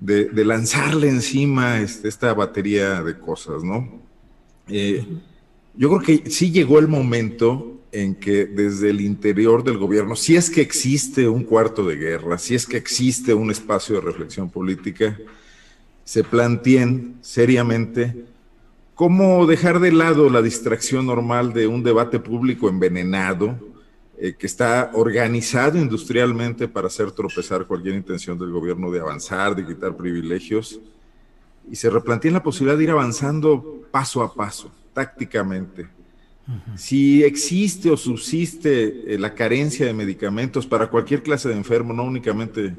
de, 0.00 0.44
lanzarle 0.44 1.08
encima 1.08 1.80
este, 1.80 2.08
esta 2.08 2.34
batería 2.34 3.02
de 3.02 3.18
cosas, 3.18 3.64
¿no? 3.64 4.00
Eh, 4.68 5.06
yo 5.74 5.88
creo 5.88 6.00
que 6.00 6.30
sí 6.30 6.50
llegó 6.50 6.78
el 6.78 6.88
momento 6.88 7.80
en 7.92 8.14
que 8.14 8.46
desde 8.46 8.90
el 8.90 9.00
interior 9.00 9.64
del 9.64 9.78
gobierno, 9.78 10.16
si 10.16 10.36
es 10.36 10.50
que 10.50 10.60
existe 10.60 11.28
un 11.28 11.44
cuarto 11.44 11.86
de 11.86 11.96
guerra, 11.96 12.38
si 12.38 12.54
es 12.54 12.66
que 12.66 12.76
existe 12.76 13.32
un 13.32 13.50
espacio 13.50 13.94
de 13.96 14.02
reflexión 14.02 14.50
política, 14.50 15.18
se 16.04 16.22
planteen 16.22 17.16
seriamente 17.20 18.24
cómo 18.94 19.46
dejar 19.46 19.80
de 19.80 19.92
lado 19.92 20.30
la 20.30 20.42
distracción 20.42 21.06
normal 21.06 21.52
de 21.52 21.66
un 21.66 21.82
debate 21.82 22.18
público 22.18 22.68
envenenado, 22.68 23.58
eh, 24.18 24.34
que 24.38 24.46
está 24.46 24.90
organizado 24.94 25.78
industrialmente 25.78 26.68
para 26.68 26.86
hacer 26.86 27.10
tropezar 27.12 27.66
cualquier 27.66 27.94
intención 27.94 28.38
del 28.38 28.50
gobierno 28.50 28.90
de 28.90 29.00
avanzar, 29.00 29.54
de 29.54 29.66
quitar 29.66 29.96
privilegios, 29.96 30.80
y 31.70 31.76
se 31.76 31.90
replantea 31.90 32.32
la 32.32 32.42
posibilidad 32.42 32.78
de 32.78 32.84
ir 32.84 32.90
avanzando 32.90 33.86
paso 33.90 34.22
a 34.22 34.32
paso, 34.34 34.70
tácticamente. 34.92 35.88
Si 36.76 37.24
existe 37.24 37.90
o 37.90 37.96
subsiste 37.96 39.14
eh, 39.14 39.18
la 39.18 39.34
carencia 39.34 39.84
de 39.84 39.92
medicamentos 39.92 40.64
para 40.64 40.88
cualquier 40.88 41.22
clase 41.22 41.48
de 41.48 41.56
enfermo, 41.56 41.92
no 41.92 42.04
únicamente 42.04 42.74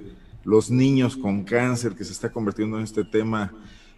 los 0.46 0.72
niños 0.72 1.18
con 1.18 1.44
cáncer, 1.44 1.94
que 1.94 2.06
se 2.06 2.14
está 2.14 2.32
convirtiendo 2.32 2.78
en 2.78 2.86
este 2.86 3.04
tema 3.04 3.54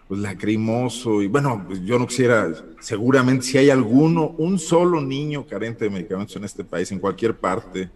pues 0.10 0.22
lacrimoso 0.22 1.22
y 1.22 1.27
bueno, 1.27 1.64
pues, 1.68 1.81
yo 1.81 1.99
no 1.99 2.07
quisiera, 2.07 2.52
seguramente 2.80 3.45
si 3.45 3.60
hay 3.60 3.69
alguno, 3.69 4.30
un 4.40 4.57
solo 4.57 5.02
niño 5.02 5.45
carente 5.45 5.86
de 5.86 5.91
medicamentos 5.91 6.36
en 6.36 6.44
este 6.44 6.64
país, 6.64 6.91
en 6.91 6.98
cualquier 6.98 7.38
parte 7.38 7.91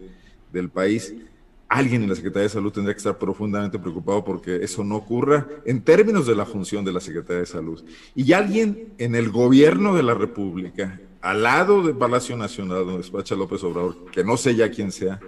del 0.52 0.70
país, 0.70 1.12
alguien 1.68 2.04
en 2.04 2.08
la 2.08 2.14
Secretaría 2.14 2.44
de 2.44 2.50
Salud 2.50 2.72
tendría 2.72 2.94
que 2.94 2.98
estar 2.98 3.18
profundamente 3.18 3.80
preocupado 3.80 4.24
porque 4.24 4.62
eso 4.62 4.84
no 4.84 4.94
ocurra 4.94 5.48
en 5.64 5.82
términos 5.82 6.24
de 6.28 6.36
la 6.36 6.46
función 6.46 6.84
de 6.84 6.92
la 6.92 7.00
Secretaría 7.00 7.40
de 7.40 7.46
Salud. 7.46 7.84
Y 8.14 8.32
alguien 8.32 8.92
en 8.98 9.16
el 9.16 9.30
gobierno 9.30 9.96
de 9.96 10.04
la 10.04 10.14
República, 10.14 11.00
al 11.20 11.42
lado 11.42 11.82
del 11.82 11.96
Palacio 11.96 12.36
Nacional 12.36 12.84
donde 12.84 12.98
despacha 12.98 13.34
López 13.34 13.64
Obrador, 13.64 14.04
que 14.12 14.22
no 14.22 14.36
sé 14.36 14.54
ya 14.54 14.70
quién 14.70 14.92
sea, 14.92 15.18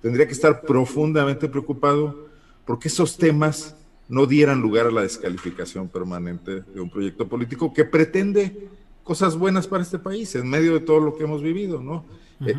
tendría 0.00 0.28
que 0.28 0.32
estar 0.32 0.62
profundamente 0.62 1.48
preocupado 1.48 2.28
porque 2.64 2.86
esos 2.86 3.16
temas 3.16 3.74
no 4.08 4.26
dieran 4.26 4.60
lugar 4.60 4.86
a 4.86 4.90
la 4.90 5.02
descalificación 5.02 5.88
permanente 5.88 6.62
de 6.62 6.80
un 6.80 6.90
proyecto 6.90 7.28
político 7.28 7.72
que 7.72 7.84
pretende 7.84 8.68
cosas 9.02 9.36
buenas 9.36 9.66
para 9.66 9.82
este 9.82 9.98
país 9.98 10.34
en 10.34 10.48
medio 10.48 10.74
de 10.74 10.80
todo 10.80 11.00
lo 11.00 11.16
que 11.16 11.24
hemos 11.24 11.42
vivido, 11.42 11.80
¿no? 11.80 12.04
Eh, 12.44 12.54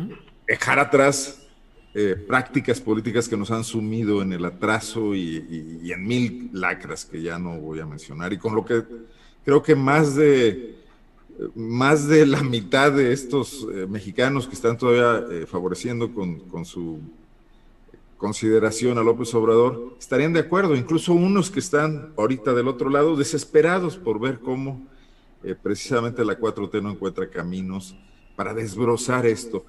dejar 0.46 0.78
atrás 0.78 1.46
eh, 1.94 2.16
prácticas 2.16 2.80
políticas 2.80 3.28
que 3.28 3.36
nos 3.36 3.50
han 3.50 3.64
sumido 3.64 4.22
en 4.22 4.32
el 4.32 4.44
atraso 4.44 5.14
y, 5.14 5.90
en 5.90 6.06
mil 6.06 6.50
lacras 6.52 7.04
que 7.04 7.22
ya 7.22 7.38
no 7.38 7.58
voy 7.58 7.80
a 7.80 7.86
mencionar 7.86 8.32
y 8.32 8.38
con 8.38 8.54
lo 8.54 8.64
que 8.64 8.82
creo 9.44 9.62
que 9.62 9.74
más 9.74 10.16
de 10.16 10.76
más 11.54 12.08
de 12.08 12.26
la 12.26 12.42
mitad 12.42 12.90
de 12.90 13.12
estos 13.12 13.66
eh, 13.72 13.86
mexicanos 13.88 14.48
que 14.48 14.54
están 14.54 14.76
todavía 14.76 15.46
favoreciendo 15.46 16.12
con, 16.12 16.40
con 16.40 16.64
su 16.64 17.00
consideración 18.18 18.98
a 18.98 19.02
López 19.02 19.32
Obrador, 19.34 19.94
estarían 19.98 20.32
de 20.32 20.40
acuerdo, 20.40 20.74
incluso 20.74 21.14
unos 21.14 21.50
que 21.50 21.60
están 21.60 22.12
ahorita 22.18 22.52
del 22.52 22.68
otro 22.68 22.90
lado 22.90 23.16
desesperados 23.16 23.96
por 23.96 24.20
ver 24.20 24.40
cómo 24.40 24.86
eh, 25.44 25.54
precisamente 25.54 26.24
la 26.24 26.38
4T 26.38 26.82
no 26.82 26.90
encuentra 26.90 27.30
caminos 27.30 27.96
para 28.34 28.52
desbrozar 28.52 29.24
esto. 29.24 29.64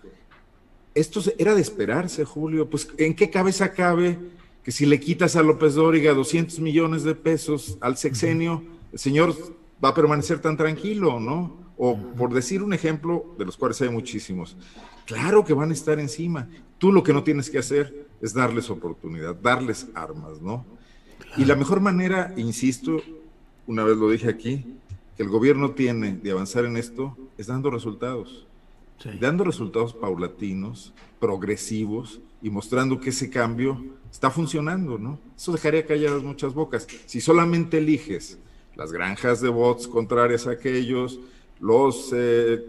Esto 0.96 1.22
era 1.38 1.54
de 1.54 1.62
esperarse, 1.62 2.26
Julio, 2.26 2.70
pues 2.70 2.90
¿en 2.98 3.16
qué 3.16 3.30
cabeza 3.30 3.72
cabe 3.72 4.18
que 4.64 4.72
si 4.72 4.88
le 4.88 5.00
quitas 5.00 5.36
a 5.36 5.44
López 5.44 5.76
Dóriga 5.76 6.14
200 6.14 6.60
millones 6.60 7.04
de 7.04 7.14
pesos 7.14 7.78
al 7.82 7.98
sexenio, 7.98 8.64
el 8.92 9.00
señor 9.00 9.36
va 9.84 9.90
a 9.90 9.94
permanecer 9.94 10.40
tan 10.40 10.58
tranquilo, 10.58 11.20
¿no? 11.20 11.72
O 11.78 11.96
por 11.98 12.34
decir 12.34 12.64
un 12.64 12.74
ejemplo, 12.74 13.36
de 13.38 13.46
los 13.46 13.56
cuales 13.56 13.80
hay 13.82 13.90
muchísimos, 13.90 14.58
claro 15.06 15.46
que 15.46 15.54
van 15.54 15.70
a 15.70 15.74
estar 15.74 16.00
encima. 16.00 16.50
Tú 16.80 16.92
lo 16.92 17.04
que 17.04 17.14
no 17.14 17.24
tienes 17.24 17.50
que 17.50 17.60
hacer 17.60 18.09
es 18.22 18.34
darles 18.34 18.70
oportunidad, 18.70 19.36
darles 19.36 19.88
armas, 19.94 20.42
¿no? 20.42 20.66
Y 21.38 21.46
la 21.46 21.56
mejor 21.56 21.80
manera, 21.80 22.34
insisto, 22.38 23.02
una 23.68 23.84
vez 23.84 23.98
lo 23.98 24.10
dije 24.10 24.30
aquí, 24.30 24.66
que 25.16 25.24
el 25.24 25.30
gobierno 25.30 25.72
tiene 25.72 26.14
de 26.14 26.32
avanzar 26.32 26.66
en 26.66 26.78
esto 26.78 27.18
es 27.38 27.48
dando 27.48 27.70
resultados. 27.70 28.46
Dando 29.20 29.46
resultados 29.46 29.94
paulatinos, 29.94 30.94
progresivos 31.20 32.20
y 32.42 32.50
mostrando 32.50 33.00
que 33.00 33.12
ese 33.12 33.30
cambio 33.30 33.82
está 34.12 34.30
funcionando, 34.30 34.98
¿no? 34.98 35.20
Eso 35.38 35.54
dejaría 35.54 35.86
calladas 35.86 36.22
muchas 36.24 36.54
bocas. 36.54 36.86
Si 37.06 37.22
solamente 37.22 37.78
eliges 37.78 38.38
las 38.76 38.92
granjas 38.92 39.40
de 39.40 39.50
bots 39.50 39.88
contrarias 39.88 40.48
a 40.48 40.52
aquellos, 40.52 41.20
los 41.60 42.12
eh, 42.14 42.62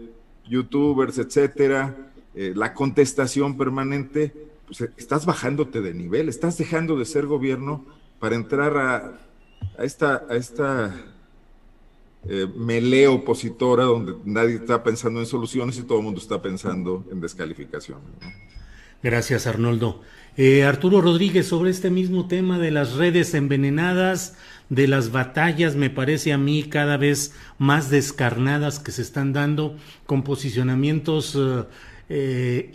youtubers, 0.47 1.17
etcétera, 1.17 2.11
eh, 2.33 2.53
la 2.55 2.73
contestación 2.73 3.57
permanente, 3.57 4.33
estás 4.97 5.25
bajándote 5.25 5.81
de 5.81 5.93
nivel, 5.93 6.29
estás 6.29 6.57
dejando 6.57 6.97
de 6.97 7.05
ser 7.05 7.25
gobierno 7.25 7.85
para 8.19 8.35
entrar 8.35 8.77
a, 8.77 9.83
esta, 9.83 10.25
a 10.27 10.95
eh, 12.27 12.47
melee 12.55 13.07
opositora 13.07 13.83
donde 13.83 14.13
nadie 14.25 14.55
está 14.55 14.83
pensando 14.83 15.19
en 15.19 15.25
soluciones 15.25 15.77
y 15.77 15.83
todo 15.83 15.97
el 15.99 16.03
mundo 16.03 16.21
está 16.21 16.41
pensando 16.41 17.05
en 17.11 17.19
descalificación. 17.19 17.99
Gracias, 19.03 19.47
Arnoldo. 19.47 20.01
Eh, 20.37 20.63
Arturo 20.63 21.01
Rodríguez, 21.01 21.47
sobre 21.47 21.71
este 21.71 21.89
mismo 21.89 22.27
tema 22.27 22.59
de 22.59 22.69
las 22.69 22.93
redes 22.93 23.33
envenenadas, 23.33 24.37
de 24.69 24.87
las 24.87 25.11
batallas, 25.11 25.75
me 25.75 25.89
parece 25.89 26.31
a 26.31 26.37
mí 26.37 26.63
cada 26.63 26.97
vez 26.97 27.33
más 27.57 27.89
descarnadas 27.89 28.79
que 28.79 28.91
se 28.91 29.01
están 29.01 29.33
dando, 29.33 29.75
con 30.05 30.23
posicionamientos, 30.23 31.37
eh, 32.07 32.69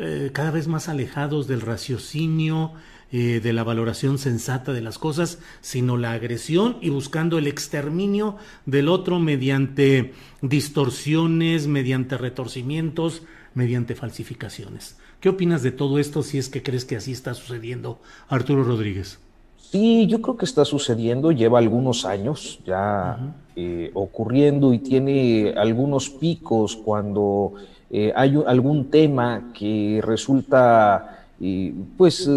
eh, 0.00 0.30
cada 0.32 0.50
vez 0.50 0.66
más 0.66 0.88
alejados 0.88 1.46
del 1.46 1.60
raciocinio, 1.60 2.72
de 3.12 3.52
la 3.52 3.64
valoración 3.64 4.18
sensata 4.18 4.72
de 4.72 4.82
las 4.82 4.96
cosas, 4.96 5.40
sino 5.62 5.96
la 5.96 6.12
agresión 6.12 6.76
y 6.80 6.90
buscando 6.90 7.38
el 7.38 7.48
exterminio 7.48 8.36
del 8.66 8.88
otro 8.88 9.18
mediante 9.18 10.12
distorsiones, 10.42 11.66
mediante 11.66 12.16
retorcimientos, 12.16 13.24
mediante 13.52 13.96
falsificaciones. 13.96 14.96
¿Qué 15.20 15.28
opinas 15.28 15.62
de 15.62 15.72
todo 15.72 15.98
esto 15.98 16.22
si 16.22 16.38
es 16.38 16.48
que 16.48 16.62
crees 16.62 16.84
que 16.84 16.96
así 16.96 17.12
está 17.12 17.34
sucediendo, 17.34 18.00
Arturo 18.28 18.62
Rodríguez? 18.62 19.18
Sí, 19.58 20.06
yo 20.06 20.20
creo 20.20 20.36
que 20.36 20.46
está 20.46 20.64
sucediendo, 20.64 21.30
lleva 21.30 21.58
algunos 21.58 22.04
años 22.04 22.58
ya 22.66 23.34
eh, 23.54 23.90
ocurriendo 23.94 24.72
y 24.72 24.78
tiene 24.78 25.54
algunos 25.56 26.10
picos 26.10 26.74
cuando 26.74 27.54
eh, 27.90 28.12
hay 28.14 28.40
algún 28.46 28.90
tema 28.90 29.50
que 29.52 30.00
resulta 30.04 31.26
eh, 31.40 31.74
pues 31.96 32.28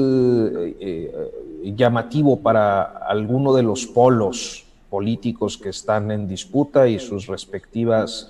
llamativo 1.63 2.39
para 2.39 2.83
alguno 2.83 3.53
de 3.53 3.63
los 3.63 3.85
polos 3.85 4.65
políticos 4.89 5.57
que 5.57 5.69
están 5.69 6.11
en 6.11 6.27
disputa 6.27 6.87
y 6.87 6.99
sus 6.99 7.27
respectivas 7.27 8.29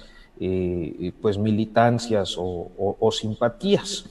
pues 1.21 1.37
militancias 1.37 2.35
o 2.37 3.09
simpatías. 3.11 4.05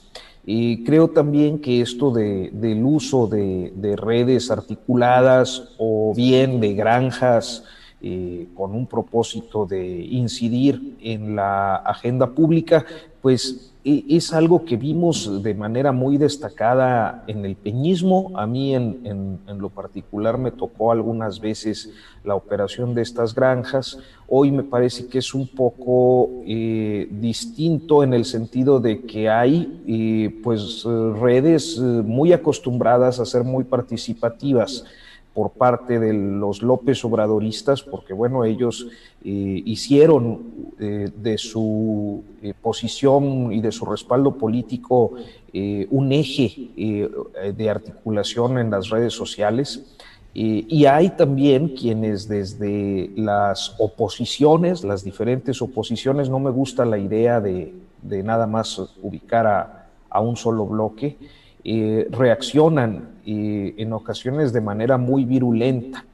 Y 0.44 0.82
creo 0.82 1.08
también 1.08 1.60
que 1.60 1.80
esto 1.80 2.10
del 2.10 2.84
uso 2.84 3.28
de, 3.28 3.96
redes 3.96 4.50
articuladas 4.50 5.70
o 5.78 6.12
bien 6.16 6.60
de 6.60 6.74
granjas 6.74 7.64
eh, 8.02 8.48
con 8.56 8.74
un 8.74 8.86
propósito 8.86 9.64
de 9.64 9.84
incidir 9.86 10.96
en 11.00 11.36
la 11.36 11.76
agenda 11.76 12.30
pública, 12.30 12.84
pues 13.20 13.72
e, 13.84 14.04
es 14.08 14.32
algo 14.32 14.64
que 14.64 14.76
vimos 14.76 15.42
de 15.42 15.54
manera 15.54 15.90
muy 15.90 16.16
destacada 16.16 17.24
en 17.26 17.44
el 17.44 17.56
peñismo. 17.56 18.30
A 18.34 18.46
mí 18.46 18.74
en, 18.74 19.38
lo 19.58 19.68
particular 19.70 20.38
me 20.38 20.50
tocó 20.50 20.92
algunas 20.92 21.40
veces 21.40 21.90
la 22.24 22.34
operación 22.34 22.94
de 22.94 23.02
estas 23.02 23.34
granjas. 23.34 23.98
Hoy 24.28 24.50
me 24.50 24.62
parece 24.62 25.06
que 25.06 25.18
es 25.18 25.34
un 25.34 25.48
poco 25.48 26.30
eh, 26.46 27.08
distinto 27.10 28.02
en 28.02 28.14
el 28.14 28.24
sentido 28.24 28.80
de 28.80 29.02
que 29.02 29.28
hay 29.28 29.82
eh, 29.86 30.40
pues 30.42 30.84
redes 31.20 31.76
eh, 31.76 31.80
muy 31.80 32.32
acostumbradas 32.32 33.18
a 33.18 33.24
ser 33.24 33.44
muy 33.44 33.64
participativas 33.64 34.84
por 35.34 35.50
parte 35.50 35.98
de 35.98 36.12
los 36.12 36.62
López 36.62 37.04
Obradoristas, 37.04 37.82
porque 37.82 38.12
bueno, 38.12 38.44
ellos 38.44 38.86
eh, 39.24 39.62
hicieron 39.64 40.42
eh, 40.78 41.10
de 41.16 41.38
su 41.38 42.22
eh, 42.42 42.52
posición 42.60 43.52
y 43.52 43.60
de 43.60 43.72
su 43.72 43.86
respaldo 43.86 44.36
político 44.36 45.12
un 45.90 46.12
eje 46.12 46.70
de 47.54 47.68
articulación 47.68 48.56
en 48.56 48.70
las 48.70 48.88
redes 48.88 49.12
sociales. 49.12 49.84
y 50.32 50.86
hay 50.86 51.10
también 51.10 51.76
quienes 51.76 52.26
desde 52.26 53.10
las 53.16 53.74
oposiciones, 53.78 54.82
las 54.82 55.04
diferentes 55.04 55.60
oposiciones, 55.60 56.30
no 56.30 56.38
me 56.38 56.50
gusta 56.50 56.86
la 56.86 56.96
idea 56.96 57.38
de, 57.42 57.74
nada 58.02 58.46
más 58.46 58.80
ubicar 59.02 59.46
a, 59.46 59.88
a 60.08 60.20
un 60.22 60.36
solo 60.36 60.64
bloque, 60.64 61.18
reaccionan 61.64 63.10
en 63.24 63.92
ocasiones 63.92 64.52
de 64.52 64.60
manera 64.60 64.98
muy 64.98 65.24
virulenta. 65.24 66.04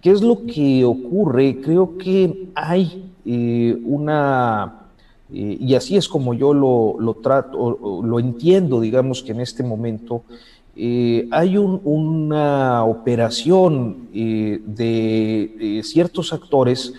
¿Qué 0.00 0.10
es 0.10 0.22
lo 0.22 0.46
que 0.46 0.84
ocurre? 0.84 1.60
Creo 1.60 1.98
que 1.98 2.50
hay 2.54 3.10
eh, 3.26 3.76
una, 3.84 4.88
eh, 5.32 5.58
y 5.60 5.74
así 5.74 5.96
es 5.96 6.08
como 6.08 6.34
yo 6.34 6.54
lo, 6.54 7.14
trato, 7.14 8.02
lo 8.02 8.20
entiendo, 8.20 8.80
digamos 8.80 9.22
que 9.22 9.32
en 9.32 9.40
este 9.40 9.62
momento, 9.64 10.22
eh, 10.76 11.26
hay 11.32 11.56
una 11.56 12.84
operación 12.84 14.08
de 14.12 15.80
ciertos 15.82 16.32
actores 16.32 16.94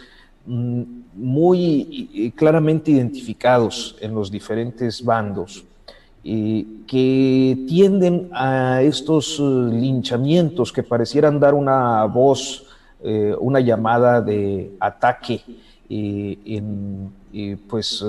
mm, 0.46 0.82
muy 1.16 2.34
claramente 2.36 2.92
identificados 2.92 3.96
en 4.02 4.14
los 4.14 4.30
diferentes 4.30 5.04
bandos 5.04 5.64
que 6.24 7.66
tienden 7.68 8.30
a 8.34 8.82
estos 8.82 9.40
eh, 9.40 9.44
linchamientos 9.44 10.74
que 10.74 10.84
parecieran 10.84 11.40
dar 11.40 11.54
una 11.54 12.04
voz, 12.06 12.66
eh, 13.04 13.36
una 13.40 13.60
llamada 13.60 14.22
de 14.22 14.74
ataque 14.80 15.41
eh, 15.90 16.38
en 16.46 17.20
pues 17.70 18.04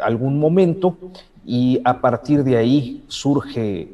algún 0.00 0.38
momento 0.38 0.96
y 1.44 1.78
a 1.84 2.00
partir 2.00 2.42
de 2.42 2.56
ahí 2.56 3.04
surge 3.08 3.88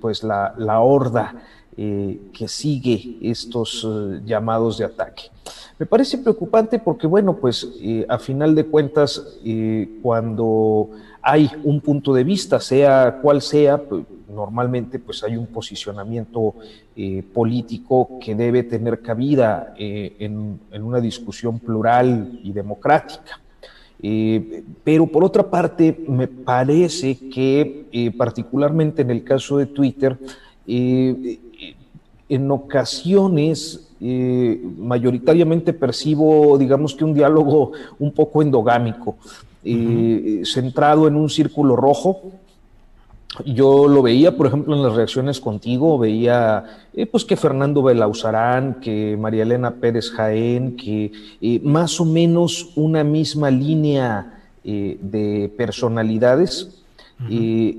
pues 0.00 0.22
la, 0.22 0.54
la 0.56 0.80
horda 0.80 1.34
que 1.76 2.48
sigue 2.48 3.18
estos 3.20 3.86
llamados 4.24 4.78
de 4.78 4.86
ataque. 4.86 5.24
Me 5.78 5.84
parece 5.84 6.16
preocupante 6.16 6.78
porque, 6.78 7.06
bueno, 7.06 7.36
pues 7.36 7.68
a 8.08 8.18
final 8.18 8.54
de 8.54 8.64
cuentas, 8.64 9.38
cuando 10.00 10.88
hay 11.22 11.50
un 11.64 11.80
punto 11.80 12.14
de 12.14 12.24
vista, 12.24 12.60
sea 12.60 13.18
cual 13.20 13.42
sea, 13.42 13.80
normalmente 14.28 14.98
pues 14.98 15.22
hay 15.24 15.36
un 15.36 15.46
posicionamiento 15.46 16.54
eh, 16.96 17.22
político 17.32 18.18
que 18.20 18.34
debe 18.34 18.62
tener 18.62 19.00
cabida 19.00 19.74
eh, 19.78 20.16
en, 20.18 20.60
una 20.82 21.00
discusión 21.00 21.58
plural 21.58 22.40
y 22.42 22.52
democrática. 22.52 23.40
Eh, 24.00 24.62
pero 24.84 25.06
por 25.06 25.24
otra 25.24 25.50
parte, 25.50 26.04
me 26.08 26.28
parece 26.28 27.18
que 27.28 28.12
particularmente 28.16 29.02
en 29.02 29.10
el 29.10 29.24
caso 29.24 29.58
de 29.58 29.66
Twitter, 29.66 30.16
en 30.66 32.50
ocasiones 32.50 33.88
mayoritariamente 34.00 35.72
percibo, 35.72 36.56
digamos 36.56 36.94
que 36.94 37.04
un 37.04 37.14
diálogo 37.14 37.72
un 37.98 38.12
poco 38.12 38.42
endogámico. 38.42 39.16
Eh, 39.70 40.42
centrado 40.46 41.06
en 41.08 41.14
un 41.14 41.28
círculo 41.28 41.76
rojo. 41.76 42.22
Yo 43.44 43.86
lo 43.86 44.00
veía, 44.00 44.34
por 44.34 44.46
ejemplo, 44.46 44.74
en 44.74 44.82
las 44.82 44.94
reacciones 44.94 45.40
contigo, 45.40 45.98
veía 45.98 46.64
eh, 46.94 47.04
pues 47.04 47.26
que 47.26 47.36
Fernando 47.36 47.82
Belauzarán, 47.82 48.80
que 48.80 49.18
María 49.20 49.42
Elena 49.42 49.72
Pérez 49.72 50.10
Jaén, 50.10 50.74
que 50.74 51.12
eh, 51.42 51.60
más 51.62 52.00
o 52.00 52.06
menos 52.06 52.70
una 52.76 53.04
misma 53.04 53.50
línea 53.50 54.34
de 54.64 55.50
personalidades. 55.56 56.82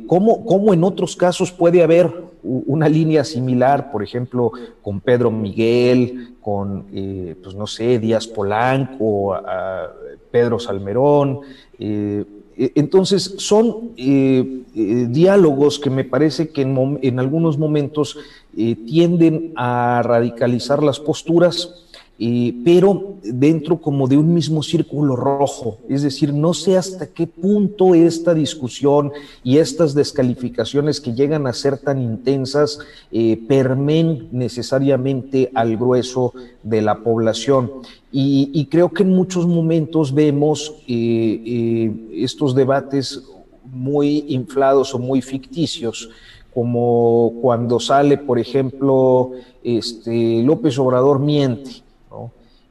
¿cómo, 0.08 0.44
¿Cómo 0.44 0.74
en 0.74 0.84
otros 0.84 1.16
casos 1.16 1.52
puede 1.52 1.84
haber 1.84 2.12
una 2.42 2.90
línea 2.90 3.24
similar, 3.24 3.92
por 3.92 4.02
ejemplo, 4.02 4.52
con 4.82 5.00
Pedro 5.00 5.30
Miguel, 5.30 6.34
con, 6.42 6.86
pues 7.44 7.54
no 7.54 7.68
sé, 7.68 8.00
Díaz 8.00 8.26
Polanco, 8.26 9.36
Pedro 10.32 10.60
Salmerón, 10.60 11.42
eh, 11.80 12.26
e, 12.58 12.74
entonces, 12.76 13.36
son 13.38 13.92
eh, 13.98 14.64
eh, 14.76 15.08
diálogos 15.10 15.80
que 15.80 15.90
me 15.90 16.04
parece 16.04 16.50
que 16.50 16.62
en, 16.62 17.20
algunos 17.20 17.58
momentos 17.58 18.18
tienden 18.54 19.54
a 19.56 20.02
radicalizar 20.04 20.84
las 20.84 21.00
posturas, 21.00 21.86
pero 22.66 23.16
dentro 23.24 23.80
como 23.80 24.06
de 24.08 24.18
un 24.18 24.34
mismo 24.34 24.62
círculo 24.62 25.16
rojo. 25.16 25.78
Es 25.88 26.02
decir, 26.02 26.34
no 26.34 26.54
sé 26.54 26.76
hasta 26.76 27.08
qué 27.08 27.28
punto 27.28 27.96
esta 27.96 28.34
discusión 28.34 29.14
y 29.42 29.58
estas 29.58 29.94
descalificaciones 29.94 31.00
que 31.00 31.14
llegan 31.14 31.48
a 31.48 31.54
ser 31.54 31.78
tan 31.78 32.02
intensas 32.02 32.80
permen 33.48 34.28
necesariamente 34.34 35.50
al 35.54 35.78
grueso 35.78 36.34
de 36.64 36.82
la 36.82 37.04
población. 37.04 37.72
Y, 38.12 38.66
creo 38.72 38.90
que 38.90 39.04
en 39.04 39.10
muchos 39.10 39.46
momentos 39.46 40.14
vemos 40.14 40.74
eh, 40.88 41.42
eh, 41.46 42.24
estos 42.24 42.56
debates 42.56 43.22
muy 43.72 44.26
inflados 44.30 44.96
o 44.96 45.00
muy 45.00 45.22
ficticios, 45.22 46.10
como 46.52 47.34
cuando 47.42 47.80
sale, 47.80 48.18
por 48.18 48.40
ejemplo, 48.40 49.32
este, 49.64 50.42
López 50.42 50.80
Obrador 50.80 51.20
miente, 51.20 51.84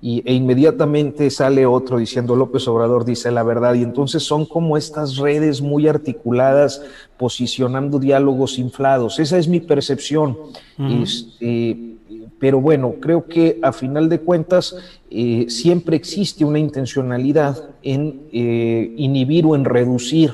y, 0.01 0.23
e 0.25 0.33
inmediatamente 0.33 1.29
sale 1.31 1.67
otro 1.67 1.99
diciendo 1.99 2.37
López 2.37 2.69
Obrador 2.69 3.05
dice 3.05 3.31
la 3.33 3.43
verdad, 3.43 3.75
y 3.75 3.83
entonces 3.83 4.23
son 4.23 4.47
como 4.47 4.77
estas 4.77 5.17
redes 5.17 5.61
muy 5.61 5.89
articuladas 5.89 6.83
posicionando 7.17 7.99
diálogos 7.99 8.59
inflados. 8.59 9.19
Esa 9.19 9.39
es 9.39 9.49
mi 9.49 9.61
percepción. 9.61 10.39
Este, 10.79 11.97
Pero 12.39 12.61
bueno, 12.61 12.95
creo 13.01 13.27
que 13.27 13.59
a 13.63 13.73
final 13.73 14.09
de 14.09 14.21
cuentas 14.21 14.77
eh, 15.11 15.47
siempre 15.49 15.97
existe 15.97 16.45
una 16.45 16.61
intencionalidad 16.61 17.71
en 17.83 18.23
eh, 18.33 18.95
inhibir 18.97 19.45
o 19.47 19.57
en 19.57 19.65
reducir 19.65 20.33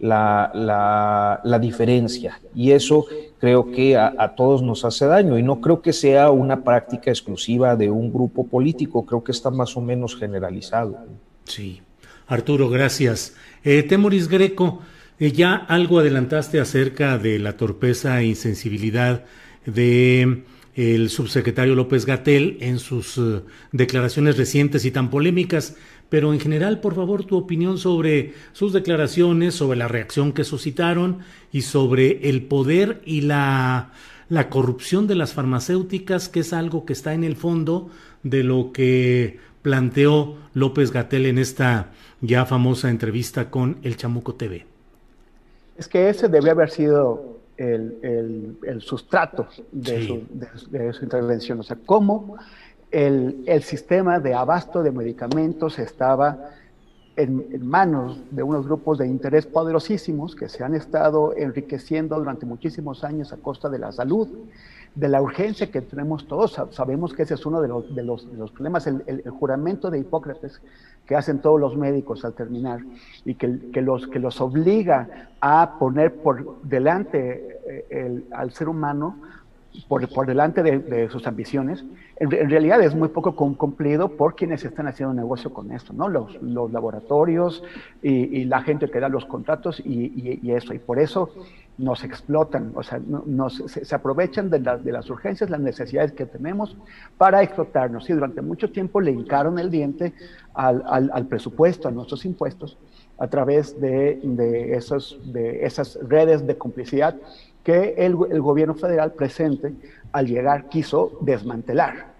la, 0.00 1.40
la, 1.44 1.58
diferencia 1.58 2.38
y 2.54 2.72
eso 2.72 3.06
creo 3.44 3.70
que 3.70 3.94
a, 3.94 4.14
a, 4.16 4.34
todos 4.34 4.62
nos 4.62 4.86
hace 4.86 5.04
daño 5.04 5.38
y 5.38 5.42
no 5.42 5.60
creo 5.60 5.82
que 5.82 5.92
sea 5.92 6.30
una 6.30 6.64
práctica 6.64 7.10
exclusiva 7.10 7.76
de 7.76 7.90
un 7.90 8.10
grupo 8.10 8.46
político, 8.46 9.04
creo 9.04 9.22
que 9.22 9.32
está 9.32 9.50
más 9.50 9.76
o 9.76 9.82
menos 9.82 10.16
generalizado. 10.16 10.96
Sí, 11.44 11.82
Arturo, 12.26 12.70
gracias. 12.70 13.36
Eh, 13.62 13.82
Temoris 13.82 14.28
Greco, 14.28 14.80
eh, 15.18 15.30
ya 15.30 15.56
algo 15.56 15.98
adelantaste 15.98 16.58
acerca 16.58 17.18
de 17.18 17.38
la 17.38 17.58
torpeza 17.58 18.18
e 18.22 18.28
insensibilidad 18.28 19.24
de 19.66 20.44
el 20.74 21.10
subsecretario 21.10 21.74
López 21.74 22.06
Gatel 22.06 22.56
en 22.60 22.78
sus 22.78 23.18
uh, 23.18 23.42
declaraciones 23.72 24.38
recientes 24.38 24.86
y 24.86 24.90
tan 24.90 25.10
polémicas, 25.10 25.76
pero 26.14 26.32
en 26.32 26.38
general, 26.38 26.78
por 26.78 26.94
favor, 26.94 27.24
tu 27.24 27.36
opinión 27.36 27.76
sobre 27.76 28.34
sus 28.52 28.72
declaraciones, 28.72 29.56
sobre 29.56 29.76
la 29.76 29.88
reacción 29.88 30.32
que 30.32 30.44
suscitaron 30.44 31.18
y 31.50 31.62
sobre 31.62 32.28
el 32.28 32.44
poder 32.44 33.02
y 33.04 33.22
la, 33.22 33.90
la 34.28 34.48
corrupción 34.48 35.08
de 35.08 35.16
las 35.16 35.32
farmacéuticas, 35.32 36.28
que 36.28 36.38
es 36.38 36.52
algo 36.52 36.84
que 36.84 36.92
está 36.92 37.14
en 37.14 37.24
el 37.24 37.34
fondo 37.34 37.90
de 38.22 38.44
lo 38.44 38.70
que 38.70 39.40
planteó 39.62 40.36
López 40.52 40.92
Gatel 40.92 41.26
en 41.26 41.38
esta 41.38 41.90
ya 42.20 42.46
famosa 42.46 42.90
entrevista 42.90 43.50
con 43.50 43.78
el 43.82 43.96
Chamuco 43.96 44.36
TV. 44.36 44.66
Es 45.76 45.88
que 45.88 46.10
ese 46.10 46.28
debe 46.28 46.50
haber 46.50 46.70
sido 46.70 47.40
el, 47.56 48.56
sustrato 48.78 49.48
de, 49.72 50.06
su, 50.92 51.02
intervención, 51.02 51.58
o 51.58 51.64
sea, 51.64 51.76
cómo 51.84 52.36
el, 52.94 53.62
sistema 53.64 54.20
de 54.20 54.34
abasto 54.34 54.82
de 54.82 54.92
medicamentos 54.92 55.80
estaba 55.80 56.50
en, 57.16 57.66
manos 57.66 58.20
de 58.30 58.44
unos 58.44 58.66
grupos 58.66 58.98
de 58.98 59.08
interés 59.08 59.46
poderosísimos 59.46 60.36
que 60.36 60.48
se 60.48 60.62
han 60.62 60.76
estado 60.76 61.34
enriqueciendo 61.36 62.16
durante 62.16 62.46
muchísimos 62.46 63.02
años 63.02 63.32
a 63.32 63.36
costa 63.38 63.68
de 63.68 63.80
la 63.80 63.90
salud 63.90 64.28
de 64.94 65.08
la 65.08 65.20
urgencia 65.20 65.72
que 65.72 65.80
tenemos 65.80 66.28
todos. 66.28 66.56
Sabemos 66.70 67.12
que 67.14 67.24
ese 67.24 67.34
es 67.34 67.44
uno 67.44 67.60
de 67.60 67.66
los, 67.66 67.92
de 67.96 68.04
los, 68.04 68.24
problemas, 68.52 68.86
el, 68.86 69.28
juramento 69.28 69.90
de 69.90 69.98
Hipócrates 69.98 70.60
que 71.04 71.16
hacen 71.16 71.40
todos 71.40 71.60
los 71.60 71.76
médicos 71.76 72.24
al 72.24 72.34
terminar 72.34 72.78
y 73.24 73.34
que, 73.34 73.82
los, 73.82 74.06
que 74.06 74.20
los 74.20 74.40
obliga 74.40 75.30
a 75.40 75.80
poner 75.80 76.14
por 76.14 76.62
delante 76.62 77.58
eh, 77.90 78.22
al 78.30 78.52
ser 78.52 78.68
humano, 78.68 79.16
por, 79.88 80.26
delante 80.26 80.62
de, 80.62 81.08
sus 81.10 81.26
ambiciones, 81.26 81.84
en, 82.16 82.30
realidad 82.30 82.80
es 82.80 82.94
muy 82.94 83.08
poco 83.08 83.34
cumplido 83.34 84.16
por 84.16 84.36
quienes 84.36 84.64
están 84.64 84.86
haciendo 84.86 85.14
negocio 85.14 85.52
con 85.52 85.72
esto, 85.72 85.92
¿no? 85.92 86.08
Los, 86.08 86.40
laboratorios 86.72 87.62
y, 88.02 88.44
la 88.44 88.62
gente 88.62 88.88
que 88.88 89.00
da 89.00 89.08
los 89.08 89.24
contratos 89.24 89.80
y, 89.84 90.40
eso. 90.50 90.74
Y 90.74 90.78
por 90.78 90.98
eso 90.98 91.30
nos 91.76 92.04
explotan, 92.04 92.70
o 92.76 92.84
sea, 92.84 93.00
se, 93.66 93.94
aprovechan 93.94 94.48
de, 94.48 94.60
las 94.60 95.10
urgencias, 95.10 95.50
las 95.50 95.60
necesidades 95.60 96.12
que 96.12 96.24
tenemos 96.24 96.76
para 97.18 97.42
explotarnos. 97.42 98.08
Y 98.08 98.12
durante 98.12 98.42
mucho 98.42 98.70
tiempo 98.70 99.00
le 99.00 99.10
hincaron 99.10 99.58
el 99.58 99.70
diente 99.70 100.12
al, 100.54 101.26
presupuesto, 101.26 101.88
a 101.88 101.90
nuestros 101.90 102.24
impuestos, 102.24 102.78
a 103.18 103.26
través 103.26 103.80
de 103.80 104.20
esas 104.74 105.98
redes 106.08 106.46
de 106.46 106.56
complicidad 106.56 107.16
que 107.64 107.94
el, 107.96 108.16
el, 108.30 108.40
gobierno 108.40 108.74
federal 108.74 109.12
presente 109.12 109.72
al 110.12 110.26
llegar 110.26 110.68
quiso 110.68 111.18
desmantelar. 111.22 112.12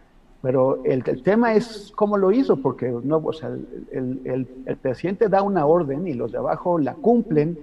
Pero 0.42 0.82
el, 0.84 1.02
el, 1.06 1.22
tema 1.22 1.54
es 1.54 1.92
cómo 1.94 2.16
lo 2.16 2.32
hizo, 2.32 2.56
porque 2.56 2.92
no, 3.04 3.18
o 3.18 3.32
sea, 3.32 3.50
el, 3.92 4.48
el 4.66 4.76
presidente 4.76 5.28
da 5.28 5.42
una 5.42 5.66
orden 5.66 6.08
y 6.08 6.14
los 6.14 6.32
de 6.32 6.38
abajo 6.38 6.78
la 6.78 6.94
cumplen 6.94 7.56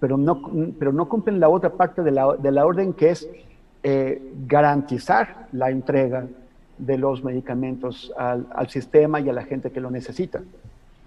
pero 0.00 0.16
no, 0.16 0.42
pero 0.78 0.92
no 0.92 1.08
cumplen 1.08 1.40
la 1.40 1.48
otra 1.48 1.70
parte 1.70 2.02
de 2.02 2.10
la, 2.10 2.36
de 2.36 2.52
la 2.52 2.64
orden 2.66 2.92
que 2.92 3.10
es 3.10 3.28
eh, 3.82 4.22
garantizar 4.46 5.48
la 5.52 5.70
entrega 5.70 6.26
de 6.78 6.98
los 6.98 7.24
medicamentos 7.24 8.12
al, 8.16 8.46
al, 8.54 8.68
sistema 8.68 9.20
y 9.20 9.28
a 9.28 9.32
la 9.32 9.42
gente 9.42 9.70
que 9.70 9.80
lo 9.80 9.90
necesita. 9.90 10.40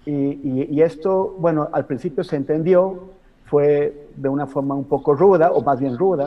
Y, 0.04 0.66
y, 0.68 0.82
esto, 0.82 1.36
bueno, 1.38 1.68
al 1.72 1.86
principio 1.86 2.24
se 2.24 2.36
entendió, 2.36 3.12
fue 3.52 4.08
de 4.16 4.30
una 4.30 4.46
forma 4.46 4.74
un 4.74 4.84
poco 4.84 5.12
ruda, 5.12 5.52
o 5.52 5.60
más 5.60 5.78
bien 5.78 5.98
ruda, 5.98 6.26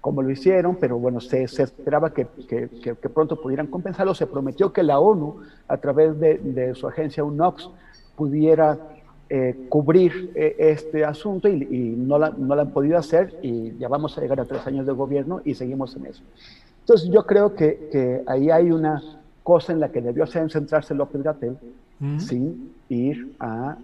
como 0.00 0.22
lo 0.22 0.30
hicieron, 0.30 0.76
pero 0.76 1.00
bueno, 1.00 1.20
se, 1.20 1.48
se 1.48 1.64
esperaba 1.64 2.14
que, 2.14 2.28
que, 2.48 2.68
que, 2.80 3.08
pronto 3.08 3.40
pudieran 3.40 3.66
compensarlo. 3.66 4.14
Se 4.14 4.28
prometió 4.28 4.72
que 4.72 4.84
la 4.84 5.00
ONU, 5.00 5.40
a 5.66 5.76
través 5.78 6.20
de, 6.20 6.38
de 6.38 6.76
su 6.76 6.86
agencia 6.86 7.24
UNOX, 7.24 7.68
pudiera 8.14 8.78
eh, 9.28 9.66
cubrir 9.68 10.30
eh, 10.36 10.54
este 10.60 11.04
asunto 11.04 11.48
y, 11.48 11.96
no, 11.98 12.20
la, 12.20 12.30
no 12.30 12.54
la 12.54 12.62
han 12.62 12.70
podido 12.70 12.96
hacer 12.96 13.36
y 13.42 13.76
ya 13.76 13.88
vamos 13.88 14.16
a 14.16 14.20
llegar 14.20 14.38
a 14.38 14.44
tres 14.44 14.64
años 14.64 14.86
de 14.86 14.92
gobierno 14.92 15.40
y 15.44 15.54
seguimos 15.54 15.96
en 15.96 16.06
eso. 16.06 16.22
Entonces 16.82 17.10
yo 17.10 17.26
creo 17.26 17.56
que, 17.56 17.88
que 17.90 18.22
ahí 18.28 18.48
hay 18.48 18.70
una 18.70 19.02
cosa 19.42 19.72
en 19.72 19.80
la 19.80 19.88
que 19.88 20.00
debió 20.00 20.24
centrarse 20.24 20.94
López 20.94 21.20
Gatel 21.24 21.58
mm. 21.98 22.20
sin 22.20 22.72
ir 22.88 23.34
a, 23.40 23.76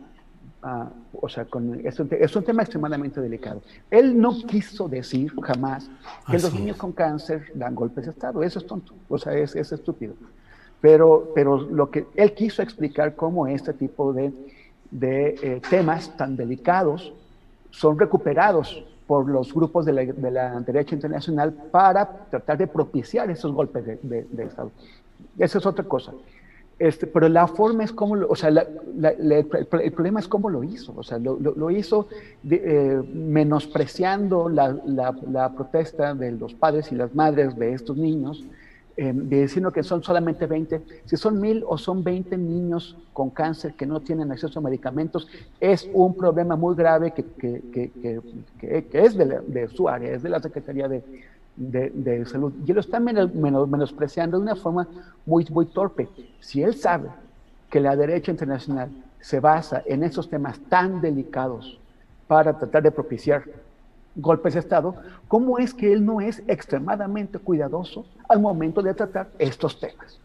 o 1.21 1.29
sea, 1.29 1.45
con, 1.45 1.81
es, 1.87 1.99
un, 2.01 2.09
es, 2.11 2.37
un, 2.37 2.45
tema 2.45 2.63
extremadamente 2.63 3.21
delicado. 3.21 3.63
Él 3.91 4.21
no 4.21 4.37
quiso 4.47 4.89
decir 4.89 5.33
jamás 5.43 5.89
que 6.31 6.39
los 6.39 6.53
niños 6.55 6.77
con 6.77 6.93
cáncer 6.93 7.53
dan 7.55 7.75
golpes 7.75 8.05
de 8.07 8.11
Estado, 8.11 8.43
eso 8.43 8.59
es 8.59 8.67
tonto, 8.67 8.93
o 9.09 9.19
sea, 9.19 9.35
es, 9.35 9.55
es 9.55 9.73
estúpido. 9.73 10.15
Pero, 10.81 11.33
pero 11.35 11.59
lo 11.59 11.91
que 11.91 12.07
él 12.15 12.35
quiso 12.35 12.63
explicar 12.63 13.15
cómo 13.15 13.47
este 13.47 13.73
tipo 13.73 14.13
de 14.13 14.33
de 14.91 15.37
eh, 15.43 15.63
temas 15.69 16.17
tan 16.17 16.37
delicados 16.37 17.13
son 17.71 17.99
recuperados 17.99 18.85
por 19.07 19.29
los 19.29 19.53
grupos 19.53 19.85
de 19.85 19.93
la, 19.93 20.61
derecha 20.61 20.95
internacional 20.95 21.53
para 21.53 22.27
tratar 22.31 22.59
de 22.59 22.67
propiciar 22.67 23.31
esos 23.31 23.53
golpes 23.53 23.85
de, 24.03 24.27
Estado. 24.39 24.71
Esa 25.39 25.59
es 25.59 25.67
otra 25.67 25.85
cosa. 25.85 26.13
Este, 26.79 27.07
pero 27.07 27.29
la 27.31 27.47
forma 27.47 27.85
es 27.85 27.93
como, 27.93 28.17
o 28.29 28.37
sea, 28.37 28.51
el, 28.51 29.47
problema 29.47 30.21
es 30.21 30.29
cómo 30.29 30.51
lo 30.51 30.63
hizo. 30.63 30.93
O 30.95 31.03
sea, 31.03 31.19
lo, 31.19 31.71
hizo 31.71 32.09
eh, 32.51 33.03
menospreciando 33.15 34.49
la, 34.51 35.53
protesta 35.57 36.15
de 36.15 36.33
los 36.33 36.53
padres 36.55 36.93
y 36.93 36.95
las 36.95 37.15
madres 37.15 37.57
de 37.57 37.73
estos 37.73 37.97
niños, 37.97 38.45
eh, 38.99 39.13
diciendo 39.15 39.73
que 39.73 39.83
son 39.83 40.03
solamente 40.03 40.47
20, 40.47 40.83
si 41.05 41.17
son 41.17 41.39
mil 41.41 41.65
o 41.67 41.77
son 41.77 42.03
20 42.03 42.37
niños 42.39 42.97
con 43.13 43.29
cáncer 43.29 43.75
que 43.75 43.87
no 43.87 44.01
tienen 44.01 44.31
acceso 44.33 44.59
a 44.59 44.63
medicamentos, 44.63 45.29
es 45.61 45.89
un 45.93 46.15
problema 46.15 46.57
muy 46.57 46.75
grave 46.75 47.13
que 47.13 47.91
es 48.93 49.17
de, 49.17 49.41
de, 49.47 49.69
su 49.69 49.89
área, 49.89 50.13
es 50.13 50.23
de 50.23 50.29
la 50.31 50.41
Secretaría 50.41 50.89
de, 50.89 51.03
de, 51.57 52.27
Salud. 52.27 52.53
Y 52.67 52.73
lo 52.73 52.81
están 52.81 53.05
menospreciando 53.05 54.39
de 54.39 54.43
una 54.43 54.57
forma 54.57 54.87
muy, 55.25 55.47
muy 55.51 55.67
torpe. 55.67 56.09
Si 56.41 56.63
él 56.63 56.75
sabe 56.75 57.09
que 57.71 57.81
la 57.81 57.97
derecha 57.97 58.31
internacional 58.31 58.91
se 59.21 59.41
basa 59.41 59.83
en 59.87 60.05
esos 60.05 60.29
temas 60.29 60.59
tan 60.69 61.01
delicados 61.01 61.79
para 62.29 62.57
tratar 62.57 62.83
de 62.83 62.91
propiciar 62.91 63.45
golpes 64.15 64.55
de 64.55 64.61
Estado, 64.61 64.95
¿cómo 65.29 65.59
es 65.59 65.75
que 65.75 65.93
él 65.93 66.05
no 66.05 66.21
es 66.21 66.43
extremadamente 66.47 67.39
cuidadoso 67.39 68.07
al 68.29 68.41
momento 68.41 68.83
de 68.83 68.95
tratar 68.95 69.29
estos 69.39 69.79
temas? 69.81 70.19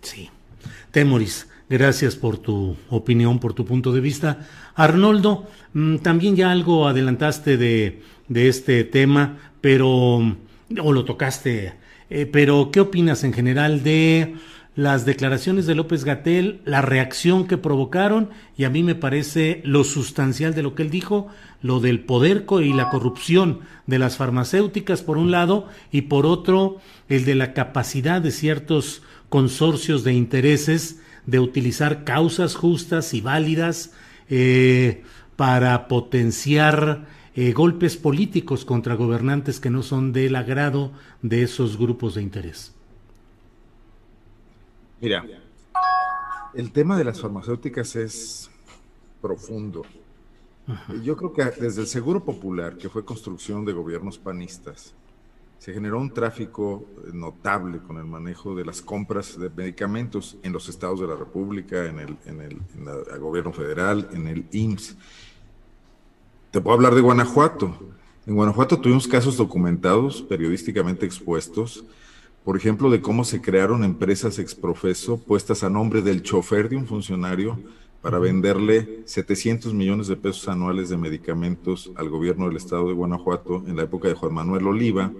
Sí. 0.00 0.30
Temoris, 0.90 1.48
gracias 1.68 2.16
por 2.16 2.36
tu 2.36 2.76
opinión, 2.90 3.38
por 3.38 3.54
tu 3.54 3.64
punto 3.64 3.92
de 3.92 4.00
vista. 4.00 4.46
Arnoldo, 4.74 5.46
mm, 5.72 5.98
también 5.98 6.36
ya 6.36 6.50
algo 6.50 6.86
adelantaste 6.86 7.56
de, 7.56 8.02
de 8.28 8.48
este 8.48 8.84
tema, 8.84 9.52
pero, 9.60 10.36
o 10.80 10.92
lo 10.92 11.04
tocaste, 11.04 11.74
eh, 12.10 12.26
pero 12.26 12.70
¿qué 12.72 12.80
opinas 12.80 13.24
en 13.24 13.32
general 13.32 13.82
de 13.82 14.34
las 14.74 15.04
declaraciones 15.04 15.66
de 15.66 15.74
López 15.74 16.04
Gatel, 16.04 16.62
la 16.64 16.80
reacción 16.80 17.46
que 17.46 17.58
provocaron 17.58 18.30
y 18.56 18.64
a 18.64 18.70
mí 18.70 18.82
me 18.82 18.94
parece 18.94 19.60
lo 19.64 19.84
sustancial 19.84 20.54
de 20.54 20.62
lo 20.62 20.74
que 20.74 20.82
él 20.82 20.90
dijo, 20.90 21.28
lo 21.60 21.80
del 21.80 22.00
poder 22.00 22.46
y 22.62 22.72
la 22.72 22.88
corrupción 22.88 23.60
de 23.86 23.98
las 23.98 24.16
farmacéuticas 24.16 25.02
por 25.02 25.18
un 25.18 25.30
lado 25.30 25.68
y 25.90 26.02
por 26.02 26.24
otro 26.24 26.78
el 27.10 27.26
de 27.26 27.34
la 27.34 27.52
capacidad 27.52 28.22
de 28.22 28.30
ciertos 28.30 29.02
consorcios 29.28 30.04
de 30.04 30.14
intereses 30.14 31.00
de 31.26 31.38
utilizar 31.38 32.04
causas 32.04 32.54
justas 32.54 33.12
y 33.12 33.20
válidas 33.20 33.92
eh, 34.30 35.02
para 35.36 35.86
potenciar 35.86 37.06
eh, 37.34 37.52
golpes 37.52 37.96
políticos 37.96 38.64
contra 38.64 38.94
gobernantes 38.94 39.60
que 39.60 39.70
no 39.70 39.82
son 39.82 40.12
del 40.12 40.36
agrado 40.36 40.92
de 41.22 41.42
esos 41.42 41.78
grupos 41.78 42.14
de 42.14 42.22
interés. 42.22 42.74
Mira, 45.00 45.24
el 46.54 46.70
tema 46.70 46.96
de 46.96 47.04
las 47.04 47.20
farmacéuticas 47.20 47.96
es 47.96 48.50
profundo. 49.20 49.82
Yo 51.02 51.16
creo 51.16 51.32
que 51.32 51.44
desde 51.60 51.80
el 51.80 51.86
Seguro 51.86 52.24
Popular, 52.24 52.76
que 52.76 52.88
fue 52.88 53.04
construcción 53.04 53.64
de 53.64 53.72
gobiernos 53.72 54.18
panistas, 54.18 54.94
se 55.58 55.72
generó 55.72 56.00
un 56.00 56.12
tráfico 56.12 56.84
notable 57.12 57.78
con 57.78 57.96
el 57.96 58.04
manejo 58.04 58.54
de 58.54 58.64
las 58.64 58.82
compras 58.82 59.38
de 59.38 59.48
medicamentos 59.48 60.36
en 60.42 60.52
los 60.52 60.68
estados 60.68 61.00
de 61.00 61.06
la 61.06 61.14
República, 61.14 61.86
en 61.86 62.00
el, 62.00 62.16
en 62.26 62.40
el, 62.40 63.20
gobierno 63.20 63.52
federal, 63.52 64.08
en 64.12 64.26
el 64.26 64.44
IMSS. 64.50 64.96
Te 66.52 66.60
puedo 66.60 66.74
hablar 66.74 66.94
de 66.94 67.00
Guanajuato. 67.00 67.74
En 68.26 68.34
Guanajuato 68.34 68.78
tuvimos 68.78 69.08
casos 69.08 69.38
documentados, 69.38 70.20
periodísticamente 70.20 71.06
expuestos, 71.06 71.86
por 72.44 72.58
ejemplo, 72.58 72.90
de 72.90 73.00
cómo 73.00 73.24
se 73.24 73.40
crearon 73.40 73.84
empresas 73.84 74.38
exprofeso 74.38 75.16
puestas 75.16 75.64
a 75.64 75.70
nombre 75.70 76.02
del 76.02 76.22
chofer 76.22 76.68
de 76.68 76.76
un 76.76 76.86
funcionario 76.86 77.58
para 78.02 78.18
venderle 78.18 79.00
700 79.06 79.72
millones 79.72 80.08
de 80.08 80.16
pesos 80.16 80.46
anuales 80.46 80.90
de 80.90 80.98
medicamentos 80.98 81.90
al 81.94 82.10
gobierno 82.10 82.48
del 82.48 82.58
estado 82.58 82.86
de 82.88 82.92
Guanajuato 82.92 83.64
en 83.66 83.76
la 83.76 83.84
época 83.84 84.08
de 84.08 84.14
Juan 84.14 84.34
Manuel 84.34 84.66
Oliva, 84.66 85.10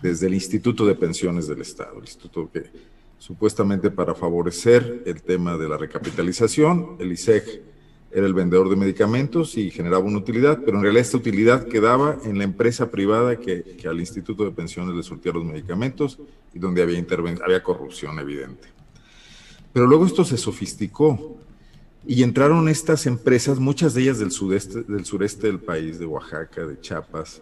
desde 0.00 0.26
el 0.28 0.32
Instituto 0.32 0.86
de 0.86 0.94
Pensiones 0.94 1.48
del 1.48 1.60
Estado, 1.60 1.98
el 1.98 2.04
instituto 2.04 2.48
que 2.50 2.70
supuestamente 3.18 3.90
para 3.90 4.14
favorecer 4.14 5.02
el 5.04 5.20
tema 5.20 5.58
de 5.58 5.68
la 5.68 5.76
recapitalización, 5.76 6.96
el 6.98 7.12
ISEG 7.12 7.71
era 8.12 8.26
el 8.26 8.34
vendedor 8.34 8.68
de 8.68 8.76
medicamentos 8.76 9.56
y 9.56 9.70
generaba 9.70 10.04
una 10.04 10.18
utilidad, 10.18 10.60
pero 10.64 10.76
en 10.76 10.82
realidad 10.82 11.02
esta 11.02 11.16
utilidad 11.16 11.66
quedaba 11.66 12.18
en 12.24 12.38
la 12.38 12.44
empresa 12.44 12.90
privada 12.90 13.36
que, 13.36 13.76
al 13.88 14.00
Instituto 14.00 14.44
de 14.44 14.50
Pensiones 14.50 14.94
le 14.94 15.02
surtía 15.02 15.32
los 15.32 15.44
medicamentos 15.44 16.18
y 16.52 16.58
donde 16.58 16.82
había, 16.82 17.04
había 17.44 17.62
corrupción 17.62 18.18
evidente. 18.18 18.68
Pero 19.72 19.86
luego 19.86 20.04
esto 20.04 20.24
se 20.24 20.36
sofisticó 20.36 21.38
y 22.06 22.22
entraron 22.22 22.68
estas 22.68 23.06
empresas, 23.06 23.58
muchas 23.58 23.94
de 23.94 24.02
ellas 24.02 24.18
del, 24.18 24.30
sudeste, 24.30 24.82
del 24.82 25.04
sureste 25.04 25.46
del 25.46 25.60
país, 25.60 25.98
de 25.98 26.06
Oaxaca, 26.06 26.66
de 26.66 26.80
Chiapas, 26.80 27.40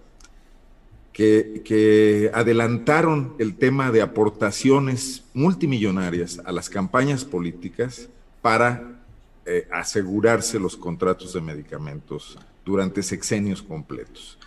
que, 1.13 2.31
adelantaron 2.33 3.35
el 3.39 3.57
tema 3.57 3.91
de 3.91 4.03
aportaciones 4.03 5.25
multimillonarias 5.35 6.41
a 6.45 6.53
las 6.53 6.71
campañas 6.71 7.25
políticas 7.25 8.09
para 8.41 9.00
eh, 9.47 9.67
asegurarse 9.73 10.59
los 10.59 10.77
contratos 10.77 11.33
de 11.33 11.41
medicamentos 11.41 12.39
durante 12.65 13.03
sexenios 13.03 13.63
completos. 13.63 14.39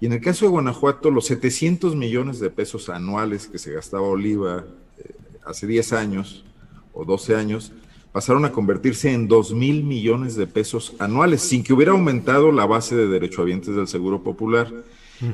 Y 0.00 0.06
en 0.06 0.12
el 0.12 0.20
caso 0.20 0.44
de 0.44 0.50
Guanajuato, 0.50 1.10
los 1.10 1.26
700 1.26 1.96
millones 1.96 2.38
de 2.38 2.50
pesos 2.50 2.88
anuales 2.88 3.46
que 3.46 3.58
se 3.58 3.72
gastaba 3.72 4.06
Oliva 4.06 4.64
eh, 4.98 5.14
hace 5.44 5.66
10 5.66 5.92
años 5.94 6.44
o 6.92 7.04
12 7.04 7.34
años, 7.34 7.72
pasaron 8.12 8.44
a 8.44 8.52
convertirse 8.52 9.12
en 9.12 9.28
2 9.28 9.54
mil 9.54 9.84
millones 9.84 10.36
de 10.36 10.46
pesos 10.46 10.94
anuales, 10.98 11.42
sin 11.42 11.62
que 11.62 11.72
hubiera 11.72 11.92
aumentado 11.92 12.52
la 12.52 12.66
base 12.66 12.96
de 12.96 13.06
derechohabientes 13.06 13.74
del 13.74 13.88
Seguro 13.88 14.22
Popular 14.22 14.72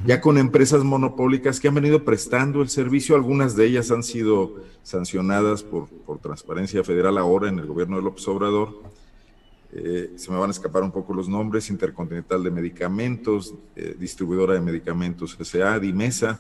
ya 0.06 0.20
con 0.20 0.39
empresas 0.39 0.84
monopólicas 0.84 1.59
que 1.59 1.68
han 1.68 1.74
venido 1.74 2.05
prestando 2.05 2.62
el 2.62 2.68
servicio. 2.68 3.16
Algunas 3.16 3.56
de 3.56 3.66
ellas 3.66 3.90
han 3.90 4.02
sido 4.02 4.56
sancionadas 4.82 5.62
por, 5.62 5.89
Transparencia 6.20 6.84
Federal 6.84 7.18
ahora 7.18 7.48
en 7.48 7.59
el 7.59 7.66
gobierno 7.66 7.97
de 7.97 8.02
López 8.02 8.26
Obrador. 8.28 8.82
Eh, 9.74 10.12
se 10.16 10.30
me 10.30 10.36
van 10.36 10.50
a 10.50 10.52
escapar 10.52 10.82
un 10.82 10.90
poco 10.90 11.14
los 11.14 11.28
nombres, 11.28 11.70
Intercontinental 11.70 12.42
de 12.42 12.50
Medicamentos, 12.50 13.54
eh, 13.74 13.96
Distribuidora 13.98 14.54
de 14.54 14.60
Medicamentos 14.60 15.36
SA, 15.40 15.78
Dimesa. 15.78 16.38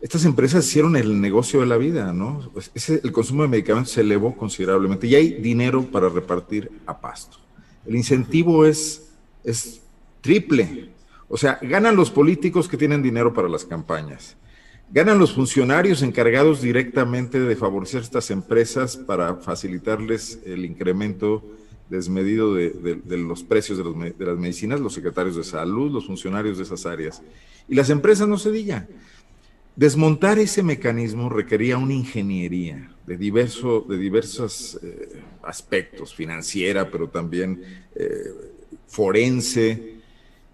Estas 0.00 0.24
empresas 0.24 0.66
hicieron 0.66 0.96
el 0.96 1.20
negocio 1.20 1.60
de 1.60 1.66
la 1.66 1.76
vida, 1.76 2.12
¿no? 2.12 2.50
Pues 2.52 2.70
el 2.88 3.12
consumo 3.12 3.42
de 3.42 3.48
medicamentos 3.48 3.92
se 3.92 4.00
elevó 4.00 4.36
considerablemente 4.36 5.06
y 5.06 5.14
hay 5.14 5.34
dinero 5.34 5.84
para 5.84 6.08
repartir 6.08 6.70
a 6.86 7.00
pasto. 7.00 7.38
El 7.86 7.96
incentivo 7.96 8.64
es, 8.64 9.12
es 9.44 9.80
triple, 10.20 10.90
o 11.28 11.36
sea, 11.36 11.58
ganan 11.62 11.96
los 11.96 12.10
políticos 12.10 12.68
que 12.68 12.76
tienen 12.76 13.02
dinero 13.02 13.32
para 13.32 13.48
las 13.48 13.64
campañas. 13.64 14.36
Ganan 14.90 15.18
los 15.18 15.32
funcionarios 15.32 16.02
encargados 16.02 16.60
directamente 16.60 17.40
de 17.40 17.56
favorecer 17.56 18.02
estas 18.02 18.30
empresas 18.30 18.98
para 18.98 19.36
facilitarles 19.36 20.40
el 20.44 20.66
incremento 20.66 21.42
desmedido 21.88 22.54
de, 22.54 23.02
los 23.08 23.42
precios 23.42 23.78
de, 23.78 24.14
las 24.26 24.38
medicinas, 24.38 24.80
los 24.80 24.94
secretarios 24.94 25.36
de 25.36 25.44
salud, 25.44 25.92
los 25.92 26.06
funcionarios 26.06 26.56
de 26.58 26.64
esas 26.64 26.86
áreas. 26.86 27.22
Y 27.68 27.74
las 27.74 27.90
empresas 27.90 28.28
no 28.28 28.38
se 28.38 28.50
digan. 28.50 28.88
Desmontar 29.76 30.38
ese 30.38 30.62
mecanismo 30.62 31.28
requería 31.28 31.78
una 31.78 31.94
ingeniería 31.94 32.90
de, 33.06 33.16
diverso, 33.16 33.84
de 33.88 33.96
diversos 33.96 34.78
eh, 34.82 35.20
aspectos, 35.42 36.14
financiera, 36.14 36.90
pero 36.90 37.08
también 37.08 37.62
eh, 37.94 38.08
forense, 38.86 39.92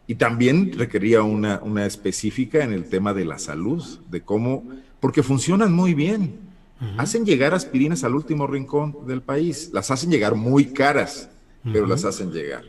y 0.06 0.14
también 0.14 0.72
requería 0.72 1.22
una, 1.22 1.60
una, 1.62 1.84
específica 1.84 2.64
en 2.64 2.72
el 2.72 2.84
tema 2.88 3.12
de 3.12 3.26
la 3.26 3.38
salud, 3.38 3.84
de 4.08 4.22
cómo, 4.22 4.64
porque 5.00 5.22
funcionan 5.22 5.72
muy 5.72 5.92
bien. 5.92 6.47
Hacen 6.96 7.26
llegar 7.26 7.54
aspirinas 7.54 8.04
al 8.04 8.14
último 8.14 8.46
rincón 8.46 9.06
del 9.06 9.20
país, 9.20 9.70
las 9.72 9.90
hacen 9.90 10.10
llegar 10.10 10.36
muy 10.36 10.66
caras, 10.66 11.28
pero 11.72 11.86
las 11.86 12.04
hacen 12.04 12.30
llegar. 12.30 12.62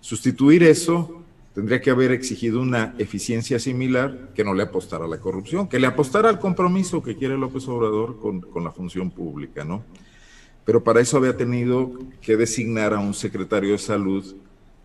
Sustituir 0.00 0.62
eso 0.62 1.22
tendría 1.54 1.80
que 1.82 1.90
haber 1.90 2.12
exigido 2.12 2.62
una 2.62 2.94
eficiencia 2.98 3.58
similar 3.58 4.30
que 4.34 4.42
no 4.42 4.54
le 4.54 4.62
apostara 4.62 5.04
a 5.04 5.08
la 5.08 5.20
corrupción, 5.20 5.68
que 5.68 5.78
le 5.78 5.86
apostara 5.86 6.30
al 6.30 6.38
compromiso 6.38 7.02
que 7.02 7.16
quiere 7.16 7.36
López 7.36 7.68
Obrador 7.68 8.18
con, 8.18 8.40
con 8.40 8.64
la 8.64 8.72
función 8.72 9.10
pública, 9.10 9.64
¿no? 9.64 9.84
Pero 10.64 10.82
para 10.82 11.00
eso 11.00 11.18
había 11.18 11.36
tenido 11.36 11.92
que 12.20 12.36
designar 12.36 12.94
a 12.94 13.00
un 13.00 13.12
secretario 13.12 13.72
de 13.72 13.78
salud 13.78 14.34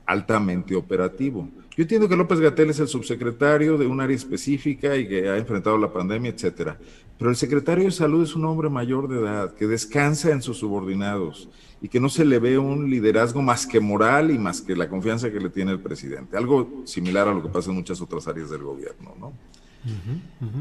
altamente 0.06 0.76
operativo. 0.76 1.48
Yo 1.76 1.84
entiendo 1.84 2.10
que 2.10 2.16
López 2.16 2.40
Gatel 2.40 2.72
es 2.72 2.80
el 2.80 2.88
subsecretario 2.88 3.78
de 3.78 3.86
un 3.86 4.02
área 4.02 4.16
específica 4.16 4.96
y 4.98 5.08
que 5.08 5.30
ha 5.30 5.38
enfrentado 5.38 5.78
la 5.78 5.94
pandemia, 5.94 6.32
etcétera. 6.32 6.80
Pero 7.18 7.32
el 7.32 7.36
secretario 7.36 7.86
de 7.86 7.92
salud 7.92 8.24
es 8.24 8.36
un 8.36 8.46
hombre 8.46 8.70
mayor 8.70 9.08
de 9.08 9.20
edad 9.20 9.54
que 9.56 9.68
descansa 9.68 10.32
en 10.32 10.42
sus 10.42 10.58
subordinados 10.58 11.50
y 11.82 11.90
que 11.90 12.00
no 12.00 12.10
se 12.10 12.26
le 12.26 12.40
ve 12.40 12.58
un 12.58 12.90
liderazgo 12.90 13.42
más 13.42 13.66
que 13.66 13.80
moral 13.80 14.32
y 14.32 14.38
más 14.38 14.62
que 14.62 14.76
la 14.76 14.88
confianza 14.88 15.32
que 15.32 15.40
le 15.40 15.50
tiene 15.50 15.72
el 15.72 15.80
presidente. 15.80 16.38
Algo 16.38 16.84
similar 16.86 17.28
a 17.28 17.34
lo 17.34 17.42
que 17.42 17.50
pasa 17.50 17.70
en 17.72 17.78
muchas 17.78 18.02
otras 18.02 18.28
áreas 18.28 18.50
del 18.50 18.64
gobierno, 18.64 19.16
¿no? 19.20 19.34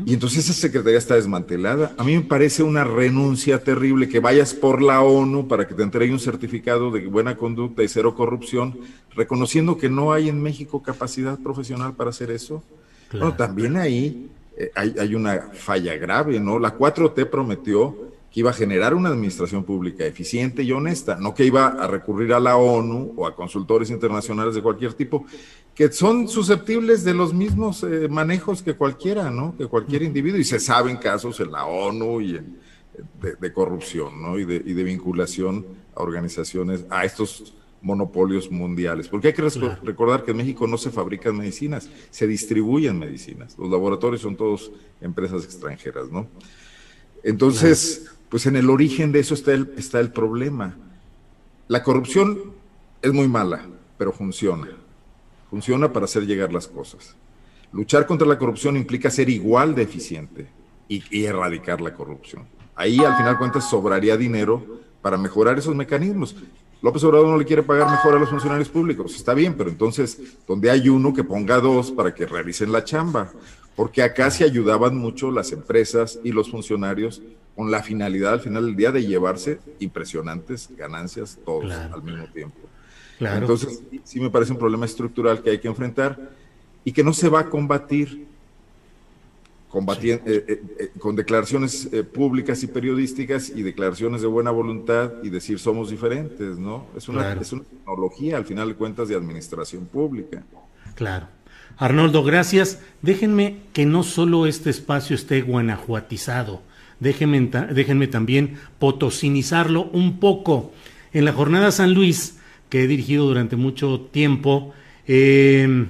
Y 0.04 0.14
entonces 0.14 0.44
esa 0.44 0.52
secretaría 0.52 0.98
está 0.98 1.16
desmantelada. 1.16 1.92
A 1.98 2.04
mí 2.04 2.14
me 2.14 2.22
parece 2.22 2.62
una 2.62 2.84
renuncia 2.84 3.62
terrible 3.62 4.08
que 4.08 4.20
vayas 4.20 4.54
por 4.54 4.80
la 4.80 5.00
ONU 5.00 5.48
para 5.48 5.66
que 5.66 5.74
te 5.74 5.82
entregue 5.82 6.12
un 6.12 6.20
certificado 6.20 6.92
de 6.92 7.06
buena 7.06 7.36
conducta 7.36 7.82
y 7.82 7.88
cero 7.88 8.14
corrupción, 8.14 8.78
reconociendo 9.14 9.78
que 9.78 9.88
no 9.88 10.12
hay 10.12 10.28
en 10.28 10.40
México 10.40 10.82
capacidad 10.82 11.38
profesional 11.38 11.94
para 11.94 12.10
hacer 12.10 12.30
eso. 12.30 12.62
Bueno, 13.10 13.34
también 13.34 13.76
ahí 13.76 14.30
eh, 14.56 14.70
hay, 14.74 14.94
hay, 14.98 15.14
una 15.14 15.50
falla 15.52 15.96
grave, 15.96 16.40
¿no? 16.40 16.58
La 16.58 16.76
4T 16.76 17.28
prometió 17.28 17.94
que 18.30 18.40
iba 18.40 18.50
a 18.50 18.54
generar 18.54 18.94
una 18.94 19.08
administración 19.08 19.64
pública 19.64 20.04
eficiente 20.04 20.62
y 20.62 20.72
honesta, 20.72 21.16
no 21.16 21.34
que 21.34 21.44
iba 21.44 21.68
a 21.68 21.86
recurrir 21.86 22.32
a 22.32 22.40
la 22.40 22.56
ONU 22.56 23.14
o 23.16 23.26
a 23.26 23.34
consultores 23.34 23.90
internacionales 23.90 24.54
de 24.54 24.62
cualquier 24.62 24.94
tipo, 24.94 25.24
que 25.74 25.92
son 25.92 26.28
susceptibles 26.28 27.04
de 27.04 27.14
los 27.14 27.34
mismos 27.34 27.82
eh, 27.82 28.08
manejos 28.08 28.62
que 28.62 28.74
cualquiera, 28.74 29.30
¿no? 29.30 29.54
Que 29.56 29.66
cualquier 29.66 30.02
individuo, 30.02 30.38
y 30.38 30.44
se 30.44 30.58
saben 30.58 30.96
casos 30.96 31.38
en 31.40 31.52
la 31.52 31.66
ONU 31.66 32.20
y 32.20 32.40
de, 33.20 33.52
corrupción, 33.52 34.20
¿no? 34.22 34.38
Y 34.38 34.44
de, 34.44 34.56
y 34.56 34.72
de, 34.72 34.82
vinculación 34.84 35.66
a 35.94 36.02
organizaciones, 36.02 36.86
a 36.88 37.04
estos 37.04 37.54
monopolios 37.86 38.50
mundiales. 38.50 39.06
Porque 39.06 39.28
hay 39.28 39.34
que 39.34 39.48
recordar 39.84 40.24
que 40.24 40.32
en 40.32 40.38
México 40.38 40.66
no 40.66 40.76
se 40.76 40.90
fabrican 40.90 41.36
medicinas, 41.36 41.88
se 42.10 42.26
distribuyen 42.26 42.98
medicinas. 42.98 43.56
Los 43.56 43.70
laboratorios 43.70 44.22
son 44.22 44.36
todos 44.36 44.72
empresas 45.00 45.44
extranjeras, 45.44 46.10
¿no? 46.10 46.26
Entonces, 47.22 48.10
pues 48.28 48.46
en 48.46 48.56
el 48.56 48.70
origen 48.70 49.12
de 49.12 49.20
eso 49.20 49.34
está 49.34 49.52
el, 49.52 49.72
está 49.76 50.00
el 50.00 50.10
problema. 50.10 50.76
La 51.68 51.84
corrupción 51.84 52.52
es 53.02 53.12
muy 53.12 53.28
mala, 53.28 53.64
pero 53.96 54.12
funciona 54.12 54.68
Funciona 55.48 55.92
para 55.92 56.06
hacer 56.06 56.26
llegar 56.26 56.52
las 56.52 56.66
cosas. 56.66 57.14
Luchar 57.72 58.04
contra 58.04 58.26
la 58.26 58.36
corrupción 58.36 58.76
implica 58.76 59.10
ser 59.10 59.30
igual 59.30 59.76
de 59.76 59.82
eficiente 59.82 60.48
y, 60.88 61.24
erradicar 61.24 61.80
la 61.80 61.94
corrupción. 61.94 62.46
Ahí, 62.74 62.98
al 62.98 63.16
final 63.16 63.38
cuentas, 63.38 63.70
sobraría 63.70 64.16
dinero 64.16 64.80
para 65.00 65.16
mejorar 65.16 65.56
esos 65.56 65.76
mecanismos. 65.76 66.34
López 66.86 67.02
Obrador 67.02 67.26
no 67.26 67.36
le 67.36 67.44
quiere 67.44 67.64
pagar 67.64 67.90
mejor 67.90 68.14
a 68.14 68.20
los 68.20 68.30
funcionarios 68.30 68.68
públicos. 68.68 69.16
Está 69.16 69.34
bien, 69.34 69.54
pero 69.54 69.68
entonces, 69.68 70.20
donde 70.46 70.70
hay 70.70 70.88
uno 70.88 71.12
que 71.12 71.24
ponga 71.24 71.58
dos 71.58 71.90
para 71.90 72.14
que 72.14 72.26
realicen 72.26 72.70
la 72.70 72.84
chamba. 72.84 73.32
Porque 73.74 74.04
acá 74.04 74.30
se 74.30 74.44
ayudaban 74.44 74.96
mucho 74.96 75.32
las 75.32 75.50
empresas 75.50 76.20
y 76.22 76.30
los 76.30 76.48
funcionarios 76.48 77.22
con 77.56 77.72
la 77.72 77.82
finalidad 77.82 78.34
al 78.34 78.40
final 78.40 78.66
del 78.66 78.76
día 78.76 78.92
de 78.92 79.04
llevarse 79.04 79.58
impresionantes 79.80 80.68
ganancias 80.76 81.40
todos 81.44 81.72
al 81.72 82.04
mismo 82.04 82.28
tiempo. 82.28 82.60
Entonces, 83.18 83.82
sí 84.04 84.20
me 84.20 84.30
parece 84.30 84.52
un 84.52 84.58
problema 84.58 84.86
estructural 84.86 85.42
que 85.42 85.50
hay 85.50 85.58
que 85.58 85.66
enfrentar 85.66 86.30
y 86.84 86.92
que 86.92 87.02
no 87.02 87.12
se 87.12 87.28
va 87.28 87.40
a 87.40 87.50
combatir 87.50 88.28
eh, 89.82 90.20
eh, 90.26 90.62
eh, 90.78 90.90
con 90.98 91.16
declaraciones 91.16 91.88
públicas 92.12 92.62
y 92.62 92.66
periodísticas 92.66 93.50
y 93.50 93.62
declaraciones 93.62 94.22
de 94.22 94.26
buena 94.26 94.50
voluntad 94.50 95.12
y 95.22 95.28
decir 95.28 95.58
somos 95.58 95.90
diferentes, 95.90 96.58
¿no? 96.58 96.86
Es 96.96 97.08
una, 97.08 97.32
es 97.34 97.52
una 97.52 97.64
tecnología, 97.64 98.36
al 98.36 98.44
final 98.44 98.68
de 98.68 98.74
cuentas, 98.74 99.08
de 99.08 99.16
administración 99.16 99.86
pública. 99.86 100.44
Claro. 100.94 101.28
Arnoldo, 101.76 102.22
gracias. 102.22 102.80
Déjenme 103.02 103.58
que 103.72 103.84
no 103.84 104.02
solo 104.02 104.46
este 104.46 104.70
espacio 104.70 105.14
esté 105.14 105.42
guanajuatizado, 105.42 106.62
déjenme, 107.00 107.50
déjenme 107.72 108.06
también 108.06 108.58
potosinizarlo 108.78 109.90
un 109.92 110.18
poco. 110.18 110.72
En 111.12 111.24
la 111.24 111.32
jornada 111.32 111.70
San 111.70 111.92
Luis, 111.92 112.38
que 112.70 112.82
he 112.82 112.86
dirigido 112.86 113.26
durante 113.26 113.56
mucho 113.56 114.00
tiempo, 114.10 114.72
em, 115.06 115.88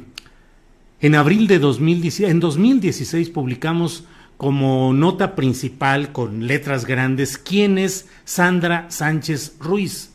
en 1.01 1.15
abril 1.15 1.47
de 1.47 1.59
2016, 1.59 2.31
en 2.31 2.41
2016 2.41 3.31
publicamos 3.31 4.05
como 4.37 4.93
nota 4.93 5.35
principal 5.35 6.13
con 6.13 6.47
letras 6.47 6.85
grandes 6.85 7.39
quién 7.39 7.79
es 7.79 8.09
Sandra 8.25 8.91
Sánchez 8.91 9.57
Ruiz. 9.61 10.13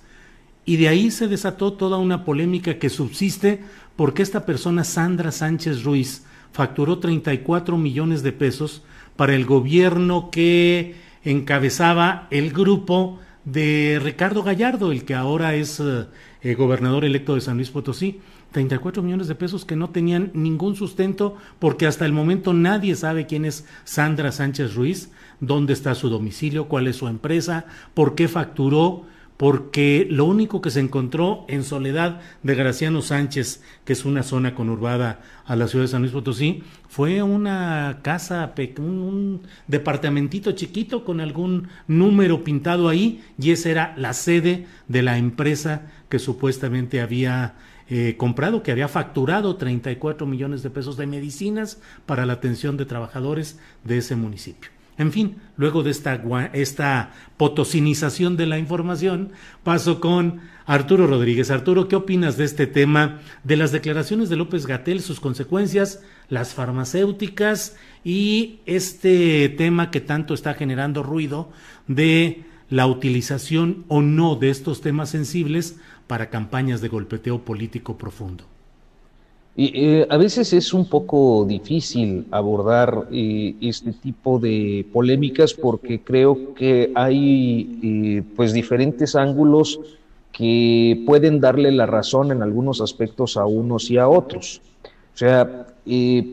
Y 0.66 0.78
de 0.78 0.90
ahí 0.90 1.10
se 1.10 1.28
desató 1.28 1.74
toda 1.74 1.98
una 1.98 2.24
polémica 2.24 2.78
que 2.78 2.90
subsiste 2.90 3.64
porque 3.96 4.22
esta 4.22 4.46
persona, 4.46 4.84
Sandra 4.84 5.32
Sánchez 5.32 5.84
Ruiz, 5.84 6.24
facturó 6.52 7.00
34 7.00 7.78
millones 7.78 8.24
de 8.24 8.32
pesos 8.32 8.84
para 9.16 9.36
el 9.36 9.46
gobierno 9.46 10.30
que 10.32 10.96
encabezaba 11.24 12.28
el 12.32 12.52
grupo 12.52 13.20
de 13.46 14.00
Ricardo 14.04 14.44
Gallardo, 14.44 14.92
el 14.92 15.04
que 15.04 15.16
ahora 15.16 15.56
es 15.56 15.80
eh, 15.80 16.06
el 16.42 16.56
gobernador 16.56 17.06
electo 17.06 17.36
de 17.36 17.42
San 17.42 17.58
Luis 17.58 17.70
Potosí. 17.70 18.20
34 18.52 19.02
millones 19.02 19.28
de 19.28 19.36
pesos 19.36 19.66
que 19.66 19.76
no 19.76 19.90
tenían 19.90 20.32
ningún 20.34 20.76
sustento 20.76 21.38
porque 21.60 21.88
hasta 21.88 22.06
el 22.06 22.14
momento 22.14 22.54
nadie 22.54 22.96
sabe 22.96 23.26
quién 23.26 23.46
es 23.46 23.66
Sandra 23.84 24.32
Sánchez 24.32 24.76
Ruiz, 24.76 25.12
dónde 25.40 25.74
está 25.74 25.96
su 25.96 26.10
domicilio, 26.10 26.68
cuál 26.68 26.88
es 26.88 26.98
su 26.98 27.08
empresa, 27.08 27.66
por 27.94 28.16
qué 28.16 28.28
facturó, 28.28 29.06
porque 29.42 30.06
lo 30.08 30.26
único 30.26 30.62
que 30.62 30.70
se 30.70 30.82
encontró 30.82 31.46
en 31.48 31.64
Soledad 31.64 32.22
de 32.44 32.54
Graciano 32.54 33.02
Sánchez, 33.02 33.64
que 33.86 33.94
es 33.94 34.06
una 34.06 34.22
zona 34.22 34.54
conurbada 34.54 35.22
a 35.46 35.56
la 35.56 35.68
ciudad 35.68 35.86
de 35.86 35.88
San 35.88 36.02
Luis 36.02 36.14
Potosí, 36.14 36.62
fue 36.88 37.24
una 37.24 38.02
casa, 38.04 38.54
un, 38.78 39.42
departamentito 39.68 40.52
chiquito 40.52 41.04
con 41.04 41.22
algún 41.22 41.70
número 41.88 42.44
pintado 42.44 42.88
ahí, 42.88 43.24
y 43.40 43.50
esa 43.50 43.72
era 43.72 43.94
la 43.98 44.14
sede 44.14 44.68
de 44.88 45.02
la 45.02 45.18
empresa 45.18 45.88
que 46.08 46.20
supuestamente 46.20 47.02
había 47.02 47.56
eh, 47.94 48.16
comprado, 48.16 48.64
que 48.64 48.72
había 48.72 48.88
facturado 48.88 49.58
34 49.58 50.26
millones 50.26 50.64
de 50.64 50.70
pesos 50.70 50.96
de 50.96 51.08
medicinas 51.08 51.82
para 52.06 52.26
la 52.26 52.32
atención 52.32 52.78
de 52.78 52.86
trabajadores 52.86 53.60
de 53.84 53.98
ese 53.98 54.16
municipio. 54.16 54.72
En 54.98 55.12
fin, 55.12 55.36
luego 55.58 55.84
de 55.84 55.92
esta, 55.92 56.24
esta 56.54 57.12
potosinización 57.36 58.38
de 58.38 58.46
la 58.46 58.58
información, 58.60 59.34
paso 59.66 60.00
con 60.00 60.40
Arturo 60.66 61.06
Rodríguez. 61.06 61.52
Arturo, 61.52 61.90
¿qué 61.90 61.98
opinas 61.98 62.38
de 62.38 62.46
este 62.46 62.66
tema, 62.66 63.20
de 63.44 63.58
las 63.58 63.74
declaraciones 63.74 64.30
de 64.30 64.38
López 64.38 64.68
Gatel, 64.68 65.02
sus 65.02 65.20
consecuencias, 65.20 66.02
las 66.30 66.54
farmacéuticas 66.54 67.76
y 68.06 68.62
este 68.66 69.50
tema 69.50 69.92
que 69.92 70.00
tanto 70.00 70.34
está 70.34 70.54
generando 70.54 71.04
ruido 71.04 71.52
de 71.88 72.46
la 72.70 72.88
utilización 72.88 73.84
o 73.90 74.02
no 74.02 74.38
de 74.38 74.50
estos 74.50 74.80
temas 74.80 75.10
sensibles 75.10 75.76
para 76.08 76.30
campañas 76.30 76.82
de 76.82 76.90
golpeteo 76.90 77.40
político 77.40 77.98
profundo? 77.98 78.44
Y, 79.56 79.72
eh, 79.76 80.08
a 80.10 80.18
veces 80.18 80.54
es 80.54 80.74
un 80.74 80.86
poco 80.88 81.46
difícil 81.46 82.26
abordar 82.32 83.08
eh, 83.12 83.56
este 83.62 83.92
tipo 83.92 84.40
de 84.40 84.86
polémicas 84.94 85.54
porque 85.54 86.00
creo 86.02 86.54
que 86.54 86.92
hay 86.96 87.80
eh, 87.84 88.24
pues 88.36 88.54
diferentes 88.54 89.16
ángulos 89.16 89.80
que 90.32 91.04
pueden 91.06 91.42
darle 91.42 91.72
la 91.74 91.86
razón 91.86 92.32
en 92.32 92.42
algunos 92.42 92.80
aspectos 92.80 93.36
a 93.36 93.46
unos 93.46 93.92
y 93.92 93.98
a 93.98 94.08
otros. 94.08 94.62
O 95.14 95.18
sea, 95.18 95.68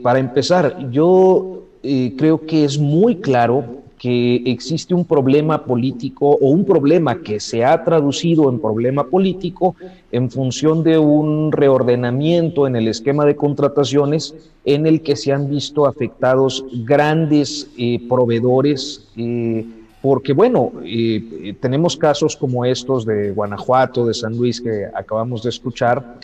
para 0.03 0.20
empezar, 0.20 0.89
yo 0.93 1.65
creo 1.82 2.47
que 2.47 2.65
es 2.65 2.78
muy 2.78 3.16
claro 3.16 3.82
que 3.98 4.42
existe 4.46 4.94
un 4.94 5.04
problema 5.04 5.64
político 5.64 6.30
o 6.30 6.50
un 6.50 6.64
problema 6.64 7.20
que 7.20 7.40
se 7.40 7.64
ha 7.64 7.84
traducido 7.84 8.48
en 8.48 8.60
problema 8.60 9.04
político 9.08 9.74
en 10.12 10.30
función 10.30 10.84
de 10.84 10.98
un 10.98 11.50
reordenamiento 11.50 12.66
en 12.66 12.76
el 12.76 12.86
esquema 12.86 13.24
de 13.26 13.34
contrataciones 13.34 14.34
en 14.64 14.86
el 14.86 15.02
que 15.02 15.16
se 15.16 15.32
han 15.32 15.50
visto 15.50 15.86
afectados 15.86 16.64
grandes 16.84 17.68
eh, 17.76 18.00
proveedores. 18.08 19.08
Eh, 19.16 19.66
porque 20.00 20.32
bueno, 20.32 20.72
eh, 20.84 21.54
tenemos 21.60 21.96
casos 21.96 22.36
como 22.36 22.64
estos 22.64 23.04
de 23.04 23.32
Guanajuato, 23.32 24.06
de 24.06 24.14
San 24.14 24.36
Luis 24.36 24.60
que 24.60 24.86
acabamos 24.94 25.42
de 25.42 25.50
escuchar, 25.50 26.20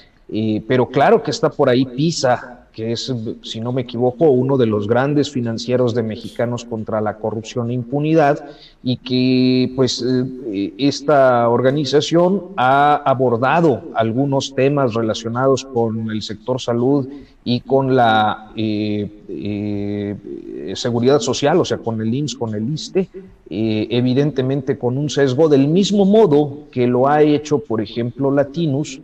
pero 0.67 0.87
claro 0.87 1.23
que 1.23 1.31
está 1.31 1.51
por 1.51 1.69
ahí 1.69 1.85
PISA, 1.85 2.64
que 2.75 2.91
es, 2.93 3.15
si 3.43 3.61
no 3.61 3.73
me 3.73 3.83
equivoco, 3.83 4.31
uno 4.31 4.57
de 4.57 4.67
los 4.67 4.89
grandes 4.89 5.31
financieros 5.31 5.95
de 5.95 6.03
mexicanos 6.03 6.65
contra 6.65 7.01
la 7.01 7.19
corrupción 7.19 7.71
e 7.71 7.75
impunidad, 7.75 8.45
y 8.83 8.97
que 8.97 9.73
pues 9.77 10.05
eh, 10.05 10.75
esta 10.77 11.49
organización 11.49 12.43
ha 12.57 12.97
abordado 12.97 13.83
algunos 13.95 14.55
temas 14.55 14.95
relacionados 14.95 15.65
con 15.65 16.11
el 16.11 16.21
sector 16.23 16.61
salud 16.61 17.09
y 17.45 17.61
con 17.61 17.95
la 17.95 18.51
eh, 18.57 19.09
eh, 19.29 20.73
seguridad 20.75 21.21
social, 21.21 21.61
o 21.61 21.65
sea, 21.65 21.79
con 21.79 22.01
el 22.01 22.13
INS, 22.13 22.35
con 22.35 22.55
el 22.55 22.73
ISTE, 22.73 23.09
evidentemente 23.49 24.79
con 24.79 24.99
un 24.99 25.11
sesgo 25.11 25.49
del 25.49 25.69
mismo 25.69 26.05
modo 26.05 26.65
que 26.73 26.87
lo 26.87 27.07
ha 27.07 27.23
hecho, 27.23 27.59
por 27.61 27.81
ejemplo, 27.81 28.31
Latinus, 28.31 29.01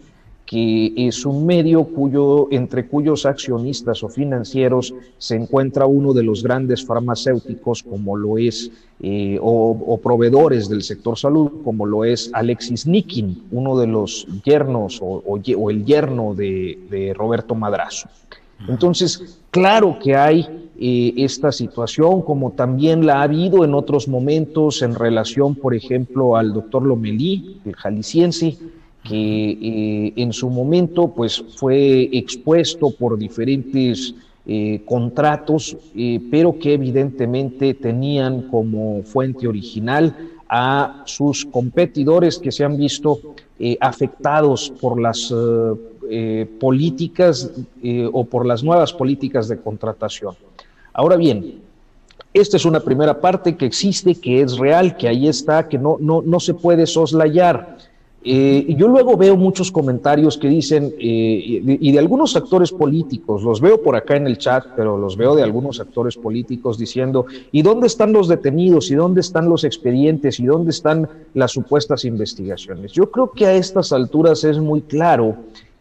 que 0.51 0.93
es 0.97 1.25
un 1.25 1.47
medio 1.47 1.85
cuyo, 1.85 2.49
entre 2.51 2.89
cuyos 2.89 3.25
accionistas 3.25 4.03
o 4.03 4.09
financieros 4.09 4.93
se 5.17 5.37
encuentra 5.37 5.87
uno 5.87 6.13
de 6.13 6.25
los 6.25 6.43
grandes 6.43 6.85
farmacéuticos, 6.85 7.85
como 7.85 8.17
lo 8.17 8.37
es, 8.37 8.69
eh, 8.99 9.39
o, 9.41 10.01
proveedores 10.03 10.69
del 10.69 10.83
sector 10.83 11.17
salud, 11.17 11.63
como 11.63 11.87
lo 11.87 12.05
es 12.05 12.33
Alexis 12.35 12.85
Nikin, 12.85 13.45
uno 13.53 13.79
de 13.79 13.87
los 13.87 14.27
yernos 14.45 14.99
o, 15.01 15.39
el 15.71 15.85
yerno 15.85 16.35
de, 16.35 17.15
Roberto 17.17 17.55
Madrazo. 17.55 18.09
Entonces, 18.67 19.39
claro 19.53 20.01
que 20.03 20.17
hay 20.17 20.69
eh, 20.81 21.15
esta 21.19 21.53
situación, 21.53 22.23
como 22.23 22.51
también 22.51 23.07
la 23.07 23.21
ha 23.21 23.23
habido 23.23 23.65
en 23.65 23.73
otros 23.73 24.09
momentos 24.09 24.83
en 24.83 24.97
relación, 24.97 25.55
por 25.55 25.77
ejemplo, 25.77 26.37
al 26.37 26.53
doctor 26.53 26.85
Lomelí, 26.85 27.61
el 27.65 27.77
jalisciense, 27.77 28.59
que 29.05 29.51
eh, 29.51 30.13
en 30.17 30.33
su 30.33 30.51
momento 30.51 31.09
pues 31.09 31.43
fue 31.57 32.09
expuesto 32.13 32.91
por 32.91 33.19
diferentes 33.19 34.15
eh, 34.47 34.83
contratos, 34.85 35.77
eh, 35.95 36.21
pero 36.31 36.59
que 36.59 36.75
evidentemente 36.75 37.75
tenían 37.75 38.49
como 38.49 39.03
fuente 39.03 39.47
original 39.47 40.15
a 40.49 41.03
sus 41.07 41.45
competidores 41.45 42.39
que 42.39 42.51
se 42.51 42.65
han 42.65 42.77
visto 42.77 43.21
afectados 43.79 44.73
por 44.81 44.99
las 44.99 45.33
políticas 46.59 47.53
o 48.11 48.25
por 48.25 48.47
las 48.47 48.65
nuevas 48.65 48.93
políticas 48.93 49.47
de 49.49 49.61
contratación. 49.61 50.35
Ahora 50.93 51.17
bien, 51.17 51.61
esta 52.33 52.57
es 52.57 52.65
una 52.65 52.81
primera 52.81 53.21
parte 53.21 53.57
que 53.57 53.67
existe, 53.67 54.15
que 54.15 54.41
es 54.41 54.57
real, 54.57 54.97
que 54.97 55.09
ahí 55.09 55.29
está, 55.29 55.69
que 55.69 55.79
no, 55.79 55.99
no, 56.01 56.23
no 56.23 56.41
se 56.41 56.55
puede 56.55 56.87
soslayar. 56.87 57.79
Eh, 58.23 58.75
yo 58.77 58.87
luego 58.87 59.17
veo 59.17 59.35
muchos 59.37 59.73
comentarios 59.73 60.37
que 60.37 60.49
dicen, 60.49 60.95
eh, 60.99 61.63
y 61.81 61.93
de 61.93 61.99
algunos 61.99 62.37
actores 62.37 62.71
políticos, 62.71 63.43
los 63.43 63.63
veo 63.63 63.81
por 63.83 63.97
acá 63.97 64.17
en 64.17 64.27
el 64.27 64.37
chat, 64.37 64.67
pero 64.77 64.99
los 64.99 65.17
veo 65.17 65.35
de 65.35 65.43
algunos 65.43 65.81
actores 65.81 66.17
políticos 66.17 66.77
diciendo, 66.77 67.25
¿y 67.51 67.63
dónde 67.63 67.87
están 67.87 68.13
los 68.13 68.29
detenidos? 68.29 68.91
¿Y 68.91 68.95
dónde 68.95 69.23
están 69.23 69.49
los 69.49 69.65
expedientes? 69.65 70.39
¿Y 70.39 70.45
dónde 70.45 70.71
están 70.71 71.09
las 71.33 71.53
supuestas 71.53 72.05
investigaciones? 72.05 72.93
Yo 72.93 73.11
creo 73.11 73.31
que 73.31 73.47
a 73.47 73.55
estas 73.55 73.91
alturas 73.93 74.45
es 74.45 74.59
muy 74.59 74.83
claro 74.83 75.37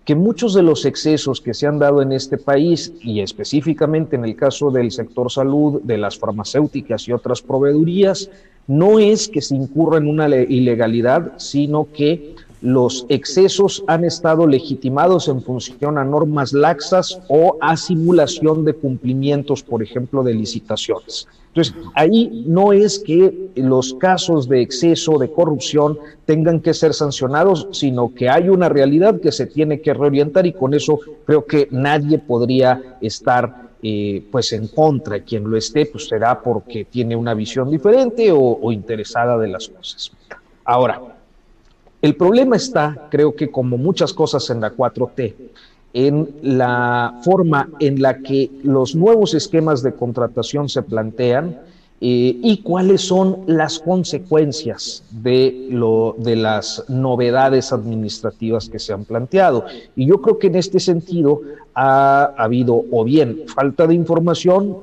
que 0.10 0.16
muchos 0.16 0.56
de 0.56 0.64
los 0.64 0.86
excesos 0.86 1.40
que 1.40 1.54
se 1.54 1.68
han 1.68 1.78
dado 1.78 2.02
en 2.02 2.12
este 2.12 2.40
país, 2.40 2.92
y 3.00 3.20
específicamente 3.20 4.16
en 4.16 4.26
el 4.26 4.36
caso 4.36 4.72
del 4.72 4.90
sector 4.90 5.32
salud, 5.32 5.84
de 5.84 6.00
las 6.00 6.18
farmacéuticas 6.18 7.08
y 7.08 7.12
otras 7.12 7.44
proveedurías, 7.44 8.28
no 8.66 8.98
es 8.98 9.28
que 9.28 9.40
se 9.40 9.56
incurra 9.56 10.00
en 10.00 10.08
una 10.08 10.28
ilegalidad, 10.28 11.34
sino 11.38 11.90
que 11.94 12.34
los 12.64 13.06
excesos 13.10 13.84
han 13.86 14.04
estado 14.04 14.48
legitimados 14.48 15.28
en 15.28 15.44
función 15.44 16.00
a 16.00 16.04
normas 16.04 16.54
laxas 16.54 17.20
o 17.28 17.58
a 17.62 17.78
simulación 17.78 18.66
de 18.66 18.74
cumplimientos, 18.74 19.62
por 19.62 19.84
ejemplo, 19.84 20.24
de 20.24 20.34
licitaciones. 20.34 21.28
Entonces, 21.50 21.74
ahí 21.96 22.44
no 22.48 22.74
es 22.74 23.00
que 23.00 23.50
los 23.56 23.96
casos 23.96 24.48
de 24.48 24.62
exceso, 24.62 25.18
de 25.18 25.32
corrupción, 25.32 25.98
tengan 26.26 26.60
que 26.60 26.76
ser 26.76 26.94
sancionados, 26.94 27.68
sino 27.72 28.14
que 28.14 28.30
hay 28.30 28.50
una 28.50 28.70
realidad 28.70 29.20
que 29.20 29.32
se 29.32 29.48
tiene 29.48 29.82
que 29.82 29.94
reorientar 29.94 30.46
y 30.46 30.54
con 30.54 30.76
eso 30.76 31.00
creo 31.26 31.46
que 31.46 31.68
nadie 31.72 32.20
podría 32.20 32.98
estar 33.02 33.70
eh, 33.82 34.26
pues 34.30 34.52
en 34.52 34.68
contra, 34.68 35.22
quien 35.22 35.50
lo 35.50 35.58
esté, 35.58 35.86
pues 35.86 36.08
será 36.08 36.42
porque 36.42 36.86
tiene 36.86 37.16
una 37.16 37.34
visión 37.34 37.72
diferente 37.72 38.30
o, 38.32 38.72
interesada 38.72 39.38
de 39.38 39.48
las 39.48 39.70
cosas. 39.70 40.12
Ahora, 40.66 41.02
el 42.02 42.16
problema 42.16 42.58
está, 42.58 43.08
creo 43.10 43.36
que 43.36 43.50
como 43.50 43.78
muchas 43.78 44.14
cosas 44.14 44.50
en 44.50 44.62
la 44.62 44.74
4T, 44.74 45.34
en 45.94 46.30
la 46.42 47.20
forma 47.24 47.70
en 47.80 48.02
la 48.02 48.20
que 48.20 48.52
los 48.64 48.96
nuevos 48.96 49.34
esquemas 49.34 49.82
de 49.82 49.94
contratación 49.94 50.70
se 50.70 50.84
plantean 50.84 51.58
eh, 52.02 52.38
y 52.42 52.62
cuáles 52.62 53.02
son 53.02 53.40
las 53.46 53.80
consecuencias 53.80 55.04
de, 55.12 55.68
lo, 55.70 56.16
de 56.18 56.38
las 56.38 56.86
novedades 56.88 57.74
administrativas 57.74 58.70
que 58.70 58.80
se 58.80 58.94
han 58.94 59.04
planteado. 59.04 59.66
Y 59.98 60.06
yo 60.06 60.22
creo 60.22 60.40
que 60.40 60.48
en 60.48 60.56
este 60.56 60.80
sentido 60.80 61.42
ha 61.76 62.34
habido 62.38 62.86
o 62.92 63.04
bien 63.04 63.44
falta 63.48 63.86
de 63.86 63.96
información, 63.96 64.78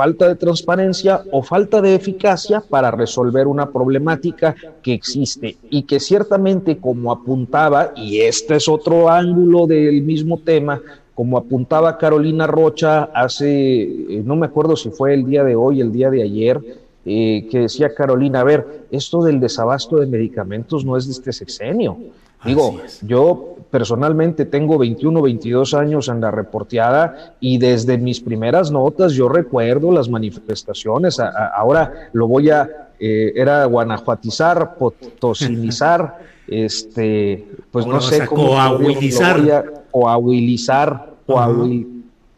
falta 0.00 0.28
de 0.28 0.34
transparencia 0.34 1.20
o 1.30 1.42
falta 1.42 1.82
de 1.82 1.94
eficacia 1.94 2.62
para 2.62 2.90
resolver 2.90 3.46
una 3.46 3.70
problemática 3.70 4.56
que 4.82 4.94
existe 4.94 5.58
y 5.68 5.82
que 5.82 6.00
ciertamente 6.00 6.78
como 6.78 7.12
apuntaba, 7.12 7.92
y 7.94 8.20
este 8.20 8.56
es 8.56 8.66
otro 8.66 9.10
ángulo 9.10 9.66
del 9.66 10.00
mismo 10.00 10.38
tema, 10.38 10.80
como 11.14 11.36
apuntaba 11.36 11.98
Carolina 11.98 12.46
Rocha 12.46 13.10
hace, 13.14 13.82
eh, 13.82 14.22
no 14.24 14.36
me 14.36 14.46
acuerdo 14.46 14.74
si 14.74 14.88
fue 14.88 15.12
el 15.12 15.26
día 15.26 15.44
de 15.44 15.54
hoy, 15.54 15.82
el 15.82 15.92
día 15.92 16.08
de 16.08 16.22
ayer, 16.22 16.58
eh, 17.04 17.46
que 17.50 17.58
decía 17.58 17.94
Carolina, 17.94 18.40
a 18.40 18.44
ver, 18.44 18.86
esto 18.90 19.22
del 19.22 19.38
desabasto 19.38 19.98
de 19.98 20.06
medicamentos 20.06 20.82
no 20.82 20.96
es 20.96 21.04
de 21.04 21.12
este 21.12 21.34
sexenio. 21.34 21.98
Digo, 22.44 22.80
yo 23.02 23.56
personalmente 23.70 24.44
tengo 24.46 24.78
21, 24.78 25.22
22 25.22 25.74
años 25.74 26.08
en 26.08 26.20
la 26.20 26.30
reporteada 26.30 27.34
y 27.38 27.58
desde 27.58 27.98
mis 27.98 28.20
primeras 28.20 28.70
notas 28.70 29.12
yo 29.12 29.28
recuerdo 29.28 29.92
las 29.92 30.08
manifestaciones. 30.08 31.20
ahora 31.20 32.10
lo 32.12 32.26
voy 32.26 32.50
a, 32.50 32.88
eh, 32.98 33.32
era 33.34 33.64
guanajuatizar, 33.66 34.74
potosinizar, 34.76 36.18
este, 36.48 37.46
pues 37.70 37.86
no 37.86 38.00
sé 38.00 38.26
cómo. 38.26 38.48
Coahuilizar. 38.48 39.84
Coahuilizar, 39.90 41.14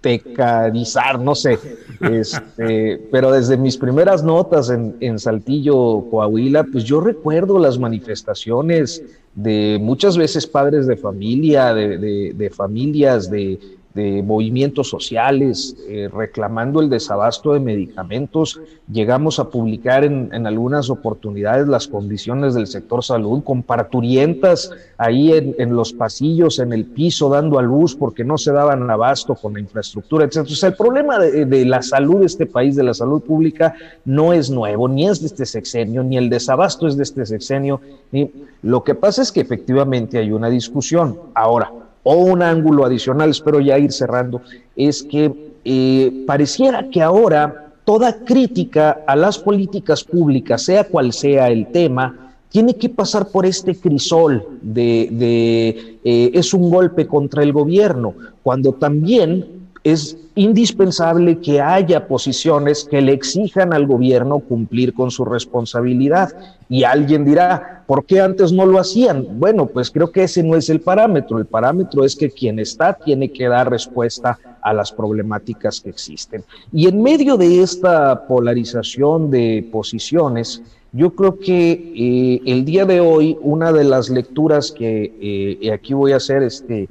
coahuiltecarizar, 0.03 1.21
no 1.21 1.35
sé. 1.35 1.59
Este, 2.01 3.01
pero 3.11 3.31
desde 3.31 3.57
mis 3.57 3.77
primeras 3.77 4.23
notas 4.23 4.71
en, 4.71 4.97
en 5.01 5.19
Saltillo, 5.19 6.05
Coahuila, 6.11 6.65
pues 6.65 6.85
yo 6.85 7.01
recuerdo 7.01 7.59
las 7.59 7.79
manifestaciones 7.79 9.03
de 9.35 9.79
muchas 9.81 10.17
veces 10.17 10.47
padres 10.47 10.87
de 10.87 10.97
familia, 10.97 11.73
de, 11.73 12.33
de, 12.35 12.51
familias, 12.51 13.31
de, 13.31 13.59
de 13.95 14.23
movimientos 14.23 14.89
sociales 14.89 15.77
eh, 15.89 16.09
reclamando 16.13 16.81
el 16.81 16.89
desabasto 16.89 17.53
de 17.53 17.61
medicamentos. 17.61 18.61
Llegamos 18.91 19.39
a 19.39 19.51
publicar 19.51 20.05
en, 20.05 20.31
en, 20.33 20.47
algunas 20.47 20.89
oportunidades 20.89 21.69
las 21.69 21.89
condiciones 21.89 22.55
del 22.55 22.67
sector 22.67 23.05
salud 23.05 23.43
con 23.45 23.63
parturientas 23.63 24.71
ahí 24.97 25.33
en, 25.33 25.55
en, 25.59 25.77
los 25.77 25.93
pasillos, 25.93 26.59
en 26.59 26.73
el 26.73 26.85
piso, 26.85 27.29
dando 27.29 27.59
a 27.59 27.63
luz 27.63 27.95
porque 27.95 28.25
no 28.25 28.39
se 28.39 28.53
daban 28.53 28.91
abasto 28.91 29.35
con 29.35 29.55
la 29.55 29.61
infraestructura, 29.61 30.25
etc. 30.25 30.37
Entonces, 30.39 30.63
el 30.63 30.75
problema 30.75 31.19
de, 31.19 31.45
de 31.45 31.65
la 31.67 31.83
salud 31.83 32.21
de 32.21 32.27
este 32.27 32.47
país, 32.47 32.77
de 32.77 32.85
la 32.85 32.95
salud 32.95 33.23
pública, 33.23 33.75
no 34.05 34.33
es 34.33 34.51
nuevo, 34.51 34.89
ni 34.89 35.07
es 35.09 35.21
de 35.21 35.27
este 35.27 35.47
sexenio, 35.47 36.03
ni 36.03 36.17
el 36.17 36.31
desabasto 36.31 36.87
es 36.87 36.97
de 36.97 37.03
este 37.03 37.27
sexenio. 37.27 37.81
Ni... 38.11 38.31
Lo 38.63 38.85
que 38.85 38.95
pasa 38.95 39.23
es 39.23 39.33
que 39.33 39.41
efectivamente 39.41 40.19
hay 40.19 40.31
una 40.31 40.49
discusión. 40.49 41.19
Ahora, 41.35 41.73
o 42.03 42.15
un 42.15 42.43
ángulo 42.43 42.85
adicional, 42.85 43.31
espero 43.31 43.61
ya 43.61 43.79
ir 43.79 43.93
cerrando, 43.93 44.43
es 44.77 45.03
que 45.03 45.53
eh, 45.65 46.25
pareciera 46.27 46.89
que 46.91 47.03
ahora 47.03 47.73
toda 47.85 48.25
crítica 48.25 49.03
a 49.07 49.17
las 49.17 49.39
políticas 49.39 50.05
públicas, 50.05 50.63
sea 50.63 50.85
cual 50.85 51.13
sea 51.13 51.49
el 51.49 51.67
tema, 51.69 52.35
tiene 52.49 52.75
que 52.75 52.89
pasar 52.89 53.29
por 53.29 53.47
este 53.47 53.75
crisol 53.75 54.47
de, 54.61 55.99
eh, 56.05 56.31
es 56.35 56.53
un 56.53 56.71
golpe 56.71 57.07
contra 57.07 57.43
el 57.43 57.53
gobierno, 57.53 58.15
cuando 58.43 58.73
también 58.73 59.62
es 59.85 60.17
indispensable 60.35 61.41
que 61.41 61.61
haya 61.61 62.07
posiciones 62.07 62.85
que 62.85 63.03
le 63.03 63.13
exijan 63.13 63.75
al 63.75 63.87
gobierno 63.87 64.39
cumplir 64.39 64.95
con 64.95 65.11
su 65.11 65.25
responsabilidad. 65.25 66.31
Y 66.69 66.85
alguien 66.85 67.25
dirá, 67.25 67.85
¿por 67.87 68.05
qué 68.05 68.21
antes 68.21 68.53
no 68.53 68.65
lo 68.65 68.79
hacían? 68.79 69.27
Bueno, 69.39 69.67
pues 69.67 69.91
creo 69.91 70.11
que 70.11 70.23
ese 70.23 70.43
no 70.43 70.57
es 70.57 70.71
el 70.71 70.81
parámetro. 70.81 71.39
El 71.39 71.47
parámetro 71.47 72.05
es 72.05 72.17
que 72.17 72.31
quien 72.31 72.59
está 72.59 72.95
tiene 72.95 73.31
que 73.31 73.49
dar 73.49 73.69
respuesta 73.69 74.39
a 74.63 74.73
las 74.73 74.93
problemáticas 74.93 75.81
que 75.81 75.91
existen. 75.91 76.45
Y 76.73 76.87
en 76.87 77.03
medio 77.03 77.37
de 77.37 77.63
esta 77.63 78.27
polarización 78.27 79.31
de 79.31 79.69
posiciones, 79.71 80.63
yo 80.93 81.11
creo 81.11 81.39
que 81.39 81.73
eh, 81.73 82.41
el 82.47 82.65
día 82.65 82.85
de 82.85 83.01
hoy 83.01 83.37
una 83.41 83.73
de 83.73 83.85
las 83.85 84.09
lecturas 84.09 84.71
que 84.71 85.59
eh, 85.61 85.73
aquí 85.73 85.95
voy 85.95 86.13
a 86.13 86.17
hacer 86.17 86.43
este 86.43 86.89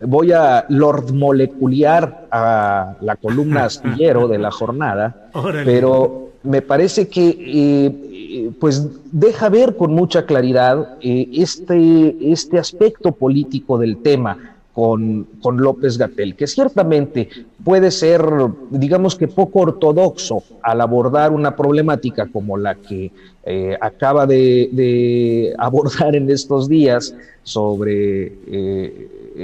voy 0.00 0.32
a 0.32 0.66
lord 0.68 1.12
molecular 1.12 2.26
a 2.30 2.96
la 3.00 3.16
columna 3.16 3.64
astillero 3.66 4.28
de 4.28 4.38
la 4.38 4.50
jornada, 4.50 5.30
pero 5.64 6.30
me 6.42 6.62
parece 6.62 7.08
que 7.08 7.36
eh, 7.38 8.50
pues 8.60 8.88
deja 9.12 9.48
ver 9.48 9.76
con 9.76 9.92
mucha 9.92 10.26
claridad 10.26 10.96
eh, 11.00 11.28
este, 11.32 12.16
este 12.32 12.58
aspecto 12.58 13.12
político 13.12 13.78
del 13.78 13.98
tema. 13.98 14.52
Con, 14.76 15.26
con 15.40 15.56
López 15.56 15.96
Gatel, 15.96 16.36
que 16.36 16.46
ciertamente 16.46 17.30
puede 17.64 17.90
ser, 17.90 18.22
digamos 18.68 19.16
que 19.16 19.26
poco 19.26 19.60
ortodoxo 19.60 20.42
al 20.60 20.82
abordar 20.82 21.32
una 21.32 21.56
problemática 21.56 22.26
como 22.26 22.58
la 22.58 22.74
que 22.74 23.10
eh, 23.46 23.74
acaba 23.80 24.26
de, 24.26 24.68
de, 24.72 25.54
abordar 25.56 26.14
en 26.14 26.28
estos 26.28 26.68
días 26.68 27.14
sobre 27.42 28.34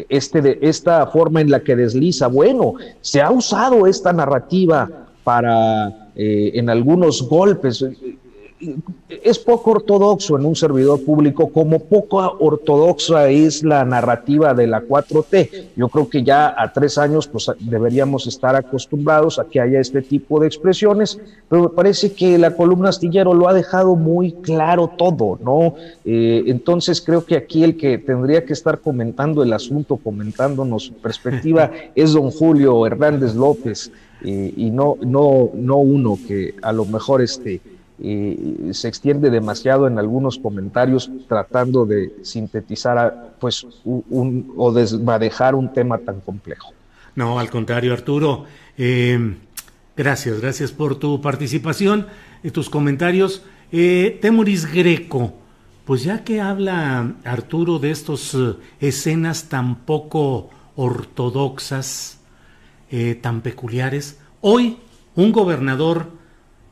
este 0.08 0.40
de, 0.42 0.58
esta 0.62 1.06
forma 1.06 1.40
en 1.40 1.50
la 1.50 1.60
que 1.60 1.76
desliza. 1.76 2.26
Bueno, 2.26 2.74
se 3.00 3.20
ha 3.20 3.30
usado 3.30 3.86
esta 3.86 4.12
narrativa 4.12 4.88
para 5.24 6.10
eh, 6.14 6.52
en 6.54 6.68
algunos 6.70 7.28
golpes 7.28 7.84
es 9.08 9.38
poco 9.38 9.72
ortodoxo 9.72 10.38
en 10.38 10.46
un 10.46 10.54
servidor 10.54 11.04
público, 11.04 11.50
como 11.50 11.80
poco 11.80 12.18
ortodoxa 12.38 13.28
es 13.28 13.62
la 13.62 13.84
narrativa 13.84 14.54
de 14.54 14.66
la 14.66 14.82
4T. 14.82 15.66
Yo 15.76 15.88
creo 15.88 16.08
que 16.08 16.22
ya 16.22 16.54
a 16.56 16.72
tres 16.72 16.98
años 16.98 17.26
pues, 17.26 17.50
deberíamos 17.58 18.26
estar 18.26 18.54
acostumbrados 18.54 19.38
a 19.38 19.44
que 19.44 19.60
haya 19.60 19.80
este 19.80 20.02
tipo 20.02 20.40
de 20.40 20.46
expresiones, 20.46 21.18
pero 21.48 21.62
me 21.62 21.68
parece 21.70 22.12
que 22.12 22.38
la 22.38 22.54
columna 22.54 22.90
astillero 22.90 23.34
lo 23.34 23.48
ha 23.48 23.54
dejado 23.54 23.96
muy 23.96 24.32
claro 24.32 24.92
todo, 24.96 25.38
¿no? 25.42 25.74
Eh, 26.04 26.44
entonces 26.46 27.00
creo 27.00 27.24
que 27.24 27.36
aquí 27.36 27.64
el 27.64 27.76
que 27.76 27.98
tendría 27.98 28.44
que 28.44 28.52
estar 28.52 28.78
comentando 28.78 29.42
el 29.42 29.52
asunto, 29.52 29.96
comentándonos 29.96 30.84
su 30.84 30.94
perspectiva, 30.94 31.70
es 31.94 32.12
don 32.12 32.30
Julio 32.30 32.86
Hernández 32.86 33.34
López. 33.34 33.90
Eh, 34.24 34.54
y 34.56 34.70
no, 34.70 34.96
no, 35.00 35.50
no 35.52 35.78
uno 35.78 36.16
que 36.28 36.54
a 36.62 36.72
lo 36.72 36.84
mejor 36.84 37.22
este, 37.22 37.60
se 38.02 38.88
extiende 38.88 39.30
demasiado 39.30 39.86
en 39.86 39.98
algunos 39.98 40.38
comentarios 40.38 41.08
tratando 41.28 41.86
de 41.86 42.12
sintetizar 42.22 43.34
pues 43.38 43.64
un, 43.84 44.52
o 44.56 44.72
desmadejar 44.72 45.54
un 45.54 45.72
tema 45.72 45.98
tan 45.98 46.20
complejo. 46.20 46.72
No, 47.14 47.38
al 47.38 47.50
contrario, 47.50 47.92
Arturo. 47.92 48.44
Eh, 48.76 49.36
gracias, 49.96 50.40
gracias 50.40 50.72
por 50.72 50.96
tu 50.96 51.20
participación 51.20 52.06
y 52.42 52.50
tus 52.50 52.70
comentarios. 52.70 53.42
Eh, 53.70 54.18
Temuris 54.20 54.72
Greco, 54.72 55.34
pues 55.84 56.02
ya 56.02 56.24
que 56.24 56.40
habla 56.40 57.14
Arturo 57.24 57.78
de 57.78 57.90
estas 57.92 58.34
eh, 58.34 58.54
escenas 58.80 59.48
tan 59.48 59.76
poco 59.76 60.50
ortodoxas, 60.74 62.18
tan 63.22 63.40
peculiares, 63.40 64.18
hoy 64.42 64.76
un 65.14 65.32
gobernador 65.32 66.08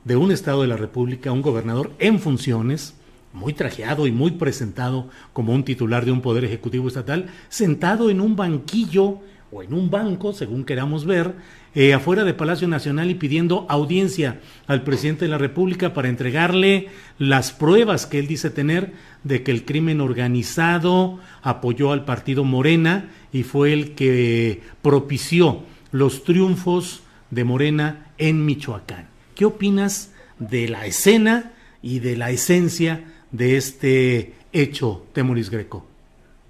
de 0.04 0.16
un 0.16 0.32
Estado 0.32 0.62
de 0.62 0.68
la 0.68 0.76
República, 0.76 1.32
un 1.32 1.42
gobernador 1.42 1.92
en 1.98 2.18
funciones, 2.18 2.94
muy 3.32 3.52
trajeado 3.52 4.06
y 4.06 4.12
muy 4.12 4.32
presentado 4.32 5.08
como 5.32 5.52
un 5.52 5.64
titular 5.64 6.04
de 6.04 6.12
un 6.12 6.20
poder 6.20 6.44
ejecutivo 6.44 6.88
estatal, 6.88 7.26
sentado 7.48 8.10
en 8.10 8.20
un 8.20 8.34
banquillo 8.36 9.18
o 9.52 9.62
en 9.62 9.74
un 9.74 9.90
banco, 9.90 10.32
según 10.32 10.64
queramos 10.64 11.04
ver, 11.04 11.34
eh, 11.74 11.94
afuera 11.94 12.24
de 12.24 12.34
Palacio 12.34 12.66
Nacional 12.66 13.10
y 13.10 13.14
pidiendo 13.14 13.66
audiencia 13.68 14.40
al 14.66 14.82
presidente 14.82 15.24
de 15.24 15.30
la 15.30 15.38
República 15.38 15.92
para 15.92 16.08
entregarle 16.08 16.88
las 17.18 17.52
pruebas 17.52 18.06
que 18.06 18.18
él 18.18 18.26
dice 18.26 18.50
tener 18.50 18.92
de 19.22 19.42
que 19.42 19.50
el 19.50 19.64
crimen 19.64 20.00
organizado 20.00 21.18
apoyó 21.42 21.92
al 21.92 22.04
partido 22.04 22.44
Morena 22.44 23.08
y 23.32 23.42
fue 23.42 23.72
el 23.72 23.94
que 23.94 24.62
propició 24.82 25.62
los 25.92 26.24
triunfos 26.24 27.02
de 27.30 27.44
Morena 27.44 28.06
en 28.18 28.44
Michoacán. 28.44 29.09
¿Qué 29.40 29.46
opinas 29.46 30.12
de 30.38 30.68
la 30.68 30.84
escena 30.84 31.52
y 31.80 32.00
de 32.00 32.14
la 32.14 32.28
esencia 32.28 33.04
de 33.32 33.56
este 33.56 34.34
hecho, 34.52 35.06
Temuris 35.14 35.48
Greco? 35.48 35.82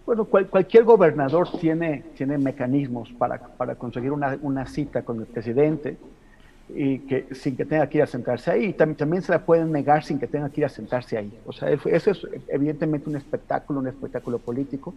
Bueno, 0.04 0.24
cualquier 0.24 0.82
gobernador 0.82 1.48
tiene, 1.60 2.02
tiene 2.16 2.36
mecanismos 2.36 3.08
para, 3.16 3.38
para 3.38 3.76
conseguir 3.76 4.10
una, 4.10 4.36
una, 4.42 4.66
cita 4.66 5.02
con 5.02 5.20
el 5.20 5.26
presidente 5.26 5.98
y 6.74 6.98
que 6.98 7.28
sin 7.30 7.56
que 7.56 7.64
tenga 7.64 7.88
que 7.88 7.98
ir 7.98 8.02
a 8.02 8.08
sentarse 8.08 8.50
ahí. 8.50 8.72
También, 8.72 8.96
también 8.96 9.22
se 9.22 9.30
la 9.30 9.46
pueden 9.46 9.70
negar 9.70 10.02
sin 10.02 10.18
que 10.18 10.26
tenga 10.26 10.48
que 10.48 10.62
ir 10.62 10.64
a 10.64 10.68
sentarse 10.68 11.16
ahí. 11.16 11.32
O 11.46 11.52
sea, 11.52 11.70
eso 11.70 12.10
es 12.10 12.26
evidentemente 12.48 13.08
un 13.08 13.14
espectáculo, 13.14 13.78
un 13.78 13.86
espectáculo 13.86 14.40
político 14.40 14.94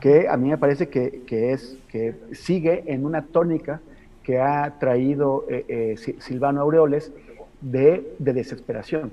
que 0.00 0.28
a 0.30 0.38
mí 0.38 0.48
me 0.48 0.56
parece 0.56 0.88
que, 0.88 1.24
que 1.26 1.52
es, 1.52 1.76
que 1.90 2.14
sigue 2.32 2.84
en 2.86 3.04
una 3.04 3.20
tónica 3.20 3.82
que 4.28 4.38
ha 4.38 4.78
traído 4.78 5.46
eh, 5.48 5.64
eh, 5.96 6.20
Silvano 6.20 6.60
Aureoles 6.60 7.10
de, 7.62 8.14
de, 8.18 8.32
desesperación. 8.34 9.10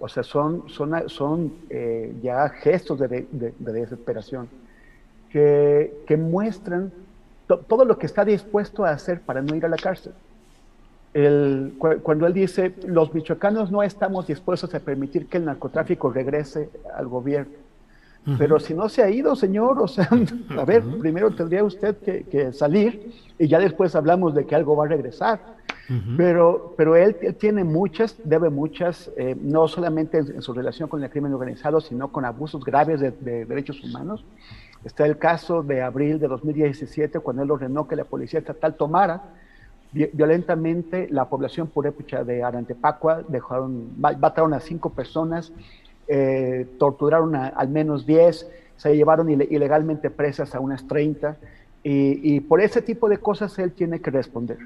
O 0.00 0.08
sea, 0.08 0.24
son, 0.24 0.68
son, 0.68 1.08
son 1.08 1.52
eh, 1.70 2.12
ya 2.20 2.48
gestos 2.48 2.98
de, 2.98 3.06
de, 3.30 3.54
de 3.56 3.72
desesperación 3.72 4.48
que, 5.30 5.94
que 6.08 6.16
muestran 6.16 6.90
todo 7.46 7.84
lo 7.84 7.98
que 7.98 8.06
está 8.06 8.24
dispuesto 8.24 8.84
a 8.84 8.90
hacer 8.90 9.20
para 9.20 9.42
no 9.42 9.54
ir 9.54 9.64
a 9.64 9.68
la 9.68 9.76
cárcel 9.76 10.12
el, 11.14 11.74
cuando 11.78 12.26
él 12.26 12.32
dice, 12.32 12.74
los 12.86 13.12
michoacanos 13.12 13.70
no 13.70 13.82
estamos 13.82 14.26
dispuestos 14.26 14.74
a 14.74 14.80
permitir 14.80 15.26
que 15.28 15.36
el 15.36 15.44
narcotráfico 15.44 16.10
regrese 16.10 16.70
al 16.96 17.06
gobierno. 17.06 17.52
Pero 18.38 18.60
si 18.60 18.72
no 18.72 18.88
se 18.88 19.02
ha 19.02 19.10
ido, 19.10 19.34
señor, 19.34 19.80
o 19.80 19.88
sea, 19.88 20.08
a 20.58 20.64
ver, 20.64 20.82
primero 20.98 21.30
tendría 21.32 21.64
usted 21.64 21.96
que, 21.96 22.52
salir 22.52 23.12
y 23.38 23.48
ya 23.48 23.58
después 23.58 23.94
hablamos 23.96 24.34
de 24.34 24.46
que 24.46 24.54
algo 24.54 24.76
va 24.76 24.84
a 24.84 24.88
regresar. 24.88 25.40
pero, 26.16 26.74
pero 26.76 26.96
él, 26.96 27.16
tiene 27.38 27.64
muchas, 27.64 28.16
debe 28.24 28.48
muchas, 28.48 29.10
eh, 29.16 29.36
no 29.38 29.66
solamente 29.66 30.18
en, 30.18 30.40
su 30.40 30.52
relación 30.52 30.88
con 30.88 31.02
el 31.02 31.10
crimen 31.10 31.34
organizado, 31.34 31.80
sino 31.80 32.12
con 32.12 32.24
abusos 32.24 32.64
graves 32.64 33.00
de, 33.00 33.10
de 33.10 33.44
derechos 33.44 33.82
humanos. 33.82 34.24
Está 34.84 35.04
el 35.04 35.18
caso 35.18 35.62
de 35.62 35.82
abril 35.82 36.18
de 36.18 36.28
2017, 36.28 37.18
cuando 37.20 37.42
él 37.42 37.50
ordenó 37.50 37.86
que 37.88 37.96
la 37.96 38.04
policía 38.04 38.40
estatal 38.40 38.74
tomara 38.76 39.22
violentamente 39.92 41.08
la 41.10 41.28
población 41.28 41.66
purépecha 41.66 42.24
de 42.24 42.42
Arantepacua, 42.42 43.22
dejaron, 43.28 43.90
mataron 43.98 44.54
a 44.54 44.60
cinco 44.60 44.90
personas, 44.90 45.52
eh, 46.08 46.66
torturaron 46.78 47.34
a, 47.36 47.48
al 47.48 47.68
menos 47.68 48.06
10, 48.06 48.50
se 48.76 48.96
llevaron 48.96 49.30
ilegalmente 49.30 50.10
presas 50.10 50.54
a 50.54 50.60
unas 50.60 50.86
30, 50.86 51.36
y, 51.84 52.38
por 52.40 52.60
ese 52.60 52.80
tipo 52.80 53.08
de 53.08 53.18
cosas 53.18 53.58
él 53.58 53.72
tiene 53.72 54.00
que 54.00 54.10
responder. 54.10 54.58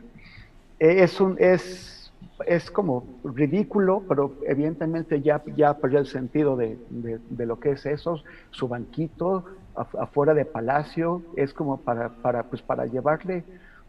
Eh, 0.78 1.02
es, 1.02 1.18
es, 1.38 2.12
es 2.46 2.70
como 2.70 3.06
ridículo, 3.24 4.02
pero 4.06 4.34
evidentemente 4.46 5.22
ya, 5.22 5.42
ya 5.56 5.78
perdió 5.78 5.98
el 5.98 6.06
sentido 6.06 6.56
de, 6.56 6.78
de, 6.90 7.46
lo 7.46 7.58
que 7.58 7.70
es 7.70 7.86
eso, 7.86 8.22
su 8.50 8.68
banquito 8.68 9.44
afuera 9.74 10.34
de 10.34 10.44
Palacio, 10.44 11.22
es 11.36 11.54
como 11.54 11.78
para, 11.78 12.10
para, 12.10 12.42
pues 12.44 12.60
para 12.60 12.86
llevarle 12.86 13.44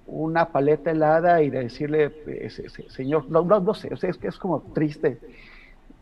una 0.06 0.49
paleta 0.49 0.91
helada 0.91 1.41
y 1.41 1.49
decirle, 1.49 2.14
señor, 2.90 3.30
no, 3.30 3.44
no, 3.44 3.60
no 3.60 3.74
sé, 3.74 3.94
es 3.94 4.03
es 4.03 4.38
como 4.38 4.61
triste 4.74 5.19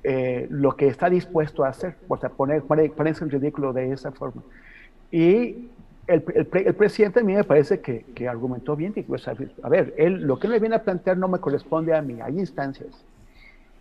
eh, 0.07 0.45
lo 0.52 0.76
que 0.76 0.86
está 0.86 1.10
dispuesto 1.10 1.64
a 1.64 1.69
hacer, 1.69 1.95
o 2.07 2.15
sea, 2.15 2.30
poner, 2.30 2.61
ponerse 2.61 3.23
en 3.23 3.32
ridículo 3.32 3.73
de 3.73 3.91
esa 3.91 4.11
forma. 4.11 4.44
Y 5.11 5.69
el, 6.06 6.23
el, 6.36 6.76
presidente 6.76 7.22
a 7.22 7.23
mí 7.23 7.34
me 7.34 7.44
parece 7.44 7.80
que, 7.80 8.03
que 8.14 8.27
argumentó 8.27 8.76
bien, 8.76 8.94
pues, 9.07 9.27
a 9.27 9.34
ver, 9.34 9.95
él, 9.98 10.22
lo 10.27 10.38
que 10.38 10.45
él 10.45 10.53
me 10.53 10.60
viene 10.60 10.76
a 10.76 10.84
plantear 10.84 11.18
no 11.18 11.27
me 11.27 11.40
corresponde 11.40 11.95
a 11.95 12.03
mí, 12.03 12.19
hay 12.22 12.38
instancias. 12.38 13.03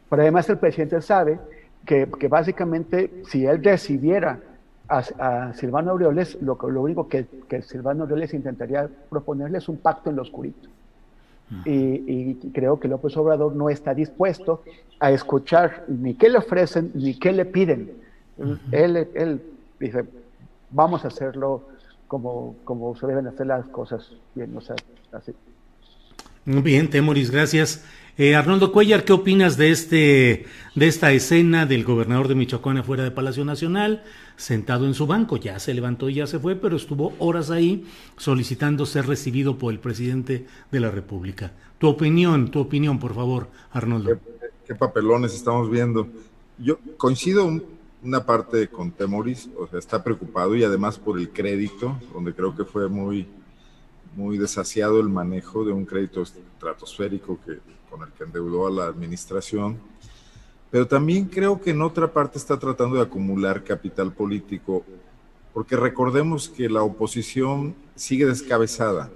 Pero 0.08 0.22
además 0.22 0.48
el 0.48 0.56
presidente 0.56 1.02
sabe 1.02 1.38
que, 1.84 2.08
que 2.18 2.28
básicamente 2.28 3.10
si 3.26 3.44
él 3.44 3.62
recibiera 3.62 4.40
a, 4.88 5.52
Silvano 5.52 5.90
Aureoles, 5.90 6.40
lo, 6.40 6.56
lo 6.70 6.80
único 6.80 7.06
que, 7.06 7.26
que, 7.50 7.60
Silvano 7.60 8.04
Aureoles 8.04 8.32
intentaría 8.32 8.88
proponerle 9.10 9.58
es 9.58 9.68
un 9.68 9.76
pacto 9.76 10.08
en 10.08 10.16
lo 10.16 10.22
oscurito. 10.22 10.70
Y, 11.64 12.34
creo 12.52 12.80
que 12.80 12.88
López 12.88 13.16
Obrador 13.16 13.54
no 13.54 13.70
está 13.70 13.94
dispuesto 13.94 14.62
a 14.98 15.12
escuchar 15.12 15.84
ni 15.88 16.14
qué 16.14 16.28
le 16.28 16.38
ofrecen 16.38 16.90
ni 16.94 17.14
qué 17.14 17.32
le 17.32 17.44
piden. 17.44 17.92
él, 18.72 19.08
él, 19.14 19.42
dice, 19.78 20.04
vamos 20.70 21.04
a 21.04 21.08
hacerlo 21.08 21.62
como, 22.08 22.56
como 22.64 22.96
se 22.96 23.06
deben 23.06 23.26
hacer 23.26 23.46
las 23.46 23.66
cosas 23.66 24.12
bien, 24.34 24.56
o 24.56 24.60
sea, 24.60 24.76
así. 25.12 25.32
Muy 26.44 26.62
bien, 26.62 26.90
Temoris, 26.90 27.30
gracias. 27.30 27.84
Eh, 28.16 28.36
Arnoldo 28.36 28.70
Cuellar, 28.70 29.04
¿qué 29.04 29.12
opinas 29.12 29.56
de 29.56 29.72
este, 29.72 30.46
de 30.76 30.86
esta 30.86 31.10
escena 31.10 31.66
del 31.66 31.82
gobernador 31.82 32.28
de 32.28 32.36
Michoacán 32.36 32.78
afuera 32.78 33.02
de 33.02 33.10
Palacio 33.10 33.44
Nacional, 33.44 34.04
sentado 34.36 34.86
en 34.86 34.94
su 34.94 35.08
banco? 35.08 35.36
Ya 35.36 35.58
se 35.58 35.74
levantó 35.74 36.08
y 36.08 36.14
ya 36.14 36.28
se 36.28 36.38
fue, 36.38 36.54
pero 36.54 36.76
estuvo 36.76 37.14
horas 37.18 37.50
ahí 37.50 37.84
solicitando 38.16 38.86
ser 38.86 39.08
recibido 39.08 39.58
por 39.58 39.72
el 39.72 39.80
presidente 39.80 40.46
de 40.70 40.78
la 40.78 40.92
República. 40.92 41.54
Tu 41.78 41.88
opinión, 41.88 42.52
tu 42.52 42.60
opinión, 42.60 43.00
por 43.00 43.16
favor, 43.16 43.48
Arnoldo. 43.72 44.16
Qué, 44.64 44.76
papelones 44.76 45.34
estamos 45.34 45.68
viendo. 45.68 46.06
Yo 46.58 46.78
coincido 46.96 47.50
una 48.00 48.24
parte 48.24 48.68
con 48.68 48.92
Temoris, 48.92 49.50
o 49.58 49.66
sea, 49.66 49.80
está 49.80 50.04
preocupado 50.04 50.54
y 50.54 50.62
además 50.62 51.00
por 51.00 51.18
el 51.18 51.30
crédito, 51.30 51.98
donde 52.12 52.32
creo 52.32 52.54
que 52.54 52.64
fue 52.64 52.88
muy, 52.88 53.26
muy 54.14 54.38
desasiado 54.38 55.00
el 55.00 55.08
manejo 55.08 55.64
de 55.64 55.72
un 55.72 55.84
crédito 55.84 56.22
estratosférico 56.22 57.40
que 57.44 57.58
con 57.94 58.08
el 58.08 58.12
que 58.14 58.24
endeudó 58.24 58.66
a 58.66 58.70
la 58.72 58.86
administración, 58.86 59.78
pero 60.68 60.88
también 60.88 61.26
creo 61.26 61.60
que 61.60 61.70
en 61.70 61.80
otra 61.80 62.12
parte 62.12 62.38
está 62.38 62.58
tratando 62.58 62.96
de 62.96 63.02
acumular 63.02 63.62
capital 63.62 64.12
político, 64.12 64.84
porque 65.52 65.76
recordemos 65.76 66.48
que 66.48 66.68
la 66.68 66.82
oposición 66.82 67.76
sigue 67.94 68.26
descabezada. 68.26 69.12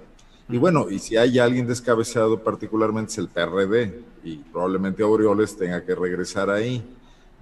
Y 0.47 0.57
bueno, 0.57 0.89
y 0.89 0.99
si 0.99 1.17
hay 1.17 1.39
alguien 1.39 1.67
descabezado 1.67 2.41
particularmente 2.41 3.11
es 3.11 3.17
el 3.17 3.27
PRD, 3.27 4.01
y 4.23 4.37
probablemente 4.37 5.03
Aureoles 5.03 5.57
tenga 5.57 5.83
que 5.83 5.93
regresar 5.93 6.49
ahí. 6.49 6.81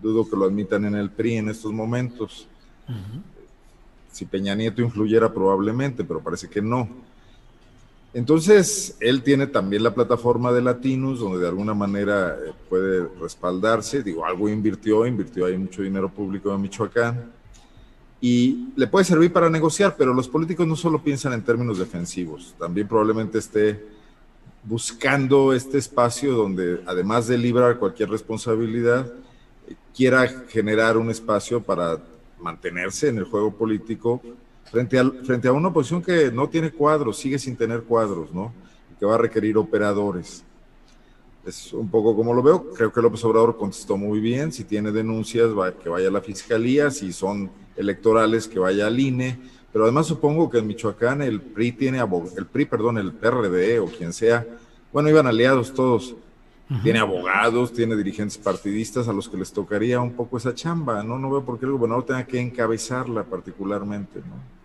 Dudo 0.01 0.27
que 0.27 0.35
lo 0.35 0.45
admitan 0.45 0.85
en 0.85 0.95
el 0.95 1.11
PRI 1.11 1.35
en 1.35 1.49
estos 1.49 1.71
momentos. 1.71 2.47
Si 4.11 4.25
Peña 4.25 4.55
Nieto 4.55 4.81
influyera 4.81 5.31
probablemente, 5.31 6.03
pero 6.03 6.19
parece 6.19 6.49
que 6.49 6.63
no. 6.63 6.89
Entonces, 8.13 8.95
él 8.99 9.21
tiene 9.21 9.47
también 9.47 9.83
la 9.83 9.93
plataforma 9.93 10.51
de 10.51 10.61
Latinos, 10.61 11.19
donde 11.19 11.39
de 11.39 11.47
alguna 11.47 11.73
manera 11.73 12.35
eh, 12.35 12.53
puede 12.69 13.07
respaldarse. 13.19 14.01
Digo, 14.01 14.25
algo 14.25 14.49
invirtió, 14.49 15.05
invirtió 15.05 15.45
ahí 15.45 15.57
mucho 15.57 15.81
dinero 15.81 16.09
público 16.09 16.53
en 16.53 16.61
Michoacán. 16.61 17.31
Y 18.19 18.69
le 18.75 18.87
puede 18.87 19.05
servir 19.05 19.31
para 19.31 19.49
negociar, 19.49 19.95
pero 19.97 20.13
los 20.13 20.27
políticos 20.27 20.65
no 20.65 20.75
solo 20.75 21.03
piensan 21.03 21.33
en 21.33 21.43
términos 21.43 21.77
defensivos, 21.77 22.55
también 22.57 22.87
probablemente 22.87 23.37
esté 23.37 23.79
buscando 24.63 25.53
este 25.53 25.77
espacio 25.77 26.33
donde, 26.33 26.81
además 26.87 27.27
de 27.27 27.37
librar 27.37 27.77
cualquier 27.77 28.09
responsabilidad, 28.09 29.13
quiera 29.95 30.27
generar 30.49 30.97
un 30.97 31.11
espacio 31.11 31.61
para 31.61 31.99
mantenerse 32.39 33.09
en 33.09 33.19
el 33.19 33.25
juego 33.25 33.53
político 33.53 34.21
frente 34.71 34.99
a, 34.99 35.09
frente 35.23 35.47
a 35.47 35.53
una 35.53 35.69
oposición 35.69 36.01
que 36.01 36.31
no 36.31 36.49
tiene 36.49 36.71
cuadros, 36.71 37.17
sigue 37.17 37.39
sin 37.39 37.55
tener 37.55 37.83
cuadros, 37.83 38.33
¿no? 38.33 38.53
que 38.99 39.05
va 39.05 39.15
a 39.15 39.17
requerir 39.17 39.57
operadores. 39.57 40.43
Es 41.45 41.71
un 41.71 41.89
poco 41.89 42.15
como 42.15 42.33
lo 42.33 42.43
veo. 42.43 42.73
Creo 42.73 42.91
que 42.91 43.01
López 43.01 43.23
Obrador 43.23 43.57
contestó 43.57 43.95
muy 43.95 44.19
bien. 44.19 44.51
Si 44.51 44.65
tiene 44.65 44.91
denuncias, 44.91 45.49
que 45.81 45.87
vaya 45.87 46.09
a 46.09 46.11
la 46.11 46.21
fiscalía. 46.21 46.91
Si 46.91 47.13
son 47.13 47.49
electorales, 47.77 48.47
que 48.47 48.59
vaya 48.59 48.87
al 48.87 48.99
INE. 48.99 49.39
Pero 49.71 49.85
además 49.85 50.07
supongo 50.07 50.49
que 50.49 50.57
en 50.57 50.67
Michoacán 50.67 51.21
el 51.21 51.39
PRI 51.39 51.71
tiene 51.73 51.99
el 51.99 52.45
PRI, 52.47 52.65
perdón, 52.65 52.97
el 52.97 53.13
PRD 53.13 53.79
o 53.79 53.85
quien 53.85 54.11
sea. 54.11 54.45
Bueno, 54.91 55.09
iban 55.09 55.27
aliados 55.27 55.73
todos. 55.73 56.15
Tiene 56.83 56.99
abogados, 56.99 57.71
tiene 57.71 57.95
dirigentes 57.95 58.37
partidistas 58.37 59.07
a 59.07 59.13
los 59.13 59.29
que 59.29 59.37
les 59.37 59.53
tocaría 59.53 60.01
un 60.01 60.11
poco 60.11 60.35
esa 60.35 60.53
chamba, 60.53 61.01
¿no? 61.01 61.17
No 61.17 61.29
veo 61.29 61.45
por 61.45 61.57
qué 61.57 61.65
el 61.65 61.71
gobernador 61.71 62.05
tenga 62.05 62.27
que 62.27 62.41
encabezarla 62.41 63.23
particularmente, 63.23 64.19
¿no? 64.19 64.56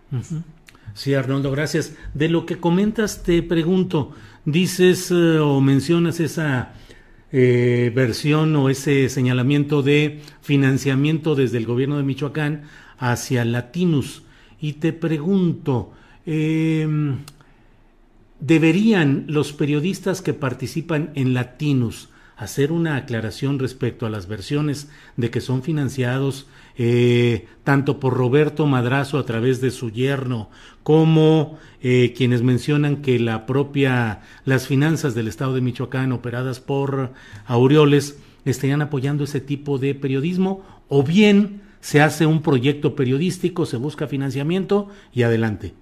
Sí, 0.93 1.13
Arnoldo, 1.13 1.51
gracias. 1.51 1.95
De 2.13 2.29
lo 2.29 2.45
que 2.45 2.59
comentas, 2.59 3.23
te 3.23 3.41
pregunto, 3.41 4.11
dices 4.45 5.09
eh, 5.11 5.39
o 5.39 5.59
mencionas 5.59 6.19
esa 6.19 6.73
eh, 7.31 7.91
versión 7.95 8.55
o 8.55 8.69
ese 8.69 9.09
señalamiento 9.09 9.81
de 9.81 10.21
financiamiento 10.41 11.33
desde 11.33 11.57
el 11.57 11.65
gobierno 11.65 11.97
de 11.97 12.03
Michoacán 12.03 12.63
hacia 12.99 13.43
Latinus. 13.43 14.23
Y 14.61 14.73
te 14.73 14.93
pregunto, 14.93 15.93
em, 16.25 17.17
¿deberían 18.39 19.25
los 19.27 19.51
periodistas 19.51 20.21
que 20.21 20.33
participan 20.33 21.11
en 21.15 21.33
Latinus 21.33 22.09
hacer 22.37 22.71
una 22.71 22.97
aclaración 22.97 23.57
respecto 23.59 24.05
a 24.05 24.09
las 24.09 24.27
versiones 24.27 24.89
de 25.17 25.29
que 25.29 25.41
son 25.41 25.63
financiados 25.63 26.47
eh, 26.77 27.47
tanto 27.63 27.99
por 27.99 28.13
Roberto 28.13 28.65
Madrazo 28.65 29.17
a 29.17 29.25
través 29.25 29.61
de 29.61 29.71
su 29.71 29.91
yerno, 29.91 30.49
como 30.83 31.57
eh, 31.81 32.13
quienes 32.15 32.41
mencionan 32.41 33.01
que 33.01 33.19
la 33.19 33.45
propia, 33.45 34.21
las 34.45 34.67
finanzas 34.67 35.15
del 35.15 35.27
Estado 35.27 35.53
de 35.53 35.61
Michoacán 35.61 36.11
operadas 36.11 36.59
por 36.59 37.11
Aureoles 37.45 38.17
estarían 38.45 38.81
apoyando 38.81 39.23
ese 39.23 39.39
tipo 39.39 39.77
de 39.77 39.95
periodismo, 39.95 40.65
o 40.89 41.03
bien 41.03 41.61
se 41.79 42.01
hace 42.01 42.25
un 42.25 42.41
proyecto 42.41 42.95
periodístico, 42.95 43.65
se 43.65 43.77
busca 43.77 44.07
financiamiento 44.07 44.89
y 45.13 45.23
adelante. 45.23 45.73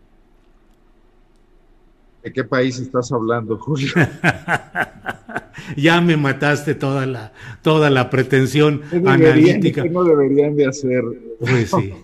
¿De 2.23 2.31
qué 2.31 2.43
país 2.43 2.79
estás 2.79 3.11
hablando, 3.11 3.57
Julio? 3.57 3.91
ya 5.75 6.01
me 6.01 6.17
mataste 6.17 6.75
toda 6.75 7.05
la, 7.05 7.33
toda 7.61 7.89
la 7.89 8.09
pretensión 8.09 8.81
deberían, 8.91 9.21
analítica. 9.21 9.85
No 9.85 10.03
deberían 10.03 10.55
de 10.55 10.67
hacer. 10.67 11.03
Pues 11.39 11.69
sí. 11.69 11.93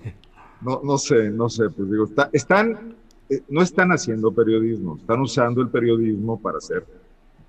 No, 0.59 0.81
no 0.83 0.97
sé, 0.97 1.29
no 1.29 1.49
sé, 1.49 1.69
pues 1.69 1.89
digo, 1.91 2.05
está, 2.05 2.29
están, 2.33 2.95
eh, 3.29 3.41
no 3.47 3.61
están 3.61 3.91
haciendo 3.91 4.31
periodismo, 4.31 4.97
están 4.97 5.21
usando 5.21 5.61
el 5.61 5.69
periodismo 5.69 6.41
para 6.41 6.57
hacer 6.57 6.83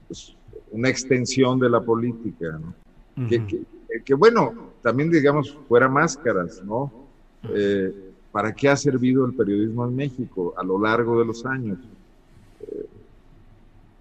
pues, 0.07 0.37
una 0.71 0.91
extensión 0.91 1.59
de 1.59 1.71
la 1.71 1.81
política, 1.81 2.61
¿no? 2.61 3.27
que, 3.27 3.47
que, 3.47 4.03
que, 4.05 4.15
bueno, 4.15 4.53
también 4.83 5.11
digamos, 5.11 5.57
fuera 5.67 5.89
máscaras, 5.89 6.63
¿no? 6.63 6.93
Eh, 7.55 7.93
¿Para 8.31 8.55
qué 8.55 8.69
ha 8.69 8.77
servido 8.77 9.25
el 9.25 9.35
periodismo 9.35 9.87
en 9.87 9.97
México 9.97 10.55
a 10.57 10.63
lo 10.63 10.79
largo 10.79 11.19
de 11.19 11.25
los 11.25 11.45
años? 11.47 11.79
Eh, 12.61 12.87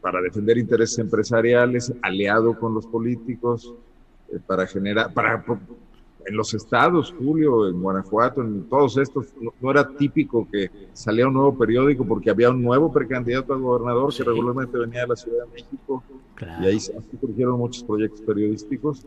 para 0.02 0.22
defender 0.22 0.58
intereses 0.58 1.00
empresariales, 1.00 1.94
aliado 2.02 2.58
con 2.58 2.74
los 2.74 2.86
políticos, 2.86 3.74
eh, 4.32 4.40
para 4.46 4.68
generar, 4.68 5.14
para 5.14 5.44
en 6.28 6.36
los 6.36 6.54
estados, 6.54 7.14
Julio, 7.18 7.70
en 7.70 7.82
Guanajuato, 7.82 8.42
en 8.42 8.64
todos 8.66 8.98
estos, 8.98 9.28
no, 9.40 9.54
no, 9.62 9.72
era 9.72 9.88
típico 9.88 10.48
que 10.52 10.70
salía 10.92 11.26
un 11.26 11.34
nuevo 11.34 11.58
periódico 11.58 12.06
porque 12.06 12.30
había 12.30 12.50
un 12.50 12.62
nuevo 12.62 12.92
precandidato 12.92 13.54
a 13.54 13.58
gobernador 13.58 14.14
que 14.14 14.24
regularmente 14.24 14.78
venía 14.78 15.02
de 15.02 15.08
la 15.08 15.16
Ciudad 15.16 15.46
de 15.46 15.54
México 15.54 16.04
claro. 16.36 16.64
y 16.64 16.68
ahí 16.68 16.80
surgieron 16.80 17.58
muchos 17.58 17.84
proyectos 17.84 18.22
periodísticos. 18.22 19.06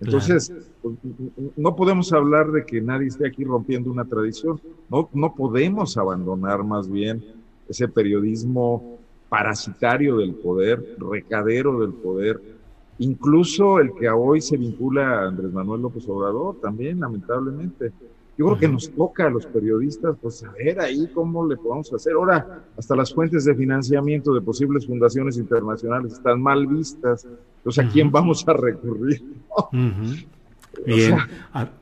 Entonces, 0.00 0.48
claro. 0.48 0.64
pues, 0.82 1.52
no 1.56 1.76
podemos 1.76 2.12
hablar 2.14 2.50
de 2.50 2.64
que 2.64 2.80
nadie 2.80 3.08
esté 3.08 3.28
aquí 3.28 3.44
rompiendo 3.44 3.90
una 3.90 4.06
tradición, 4.06 4.58
no, 4.88 5.10
no 5.12 5.34
podemos 5.34 5.98
abandonar 5.98 6.64
más 6.64 6.90
bien 6.90 7.22
ese 7.68 7.88
periodismo 7.88 8.98
parasitario 9.28 10.18
del 10.18 10.34
poder, 10.34 10.96
recadero 10.98 11.80
del 11.80 11.92
poder, 11.92 12.40
incluso 12.98 13.80
el 13.80 13.94
que 13.94 14.08
hoy 14.08 14.40
se 14.40 14.56
vincula 14.56 15.20
a 15.20 15.28
Andrés 15.28 15.52
Manuel 15.52 15.82
López 15.82 16.08
Obrador 16.08 16.60
también, 16.60 17.00
lamentablemente. 17.00 17.92
Yo 18.36 18.46
creo 18.46 18.58
que 18.58 18.68
nos 18.68 18.90
toca 18.90 19.26
a 19.26 19.30
los 19.30 19.46
periodistas, 19.46 20.16
pues, 20.20 20.38
saber 20.38 20.80
ahí 20.80 21.08
cómo 21.14 21.46
le 21.46 21.56
podemos 21.56 21.92
hacer. 21.92 22.14
Ahora, 22.14 22.64
hasta 22.76 22.96
las 22.96 23.14
fuentes 23.14 23.44
de 23.44 23.54
financiamiento 23.54 24.34
de 24.34 24.40
posibles 24.40 24.86
fundaciones 24.86 25.36
internacionales 25.36 26.14
están 26.14 26.42
mal 26.42 26.66
vistas. 26.66 27.28
Entonces, 27.58 27.84
¿a 27.84 27.88
quién 27.88 28.10
vamos 28.10 28.46
a 28.48 28.52
recurrir? 28.52 29.22
Uh 29.56 29.62
-huh. 29.76 30.26
Bien. 30.84 31.12
O 31.14 31.16
sea, 31.16 31.72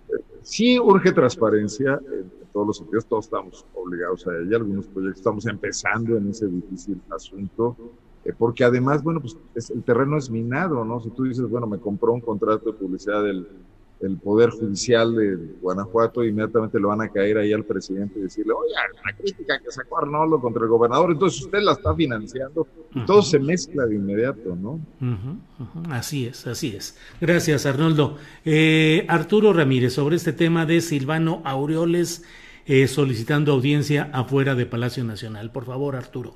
sí 0.42 0.78
urge 0.78 1.12
transparencia 1.12 1.98
en 2.12 2.41
todos 2.52 2.66
los 2.66 2.76
sentidos, 2.78 3.06
todos 3.06 3.24
estamos 3.24 3.66
obligados 3.74 4.26
a 4.26 4.36
ella. 4.36 4.56
Algunos 4.56 4.86
proyectos 4.86 5.18
estamos 5.20 5.46
empezando 5.46 6.16
en 6.16 6.30
ese 6.30 6.46
difícil 6.46 7.00
asunto. 7.10 7.76
Eh, 8.24 8.32
porque 8.36 8.62
además, 8.64 9.02
bueno, 9.02 9.20
pues 9.20 9.36
es, 9.54 9.70
el 9.70 9.82
terreno 9.82 10.16
es 10.16 10.30
minado, 10.30 10.84
¿no? 10.84 11.00
Si 11.00 11.10
tú 11.10 11.24
dices, 11.24 11.48
bueno, 11.48 11.66
me 11.66 11.78
compró 11.78 12.12
un 12.12 12.20
contrato 12.20 12.70
de 12.70 12.78
publicidad 12.78 13.24
del, 13.24 13.48
del 14.02 14.16
Poder 14.18 14.50
Judicial 14.50 15.14
de 15.14 15.36
Guanajuato, 15.60 16.24
inmediatamente 16.24 16.78
le 16.78 16.86
van 16.86 17.00
a 17.00 17.08
caer 17.08 17.38
ahí 17.38 17.52
al 17.52 17.64
presidente 17.64 18.18
y 18.18 18.22
decirle, 18.22 18.52
oye, 18.52 18.72
la 19.04 19.16
crítica 19.16 19.60
que 19.60 19.70
sacó 19.70 19.98
Arnoldo 19.98 20.40
contra 20.40 20.62
el 20.64 20.68
gobernador, 20.68 21.12
entonces 21.12 21.42
usted 21.42 21.60
la 21.62 21.72
está 21.72 21.94
financiando. 21.94 22.62
Uh 22.62 22.98
-huh. 22.98 23.06
Todo 23.06 23.22
se 23.22 23.38
mezcla 23.38 23.86
de 23.86 23.94
inmediato, 23.94 24.56
¿no? 24.56 24.72
Uh 24.72 24.80
-huh, 25.00 25.36
uh 25.60 25.82
-huh. 25.82 25.92
Así 25.92 26.26
es, 26.26 26.46
así 26.48 26.74
es. 26.76 26.98
Gracias, 27.20 27.64
Arnoldo. 27.64 28.16
Eh, 28.44 29.06
Arturo 29.08 29.52
Ramírez, 29.52 29.92
sobre 29.94 30.16
este 30.16 30.32
tema 30.32 30.66
de 30.66 30.80
Silvano 30.80 31.40
Aureoles 31.44 32.24
eh, 32.66 32.86
solicitando 32.86 33.52
audiencia 33.52 34.10
afuera 34.12 34.54
de 34.54 34.66
Palacio 34.66 35.04
Nacional. 35.04 35.50
Por 35.50 35.64
favor, 35.64 35.96
Arturo. 35.96 36.34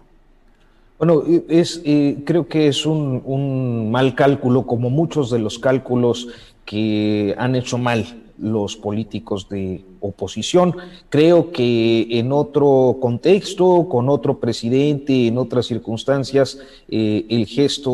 Bueno, 0.99 1.23
es, 1.49 1.83
eh, 1.85 2.23
creo 2.25 2.49
que 2.49 2.69
es 2.69 2.87
un, 2.87 3.91
mal 3.91 4.15
cálculo, 4.15 4.67
como 4.67 4.89
muchos 4.89 5.31
de 5.31 5.39
los 5.39 5.59
cálculos 5.59 6.29
que 6.65 7.35
han 7.39 7.55
hecho 7.55 7.77
mal 7.77 8.23
los 8.39 8.77
políticos 8.77 9.49
de 9.49 9.85
oposición. 10.01 10.75
Creo 11.11 11.53
que 11.53 12.07
en 12.11 12.33
otro 12.33 12.97
contexto, 13.01 13.89
con 13.89 14.09
otro 14.09 14.41
presidente, 14.41 15.27
en 15.27 15.39
otras 15.39 15.67
circunstancias, 15.67 16.59
eh, 16.89 17.27
el 17.29 17.47
gesto 17.47 17.91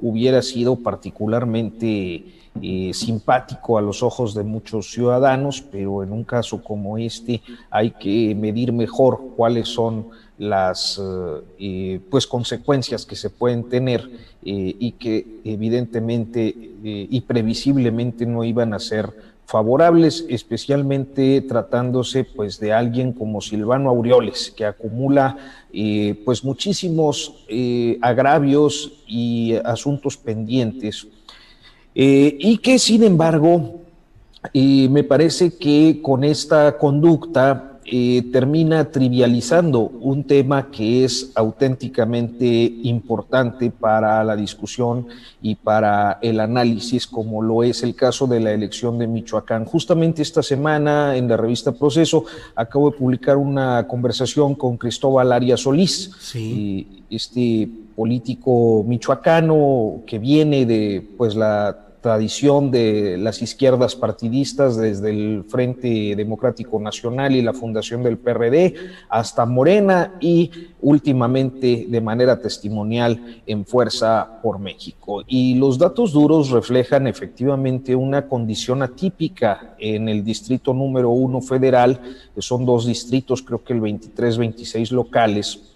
hubiera 0.00 0.42
sido 0.42 0.76
particularmente 0.76 2.24
eh, 2.60 2.90
simpático 2.92 3.78
a 3.78 3.82
los 3.82 4.02
ojos 4.02 4.34
de 4.34 4.42
muchos 4.42 4.90
ciudadanos, 4.90 5.62
pero 5.62 6.02
en 6.02 6.12
un 6.12 6.24
caso 6.24 6.62
como 6.62 6.98
este 6.98 7.40
hay 7.70 7.92
que 7.92 8.34
medir 8.34 8.72
mejor 8.72 9.20
cuáles 9.36 9.68
son 9.68 10.08
las 10.38 11.00
eh, 11.58 12.00
pues 12.10 12.26
consecuencias 12.26 13.06
que 13.06 13.16
se 13.16 13.30
pueden 13.30 13.68
tener 13.68 14.08
eh, 14.44 14.74
y 14.76 14.92
que 14.92 15.24
evidentemente 15.44 16.48
eh, 16.48 17.06
y 17.08 17.20
previsiblemente 17.20 18.26
no 18.26 18.42
iban 18.42 18.74
a 18.74 18.80
ser 18.80 19.12
favorables, 19.46 20.26
especialmente 20.28 21.40
tratándose 21.42 22.24
pues 22.24 22.58
de 22.58 22.72
alguien 22.72 23.12
como 23.12 23.40
Silvano 23.40 23.90
Aureoles, 23.90 24.52
que 24.56 24.64
acumula 24.64 25.36
eh, 25.72 26.20
pues 26.24 26.42
muchísimos 26.42 27.46
agravios 28.00 29.04
y 29.06 29.54
asuntos 29.64 30.16
pendientes 30.16 31.06
y 31.94 32.58
que 32.58 32.78
sin 32.78 33.02
embargo 33.02 33.80
me 34.54 35.04
parece 35.04 35.56
que 35.56 36.00
con 36.02 36.24
esta 36.24 36.78
conducta 36.78 37.72
eh, 37.84 38.22
termina 38.32 38.92
trivializando 38.92 39.80
un 39.80 40.22
tema 40.22 40.70
que 40.70 41.04
es 41.04 41.32
auténticamente 41.34 42.46
importante 42.84 43.72
para 43.72 44.22
la 44.22 44.36
discusión 44.36 45.08
y 45.42 45.56
para 45.56 46.20
el 46.22 46.38
análisis, 46.38 47.08
como 47.08 47.42
lo 47.42 47.64
es 47.64 47.82
el 47.82 47.96
caso 47.96 48.28
de 48.28 48.38
la 48.38 48.52
elección 48.52 49.00
de 49.00 49.08
Michoacán. 49.08 49.64
Justamente 49.64 50.22
esta 50.22 50.44
semana 50.44 51.16
en 51.16 51.26
la 51.28 51.36
revista 51.36 51.72
Proceso 51.72 52.24
acabo 52.54 52.88
de 52.92 52.98
publicar 52.98 53.36
una 53.36 53.88
conversación 53.88 54.54
con 54.54 54.76
Cristóbal 54.76 55.32
Arias 55.32 55.62
Solís, 55.62 56.12
sí. 56.20 56.86
eh, 56.88 57.16
este 57.16 57.68
político 57.94 58.84
michoacano 58.86 60.02
que 60.06 60.18
viene 60.18 60.66
de 60.66 61.06
pues 61.16 61.34
la 61.34 61.92
tradición 62.02 62.72
de 62.72 63.16
las 63.16 63.40
izquierdas 63.42 63.94
partidistas 63.94 64.76
desde 64.76 65.10
el 65.10 65.44
Frente 65.44 66.14
Democrático 66.16 66.80
Nacional 66.80 67.34
y 67.34 67.42
la 67.42 67.54
fundación 67.54 68.02
del 68.02 68.18
PRD 68.18 68.74
hasta 69.08 69.46
Morena 69.46 70.16
y 70.20 70.50
últimamente 70.80 71.86
de 71.88 72.00
manera 72.00 72.40
testimonial 72.40 73.40
en 73.46 73.64
Fuerza 73.64 74.40
por 74.42 74.58
México. 74.58 75.22
Y 75.28 75.54
los 75.54 75.78
datos 75.78 76.12
duros 76.12 76.50
reflejan 76.50 77.06
efectivamente 77.06 77.94
una 77.94 78.26
condición 78.26 78.82
atípica 78.82 79.76
en 79.78 80.08
el 80.08 80.24
distrito 80.24 80.74
número 80.74 81.10
uno 81.10 81.40
federal, 81.40 82.00
que 82.34 82.42
son 82.42 82.66
dos 82.66 82.84
distritos, 82.84 83.42
creo 83.42 83.62
que 83.62 83.74
el 83.74 83.80
23-26 83.80 84.90
locales, 84.90 85.71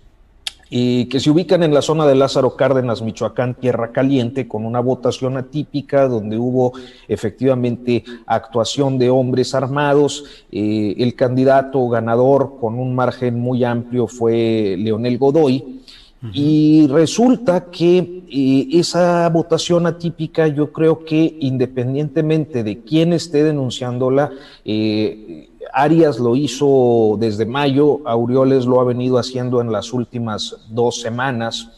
que 0.69 1.21
se 1.21 1.31
ubican 1.31 1.63
en 1.63 1.73
la 1.73 1.81
zona 1.81 2.07
de 2.07 2.17
Lázaro 2.17 2.57
Cárdenas, 2.57 3.01
Michoacán, 3.01 3.55
Tierra 3.55 3.93
Caliente, 3.93 4.49
con 4.49 4.65
una 4.65 4.81
votación 4.81 5.37
atípica 5.37 6.09
donde 6.09 6.39
hubo 6.39 6.73
efectivamente 7.07 8.05
actuación 8.27 8.99
de 8.99 9.11
hombres 9.11 9.55
armados. 9.55 10.25
Eh, 10.51 10.95
el 10.99 11.15
candidato 11.15 11.89
ganador 11.89 12.57
con 12.61 12.79
un 12.79 12.95
margen 12.95 13.39
muy 13.39 13.63
amplio 13.65 14.07
fue 14.09 14.77
Leonel 14.79 15.19
Godoy. 15.19 15.83
Uh 16.23 16.27
-huh. 16.27 16.31
Y 16.33 16.87
resulta 16.89 17.67
que 17.71 18.23
eh, 18.29 18.69
esa 18.73 19.29
votación 19.29 19.87
atípica, 19.87 20.49
yo 20.49 20.73
creo 20.73 21.05
que 21.05 21.37
independientemente 21.41 22.65
de 22.65 22.81
quién 22.81 23.13
esté 23.13 23.45
denunciándola, 23.45 24.33
eh, 24.65 25.49
Arias 25.73 26.19
lo 26.19 26.37
hizo 26.37 27.17
desde 27.19 27.47
mayo, 27.47 28.01
Aureoles 28.05 28.67
lo 28.67 28.81
ha 28.81 28.85
venido 28.85 29.19
haciendo 29.19 29.61
en 29.61 29.73
las 29.73 29.93
últimas 29.93 30.57
dos 30.69 31.01
semanas, 31.01 31.71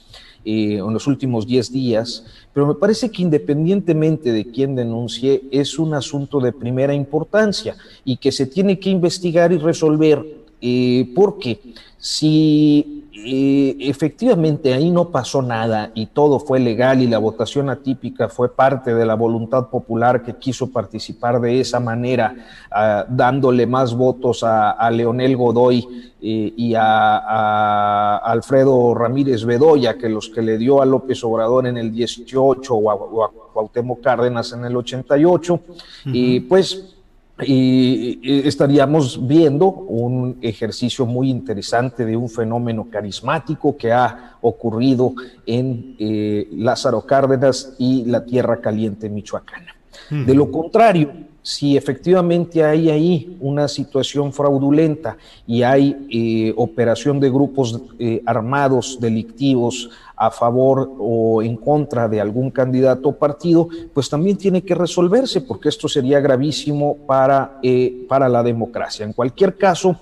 eh, 0.44 0.78
en 0.78 0.92
los 0.92 1.06
últimos 1.06 1.46
diez 1.46 1.70
días, 1.70 2.24
pero 2.52 2.66
me 2.66 2.74
parece 2.74 3.10
que 3.10 3.22
independientemente 3.22 4.32
de 4.32 4.46
quién 4.46 4.74
denuncie, 4.74 5.42
es 5.50 5.78
un 5.78 5.94
asunto 5.94 6.40
de 6.40 6.52
primera 6.52 6.94
importancia 6.94 7.76
y 8.04 8.16
que 8.16 8.32
se 8.32 8.46
tiene 8.46 8.78
que 8.78 8.90
investigar 8.90 9.52
y 9.52 9.58
resolver, 9.58 10.24
eh, 10.60 11.10
porque 11.14 11.60
si 11.98 12.97
eh, 13.24 13.76
efectivamente 13.80 14.72
ahí 14.72 14.90
no 14.90 15.10
pasó 15.10 15.42
nada 15.42 15.90
y 15.94 16.06
todo 16.06 16.38
fue 16.38 16.60
legal 16.60 17.02
y 17.02 17.06
la 17.06 17.18
votación 17.18 17.68
atípica 17.68 18.28
fue 18.28 18.54
parte 18.54 18.94
de 18.94 19.04
la 19.04 19.14
voluntad 19.14 19.68
popular 19.68 20.22
que 20.22 20.36
quiso 20.36 20.70
participar 20.70 21.40
de 21.40 21.60
esa 21.60 21.80
manera, 21.80 22.34
uh, 22.70 23.04
dándole 23.08 23.66
más 23.66 23.94
votos 23.94 24.44
a, 24.44 24.70
a 24.70 24.90
Leonel 24.90 25.36
Godoy 25.36 26.12
eh, 26.20 26.52
y 26.56 26.74
a, 26.74 27.18
a, 27.18 28.16
Alfredo 28.18 28.94
Ramírez 28.94 29.44
Bedoya 29.44 29.98
que 29.98 30.08
los 30.08 30.28
que 30.28 30.42
le 30.42 30.58
dio 30.58 30.80
a 30.80 30.86
López 30.86 31.22
Obrador 31.24 31.66
en 31.66 31.76
el 31.76 31.92
18 31.92 32.74
o 32.74 32.90
a, 32.90 32.94
o 32.94 33.24
a 33.24 33.30
Cuauhtémoc 33.52 34.00
Cárdenas 34.00 34.52
en 34.52 34.64
el 34.64 34.76
88, 34.76 35.54
uh 35.54 35.58
-huh. 35.58 36.10
y 36.12 36.40
pues 36.40 36.97
y 37.44 38.20
estaríamos 38.46 39.26
viendo 39.26 39.68
un 39.68 40.38
ejercicio 40.42 41.06
muy 41.06 41.30
interesante 41.30 42.04
de 42.04 42.16
un 42.16 42.28
fenómeno 42.28 42.88
carismático 42.90 43.76
que 43.76 43.92
ha 43.92 44.36
ocurrido 44.40 45.12
en 45.46 45.94
eh, 45.98 46.48
Lázaro 46.52 47.02
Cárdenas 47.02 47.74
y 47.78 48.04
la 48.06 48.24
Tierra 48.24 48.60
Caliente 48.60 49.08
Michoacana. 49.08 49.74
De 50.10 50.34
lo 50.34 50.50
contrario, 50.50 51.12
si 51.42 51.76
efectivamente 51.76 52.62
hay 52.62 52.90
ahí 52.90 53.36
una 53.40 53.68
situación 53.68 54.32
fraudulenta 54.32 55.16
y 55.46 55.62
hay 55.62 55.96
eh, 56.10 56.52
operación 56.56 57.20
de 57.20 57.30
grupos 57.30 57.80
eh, 57.98 58.22
armados 58.26 58.98
delictivos 59.00 59.88
a 60.16 60.30
favor 60.30 60.90
o 60.98 61.42
en 61.42 61.56
contra 61.56 62.08
de 62.08 62.20
algún 62.20 62.50
candidato 62.50 63.10
o 63.10 63.16
partido, 63.16 63.68
pues 63.94 64.10
también 64.10 64.36
tiene 64.36 64.62
que 64.62 64.74
resolverse 64.74 65.40
porque 65.40 65.68
esto 65.68 65.88
sería 65.88 66.20
gravísimo 66.20 66.96
para, 67.06 67.58
eh, 67.62 68.04
para 68.08 68.28
la 68.28 68.42
democracia. 68.42 69.06
En 69.06 69.12
cualquier 69.12 69.56
caso, 69.56 69.96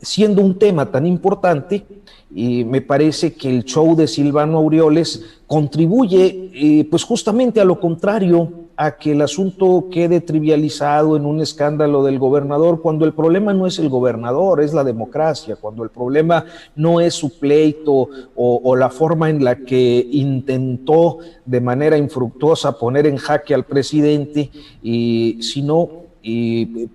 siendo 0.00 0.40
un 0.40 0.58
tema 0.58 0.90
tan 0.90 1.06
importante, 1.06 1.84
me 2.30 2.80
parece 2.80 3.34
que 3.34 3.50
el 3.50 3.64
show 3.64 3.94
de 3.94 4.08
Silvano 4.08 4.58
Aureoles 4.58 5.22
contribuye 5.46 6.86
pues 6.90 7.04
justamente 7.04 7.60
a 7.60 7.64
lo 7.64 7.78
contrario 7.78 8.69
a 8.82 8.92
que 8.92 9.12
el 9.12 9.20
asunto 9.20 9.88
quede 9.90 10.22
trivializado 10.22 11.14
en 11.14 11.26
un 11.26 11.42
escándalo 11.42 12.02
del 12.02 12.18
gobernador, 12.18 12.80
cuando 12.80 13.04
el 13.04 13.12
problema 13.12 13.52
no 13.52 13.66
es 13.66 13.78
el 13.78 13.90
gobernador, 13.90 14.62
es 14.62 14.72
la 14.72 14.84
democracia, 14.84 15.56
cuando 15.56 15.84
el 15.84 15.90
problema 15.90 16.46
no 16.76 16.98
es 16.98 17.12
su 17.12 17.38
pleito 17.38 18.08
o, 18.34 18.76
la 18.76 18.88
forma 18.88 19.28
en 19.28 19.44
la 19.44 19.56
que 19.56 20.08
intentó 20.12 21.18
de 21.44 21.60
manera 21.60 21.98
infructuosa 21.98 22.78
poner 22.78 23.06
en 23.06 23.18
jaque 23.18 23.52
al 23.52 23.64
presidente, 23.64 24.50
sino 24.80 25.90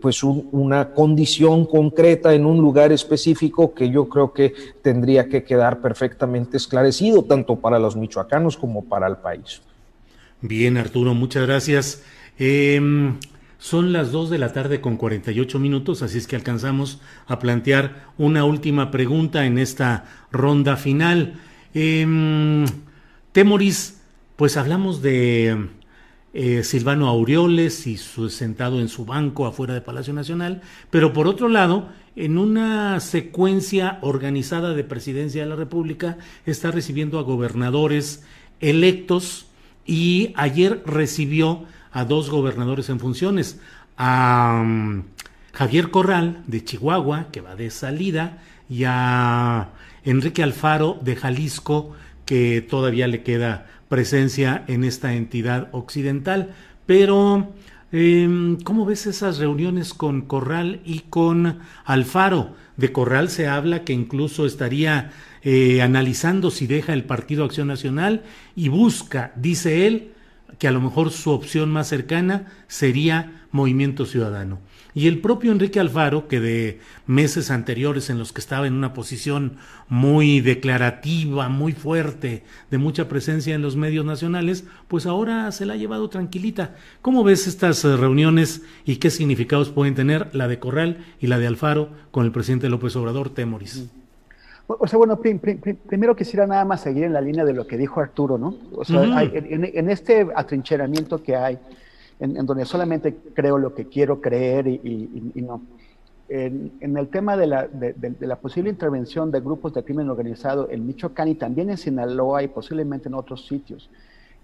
pues 0.01 0.23
una 0.23 0.91
condición 0.91 1.67
concreta 1.67 2.33
en 2.33 2.47
un 2.47 2.57
lugar 2.57 2.93
específico 2.93 3.75
que 3.75 3.91
yo 3.91 4.09
creo 4.09 4.33
que 4.33 4.55
tendría 4.81 5.29
que 5.29 5.43
quedar 5.43 5.81
perfectamente 5.81 6.57
esclarecido, 6.57 7.21
tanto 7.25 7.57
para 7.57 7.77
los 7.77 7.95
michoacanos 7.95 8.57
como 8.57 8.85
para 8.85 9.05
el 9.05 9.17
país. 9.17 9.61
Bien, 10.41 10.77
Arturo, 10.77 11.13
muchas 11.13 11.45
gracias. 11.45 12.03
Em, 12.37 13.17
son 13.57 13.93
las 13.93 14.11
2 14.11 14.29
de 14.29 14.37
la 14.37 14.53
tarde 14.53 14.81
con 14.81 14.97
48 14.97 15.59
minutos, 15.59 16.01
así 16.01 16.17
es 16.17 16.27
que 16.27 16.35
alcanzamos 16.35 17.01
a 17.25 17.39
plantear 17.39 18.05
una 18.17 18.45
última 18.45 18.91
pregunta 18.91 19.45
en 19.45 19.57
esta 19.57 20.05
ronda 20.31 20.75
final. 20.77 21.35
Eh, 21.73 22.65
Temoris, 23.31 24.01
pues 24.35 24.57
hablamos 24.57 25.01
de 25.01 25.67
eh, 26.33 26.63
Silvano 26.63 27.07
Aureoles 27.07 27.87
y 27.87 27.95
su 27.95 28.29
sentado 28.29 28.81
en 28.81 28.89
su 28.89 29.05
banco 29.05 29.45
afuera 29.45 29.73
de 29.73 29.81
Palacio 29.81 30.13
Nacional, 30.13 30.61
pero 30.89 31.13
por 31.13 31.27
otro 31.27 31.47
lado, 31.47 31.89
en 32.17 32.37
una 32.37 32.99
secuencia 32.99 33.99
organizada 34.01 34.73
de 34.73 34.83
presidencia 34.83 35.43
de 35.43 35.49
la 35.49 35.55
República, 35.55 36.17
está 36.45 36.71
recibiendo 36.71 37.19
a 37.19 37.23
gobernadores 37.23 38.25
electos 38.59 39.47
y 39.85 40.33
ayer 40.35 40.83
recibió 40.85 41.65
a 41.91 42.05
dos 42.05 42.29
gobernadores 42.29 42.89
en 42.89 42.99
funciones, 42.99 43.59
a 43.97 44.63
mm, 44.65 45.03
Javier 45.53 45.91
Corral 45.91 46.43
de 46.47 46.63
Chihuahua, 46.63 47.27
que 47.31 47.41
va 47.41 47.55
de 47.55 47.69
salida, 47.69 48.41
y 48.69 48.83
a 48.85 49.69
Enrique 50.03 50.43
Alfaro 50.43 50.99
de 51.01 51.15
Jalisco, 51.15 51.95
que 52.25 52.61
todavía 52.61 53.07
le 53.07 53.23
queda 53.23 53.67
presencia 53.87 54.63
en 54.67 54.83
esta 54.83 55.13
entidad 55.13 55.69
occidental. 55.71 56.55
Pero, 56.85 57.53
em, 57.91 58.57
¿cómo 58.57 58.85
ves 58.85 59.05
esas 59.05 59.37
reuniones 59.37 59.93
con 59.93 60.23
Corral 60.23 60.81
y 60.83 61.01
con 61.09 61.59
Alfaro? 61.85 62.55
De 62.77 62.91
Corral 62.91 63.29
se 63.29 63.47
habla 63.47 63.83
que 63.83 63.93
incluso 63.93 64.45
estaría 64.45 65.11
eh, 65.45 65.83
analizando 65.83 66.49
si 66.49 66.65
deja 66.65 66.91
el 66.91 67.03
Partido 67.03 67.45
Acción 67.45 67.67
Nacional 67.67 68.23
y 68.55 68.69
busca, 68.69 69.31
dice 69.35 69.85
él, 69.85 70.11
que 70.57 70.67
a 70.67 70.71
lo 70.71 70.81
mejor 70.81 71.11
su 71.11 71.29
opción 71.29 71.71
más 71.71 71.87
cercana 71.87 72.47
sería 72.67 73.43
Movimiento 73.51 74.05
Ciudadano. 74.05 74.59
Y 74.95 75.07
el 75.07 75.19
propio 75.19 75.51
Enrique 75.51 75.79
Alfaro, 75.79 76.27
que 76.27 76.39
de 76.39 76.79
meses 77.05 77.51
anteriores 77.51 78.09
en 78.09 78.17
los 78.17 78.33
que 78.33 78.41
estaba 78.41 78.65
en 78.65 78.73
una 78.73 78.93
posición 78.93 79.57
muy 79.87 80.41
declarativa, 80.41 81.47
muy 81.47 81.73
fuerte, 81.73 82.43
de 82.71 82.77
mucha 82.77 83.07
presencia 83.07 83.53
en 83.53 83.61
los 83.61 83.75
medios 83.75 84.05
nacionales, 84.05 84.65
pues 84.87 85.05
ahora 85.05 85.51
se 85.51 85.65
la 85.65 85.73
ha 85.73 85.77
llevado 85.77 86.09
tranquilita. 86.09 86.75
¿Cómo 87.01 87.23
ves 87.23 87.45
estas 87.45 87.85
eh, 87.85 87.95
reuniones 87.97 88.63
y 88.83 88.95
qué 88.95 89.11
significados 89.11 89.69
pueden 89.69 89.93
tener 89.93 90.33
la 90.33 90.47
de 90.47 90.57
Corral 90.57 91.05
y 91.19 91.27
la 91.27 91.37
de 91.37 91.47
Alfaro 91.47 91.91
con 92.09 92.25
el 92.25 92.31
presidente 92.31 92.69
López 92.69 92.95
Obrador, 92.95 93.29
Temoris? 93.29 93.87
O 94.67 94.87
sea, 94.87 94.97
bueno, 94.97 95.19
primero 95.19 96.15
quisiera 96.15 96.47
nada 96.47 96.65
más 96.65 96.81
seguir 96.81 97.03
en 97.03 97.13
la 97.13 97.21
línea 97.21 97.45
de 97.45 97.53
lo 97.53 97.67
que 97.67 97.77
dijo 97.77 97.99
Arturo, 97.99 98.37
¿no? 98.37 98.55
O 98.73 98.83
sea, 98.83 99.21
en, 99.21 99.89
este 99.89 100.27
atrincheramiento 100.35 101.21
que 101.21 101.35
hay, 101.35 101.59
en, 102.19 102.45
donde 102.45 102.65
solamente 102.65 103.15
creo 103.33 103.59
lo 103.59 103.75
que 103.75 103.87
quiero 103.87 104.21
creer 104.21 104.67
y, 104.67 105.21
no. 105.35 105.61
En, 106.27 106.97
el 106.97 107.07
tema 107.09 107.37
de 107.37 107.45
la, 107.45 107.67
de, 107.67 108.15
la, 108.21 108.37
posible 108.37 108.71
intervención 108.71 109.29
de 109.29 109.39
grupos 109.39 109.71
de 109.75 109.83
crimen 109.83 110.09
organizado 110.09 110.67
en 110.71 110.87
Michoacán 110.87 111.27
y 111.27 111.35
también 111.35 111.69
en 111.69 111.77
Sinaloa 111.77 112.41
y 112.41 112.47
posiblemente 112.47 113.07
en 113.07 113.13
otros 113.13 113.45
sitios, 113.45 113.91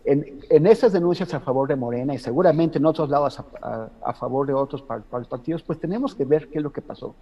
en, 0.05 0.67
esas 0.67 0.93
denuncias 0.93 1.33
a 1.33 1.39
favor 1.39 1.67
de 1.67 1.75
Morena 1.75 2.13
y 2.13 2.17
seguramente 2.17 2.77
en 2.77 2.85
otros 2.85 3.09
lados 3.09 3.39
a, 3.39 3.89
a 4.03 4.13
favor 4.13 4.47
de 4.47 4.53
otros 4.53 4.81
partidos, 4.81 5.63
pues 5.63 5.79
tenemos 5.79 6.15
que 6.15 6.25
ver 6.25 6.47
qué 6.49 6.57
es 6.57 6.63
lo 6.63 6.71
que 6.71 6.81
pasó. 6.81 7.15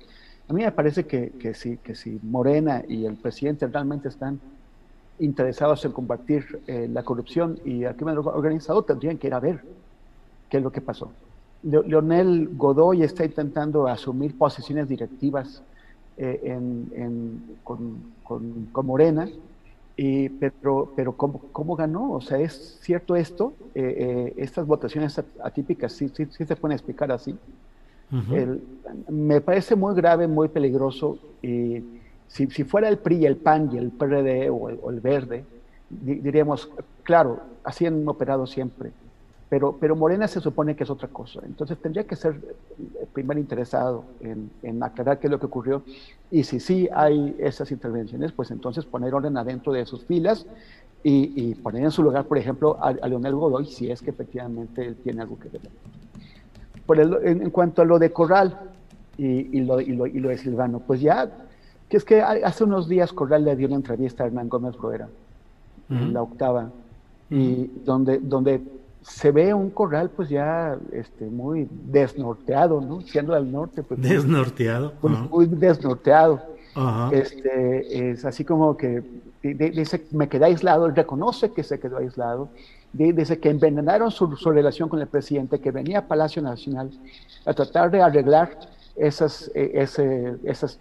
A 0.50 0.54
mí 0.54 0.64
me 0.64 0.72
parece 0.72 1.06
que, 1.06 1.30
que, 1.32 1.54
si, 1.54 1.78
que 1.78 1.94
si 1.94 2.20
Morena 2.24 2.84
y 2.88 3.06
el 3.06 3.16
presidente 3.18 3.68
realmente 3.68 4.08
están 4.08 4.40
interesados 5.20 5.86
en 5.86 5.92
combatir 5.92 6.62
eh, 6.66 6.90
la 6.92 7.04
corrupción 7.04 7.60
y 7.64 7.84
el 7.84 7.96
crimen 7.96 8.18
organizado, 8.18 8.82
tendrían 8.84 9.20
que 9.20 9.28
ir 9.28 9.34
a 9.36 9.40
ver 9.40 9.62
qué 10.50 10.58
es 10.58 10.64
lo 10.64 10.72
que 10.72 10.82
pasó. 10.82 11.12
Leonel 11.62 12.50
Godoy 12.56 13.04
está 13.04 13.26
intentando 13.26 13.88
asumir 13.88 14.36
posiciones 14.38 14.88
directivas 14.88 15.62
eh, 16.18 16.40
en, 16.44 17.58
con, 17.64 18.14
con, 18.24 18.86
Morena, 18.86 19.30
y, 20.02 20.30
pero, 20.30 20.94
pero 20.96 21.14
¿cómo, 21.14 21.42
¿cómo, 21.52 21.76
ganó? 21.76 22.14
O 22.14 22.22
sea, 22.22 22.38
¿es 22.40 22.80
cierto 22.82 23.16
esto? 23.16 23.54
Eh, 23.76 24.34
estas 24.38 24.66
votaciones 24.66 25.22
atípicas 25.44 25.92
sí, 25.92 26.10
sí, 26.10 26.26
sí 26.26 26.46
se 26.46 26.56
pueden 26.56 26.76
explicar 26.76 27.12
así 27.12 27.38
me 29.10 29.42
parece 29.42 29.76
muy 29.76 29.96
grave, 29.96 30.28
muy 30.28 30.48
peligroso. 30.48 31.20
Y 31.42 31.84
si, 32.28 32.48
si, 32.48 32.64
fuera 32.64 32.90
el 32.90 32.98
PRI, 32.98 33.26
el 33.26 33.38
PAN 33.38 33.70
y 33.74 33.78
el 33.78 33.92
PRD 33.92 34.50
o 34.50 34.90
el, 34.90 35.00
Verde, 35.00 35.46
diríamos, 35.90 36.70
claro, 37.04 37.42
así 37.64 37.86
han 37.86 38.08
operado 38.08 38.48
siempre. 38.48 38.92
Pero, 39.50 39.78
pero 39.80 39.96
Morena 39.96 40.28
se 40.28 40.40
supone 40.40 40.76
que 40.76 40.84
es 40.84 40.90
otra 40.90 41.08
cosa. 41.08 41.42
Entonces 41.44 41.78
tendría 41.80 42.04
que 42.04 42.16
ser 42.16 42.40
el 42.78 43.08
primer 43.08 43.40
interesado 43.40 44.04
en, 44.22 44.52
en, 44.62 44.84
aclarar 44.84 45.20
qué 45.20 45.28
es 45.28 45.32
lo 45.32 45.40
que 45.40 45.48
ocurrió. 45.48 45.82
Y 46.30 46.44
si 46.44 46.60
sí 46.60 46.88
hay 46.94 47.36
esas 47.40 47.72
intervenciones, 47.72 48.32
pues 48.32 48.52
entonces 48.52 48.86
poner 48.86 49.14
orden 49.14 49.38
adentro 49.38 49.74
de 49.74 49.86
sus 49.88 50.06
filas 50.06 50.46
y, 51.02 51.56
poner 51.56 51.84
en 51.84 51.92
su 51.92 52.04
lugar, 52.04 52.26
por 52.26 52.38
ejemplo, 52.38 52.78
a, 52.80 52.90
a 52.90 53.08
Leonel 53.08 53.34
Godoy, 53.34 53.66
si 53.66 53.90
es 53.90 54.02
que 54.02 54.12
efectivamente 54.12 54.86
él 54.86 54.98
tiene 54.98 55.22
algo 55.22 55.40
que 55.40 55.50
ver 55.50 55.62
en, 56.98 57.50
cuanto 57.52 57.82
a 57.82 57.86
lo 57.86 58.00
de 58.00 58.12
Corral 58.12 58.58
y, 59.18 59.62
lo, 59.62 59.82
y, 59.82 59.92
lo, 59.92 60.30
de 60.30 60.38
Silvano, 60.38 60.80
pues 60.80 61.02
ya, 61.02 61.30
que 61.90 61.98
es 61.98 62.06
que 62.06 62.22
hace 62.22 62.64
unos 62.64 62.88
días 62.88 63.12
Corral 63.12 63.44
le 63.44 63.56
dio 63.56 63.68
una 63.68 63.76
entrevista 63.76 64.24
a 64.24 64.28
Hernán 64.28 64.50
Gómez 64.50 64.76
Rueda, 64.78 65.10
en 65.90 66.14
la 66.14 66.22
octava, 66.22 66.70
y 67.30 67.66
donde, 67.84 68.20
donde 68.20 68.62
se 69.02 69.32
ve 69.32 69.54
un 69.54 69.70
Corral 69.70 70.10
pues 70.10 70.30
ya 70.30 70.78
este, 70.92 71.26
muy 71.26 71.68
desnorteado, 71.72 72.82
¿no? 72.82 73.02
Siendo 73.02 73.34
del 73.34 73.52
norte. 73.52 73.84
Pues, 73.84 74.02
desnorteado. 74.02 74.94
Muy, 75.02 75.12
muy 75.30 75.46
desnorteado. 75.46 76.42
Este, 77.12 78.12
es 78.12 78.24
así 78.26 78.46
como 78.46 78.78
que 78.78 79.04
dice, 79.42 80.06
me 80.12 80.30
quedé 80.30 80.46
aislado, 80.46 80.86
él 80.86 80.96
reconoce 80.96 81.52
que 81.52 81.64
se 81.64 81.80
quedó 81.80 81.98
aislado, 81.98 82.50
dice 82.94 83.40
que 83.40 83.50
envenenaron 83.50 84.12
su, 84.12 84.28
relación 84.52 84.90
con 84.90 85.00
el 85.00 85.08
presidente, 85.08 85.60
que 85.60 85.72
venía 85.72 86.00
a 86.00 86.08
Palacio 86.08 86.42
Nacional 86.42 86.92
a 87.46 87.54
tratar 87.54 87.92
de 87.92 88.02
arreglar 88.02 88.58
esas, 88.96 89.52
eh, 89.56 89.86
esos 90.44 90.80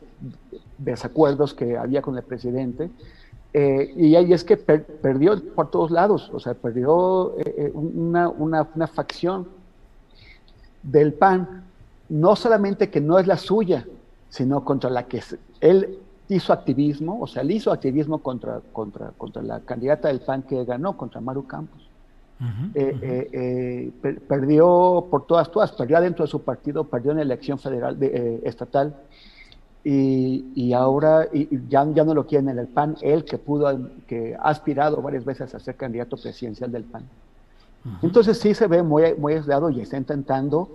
desacuerdos 0.76 1.54
que 1.54 1.76
había 1.76 2.02
con 2.02 2.16
el 2.16 2.22
presidente. 2.22 2.90
Eh, 3.52 3.94
y 3.96 4.14
ahí 4.14 4.32
es 4.32 4.44
que 4.44 4.56
perdió 4.56 5.42
por 5.54 5.70
todos 5.70 5.90
lados, 5.90 6.30
o 6.34 6.38
sea, 6.38 6.52
perdió 6.54 7.34
eh, 7.38 7.70
una, 7.72 8.28
una, 8.28 8.68
una, 8.74 8.86
facción 8.86 9.48
del 10.82 11.14
PAN, 11.14 11.64
no 12.10 12.36
solamente 12.36 12.90
que 12.90 13.00
no 13.00 13.18
es 13.18 13.26
la 13.26 13.38
suya, 13.38 13.86
sino 14.28 14.64
contra 14.64 14.90
la 14.90 15.04
que 15.04 15.22
él 15.60 15.98
hizo 16.28 16.52
activismo, 16.52 17.20
o 17.20 17.26
sea, 17.26 17.40
él 17.40 17.52
hizo 17.52 17.72
activismo 17.72 18.18
contra, 18.18 18.60
contra, 18.72 19.12
contra 19.16 19.42
la 19.42 19.60
candidata 19.60 20.08
del 20.08 20.20
PAN 20.20 20.42
que 20.42 20.64
ganó, 20.64 20.96
contra 20.96 21.22
Maru 21.22 21.46
Campos. 21.46 21.88
perdió 24.28 25.06
por 25.10 25.26
todas, 25.26 25.50
todas, 25.50 25.72
perdió 25.72 25.96
adentro 25.96 26.26
de 26.26 26.30
su 26.30 26.42
partido, 26.42 26.84
perdió 26.84 27.12
en 27.12 27.16
la 27.16 27.22
elección 27.22 27.58
federal, 27.58 27.98
de, 27.98 28.42
estatal, 28.44 28.94
y, 29.84 30.72
ahora 30.72 31.28
ya, 31.68 31.86
ya 31.92 32.04
no 32.04 32.14
lo 32.14 32.26
quieren 32.26 32.48
en 32.50 32.58
el 32.58 32.66
PAN, 32.66 32.96
él 33.00 33.24
que 33.24 33.38
pudo, 33.38 33.90
que 34.06 34.34
ha 34.34 34.50
aspirado 34.50 35.00
varias 35.00 35.24
veces 35.24 35.54
a 35.54 35.58
ser 35.58 35.76
candidato 35.76 36.16
presidencial 36.16 36.70
del 36.70 36.84
PAN. 36.84 37.04
Entonces 38.02 38.38
sí 38.38 38.54
se 38.54 38.66
ve 38.66 38.82
muy, 38.82 39.14
muy 39.14 39.34
aislado 39.34 39.70
y 39.70 39.80
está 39.80 39.96
intentando 39.96 40.68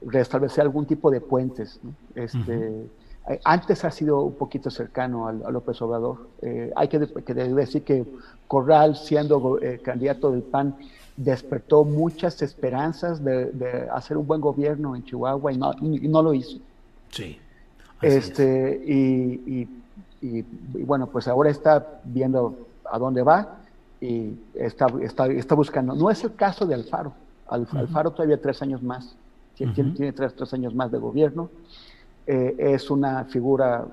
restablecer 0.00 0.62
algún 0.62 0.86
tipo 0.86 1.10
de 1.10 1.20
puentes. 1.20 1.80
Este, 2.14 2.86
eh, 3.28 3.40
Antes 3.44 3.84
ha 3.84 3.90
sido 3.90 4.22
un 4.22 4.34
poquito 4.34 4.70
cercano 4.70 5.28
a, 5.28 5.32
López 5.32 5.80
Obrador. 5.82 6.28
Eh, 6.42 6.72
hay 6.76 6.88
que, 6.88 6.98
decir 6.98 7.82
que 7.82 8.04
Corral, 8.46 8.96
siendo 8.96 9.58
eh, 9.60 9.80
candidato 9.82 10.30
del 10.30 10.42
PAN, 10.42 10.76
despertó 11.16 11.84
muchas 11.84 12.40
esperanzas 12.42 13.24
de, 13.24 13.88
hacer 13.92 14.16
un 14.16 14.26
buen 14.26 14.40
gobierno 14.40 14.94
en 14.94 15.04
Chihuahua 15.04 15.52
y 15.52 15.56
no, 15.56 15.72
y 15.80 16.08
no 16.08 16.22
lo 16.22 16.34
hizo. 16.34 16.58
Sí. 17.10 17.38
Este, 18.02 18.82
y, 18.86 19.68
y, 20.20 20.42
bueno, 20.84 21.06
pues 21.06 21.28
ahora 21.28 21.50
está 21.50 22.00
viendo 22.04 22.66
a 22.90 22.98
dónde 22.98 23.22
va 23.22 23.58
y 24.00 24.34
está, 24.54 24.86
está, 25.00 25.26
está 25.26 25.54
buscando. 25.54 25.94
No 25.94 26.10
es 26.10 26.22
el 26.24 26.34
caso 26.34 26.66
de 26.66 26.74
Alfaro. 26.74 27.12
Alfaro 27.48 28.10
todavía 28.10 28.40
tres 28.40 28.62
años 28.62 28.82
más. 28.82 29.14
Tiene, 29.54 29.72
tiene 29.72 30.12
tres, 30.12 30.34
tres, 30.34 30.52
años 30.54 30.74
más 30.74 30.90
de 30.90 30.98
gobierno. 30.98 31.50
Eh, 32.26 32.56
es 32.58 32.90
una 32.90 33.24
figura 33.24 33.86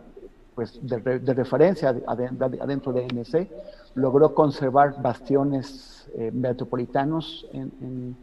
pues, 0.56 0.80
de, 0.82 1.34
referencia 1.34 1.96
adentro 2.08 2.94
de 2.94 3.04
ANC. 3.04 3.48
Logró 3.96 4.34
conservar 4.34 5.02
bastiones 5.02 6.08
eh, 6.16 6.32
metropolitanos 6.34 7.46
en, 7.54 8.16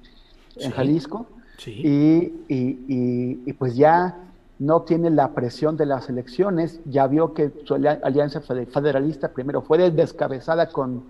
en, 0.58 0.70
Jalisco. 0.72 1.26
Y, 1.64 2.32
y, 2.48 3.42
y, 3.46 3.52
pues 3.54 3.76
ya 3.76 4.16
no 4.58 4.82
tiene 4.82 5.10
la 5.10 5.28
presión 5.28 5.76
de 5.76 5.86
las 5.86 6.08
elecciones, 6.08 6.80
ya 6.84 7.06
vio 7.06 7.34
que 7.34 7.52
su 7.64 7.74
alianza 7.74 8.40
federalista 8.40 9.28
primero 9.28 9.62
fue 9.62 9.90
descabezada 9.90 10.68
con, 10.68 11.04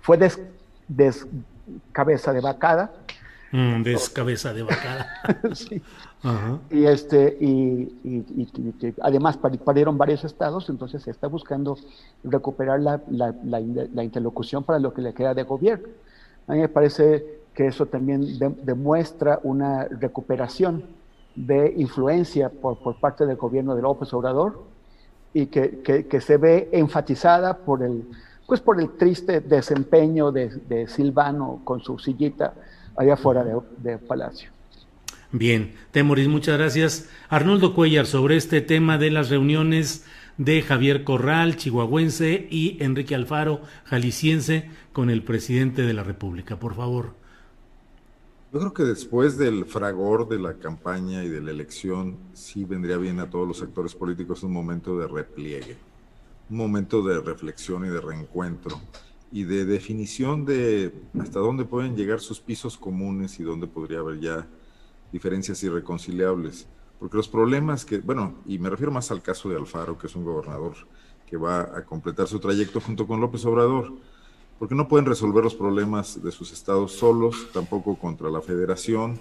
fue 0.00 0.16
des, 0.16 0.40
descabeza 0.88 2.32
de 2.32 2.40
vacada. 2.40 2.92
Mm, 3.50 3.82
descabeza 3.82 4.52
de 4.52 4.62
vacada. 4.62 5.06
sí. 5.54 5.82
Y, 6.70 6.84
este, 6.84 7.36
y, 7.40 7.92
y, 8.04 8.94
además 9.00 9.36
parieron 9.36 9.98
varios 9.98 10.22
estados, 10.24 10.68
entonces 10.68 11.02
se 11.02 11.10
está 11.10 11.26
buscando 11.26 11.76
recuperar 12.22 12.80
la, 12.80 13.00
la, 13.10 13.34
la, 13.42 14.04
interlocución 14.04 14.62
para 14.62 14.78
lo 14.78 14.94
que 14.94 15.02
le 15.02 15.14
queda 15.14 15.34
de 15.34 15.42
gobierno. 15.42 15.88
A 16.46 16.52
mí 16.52 16.60
me 16.60 16.68
parece 16.68 17.40
que 17.54 17.66
eso 17.66 17.86
también 17.86 18.38
demuestra 18.62 19.40
una 19.42 19.84
recuperación 19.86 20.84
de 21.34 21.74
influencia 21.76 22.50
por, 22.50 22.78
por, 22.78 22.96
parte 22.96 23.26
del 23.26 23.36
gobierno 23.36 23.74
de 23.74 23.82
López 23.82 24.12
Obrador 24.12 24.64
y 25.32 25.46
que, 25.46 25.80
que, 26.08 26.20
se 26.20 26.36
ve 26.36 26.68
enfatizada 26.72 27.58
por 27.58 27.82
el, 27.82 28.04
pues 28.46 28.60
por 28.60 28.80
el 28.80 28.90
triste 28.96 29.40
desempeño 29.40 30.30
de, 30.30 30.48
de 30.68 30.88
Silvano 30.88 31.60
con 31.64 31.80
su 31.80 31.98
sillita 31.98 32.54
allá 32.96 33.14
afuera 33.14 33.44
de, 33.78 33.98
Palacio. 33.98 34.50
Bien, 35.30 35.72
Temoris, 35.90 36.28
muchas 36.28 36.58
gracias. 36.58 37.08
Arnoldo 37.30 37.74
Cuellar, 37.74 38.04
sobre 38.06 38.36
este 38.36 38.60
tema 38.60 38.98
de 38.98 39.10
las 39.10 39.30
reuniones 39.30 40.04
de 40.36 40.60
Javier 40.60 41.04
Corral, 41.04 41.56
chihuahuense, 41.56 42.46
y 42.50 42.76
Enrique 42.82 43.14
Alfaro, 43.14 43.62
jalisciense, 43.84 44.68
con 44.92 45.08
el 45.08 45.22
presidente 45.22 45.82
de 45.82 45.94
la 45.94 46.02
República. 46.02 46.56
Por 46.56 46.74
favor. 46.74 47.21
Yo 48.52 48.58
creo 48.58 48.74
que 48.74 48.82
después 48.82 49.38
del 49.38 49.64
fragor 49.64 50.28
de 50.28 50.38
la 50.38 50.58
campaña 50.58 51.24
y 51.24 51.28
de 51.30 51.40
la 51.40 51.52
elección, 51.52 52.18
sí 52.34 52.66
vendría 52.66 52.98
bien 52.98 53.18
a 53.18 53.30
todos 53.30 53.48
los 53.48 53.62
actores 53.62 53.94
políticos 53.94 54.42
un 54.42 54.52
momento 54.52 54.98
de 54.98 55.08
repliegue, 55.08 55.78
un 56.50 56.58
momento 56.58 57.02
de 57.02 57.18
reflexión 57.18 57.86
y 57.86 57.88
de 57.88 58.02
reencuentro 58.02 58.78
y 59.30 59.44
de 59.44 59.64
definición 59.64 60.44
de 60.44 60.92
hasta 61.18 61.38
dónde 61.38 61.64
pueden 61.64 61.96
llegar 61.96 62.20
sus 62.20 62.40
pisos 62.40 62.76
comunes 62.76 63.40
y 63.40 63.42
dónde 63.42 63.68
podría 63.68 64.00
haber 64.00 64.20
ya 64.20 64.46
diferencias 65.10 65.62
irreconciliables. 65.62 66.68
Porque 67.00 67.16
los 67.16 67.28
problemas 67.28 67.86
que, 67.86 68.00
bueno, 68.00 68.34
y 68.44 68.58
me 68.58 68.68
refiero 68.68 68.92
más 68.92 69.10
al 69.10 69.22
caso 69.22 69.48
de 69.48 69.56
Alfaro, 69.56 69.96
que 69.96 70.08
es 70.08 70.14
un 70.14 70.24
gobernador 70.24 70.74
que 71.26 71.38
va 71.38 71.62
a 71.62 71.86
completar 71.86 72.28
su 72.28 72.38
trayecto 72.38 72.82
junto 72.82 73.06
con 73.06 73.18
López 73.18 73.46
Obrador, 73.46 73.94
porque 74.62 74.76
no 74.76 74.86
pueden 74.86 75.06
resolver 75.06 75.42
los 75.42 75.56
problemas 75.56 76.22
de 76.22 76.30
sus 76.30 76.52
estados 76.52 76.92
solos, 76.92 77.48
tampoco 77.52 77.96
contra 77.96 78.30
la 78.30 78.40
federación. 78.40 79.18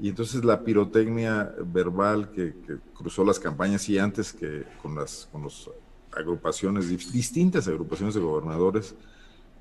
Y 0.00 0.08
entonces 0.08 0.42
la 0.42 0.64
pirotecnia 0.64 1.54
verbal 1.66 2.30
que, 2.30 2.54
cruzó 2.94 3.22
las 3.22 3.38
campañas 3.38 3.86
y 3.90 3.98
antes 3.98 4.32
que 4.32 4.64
con 4.82 4.94
las 4.94 5.28
con 5.30 5.42
los 5.42 5.70
agrupaciones, 6.16 6.88
distintas 6.88 7.68
agrupaciones 7.68 8.14
de 8.14 8.22
gobernadores, 8.22 8.94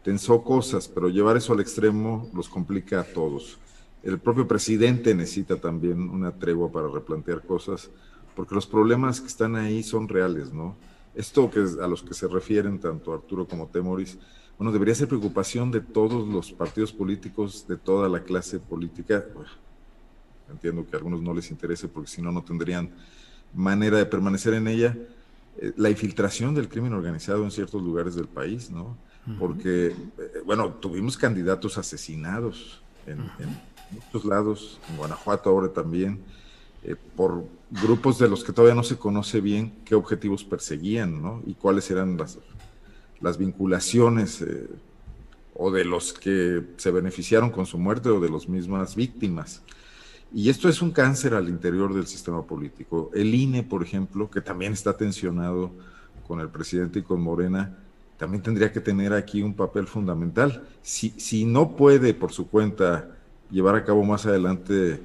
tensó 0.06 0.42
cosas, 0.42 0.88
pero 0.88 1.10
llevar 1.10 1.36
eso 1.36 1.52
al 1.52 1.60
extremo 1.60 2.30
los 2.34 2.48
complica 2.48 3.02
a 3.02 3.04
todos 3.04 3.60
el 4.04 4.20
propio 4.20 4.48
presidente 4.48 5.14
necesita 5.14 5.58
también 5.58 6.10
una 6.10 6.32
tregua 6.32 6.72
para 6.72 6.88
replantear 6.88 7.42
cosas, 7.42 7.90
porque 8.38 8.56
los 8.56 8.66
problemas 8.66 9.20
que 9.20 9.28
están 9.28 9.58
ahí 9.58 9.84
son 9.84 10.08
reales, 10.08 10.54
¿no? 10.54 10.78
Esto 11.14 11.50
que 11.50 11.60
a 11.60 11.88
los 11.88 12.04
que 12.04 12.14
se 12.14 12.30
refieren 12.30 12.80
tanto 12.80 13.14
Arturo 13.14 13.46
como 13.46 13.68
Temoris, 13.68 14.18
bueno, 14.60 14.74
debería 14.74 14.94
ser 14.94 15.08
preocupación 15.08 15.72
de 15.72 15.80
todos 15.80 16.28
los 16.28 16.52
partidos 16.52 16.92
políticos, 16.92 17.66
de 17.66 17.78
toda 17.78 18.10
la 18.10 18.22
clase 18.24 18.60
política. 18.60 19.24
entiendo 20.52 20.86
que 20.86 20.98
a 20.98 20.98
algunos 20.98 21.22
no 21.22 21.34
les 21.34 21.50
interese 21.50 21.88
porque 21.88 22.10
si 22.10 22.22
no, 22.22 22.30
no 22.30 22.44
tendrían 22.44 22.92
manera 23.54 23.98
de 23.98 24.06
permanecer 24.06 24.54
en 24.54 24.68
ella. 24.68 24.98
Eh, 25.60 25.72
la 25.78 25.90
infiltración 25.90 26.54
del 26.54 26.68
crimen 26.68 26.92
organizado 26.92 27.46
en 27.46 27.52
ciertos 27.52 27.82
lugares 27.82 28.16
del 28.16 28.28
país, 28.28 28.70
¿no? 28.70 28.98
Porque, 29.40 29.88
eh, 29.88 29.94
bueno, 30.46 30.74
tuvimos 30.74 31.16
candidatos 31.16 31.78
asesinados 31.78 32.82
en, 33.06 33.30
muchos 33.92 34.26
lados, 34.26 34.80
en 34.90 34.98
Guanajuato 34.98 35.50
ahora 35.50 35.70
también, 35.70 36.20
eh, 36.84 36.96
por 37.16 37.46
grupos 37.70 38.20
de 38.20 38.28
los 38.28 38.44
que 38.44 38.52
todavía 38.52 38.76
no 38.76 38.84
se 38.84 38.98
conoce 38.98 39.40
bien 39.40 39.74
qué 39.86 39.96
objetivos 39.96 40.44
perseguían, 40.44 41.22
¿no? 41.22 41.44
Y 41.46 41.54
cuáles 41.54 41.90
eran 41.92 42.18
las, 42.18 42.40
las 43.22 43.38
vinculaciones 43.38 44.42
eh, 44.42 44.68
o 45.56 45.72
de 45.72 45.86
los 45.86 46.14
que 46.14 46.64
se 46.78 46.92
beneficiaron 46.92 47.50
con 47.50 47.66
su 47.66 47.78
muerte 47.78 48.10
o 48.10 48.20
de 48.20 48.30
las 48.30 48.48
mismas 48.48 48.96
víctimas. 48.96 49.62
Y 50.34 50.50
esto 50.50 50.70
es 50.70 50.82
un 50.82 50.92
cáncer 50.92 51.34
al 51.34 51.50
interior 51.50 51.94
del 51.94 52.06
sistema 52.06 52.44
político. 52.44 53.10
El 53.14 53.34
INE, 53.34 53.64
por 53.64 53.84
ejemplo, 53.84 54.30
que 54.30 54.42
también 54.42 54.74
está 54.74 54.96
tensionado 54.96 55.72
con 56.28 56.40
el 56.40 56.50
presidente 56.50 57.00
y 57.00 57.02
con 57.02 57.22
Morena, 57.22 57.76
también 58.18 58.44
tendría 58.44 58.72
que 58.72 58.80
tener 58.80 59.14
aquí 59.14 59.42
un 59.42 59.54
papel 59.54 59.88
fundamental. 59.88 60.64
Si, 60.82 61.10
si 61.18 61.46
no 61.46 61.76
puede 61.76 62.14
por 62.14 62.32
su 62.32 62.48
cuenta 62.48 63.10
llevar 63.50 63.76
a 63.76 63.84
cabo 63.84 64.04
más 64.04 64.26
adelante, 64.26 65.02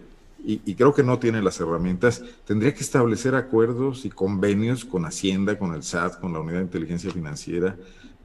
y, 0.46 0.74
creo 0.74 0.92
que 0.92 1.02
no 1.02 1.18
tiene 1.18 1.42
las 1.42 1.58
herramientas, 1.60 2.22
tendría 2.46 2.74
que 2.74 2.80
establecer 2.80 3.34
acuerdos 3.34 4.04
y 4.04 4.10
convenios 4.10 4.84
con 4.84 5.06
Hacienda, 5.06 5.58
con 5.58 5.74
el 5.74 5.82
SAT, 5.82 6.20
con 6.20 6.34
la 6.34 6.40
Unidad 6.40 6.58
de 6.58 6.64
Inteligencia 6.64 7.10
Financiera, 7.10 7.76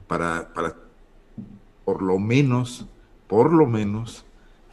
para, 0.06 0.52
para 0.52 0.76
por 1.84 2.02
lo 2.02 2.18
menos, 2.18 2.86
por 3.26 3.52
lo 3.52 3.66
menos, 3.66 4.24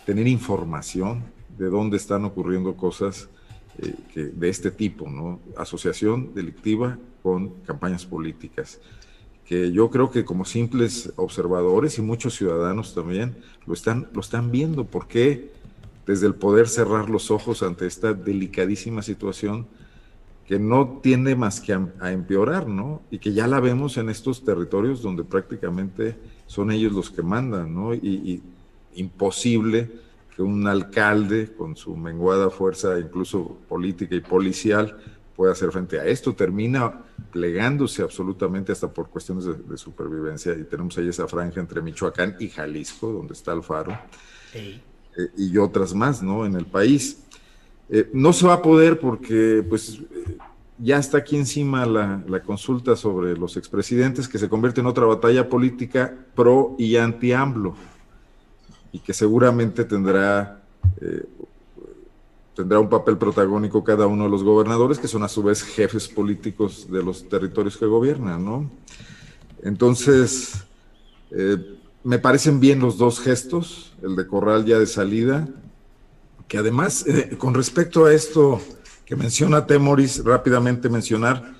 tener 0.05 0.27
información 0.27 1.23
de 1.57 1.69
dónde 1.69 1.95
están 1.95 2.25
ocurriendo 2.25 2.75
cosas 2.75 3.29
eh, 3.77 3.95
que, 4.13 4.25
de 4.25 4.49
este 4.49 4.71
tipo, 4.71 5.09
¿no? 5.09 5.39
Asociación 5.55 6.33
delictiva 6.33 6.97
con 7.23 7.49
campañas 7.61 8.05
políticas 8.05 8.79
que 9.47 9.71
yo 9.71 9.89
creo 9.89 10.11
que 10.11 10.25
como 10.25 10.43
simples 10.43 11.13
observadores 11.15 11.97
y 11.97 12.01
muchos 12.01 12.35
ciudadanos 12.35 12.93
también 12.93 13.37
lo 13.65 13.73
están, 13.73 14.09
lo 14.13 14.19
están 14.19 14.51
viendo. 14.51 14.83
¿Por 14.83 15.07
qué 15.07 15.53
desde 16.07 16.25
el 16.25 16.35
poder 16.35 16.69
cerrar 16.69 17.09
los 17.09 17.29
ojos 17.29 17.61
ante 17.61 17.85
esta 17.85 18.13
delicadísima 18.13 19.01
situación 19.01 19.67
que 20.47 20.57
no 20.57 20.99
tiende 21.03 21.35
más 21.35 21.59
que 21.59 21.73
a, 21.73 22.11
empeorar, 22.13 22.69
¿no? 22.69 23.01
Y 23.11 23.19
que 23.19 23.33
ya 23.33 23.47
la 23.47 23.59
vemos 23.59 23.97
en 23.97 24.09
estos 24.09 24.45
territorios 24.45 25.01
donde 25.01 25.25
prácticamente 25.25 26.15
son 26.45 26.71
ellos 26.71 26.93
los 26.93 27.11
que 27.11 27.21
mandan, 27.21 27.75
¿no? 27.75 27.93
Y, 27.93 28.41
imposible 28.95 29.91
que 30.35 30.41
un 30.41 30.65
alcalde 30.65 31.53
con 31.55 31.75
su 31.75 31.95
menguada 31.95 32.49
fuerza, 32.49 32.97
incluso 32.99 33.59
política 33.69 34.15
y 34.15 34.21
policial, 34.21 34.97
puede 35.35 35.51
hacer 35.51 35.71
frente 35.71 35.99
a 35.99 36.05
esto. 36.05 36.33
Termina 36.33 37.03
plegándose 37.31 38.01
absolutamente 38.01 38.71
hasta 38.71 38.91
por 38.91 39.09
cuestiones 39.09 39.45
de, 39.45 39.77
supervivencia 39.77 40.53
y 40.53 40.63
tenemos 40.63 40.97
ahí 40.97 41.09
esa 41.09 41.27
franja 41.27 41.59
entre 41.59 41.79
Michoacán 41.81 42.37
y 42.39 42.47
Jalisco, 42.47 43.11
donde 43.11 43.33
está 43.33 43.53
el 43.53 43.61
faro, 43.61 43.95
y 45.37 45.57
otras 45.57 45.93
más, 45.93 46.21
¿no? 46.21 46.45
En 46.45 46.55
el 46.55 46.65
país. 46.65 47.19
Eh, 47.89 48.09
no 48.13 48.33
se 48.33 48.45
va 48.45 48.53
a 48.53 48.61
poder 48.61 48.99
porque, 48.99 49.65
pues, 49.67 50.01
ya 50.77 50.97
está 50.97 51.19
aquí 51.19 51.37
encima 51.37 51.85
la, 51.85 52.23
la, 52.27 52.41
consulta 52.41 52.95
sobre 52.95 53.35
los 53.35 53.57
expresidentes 53.57 54.27
que 54.27 54.37
se 54.37 54.49
convierte 54.49 54.81
en 54.81 54.87
otra 54.87 55.05
batalla 55.05 55.49
política 55.49 56.13
pro 56.35 56.75
y 56.77 56.97
anti-AMLO. 56.97 57.75
y 58.91 58.99
que 58.99 59.13
seguramente 59.13 59.83
tendrá, 59.85 60.61
eh, 61.01 61.25
tendrá 62.55 62.79
un 62.79 62.89
papel 62.89 63.17
protagónico 63.17 63.83
cada 63.83 64.07
uno 64.07 64.25
de 64.25 64.29
los 64.29 64.43
gobernadores, 64.43 64.97
que 64.99 65.07
son 65.07 65.23
a 65.23 65.27
su 65.27 65.43
vez 65.43 65.61
jefes 65.61 66.07
políticos 66.07 66.87
de 66.89 67.03
los 67.03 67.27
territorios 67.27 67.77
que 67.77 67.85
gobiernan, 67.85 68.43
¿no? 68.43 68.69
Entonces, 69.61 70.65
eh, 71.31 71.76
me 72.07 72.19
parecen 72.19 72.61
bien 72.61 72.79
los 72.79 72.97
dos 72.97 73.19
gestos, 73.19 73.91
el 74.01 74.15
de 74.15 74.25
Corral 74.25 74.63
ya 74.63 74.79
de 74.79 74.85
salida, 74.85 75.49
que 76.47 76.57
además, 76.57 77.05
eh, 77.05 77.35
con 77.37 77.53
respecto 77.53 78.05
a 78.05 78.13
esto 78.13 78.61
que 79.03 79.17
menciona 79.17 79.65
Temoris, 79.65 80.23
rápidamente 80.23 80.87
mencionar 80.87 81.57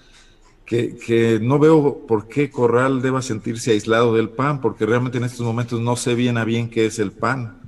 que, 0.66 1.40
no 1.42 1.60
veo 1.60 2.06
por 2.08 2.30
qué 2.30 2.50
Corral 2.50 3.02
deba 3.02 3.22
sentirse 3.22 3.72
aislado 3.72 4.16
del 4.16 4.30
PAN, 4.30 4.62
porque 4.62 4.86
realmente 4.86 5.18
en 5.18 5.26
estos 5.26 5.46
momentos 5.46 5.82
no 5.82 5.98
sé 5.98 6.16
bien 6.16 6.38
a 6.38 6.46
bien 6.46 6.70
qué 6.70 6.86
es 6.86 6.98
el 7.00 7.12
PAN. 7.12 7.60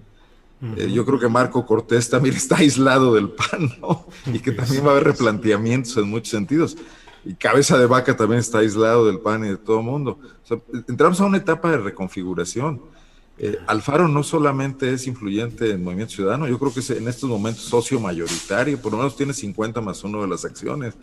Eh, 0.77 0.89
yo 0.89 1.05
creo 1.05 1.19
que 1.19 1.27
Marco 1.27 1.65
Cortés 1.65 2.09
también 2.09 2.35
está 2.37 2.59
aislado 2.59 3.13
del 3.13 3.27
PAN, 3.27 3.73
¿no? 3.81 4.07
Y 4.33 4.39
que 4.39 4.53
también 4.53 4.85
va 4.85 4.89
a 4.89 4.91
haber 4.91 5.03
replanteamientos 5.03 5.97
en 5.97 6.09
muchos 6.09 6.29
sentidos. 6.29 6.77
Y 7.25 7.33
Cabeza 7.33 7.77
de 7.77 7.85
Vaca 7.85 8.15
también 8.15 8.39
está 8.39 8.59
aislado 8.59 9.05
del 9.05 9.19
PAN 9.19 9.45
y 9.45 9.49
de 9.49 9.57
todo 9.57 9.79
el 9.79 9.85
mundo. 9.85 10.19
entramos 10.87 11.19
a 11.19 11.25
una 11.25 11.37
etapa 11.37 11.71
de 11.71 11.77
reconfiguración. 11.77 12.81
Eh, 13.41 13.57
Alfaro 13.67 14.09
no 14.09 14.21
solamente 14.21 14.93
es 14.93 15.07
influyente 15.07 15.71
en 15.71 15.81
Movimiento 15.81 16.13
Ciudadano, 16.13 16.45
yo 16.45 16.59
creo 16.59 16.73
que 16.73 16.81
es 16.81 16.89
en 16.89 17.07
estos 17.07 17.29
momentos 17.29 17.63
socio 17.63 17.97
mayoritario, 17.97 18.81
por 18.81 18.91
lo 18.91 18.97
menos 18.97 19.15
tiene 19.15 19.33
50 19.33 19.79
más 19.79 20.03
uno 20.03 20.21
de 20.21 20.27
las 20.27 20.43
acciones, 20.43 20.95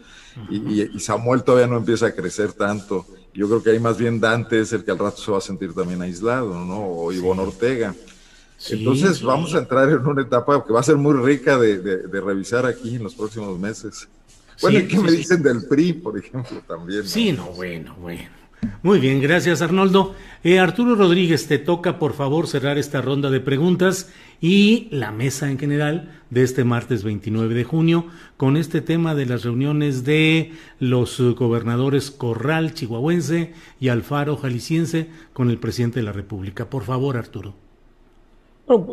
y, 0.50 1.00
Samuel 1.00 1.42
todavía 1.42 1.66
no 1.66 1.78
empieza 1.78 2.08
a 2.08 2.12
crecer 2.14 2.52
tanto. 2.52 3.06
Yo 3.32 3.48
creo 3.48 3.62
que 3.62 3.70
ahí 3.70 3.78
más 3.78 3.96
bien 3.96 4.20
Dante 4.20 4.60
es 4.60 4.72
el 4.74 4.84
que 4.84 4.90
al 4.90 4.98
rato 4.98 5.16
se 5.16 5.30
va 5.30 5.38
a 5.38 5.40
sentir 5.40 5.72
también 5.72 6.02
aislado, 6.02 6.62
¿no? 6.62 6.86
O 6.86 7.10
Ivonne 7.10 7.40
Ortega. 7.40 7.94
Entonces 8.68 9.22
vamos 9.22 9.54
a 9.54 9.58
entrar 9.58 9.88
en 9.88 10.06
una 10.06 10.22
etapa 10.22 10.62
que 10.64 10.72
va 10.72 10.80
a 10.80 10.82
ser 10.82 10.96
muy 10.96 11.14
rica 11.14 11.58
de, 11.58 11.78
de, 11.78 12.20
revisar 12.20 12.66
aquí 12.66 12.96
en 12.96 13.02
los 13.02 13.14
próximos 13.14 13.58
meses. 13.58 14.08
Bueno, 14.62 14.78
¿y 14.78 14.88
qué 14.88 14.98
me 14.98 15.10
dicen 15.12 15.42
del 15.42 15.66
PRI, 15.66 15.92
por 15.94 16.18
ejemplo, 16.18 16.62
también? 16.66 17.04
Sí, 17.06 17.32
no, 17.32 17.46
bueno, 17.50 17.94
bueno. 18.00 18.36
Muy 18.82 18.98
bien, 19.00 19.20
gracias 19.20 19.62
Arnoldo. 19.62 20.14
Eh, 20.42 20.58
Arturo 20.58 20.94
Rodríguez, 20.94 21.46
te 21.46 21.58
toca 21.58 21.98
por 21.98 22.14
favor 22.14 22.46
cerrar 22.46 22.78
esta 22.78 23.02
ronda 23.02 23.30
de 23.30 23.40
preguntas 23.40 24.10
y 24.40 24.88
la 24.90 25.12
mesa 25.12 25.50
en 25.50 25.58
general 25.58 26.22
de 26.30 26.42
este 26.42 26.64
martes 26.64 27.04
29 27.04 27.54
de 27.54 27.64
junio 27.64 28.06
con 28.36 28.56
este 28.56 28.80
tema 28.80 29.14
de 29.14 29.26
las 29.26 29.44
reuniones 29.44 30.04
de 30.04 30.52
los 30.78 31.20
gobernadores 31.20 32.10
Corral, 32.10 32.74
chihuahuense, 32.74 33.52
y 33.80 33.88
Alfaro, 33.88 34.36
jalisciense, 34.36 35.10
con 35.32 35.50
el 35.50 35.58
presidente 35.58 36.00
de 36.00 36.04
la 36.04 36.12
República. 36.12 36.70
Por 36.70 36.84
favor, 36.84 37.16
Arturo. 37.16 37.65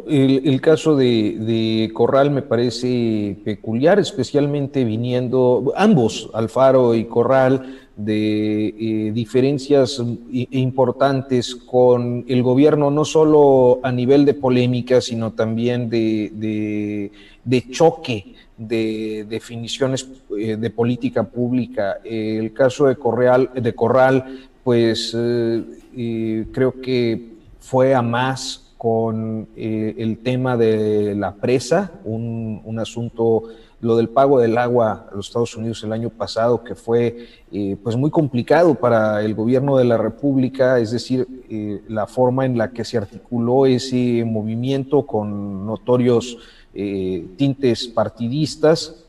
El, 0.07 0.61
caso 0.61 0.95
de, 0.95 1.37
de, 1.39 1.91
Corral 1.93 2.29
me 2.31 2.41
parece 2.43 3.37
peculiar, 3.43 3.99
especialmente 3.99 4.83
viniendo 4.83 5.73
ambos, 5.75 6.29
Alfaro 6.33 6.93
y 6.93 7.05
Corral, 7.05 7.83
de 7.95 8.67
eh, 8.67 9.11
diferencias 9.13 10.01
importantes 10.31 11.55
con 11.55 12.25
el 12.27 12.41
gobierno, 12.41 12.89
no 12.89 13.05
solo 13.05 13.79
a 13.83 13.91
nivel 13.91 14.25
de 14.25 14.33
polémica, 14.33 14.99
sino 14.99 15.33
también 15.33 15.89
de, 15.89 17.11
choque 17.71 18.33
de 18.57 19.25
definiciones 19.29 20.07
eh, 20.37 20.55
de 20.55 20.69
política 20.69 21.23
pública. 21.23 21.97
el 22.03 22.53
caso 22.53 22.87
de 22.87 22.95
Corral, 22.95 23.51
de 23.53 23.73
Corral 23.75 24.49
pues 24.63 25.15
eh, 25.15 26.45
creo 26.51 26.79
que 26.81 27.33
fue 27.59 27.93
a 27.93 28.01
más 28.01 28.62
con 28.83 29.47
el 29.55 30.17
tema 30.17 30.57
de 30.57 31.15
la 31.15 31.35
presa, 31.35 31.93
un, 32.03 32.61
un 32.65 32.79
asunto 32.79 33.43
lo 33.83 33.97
del 33.97 34.09
pago 34.09 34.39
del 34.39 34.57
agua 34.57 35.07
a 35.11 35.15
los 35.15 35.27
Estados 35.27 35.55
Unidos 35.57 35.83
el 35.83 35.91
año 35.91 36.09
pasado, 36.09 36.63
que 36.63 36.73
fue 36.73 37.27
eh, 37.51 37.75
pues 37.83 37.97
muy 37.97 38.09
complicado 38.09 38.75
para 38.75 39.21
el 39.21 39.35
gobierno 39.35 39.77
de 39.77 39.83
la 39.83 39.97
República, 39.97 40.79
es 40.79 40.91
decir, 40.91 41.27
eh, 41.49 41.81
la 41.89 42.07
forma 42.07 42.45
en 42.45 42.57
la 42.57 42.71
que 42.71 42.85
se 42.85 42.97
articuló 42.97 43.65
ese 43.65 44.23
movimiento 44.25 45.05
con 45.05 45.65
notorios 45.65 46.37
eh, 46.73 47.27
tintes 47.35 47.87
partidistas 47.87 49.02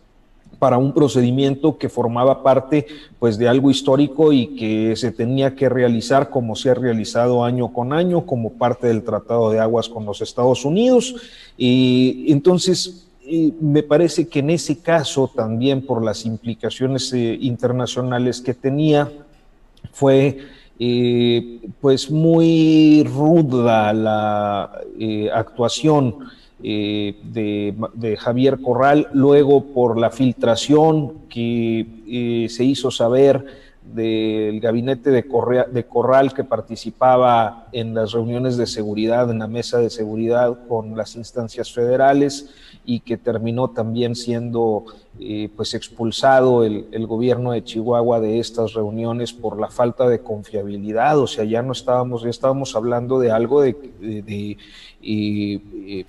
para 0.59 0.79
un 0.79 0.93
procedimiento 0.93 1.79
que 1.79 1.89
formaba 1.89 2.43
parte 2.43 2.87
pues 3.19 3.39
de 3.39 3.49
algo 3.49 3.71
histórico 3.71 4.33
y 4.33 4.57
que 4.57 4.97
se 4.97 5.13
tenía 5.13 5.55
que 5.55 5.69
realizar 5.69 6.31
como 6.31 6.57
se 6.57 6.71
ha 6.71 6.75
realizado 6.75 7.45
año 7.45 7.73
con 7.73 7.93
año 7.93 8.27
como 8.27 8.53
parte 8.53 8.87
del 8.87 9.03
Tratado 9.03 9.51
de 9.51 9.61
Aguas 9.61 9.89
con 9.89 10.05
los 10.05 10.21
Estados 10.21 10.65
Unidos. 10.65 11.17
Y 11.57 12.27
entonces 12.29 13.09
me 13.61 13.83
parece 13.83 14.29
que 14.29 14.41
en 14.41 14.51
ese 14.51 14.81
caso 14.81 15.31
también 15.35 15.87
por 15.87 16.05
las 16.05 16.27
implicaciones 16.27 17.13
eh, 17.13 17.39
internacionales 17.41 18.41
que 18.41 18.55
tenía, 18.55 19.11
fue 19.93 20.39
eh, 20.79 21.61
pues 21.81 22.11
muy 22.11 23.05
ruda 23.05 23.93
la 23.93 24.81
eh, 24.99 25.31
actuación 25.33 26.17
de, 26.65 27.75
de, 27.93 28.17
Javier 28.17 28.61
Corral, 28.63 29.09
luego 29.13 29.67
por 29.67 29.99
la 29.99 30.11
filtración 30.11 31.27
que 31.29 32.49
se 32.49 32.65
hizo 32.65 32.91
saber 32.91 33.45
del 33.85 34.61
gabinete 34.61 35.11
de 35.11 35.85
Corral 35.87 36.33
que 36.33 36.43
participaba 36.43 37.69
en 37.73 37.95
las 37.95 38.13
reuniones 38.13 38.57
de 38.57 38.67
seguridad, 38.67 39.31
en 39.31 39.41
la 39.41 39.47
mesa 39.47 39.79
de 39.79 39.91
seguridad 39.91 40.67
con 40.67 40.97
las 40.97 41.17
instancias 41.17 41.71
federales 41.71 42.49
y 42.87 43.01
que 43.01 43.19
terminó 43.19 43.71
también 43.71 44.15
siendo 44.15 44.87
pues 45.57 45.75
expulsado 45.75 46.65
el, 46.65 47.07
gobierno 47.07 47.53
de 47.53 47.63
Chihuahua 47.63 48.21
de 48.21 48.41
estas 48.41 48.75
reuniones 48.75 49.33
por 49.33 49.61
la 49.61 49.69
falta 49.69 50.09
de 50.09 50.21
confiabilidad, 50.21 51.19
o 51.19 51.27
sea, 51.27 51.45
ya 51.45 51.63
no 51.63 51.73
estábamos, 51.73 52.23
ya 52.25 52.31
estábamos 52.31 52.75
hablando 52.75 53.19
de 53.21 53.31
algo 53.31 53.63
de, 53.63 53.77
de, 54.01 54.57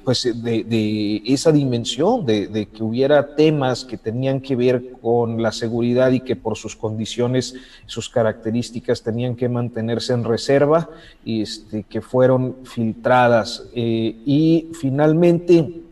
pues 0.04 0.24
de, 0.24 1.22
esa 1.26 1.52
dimensión, 1.52 2.26
de, 2.26 2.68
que 2.74 2.84
hubiera 2.84 3.36
temas 3.36 3.84
que 3.84 3.98
tenían 3.98 4.42
que 4.42 4.56
ver 4.56 4.94
con 5.02 5.42
la 5.42 5.52
seguridad 5.52 6.12
y 6.12 6.22
que 6.22 6.36
por 6.36 6.58
sus 6.58 6.76
condiciones, 6.76 7.56
sus 7.86 8.10
características 8.10 9.04
tenían 9.04 9.36
que 9.36 9.50
mantenerse 9.50 10.14
en 10.14 10.24
reserva, 10.24 10.90
este, 11.26 11.84
que 11.84 12.02
fueron 12.02 12.58
filtradas. 12.64 13.70
Eh, 13.74 14.16
y 14.26 14.72
finalmente, 14.80 15.85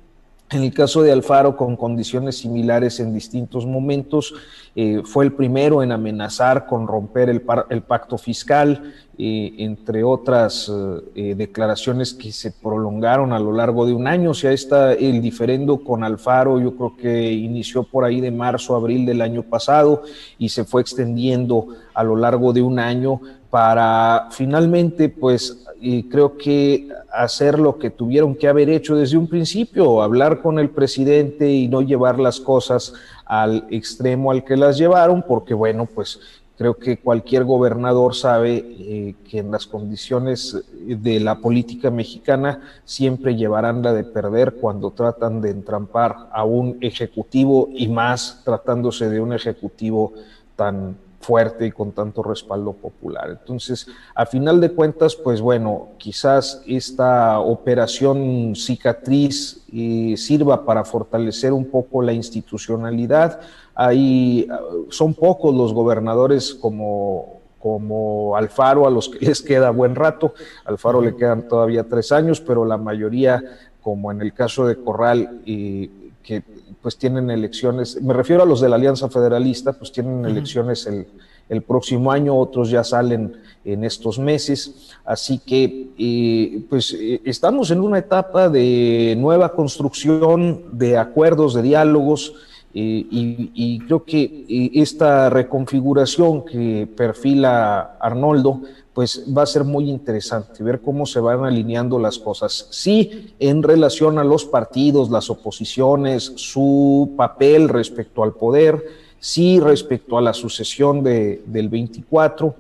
en 0.53 0.63
el 0.63 0.73
caso 0.73 1.01
de 1.01 1.11
Alfaro, 1.11 1.55
con 1.55 1.75
condiciones 1.75 2.37
similares 2.37 2.99
en 2.99 3.13
distintos 3.13 3.65
momentos, 3.65 4.33
eh, 4.75 5.01
fue 5.05 5.25
el 5.25 5.33
primero 5.33 5.83
en 5.83 5.91
amenazar 5.91 6.65
con 6.65 6.87
romper 6.87 7.29
el, 7.29 7.41
pacto 7.81 8.17
fiscal, 8.17 8.93
eh, 9.17 9.53
entre 9.59 10.03
otras 10.03 10.71
eh, 11.15 11.35
declaraciones 11.35 12.13
que 12.13 12.31
se 12.31 12.51
prolongaron 12.51 13.33
a 13.33 13.39
lo 13.39 13.51
largo 13.51 13.85
de 13.85 13.93
un 13.93 14.07
año. 14.07 14.31
O 14.31 14.33
sea, 14.33 14.51
está 14.51 14.93
el 14.93 15.21
diferendo 15.21 15.83
con 15.83 16.03
Alfaro, 16.03 16.59
yo 16.59 16.75
creo 16.75 16.97
que 16.97 17.31
inició 17.31 17.83
por 17.83 18.03
ahí 18.03 18.21
de 18.21 18.31
marzo, 18.31 18.75
abril 18.75 19.05
del 19.05 19.21
año 19.21 19.43
pasado 19.43 20.03
y 20.37 20.49
se 20.49 20.63
fue 20.63 20.81
extendiendo 20.81 21.67
a 21.93 22.03
lo 22.03 22.15
largo 22.15 22.53
de 22.53 22.61
un 22.61 22.79
año 22.79 23.21
para 23.49 24.29
finalmente, 24.31 25.09
pues, 25.09 25.63
y 25.85 26.03
creo 26.03 26.37
que 26.37 26.87
hacer 27.11 27.59
lo 27.59 27.77
que 27.77 27.89
tuvieron 27.89 28.35
que 28.35 28.47
haber 28.47 28.69
hecho 28.69 28.95
desde 28.95 29.17
un 29.17 29.27
principio, 29.27 30.01
hablar 30.01 30.41
con 30.41 30.57
el 30.57 30.69
presidente 30.69 31.51
y 31.51 31.67
no 31.67 31.81
llevar 31.81 32.19
las 32.19 32.39
cosas 32.39 32.93
al 33.25 33.67
extremo 33.69 34.31
al 34.31 34.45
que 34.45 34.55
las 34.55 34.77
llevaron, 34.77 35.25
porque 35.27 35.53
bueno, 35.53 35.85
pues 35.85 36.21
creo 36.57 36.75
que 36.77 36.99
cualquier 36.99 37.43
gobernador 37.43 38.15
sabe 38.15 38.65
eh, 38.65 39.15
que 39.29 39.39
en 39.39 39.51
las 39.51 39.67
condiciones 39.67 40.63
de 40.79 41.19
la 41.19 41.39
política 41.39 41.91
mexicana 41.91 42.61
siempre 42.85 43.35
llevarán 43.35 43.83
la 43.83 43.91
de 43.91 44.05
perder 44.05 44.53
cuando 44.53 44.91
tratan 44.91 45.41
de 45.41 45.49
entrampar 45.49 46.29
a 46.31 46.45
un 46.45 46.77
ejecutivo 46.79 47.67
y 47.73 47.89
más 47.89 48.41
tratándose 48.45 49.09
de 49.09 49.19
un 49.19 49.33
ejecutivo 49.33 50.13
tan 50.55 50.95
fuerte 51.23 51.65
y 51.65 51.71
con 51.71 51.91
tanto 51.91 52.21
respaldo 52.21 52.73
popular. 52.73 53.29
Entonces, 53.29 53.87
a 54.13 54.25
final 54.25 54.61
de 54.61 54.71
cuentas, 54.71 55.15
pues 55.15 55.41
bueno, 55.41 55.89
quizás 55.97 56.61
esta 56.67 57.39
operación 57.39 58.53
cicatriz 58.55 59.63
eh, 59.73 60.15
sirva 60.17 60.65
para 60.65 60.83
fortalecer 60.83 61.53
un 61.53 61.65
poco 61.65 62.01
la 62.01 62.13
institucionalidad. 62.13 63.39
Ahí 63.73 64.47
son 64.89 65.15
pocos 65.15 65.55
los 65.55 65.73
gobernadores 65.73 66.53
como 66.53 67.41
como 67.63 68.35
Alfaro, 68.35 68.85
a 68.85 68.91
los 68.91 69.07
que 69.07 69.25
les 69.25 69.41
queda 69.41 69.69
buen 69.69 69.95
rato. 69.95 70.33
Alfaro 70.65 70.99
le 70.99 71.15
quedan 71.15 71.47
todavía 71.47 71.87
tres 71.87 72.11
años, 72.11 72.41
pero 72.41 72.65
la 72.65 72.75
mayoría, 72.75 73.41
como 73.81 74.11
en 74.11 74.21
el 74.21 74.33
caso 74.33 74.67
de 74.67 74.75
Corral, 74.75 75.39
y 75.45 75.87
que 76.21 76.43
pues 76.83 76.97
tienen 76.97 77.31
elecciones, 77.31 77.99
me 78.01 78.13
refiero 78.13 78.43
a 78.43 78.45
los 78.45 78.59
de 78.59 78.67
la 78.67 78.75
Alianza 78.75 79.09
Federalista, 79.09 79.71
pues 79.71 79.93
tienen 79.93 80.25
elecciones 80.25 80.85
el, 80.85 81.07
el 81.47 81.61
próximo 81.61 82.11
año, 82.11 82.37
otros 82.37 82.69
ya 82.69 82.83
salen 82.83 83.37
en 83.63 83.85
estos 83.85 84.19
meses. 84.19 84.91
Así 85.05 85.39
que, 85.39 85.91
eh, 85.97 86.61
pues, 86.69 86.93
eh, 86.93 87.21
estamos 87.23 87.71
en 87.71 87.79
una 87.79 87.99
etapa 87.99 88.49
de 88.49 89.15
nueva 89.17 89.53
construcción, 89.53 90.77
de 90.77 90.97
acuerdos, 90.97 91.53
de 91.53 91.61
diálogos, 91.61 92.35
eh, 92.75 93.05
y, 93.09 93.79
creo 93.79 94.03
que 94.03 94.45
esta 94.73 95.29
reconfiguración 95.29 96.43
que 96.43 96.87
perfila 96.95 97.97
Arnoldo, 97.99 98.61
pues 98.93 99.25
va 99.35 99.43
a 99.43 99.47
ser 99.47 99.63
muy 99.63 99.89
interesante 99.89 100.63
ver 100.63 100.81
cómo 100.81 101.05
se 101.05 101.19
van 101.19 101.45
alineando 101.45 101.99
las 101.99 102.17
cosas. 102.17 102.67
Sí, 102.71 103.33
en 103.39 103.63
relación 103.63 104.17
a 104.17 104.23
los 104.23 104.45
partidos, 104.45 105.09
las 105.09 105.29
oposiciones, 105.29 106.33
su 106.35 107.13
papel 107.15 107.69
respecto 107.69 108.23
al 108.23 108.33
poder, 108.33 108.83
sí 109.19 109.59
respecto 109.59 110.17
a 110.17 110.21
la 110.21 110.33
sucesión 110.33 111.03
de, 111.03 111.43
del 111.45 111.69
24 111.69 112.55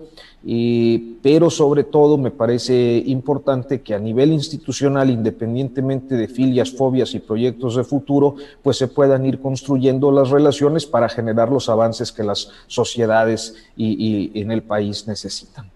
pero 1.21 1.49
sobre 1.49 1.85
todo 1.85 2.17
me 2.17 2.29
parece 2.29 3.01
importante 3.05 3.81
que 3.81 3.93
a 3.93 3.99
nivel 3.99 4.33
institucional, 4.33 5.09
independientemente 5.09 6.15
de 6.15 6.27
filias, 6.27 6.71
fobias 6.71 7.13
y 7.13 7.19
proyectos 7.19 7.77
de 7.77 7.85
futuro, 7.85 8.35
pues 8.61 8.77
se 8.77 8.89
puedan 8.89 9.25
ir 9.25 9.39
construyendo 9.39 10.11
las 10.11 10.29
relaciones 10.29 10.85
para 10.85 11.07
generar 11.07 11.49
los 11.49 11.69
avances 11.69 12.11
que 12.11 12.23
las 12.23 12.49
sociedades 12.67 13.55
y, 13.77 14.31
en 14.39 14.51
el 14.51 14.63
país 14.63 15.07
necesitan. 15.07 15.69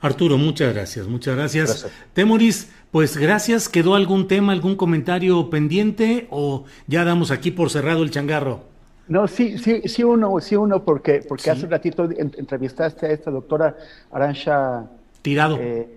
Arturo, 0.00 0.38
muchas 0.38 0.72
gracias, 0.72 1.08
muchas 1.08 1.34
gracias. 1.34 1.86
Temoris, 2.12 2.68
pues 2.92 3.16
gracias. 3.16 3.68
¿Quedó 3.68 3.96
algún 3.96 4.28
tema, 4.28 4.52
algún 4.52 4.76
comentario 4.76 5.50
pendiente 5.50 6.28
o 6.30 6.64
ya 6.86 7.04
damos 7.04 7.32
aquí 7.32 7.50
por 7.50 7.70
cerrado 7.70 8.04
el 8.04 8.10
changarro? 8.10 8.73
No, 9.08 9.28
sí, 9.28 9.58
sí, 9.58 9.82
sí 9.84 10.02
uno, 10.02 10.40
sí 10.40 10.56
uno, 10.56 10.82
porque, 10.82 11.24
porque 11.28 11.50
hace 11.50 11.66
un 11.66 11.70
ratito 11.70 12.08
entrevistaste 12.10 13.06
a 13.06 13.10
esta 13.10 13.30
doctora 13.30 13.76
Arancha 14.10 14.86
Tirado. 15.20 15.56
Eh, 15.58 15.88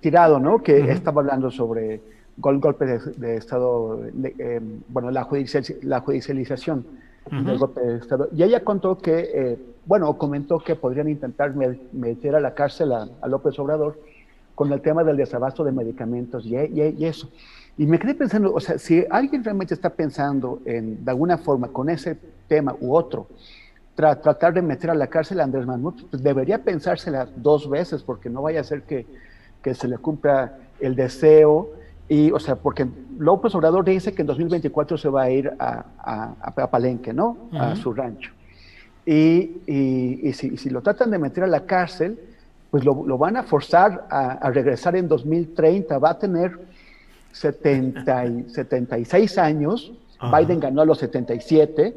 tirado, 0.00 0.38
¿no? 0.38 0.62
Que 0.62 0.90
estaba 0.90 1.20
hablando 1.20 1.50
sobre 1.50 2.00
gol, 2.36 2.58
golpe 2.58 2.86
de, 2.86 3.36
Estado, 3.36 4.00
eh, 4.06 4.60
bueno, 4.88 5.10
la, 5.10 5.24
judicial, 5.24 5.62
la 5.82 6.00
judicialización 6.00 6.86
del 7.30 7.58
golpe 7.58 7.80
de 7.80 7.98
Estado. 7.98 8.28
Y 8.34 8.42
ella 8.42 8.64
contó 8.64 8.96
que, 8.98 9.30
eh, 9.34 9.58
bueno, 9.84 10.16
comentó 10.16 10.58
que 10.58 10.74
podrían 10.74 11.08
intentar 11.08 11.54
meter 11.92 12.34
a 12.34 12.40
la 12.40 12.54
cárcel 12.54 12.92
a, 12.92 13.08
López 13.28 13.58
Obrador 13.58 13.98
con 14.54 14.72
el 14.72 14.80
tema 14.80 15.04
del 15.04 15.16
desabasto 15.16 15.64
de 15.64 15.72
medicamentos 15.72 16.46
y, 16.46 16.56
y 16.56 17.04
eso. 17.04 17.28
Y 17.78 17.86
me 17.86 17.98
quedé 17.98 18.14
pensando, 18.14 18.52
o 18.52 18.60
sea, 18.60 18.78
si 18.78 19.04
alguien 19.10 19.42
realmente 19.42 19.74
está 19.74 19.90
pensando 19.90 20.60
en, 20.64 21.04
de 21.04 21.10
alguna 21.10 21.38
forma, 21.38 21.68
con 21.68 21.88
ese 21.88 22.18
tema 22.46 22.74
u 22.80 22.94
otro, 22.94 23.28
tratar 23.94 24.54
de 24.54 24.62
meter 24.62 24.90
a 24.90 24.94
la 24.94 25.06
cárcel 25.06 25.40
a 25.40 25.44
Andrés 25.44 25.66
Manuel, 25.66 25.94
pues 26.10 26.22
debería 26.22 26.62
pensársela 26.62 27.28
dos 27.36 27.68
veces, 27.68 28.02
porque 28.02 28.28
no 28.28 28.42
vaya 28.42 28.60
a 28.60 28.64
ser 28.64 28.82
que, 28.82 29.06
que 29.62 29.74
se 29.74 29.88
le 29.88 29.98
cumpla 29.98 30.58
el 30.80 30.94
deseo. 30.94 31.70
Y, 32.08 32.30
o 32.30 32.38
sea, 32.38 32.56
porque 32.56 32.86
López 33.18 33.54
Obrador 33.54 33.84
dice 33.84 34.12
que 34.12 34.22
en 34.22 34.26
2024 34.26 34.98
se 34.98 35.08
va 35.08 35.22
a 35.22 35.30
ir 35.30 35.50
a, 35.58 36.34
a, 36.44 36.70
Palenque, 36.70 37.12
¿no? 37.12 37.36
A 37.52 37.74
su 37.76 37.92
rancho. 37.92 38.32
Y, 39.06 39.62
y, 39.66 40.32
si, 40.34 40.56
si, 40.56 40.70
lo 40.70 40.82
tratan 40.82 41.10
de 41.10 41.18
meter 41.18 41.44
a 41.44 41.46
la 41.46 41.64
cárcel, 41.64 42.18
pues 42.70 42.84
lo, 42.84 43.04
lo 43.06 43.18
van 43.18 43.36
a 43.36 43.42
forzar 43.42 44.06
a, 44.10 44.50
regresar 44.50 44.96
en 44.96 45.08
2030. 45.08 45.98
Va 45.98 46.10
a 46.10 46.18
tener 46.18 46.58
70 47.32 48.26
y, 48.26 48.50
76 48.50 49.38
años, 49.38 49.92
Biden 50.20 50.60
ganó 50.60 50.82
a 50.82 50.84
los 50.84 50.98
77, 50.98 51.94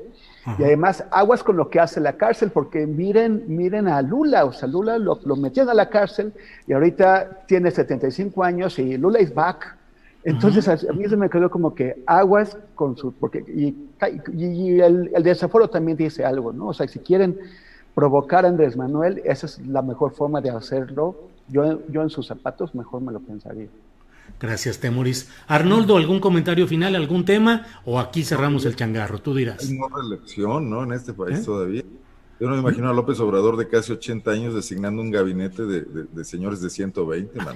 y 0.59 0.63
además 0.63 1.03
aguas 1.09 1.43
con 1.43 1.57
lo 1.57 1.69
que 1.69 1.79
hace 1.79 1.99
la 1.99 2.13
cárcel, 2.13 2.51
porque 2.51 2.85
miren, 2.85 3.45
miren 3.47 3.87
a 3.87 4.01
Lula, 4.01 4.45
o 4.45 4.53
sea, 4.53 4.67
Lula 4.67 4.99
lo, 4.99 5.19
lo 5.25 5.35
metían 5.35 5.69
a 5.69 5.73
la 5.73 5.89
cárcel 5.89 6.33
y 6.67 6.73
ahorita 6.73 7.45
tiene 7.47 7.71
75 7.71 8.43
años 8.43 8.77
y 8.77 8.95
Lula 8.95 9.19
is 9.19 9.33
back. 9.33 9.75
Entonces 10.23 10.67
a 10.67 10.93
mí 10.93 11.07
se 11.07 11.17
me 11.17 11.29
quedó 11.29 11.49
como 11.49 11.73
que 11.73 12.03
aguas 12.05 12.57
con 12.75 12.95
su, 12.95 13.11
porque, 13.13 13.39
y, 13.47 13.75
y, 14.33 14.79
el, 14.79 15.11
el, 15.15 15.23
desaforo 15.23 15.67
también 15.67 15.97
dice 15.97 16.23
algo, 16.23 16.53
¿no? 16.53 16.67
O 16.67 16.73
sea, 16.73 16.87
si 16.87 16.99
quieren 16.99 17.39
provocar 17.95 18.45
a 18.45 18.49
Andrés 18.49 18.75
Manuel, 18.75 19.21
esa 19.25 19.47
es 19.47 19.59
la 19.65 19.81
mejor 19.81 20.11
forma 20.13 20.41
de 20.41 20.51
hacerlo. 20.51 21.15
Yo, 21.47 21.79
yo 21.89 22.01
en 22.01 22.09
sus 22.09 22.27
zapatos 22.27 22.75
mejor 22.75 23.01
me 23.01 23.11
lo 23.11 23.19
pensaría. 23.19 23.67
Gracias, 24.39 24.79
Temoris. 24.79 25.29
Arnoldo, 25.47 25.97
¿algún 25.97 26.19
comentario 26.19 26.67
final, 26.67 26.95
algún 26.95 27.25
tema? 27.25 27.65
¿O 27.85 27.99
aquí 27.99 28.23
cerramos 28.23 28.65
el 28.65 28.75
changarro? 28.75 29.19
Tú 29.19 29.33
dirás. 29.33 29.63
Hay 29.63 29.77
no 29.77 29.87
reelección, 29.87 30.69
¿no? 30.69 30.83
En 30.83 30.91
este 30.91 31.13
país 31.13 31.39
¿Eh? 31.39 31.43
todavía. 31.45 31.83
Yo 32.39 32.49
no 32.49 32.55
me 32.55 32.59
imagino 32.59 32.89
a 32.89 32.93
López 32.93 33.19
Obrador 33.21 33.55
de 33.55 33.69
casi 33.69 33.93
80 33.93 34.29
años 34.29 34.53
designando 34.53 35.01
un 35.01 35.09
gabinete 35.09 35.63
de, 35.65 36.25
señores 36.25 36.59
de 36.61 36.69
120, 36.69 37.39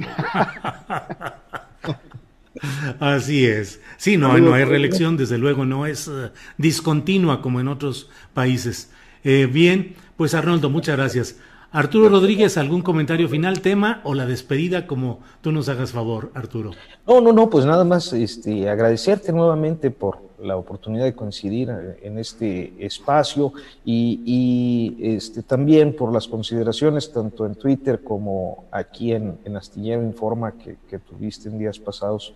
Así 3.00 3.46
es. 3.46 3.82
Sí, 3.98 4.16
no, 4.18 4.38
no 4.38 4.54
hay 4.54 4.64
reelección, 4.64 5.18
desde 5.18 5.38
luego, 5.38 5.66
no 5.66 5.86
es 5.86 6.08
eh, 6.08 6.32
discontinua 6.58 7.42
como 7.42 7.60
en 7.60 7.68
otros 7.68 8.10
países. 8.34 8.90
Eh, 9.24 9.50
bien, 9.52 9.96
pues 10.16 10.34
Arnoldo, 10.34 10.70
muchas 10.70 10.96
gracias. 10.96 11.36
Arturo 11.72 12.10
Rodríguez, 12.10 12.58
¿algún 12.58 12.82
comentario 12.82 13.30
final, 13.30 13.62
tema 13.62 14.02
o 14.04 14.16
la 14.16 14.26
despedida, 14.26 14.88
como 14.88 15.20
tú 15.42 15.52
nos 15.52 15.70
hagas 15.70 15.92
favor, 15.92 16.32
Arturo? 16.34 16.72
No, 17.08 17.22
no, 17.22 17.32
no, 17.32 17.48
pues 17.50 17.64
nada 17.66 17.84
más 17.84 18.12
este, 18.12 18.68
agradecerte 18.68 19.32
nuevamente 19.32 19.92
por 19.92 20.30
la 20.42 20.58
oportunidad 20.58 21.04
de 21.04 21.14
coincidir 21.14 21.70
en 22.02 22.18
este 22.18 22.74
espacio 22.84 23.54
y, 23.86 24.96
este, 25.00 25.44
también 25.44 25.96
por 25.96 26.12
las 26.12 26.28
consideraciones 26.28 27.12
tanto 27.12 27.46
en 27.46 27.54
Twitter 27.54 28.02
como 28.04 28.66
aquí 28.72 29.12
en, 29.12 29.38
Astillero 29.56 30.02
Informa 30.02 30.54
que, 30.54 31.00
tuviste 31.00 31.50
en 31.50 31.60
días 31.60 31.78
pasados, 31.78 32.34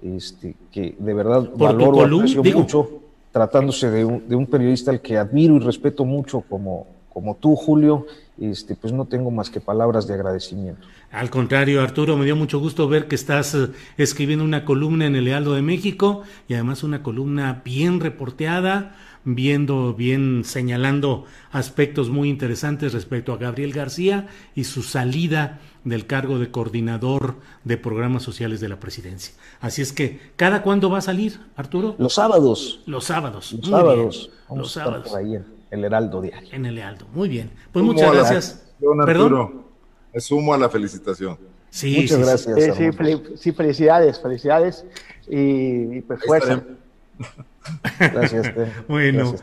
este, 0.00 0.54
que 0.70 0.94
de 0.96 1.14
verdad 1.14 1.50
valoro 1.56 2.06
mucho, 2.44 2.88
tratándose 3.32 3.90
de 3.90 4.04
un, 4.04 4.28
de 4.28 4.36
un 4.36 4.46
periodista 4.46 4.92
al 4.92 5.00
que 5.00 5.16
admiro 5.18 5.56
y 5.56 5.58
respeto 5.60 6.04
mucho 6.04 6.42
como, 6.42 6.86
como 7.16 7.34
tú, 7.34 7.56
Julio 7.56 8.04
este, 8.38 8.74
pues 8.74 8.92
no 8.92 9.06
tengo 9.06 9.30
más 9.30 9.48
que 9.48 9.58
palabras 9.58 10.06
de 10.06 10.12
agradecimiento. 10.12 10.86
Al 11.10 11.30
contrario, 11.30 11.80
Arturo, 11.80 12.14
me 12.18 12.26
dio 12.26 12.36
mucho 12.36 12.58
gusto 12.58 12.88
ver 12.88 13.08
que 13.08 13.14
estás 13.14 13.54
eh, 13.54 13.68
escribiendo 13.96 14.44
una 14.44 14.66
columna 14.66 15.06
en 15.06 15.16
el 15.16 15.24
Lealdo 15.24 15.54
de 15.54 15.62
México 15.62 16.24
y 16.46 16.52
además 16.52 16.82
una 16.82 17.02
columna 17.02 17.62
bien 17.64 18.00
reporteada, 18.00 18.96
viendo, 19.24 19.94
bien 19.94 20.42
señalando 20.44 21.24
aspectos 21.52 22.10
muy 22.10 22.28
interesantes 22.28 22.92
respecto 22.92 23.32
a 23.32 23.38
Gabriel 23.38 23.72
García 23.72 24.28
y 24.54 24.64
su 24.64 24.82
salida 24.82 25.60
del 25.84 26.06
cargo 26.06 26.38
de 26.38 26.50
coordinador 26.50 27.36
de 27.64 27.78
programas 27.78 28.24
sociales 28.24 28.60
de 28.60 28.68
la 28.68 28.78
presidencia. 28.78 29.32
Así 29.62 29.80
es 29.80 29.94
que, 29.94 30.20
¿cada 30.36 30.60
cuándo 30.60 30.90
va 30.90 30.98
a 30.98 31.00
salir, 31.00 31.40
Arturo? 31.56 31.96
Los 31.98 32.12
sábados. 32.12 32.82
Los 32.84 33.04
sábados. 33.04 33.54
Los 33.54 33.70
sábados. 33.70 34.30
Los 34.50 34.72
sábados 34.72 35.55
el 35.70 35.84
Heraldo 35.84 36.20
Diario. 36.20 36.48
En 36.52 36.66
el 36.66 36.78
Heraldo, 36.78 37.06
muy 37.12 37.28
bien. 37.28 37.50
Pues 37.72 37.84
muchas 37.84 38.12
gracias. 38.12 38.72
¿Perdón? 39.04 39.66
Me 40.12 40.20
sumo 40.20 40.54
a 40.54 40.58
la 40.58 40.68
felicitación. 40.68 41.38
Sí, 41.70 41.98
muchas 42.00 42.18
gracias. 42.20 42.76
Sí, 43.38 43.52
felicidades, 43.52 44.20
felicidades 44.20 44.84
y, 45.28 46.00
pues 46.02 46.20
fuerza. 46.24 46.62
gracias. 47.98 48.52
bueno, 48.88 49.34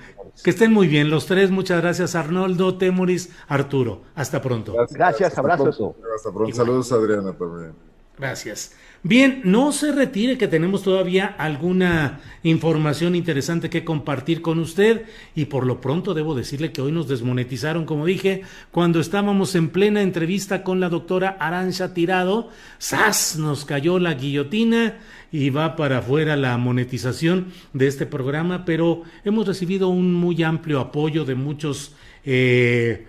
que 0.44 0.50
estén 0.50 0.74
muy 0.74 0.88
bien 0.88 1.10
los 1.10 1.26
tres. 1.26 1.52
Muchas 1.52 1.82
gracias, 1.82 2.16
Arnoldo, 2.16 2.78
Temoris, 2.78 3.30
Arturo. 3.48 4.02
Hasta 4.16 4.42
pronto. 4.42 4.74
Gracias, 4.90 5.38
abrazos. 5.38 5.80
Hasta 6.16 6.32
pronto. 6.32 6.56
Saludos, 6.56 6.92
Adriana, 6.92 7.34
también. 7.34 7.74
Gracias. 8.18 8.74
Bien, 9.06 9.42
no 9.44 9.74
se 9.74 9.92
retire 9.92 10.38
que 10.38 10.48
tenemos 10.48 10.82
todavía 10.82 11.26
alguna 11.26 12.22
información 12.42 13.16
interesante 13.16 13.70
que 13.70 13.84
compartir 13.84 14.42
con 14.42 14.60
usted 14.60 15.04
y 15.36 15.46
por 15.46 15.66
lo 15.66 15.82
pronto 15.82 16.14
debo 16.14 16.36
decirle 16.36 16.72
que 16.72 16.82
hoy 16.82 16.94
nos 16.94 17.10
desmonetizaron, 17.10 17.84
como 17.84 18.06
dije, 18.06 18.44
cuando 18.72 19.02
estábamos 19.02 19.56
en 19.56 19.72
plena 19.72 20.02
entrevista 20.02 20.64
con 20.64 20.80
la 20.80 20.88
doctora 20.88 21.36
Arancha 21.38 21.94
Tirado, 21.94 22.50
¡zas! 22.82 23.36
nos 23.38 23.66
cayó 23.66 24.00
la 24.00 24.14
guillotina 24.14 25.00
y 25.34 25.50
va 25.50 25.76
para 25.76 25.98
afuera 25.98 26.38
la 26.38 26.58
monetización 26.58 27.48
de 27.74 27.88
este 27.88 28.06
programa, 28.06 28.64
pero 28.64 29.04
hemos 29.26 29.46
recibido 29.46 29.90
un 29.90 30.14
muy 30.14 30.42
amplio 30.44 30.80
apoyo 30.80 31.26
de 31.26 31.36
muchos 31.36 31.94
eh, 32.24 33.06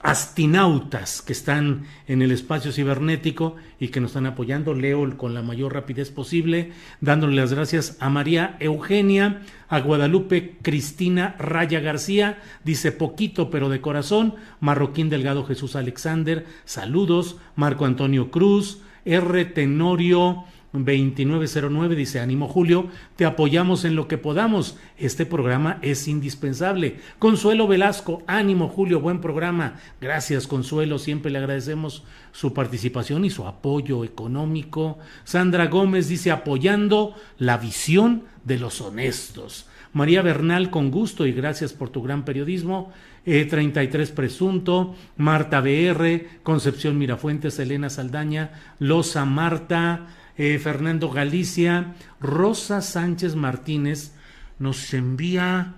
astinautas 0.00 1.22
que 1.22 1.32
están 1.32 1.84
en 2.06 2.22
el 2.22 2.30
espacio 2.30 2.70
cibernético 2.72 3.56
y 3.80 3.88
que 3.88 4.00
nos 4.00 4.10
están 4.10 4.26
apoyando. 4.26 4.74
Leo 4.74 5.16
con 5.16 5.34
la 5.34 5.42
mayor 5.42 5.74
rapidez 5.74 6.10
posible, 6.10 6.72
dándole 7.00 7.36
las 7.36 7.52
gracias 7.52 7.96
a 8.00 8.08
María 8.08 8.56
Eugenia, 8.60 9.42
a 9.68 9.80
Guadalupe 9.80 10.56
Cristina 10.62 11.34
Raya 11.38 11.80
García, 11.80 12.38
dice 12.64 12.92
poquito 12.92 13.50
pero 13.50 13.68
de 13.68 13.80
corazón, 13.80 14.34
Marroquín 14.60 15.10
Delgado 15.10 15.44
Jesús 15.44 15.76
Alexander, 15.76 16.46
saludos, 16.64 17.36
Marco 17.56 17.84
Antonio 17.84 18.30
Cruz, 18.30 18.82
R. 19.04 19.44
Tenorio 19.46 20.44
2909 20.72 21.96
dice, 21.96 22.20
ánimo 22.20 22.46
Julio, 22.46 22.88
te 23.16 23.24
apoyamos 23.24 23.84
en 23.84 23.96
lo 23.96 24.06
que 24.06 24.18
podamos. 24.18 24.76
Este 24.98 25.24
programa 25.24 25.78
es 25.80 26.08
indispensable. 26.08 26.98
Consuelo 27.18 27.66
Velasco, 27.66 28.22
ánimo 28.26 28.68
Julio, 28.68 29.00
buen 29.00 29.20
programa. 29.20 29.76
Gracias 30.00 30.46
Consuelo, 30.46 30.98
siempre 30.98 31.30
le 31.30 31.38
agradecemos 31.38 32.04
su 32.32 32.52
participación 32.52 33.24
y 33.24 33.30
su 33.30 33.46
apoyo 33.46 34.04
económico. 34.04 34.98
Sandra 35.24 35.66
Gómez 35.68 36.08
dice, 36.08 36.30
apoyando 36.30 37.14
la 37.38 37.56
visión 37.56 38.24
de 38.44 38.58
los 38.58 38.80
honestos. 38.80 39.66
María 39.92 40.22
Bernal, 40.22 40.70
con 40.70 40.90
gusto 40.90 41.26
y 41.26 41.32
gracias 41.32 41.72
por 41.72 41.88
tu 41.88 42.02
gran 42.02 42.24
periodismo. 42.24 42.92
E 43.24 43.44
33 43.44 44.10
Presunto, 44.12 44.94
Marta 45.16 45.60
BR, 45.60 46.40
Concepción 46.42 46.96
Mirafuentes, 46.96 47.58
Elena 47.58 47.90
Saldaña, 47.90 48.74
Loza 48.78 49.24
Marta, 49.26 50.06
eh, 50.38 50.58
Fernando 50.60 51.10
Galicia, 51.10 51.94
Rosa 52.20 52.80
Sánchez 52.80 53.34
Martínez 53.34 54.12
nos 54.60 54.94
envía, 54.94 55.74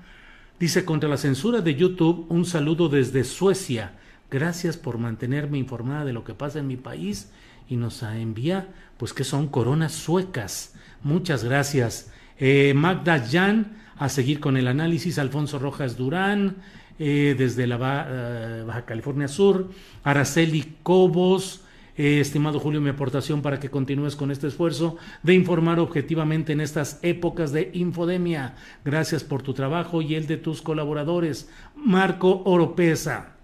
dice, 0.59 0.85
contra 0.85 1.09
la 1.09 1.17
censura 1.17 1.63
de 1.63 1.75
YouTube, 1.75 2.27
un 2.29 2.45
saludo 2.45 2.91
desde 2.91 3.25
Suecia. 3.25 3.95
Gracias 4.31 4.77
por 4.77 4.99
mantenerme 4.99 5.59
informada 5.59 6.05
de 6.05 6.13
lo 6.13 6.25
que 6.25 6.35
pasa 6.35 6.59
en 6.59 6.67
mi 6.67 6.77
país 6.77 7.33
y 7.71 7.77
nos 7.77 8.03
envía, 8.03 8.69
pues 8.99 9.15
que 9.15 9.25
son 9.25 9.49
coronas 9.49 9.93
suecas. 9.93 10.75
Muchas 11.03 11.43
gracias. 11.43 12.13
Eh, 12.39 12.75
Magda 12.75 13.27
Jan, 13.27 13.79
a 13.97 14.11
seguir 14.11 14.41
con 14.41 14.59
el 14.59 14.69
análisis, 14.69 15.19
Alfonso 15.19 15.59
Rojas 15.59 15.97
Durán, 15.97 16.57
eh, 16.99 17.35
desde 17.37 17.67
la 17.67 17.79
Baja 17.79 18.85
California 18.85 19.27
Sur, 19.27 19.71
Araceli 20.05 20.77
Cobos, 20.83 21.63
eh, 22.03 22.19
estimado 22.19 22.59
Julio, 22.59 22.81
mi 22.81 22.89
aportación 22.89 23.43
para 23.43 23.61
que 23.61 23.69
continúes 23.69 24.17
con 24.17 24.31
este 24.31 24.47
esfuerzo 24.47 24.97
de 25.23 25.35
informar 25.35 25.79
objetivamente 25.81 26.55
en 26.55 26.63
estas 26.63 26.99
épocas 27.03 27.53
de 27.53 27.71
infodemia. 27.75 28.55
Gracias 28.87 29.23
por 29.23 29.43
tu 29.43 29.53
trabajo 29.53 30.01
y 30.01 30.15
el 30.15 30.27
de 30.27 30.39
tus 30.39 30.63
colaboradores. 30.63 31.51
Marco 31.77 32.41
Oropesa. 32.47 33.37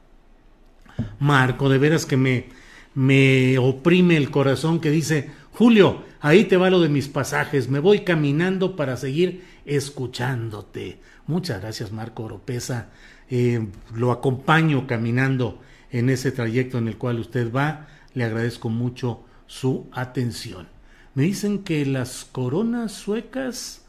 Marco, 1.19 1.69
de 1.69 1.77
veras 1.77 2.07
que 2.07 2.16
me, 2.16 2.47
me 2.95 3.59
oprime 3.59 4.16
el 4.16 4.31
corazón 4.31 4.81
que 4.81 4.91
dice, 4.91 5.31
Julio, 5.53 6.05
ahí 6.23 6.45
te 6.45 6.57
va 6.57 6.70
lo 6.70 6.81
de 6.81 6.89
mis 6.89 7.09
pasajes, 7.09 7.69
me 7.69 7.78
voy 7.78 8.05
caminando 8.05 8.74
para 8.74 8.97
seguir 8.97 9.45
escuchándote. 9.66 10.99
Muchas 11.27 11.61
gracias, 11.61 11.93
Marco 11.93 12.23
Oropesa. 12.23 12.89
Eh, 13.28 13.66
lo 13.95 14.12
acompaño 14.12 14.87
caminando 14.87 15.61
en 15.91 16.09
ese 16.09 16.33
trayecto 16.33 16.78
en 16.78 16.89
el 16.89 16.97
cual 16.97 17.19
usted 17.19 17.53
va 17.53 17.89
le 18.16 18.24
agradezco 18.24 18.70
mucho 18.70 19.22
su 19.47 19.88
atención. 19.93 20.68
Me 21.14 21.24
dicen 21.24 21.62
que 21.62 21.84
las 21.84 22.24
coronas 22.24 22.93
suecas, 22.93 23.84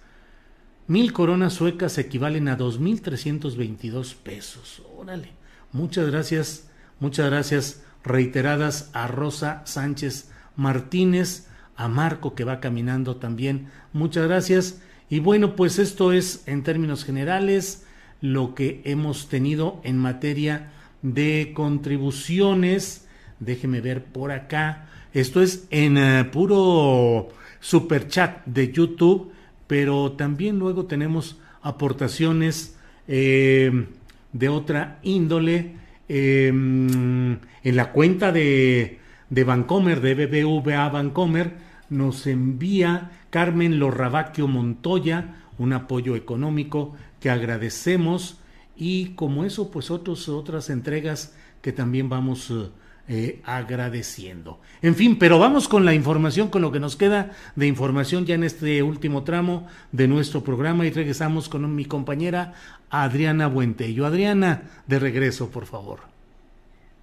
mil 0.86 1.14
coronas 1.14 1.54
suecas 1.54 1.98
equivalen 1.98 2.50
a 2.50 2.58
2.322 2.58 4.16
pesos. 4.16 4.84
Órale. 4.98 5.32
Muchas 5.72 6.12
gracias, 6.12 6.70
muchas 7.00 7.30
gracias 7.30 7.84
reiteradas 8.04 8.90
a 8.92 9.08
Rosa 9.08 9.62
Sánchez 9.66 10.30
Martínez, 10.58 11.48
a 11.78 11.88
Marco 11.88 12.36
que 12.36 12.44
va 12.44 12.60
caminando 12.60 13.16
también. 13.16 13.70
Muchas 13.94 14.28
gracias. 14.28 14.82
Y 15.10 15.22
bueno, 15.22 15.56
pues 15.56 15.80
esto 15.80 16.12
es 16.12 16.44
en 16.48 16.64
términos 16.64 17.06
generales 17.06 17.86
lo 18.20 18.56
que 18.56 18.82
hemos 18.84 19.30
tenido 19.30 19.80
en 19.86 19.98
materia 19.98 20.74
de 21.02 21.54
contribuciones 21.56 23.07
Déjeme 23.40 23.82
ver 23.82 24.04
por 24.04 24.32
acá. 24.32 24.88
Esto 25.14 25.42
es 25.42 25.68
en 25.70 25.98
eh, 25.98 26.26
puro 26.26 27.30
super 27.60 28.08
chat 28.08 28.46
de 28.46 28.72
YouTube, 28.72 29.32
pero 29.68 30.14
también 30.14 30.60
luego 30.60 30.86
tenemos 30.86 31.38
aportaciones 31.62 32.78
eh, 33.08 33.88
de 34.34 34.50
otra 34.50 35.00
índole 35.04 35.76
em, 36.08 37.40
en 37.64 37.76
la 37.76 37.92
cuenta 37.92 38.32
de, 38.32 39.00
de 39.30 39.44
Vancomer, 39.44 40.02
de 40.02 40.14
BBVA 40.16 40.90
Vancomer, 40.90 41.54
nos 41.90 42.28
envía 42.28 43.12
Carmen 43.30 43.80
Lorrabaquio 43.80 44.48
Montoya 44.48 45.36
un 45.58 45.74
apoyo 45.74 46.16
económico 46.16 46.96
que 47.20 47.30
agradecemos 47.30 48.40
y 48.76 49.10
como 49.16 49.44
eso 49.44 49.72
pues 49.72 49.90
otros, 49.90 50.30
otras 50.30 50.70
entregas 50.70 51.36
que 51.62 51.72
también 51.72 52.10
vamos 52.10 52.50
uh, 52.52 52.70
eh, 53.08 53.42
agradeciendo. 53.46 54.60
En 54.82 54.96
fin, 54.96 55.18
pero 55.18 55.40
vamos 55.40 55.68
con 55.68 55.86
la 55.86 55.94
información, 55.94 56.50
con 56.50 56.62
lo 56.62 56.72
que 56.72 56.80
nos 56.80 56.96
queda 56.96 57.32
de 57.56 57.68
información 57.68 58.26
ya 58.26 58.36
en 58.36 58.44
este 58.44 58.84
último 58.84 59.24
tramo 59.24 59.68
de 59.92 60.08
nuestro 60.08 60.44
programa 60.44 60.86
y 60.86 60.92
regresamos 60.92 61.50
con 61.50 61.74
mi 61.76 61.86
compañera 61.86 62.54
Adriana 62.90 63.48
Buentello. 63.48 64.06
Adriana, 64.06 64.64
de 64.88 65.00
regreso, 65.00 65.50
por 65.50 65.66
favor. 65.66 66.02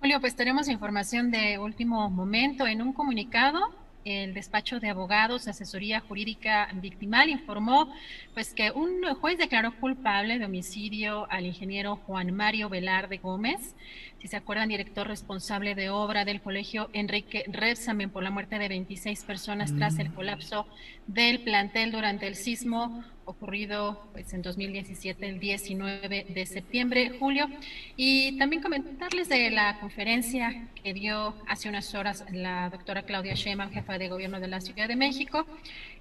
Julio, 0.00 0.20
pues 0.20 0.36
tenemos 0.36 0.68
información 0.68 1.30
de 1.30 1.58
último 1.58 2.10
momento 2.10 2.66
en 2.66 2.82
un 2.82 2.92
comunicado 2.92 3.83
el 4.04 4.34
despacho 4.34 4.80
de 4.80 4.90
abogados, 4.90 5.48
asesoría 5.48 6.00
jurídica 6.00 6.68
victimal, 6.74 7.28
informó 7.28 7.92
pues 8.34 8.52
que 8.52 8.70
un 8.70 9.02
juez 9.20 9.38
declaró 9.38 9.72
culpable 9.78 10.38
de 10.38 10.44
homicidio 10.44 11.26
al 11.30 11.46
ingeniero 11.46 11.96
Juan 12.06 12.34
Mario 12.34 12.68
Velarde 12.68 13.18
Gómez, 13.18 13.74
si 14.24 14.28
se 14.28 14.36
acuerdan, 14.38 14.70
director 14.70 15.06
responsable 15.06 15.74
de 15.74 15.90
obra 15.90 16.24
del 16.24 16.40
colegio 16.40 16.88
Enrique 16.94 17.44
Repsamen 17.46 18.08
por 18.08 18.22
la 18.22 18.30
muerte 18.30 18.58
de 18.58 18.68
26 18.68 19.22
personas 19.24 19.76
tras 19.76 19.98
el 19.98 20.08
mm. 20.08 20.14
colapso 20.14 20.66
del 21.06 21.40
plantel 21.40 21.92
durante 21.92 22.26
el 22.26 22.34
sismo 22.34 23.04
ocurrido 23.26 24.08
pues, 24.12 24.32
en 24.32 24.42
2017, 24.42 25.26
el 25.26 25.40
19 25.40 26.26
de 26.28 26.46
septiembre, 26.46 27.16
julio. 27.18 27.48
Y 27.96 28.38
también 28.38 28.62
comentarles 28.62 29.28
de 29.28 29.50
la 29.50 29.78
conferencia 29.80 30.68
que 30.82 30.94
dio 30.94 31.34
hace 31.46 31.68
unas 31.68 31.94
horas 31.94 32.24
la 32.32 32.70
doctora 32.70 33.02
Claudia 33.02 33.34
Sheinbaum, 33.34 33.70
jefa 33.70 33.98
de 33.98 34.08
gobierno 34.08 34.40
de 34.40 34.48
la 34.48 34.60
Ciudad 34.60 34.88
de 34.88 34.96
México. 34.96 35.46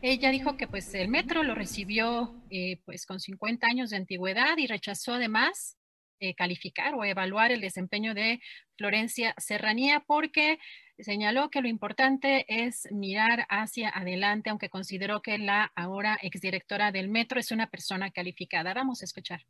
Ella 0.01 0.29
dijo 0.31 0.57
que 0.57 0.67
pues 0.67 0.93
el 0.93 1.07
metro 1.07 1.43
lo 1.43 1.55
recibió 1.55 2.35
eh, 2.49 2.81
pues 2.85 3.05
con 3.05 3.19
50 3.19 3.67
años 3.67 3.89
de 3.89 3.97
antigüedad 3.97 4.57
y 4.57 4.67
rechazó 4.67 5.13
además 5.13 5.77
eh, 6.19 6.35
calificar 6.35 6.93
o 6.95 7.03
evaluar 7.03 7.51
el 7.51 7.59
desempeño 7.59 8.13
de 8.13 8.39
Florencia 8.77 9.33
Serranía 9.37 9.99
porque 10.07 10.57
señaló 10.99 11.49
que 11.49 11.61
lo 11.61 11.67
importante 11.67 12.45
es 12.47 12.87
mirar 12.91 13.45
hacia 13.49 13.89
adelante, 13.89 14.49
aunque 14.49 14.69
consideró 14.69 15.21
que 15.21 15.37
la 15.37 15.71
ahora 15.75 16.17
exdirectora 16.21 16.91
del 16.91 17.09
metro 17.09 17.39
es 17.39 17.51
una 17.51 17.67
persona 17.67 18.11
calificada. 18.11 18.73
Vamos 18.73 19.01
a 19.01 19.05
escuchar. 19.05 19.41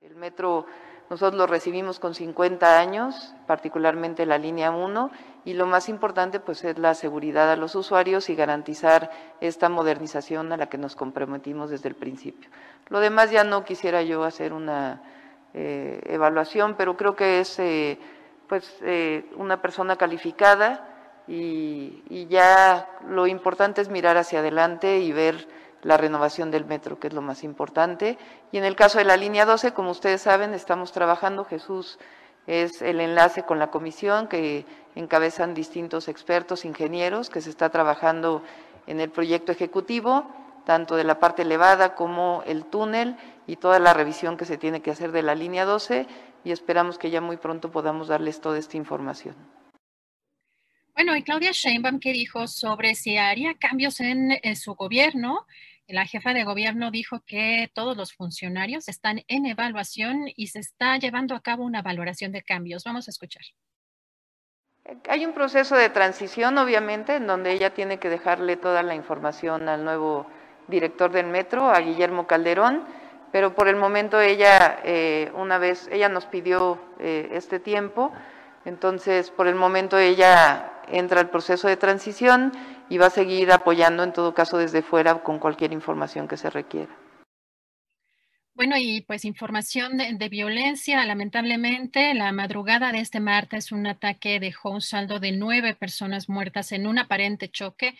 El 0.00 0.16
metro 0.16 0.66
nosotros 1.12 1.38
lo 1.38 1.46
recibimos 1.46 1.98
con 1.98 2.14
50 2.14 2.78
años, 2.78 3.34
particularmente 3.46 4.24
la 4.24 4.38
línea 4.38 4.70
1, 4.70 5.10
y 5.44 5.52
lo 5.52 5.66
más 5.66 5.90
importante 5.90 6.40
pues 6.40 6.64
es 6.64 6.78
la 6.78 6.94
seguridad 6.94 7.50
a 7.52 7.56
los 7.56 7.74
usuarios 7.74 8.30
y 8.30 8.34
garantizar 8.34 9.10
esta 9.40 9.68
modernización 9.68 10.52
a 10.52 10.56
la 10.56 10.70
que 10.70 10.78
nos 10.78 10.96
comprometimos 10.96 11.68
desde 11.68 11.90
el 11.90 11.96
principio. 11.96 12.48
Lo 12.88 13.00
demás 13.00 13.30
ya 13.30 13.44
no 13.44 13.62
quisiera 13.62 14.02
yo 14.02 14.24
hacer 14.24 14.54
una 14.54 15.02
eh, 15.52 16.00
evaluación, 16.06 16.76
pero 16.76 16.96
creo 16.96 17.14
que 17.14 17.40
es 17.40 17.58
eh, 17.58 17.98
pues 18.52 18.70
eh, 18.82 19.24
una 19.38 19.62
persona 19.62 19.96
calificada 19.96 20.86
y, 21.26 22.02
y, 22.10 22.26
ya 22.26 22.86
lo 23.08 23.26
importante 23.26 23.80
es 23.80 23.88
mirar 23.88 24.18
hacia 24.18 24.40
adelante 24.40 24.98
y 25.00 25.10
ver 25.10 25.48
la 25.80 25.96
renovación 25.96 26.50
del 26.50 26.66
metro, 26.66 27.00
que 27.00 27.06
es 27.06 27.14
lo 27.14 27.22
más 27.22 27.44
importante. 27.44 28.18
Y 28.50 28.58
en 28.58 28.64
el 28.64 28.76
caso 28.76 28.98
de 28.98 29.06
la 29.06 29.16
línea 29.16 29.46
12, 29.46 29.72
como 29.72 29.90
ustedes 29.90 30.20
saben, 30.20 30.52
estamos 30.52 30.92
trabajando, 30.92 31.46
Jesús 31.46 31.98
es 32.46 32.82
el 32.82 33.00
enlace 33.00 33.44
con 33.44 33.58
la 33.58 33.70
comisión 33.70 34.28
que 34.28 34.66
encabezan 34.96 35.54
distintos 35.54 36.08
expertos, 36.08 36.66
ingenieros, 36.66 37.30
que 37.30 37.40
se 37.40 37.48
está 37.48 37.70
trabajando 37.70 38.42
en 38.86 39.00
el 39.00 39.08
proyecto 39.08 39.50
ejecutivo 39.50 40.26
tanto 40.64 40.96
de 40.96 41.04
la 41.04 41.18
parte 41.18 41.42
elevada 41.42 41.94
como 41.94 42.42
el 42.46 42.64
túnel 42.64 43.16
y 43.46 43.56
toda 43.56 43.78
la 43.78 43.94
revisión 43.94 44.36
que 44.36 44.44
se 44.44 44.58
tiene 44.58 44.80
que 44.80 44.90
hacer 44.90 45.12
de 45.12 45.22
la 45.22 45.34
línea 45.34 45.64
12 45.64 46.06
y 46.44 46.52
esperamos 46.52 46.98
que 46.98 47.10
ya 47.10 47.20
muy 47.20 47.36
pronto 47.36 47.70
podamos 47.70 48.08
darles 48.08 48.40
toda 48.40 48.58
esta 48.58 48.76
información. 48.76 49.34
Bueno, 50.94 51.16
y 51.16 51.22
Claudia 51.22 51.52
Sheinbaum, 51.52 52.00
¿qué 52.00 52.12
dijo 52.12 52.46
sobre 52.46 52.94
si 52.94 53.16
haría 53.16 53.54
cambios 53.54 54.00
en, 54.00 54.56
su 54.56 54.74
gobierno? 54.74 55.46
La 55.88 56.06
jefa 56.06 56.34
de 56.34 56.44
gobierno 56.44 56.90
dijo 56.90 57.20
que 57.26 57.70
todos 57.74 57.96
los 57.96 58.12
funcionarios 58.12 58.88
están 58.88 59.22
en 59.26 59.46
evaluación 59.46 60.26
y 60.36 60.48
se 60.48 60.60
está 60.60 60.98
llevando 60.98 61.34
a 61.34 61.40
cabo 61.40 61.64
una 61.64 61.82
valoración 61.82 62.30
de 62.32 62.42
cambios. 62.42 62.84
Vamos 62.84 63.08
a 63.08 63.10
escuchar. 63.10 63.42
Hay 65.08 65.24
un 65.24 65.32
proceso 65.32 65.76
de 65.76 65.88
transición, 65.90 66.58
obviamente, 66.58 67.16
en 67.16 67.26
donde 67.26 67.52
ella 67.52 67.72
tiene 67.72 67.98
que 67.98 68.08
dejarle 68.08 68.56
toda 68.56 68.82
la 68.82 68.94
información 68.94 69.68
al 69.68 69.84
nuevo 69.84 70.26
director 70.68 71.10
del 71.10 71.26
metro, 71.26 71.70
a 71.70 71.80
Guillermo 71.80 72.26
Calderón, 72.26 72.84
pero 73.32 73.54
por 73.54 73.66
el 73.66 73.76
momento 73.76 74.20
ella, 74.20 74.78
eh, 74.84 75.32
una 75.34 75.58
vez, 75.58 75.88
ella 75.90 76.08
nos 76.08 76.26
pidió 76.26 76.78
eh, 77.00 77.30
este 77.32 77.58
tiempo, 77.58 78.12
entonces 78.64 79.30
por 79.30 79.48
el 79.48 79.54
momento 79.54 79.98
ella 79.98 80.82
entra 80.88 81.20
al 81.20 81.30
proceso 81.30 81.66
de 81.66 81.76
transición 81.76 82.52
y 82.88 82.98
va 82.98 83.06
a 83.06 83.10
seguir 83.10 83.50
apoyando 83.50 84.04
en 84.04 84.12
todo 84.12 84.34
caso 84.34 84.58
desde 84.58 84.82
fuera 84.82 85.22
con 85.22 85.38
cualquier 85.38 85.72
información 85.72 86.28
que 86.28 86.36
se 86.36 86.50
requiera. 86.50 86.94
Bueno, 88.54 88.76
y 88.76 89.00
pues 89.00 89.24
información 89.24 89.96
de, 89.96 90.28
violencia. 90.28 91.02
Lamentablemente, 91.06 92.12
la 92.12 92.32
madrugada 92.32 92.92
de 92.92 93.00
este 93.00 93.18
martes, 93.18 93.72
un 93.72 93.86
ataque 93.86 94.40
dejó 94.40 94.70
un 94.70 94.82
saldo 94.82 95.20
de 95.20 95.32
nueve 95.32 95.74
personas 95.74 96.28
muertas 96.28 96.70
en 96.72 96.86
un 96.86 96.98
aparente 96.98 97.48
choque 97.48 97.96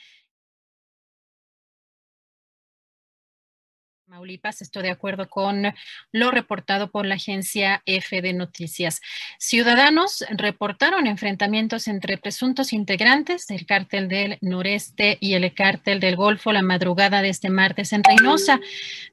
Maulipas, 4.13 4.61
estoy 4.61 4.83
de 4.83 4.91
acuerdo 4.91 5.31
con 5.31 5.73
lo 6.13 6.31
reportado 6.31 6.91
por 6.91 7.07
la 7.07 7.15
agencia 7.15 7.83
F 7.87 8.21
de 8.21 8.35
Noticias. 8.35 9.01
Ciudadanos 9.39 10.23
reportaron 10.29 11.07
enfrentamientos 11.07 11.89
entre 11.89 12.19
presuntos 12.19 12.75
integrantes 12.75 13.47
del 13.47 13.65
cártel 13.65 14.09
del 14.09 14.37
noreste 14.43 15.17
y 15.19 15.33
el 15.33 15.55
cártel 15.55 15.99
del 15.99 16.17
Golfo 16.17 16.53
la 16.53 16.61
madrugada 16.61 17.23
de 17.23 17.31
este 17.31 17.49
martes 17.49 17.95
en 17.95 18.05
Reynosa. 18.05 18.61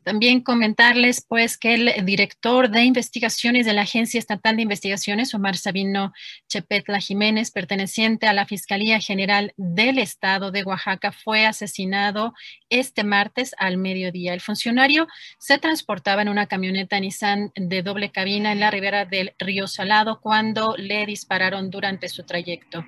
También 0.03 0.41
comentarles 0.41 1.25
pues 1.25 1.57
que 1.57 1.75
el 1.75 2.05
director 2.05 2.69
de 2.69 2.83
investigaciones 2.83 3.65
de 3.65 3.71
la 3.71 3.83
Agencia 3.83 4.19
Estatal 4.19 4.57
de 4.57 4.63
Investigaciones, 4.63 5.33
Omar 5.33 5.55
Sabino 5.55 6.11
Chepetla 6.49 6.99
Jiménez, 6.99 7.51
perteneciente 7.51 8.27
a 8.27 8.33
la 8.33 8.45
Fiscalía 8.45 8.99
General 8.99 9.53
del 9.55 9.97
Estado 9.97 10.51
de 10.51 10.63
Oaxaca, 10.63 11.13
fue 11.13 11.45
asesinado 11.45 12.33
este 12.69 13.05
martes 13.05 13.55
al 13.57 13.77
mediodía. 13.77 14.33
El 14.33 14.41
funcionario 14.41 14.88
se 15.37 15.57
transportaba 15.57 16.21
en 16.21 16.29
una 16.29 16.47
camioneta 16.47 16.99
Nissan 16.99 17.51
de 17.55 17.81
doble 17.83 18.11
cabina 18.11 18.51
en 18.51 18.59
la 18.59 18.71
ribera 18.71 19.05
del 19.05 19.33
río 19.37 19.67
Salado 19.67 20.19
cuando 20.21 20.75
le 20.77 21.05
dispararon 21.05 21.69
durante 21.69 22.09
su 22.09 22.23
trayecto. 22.23 22.85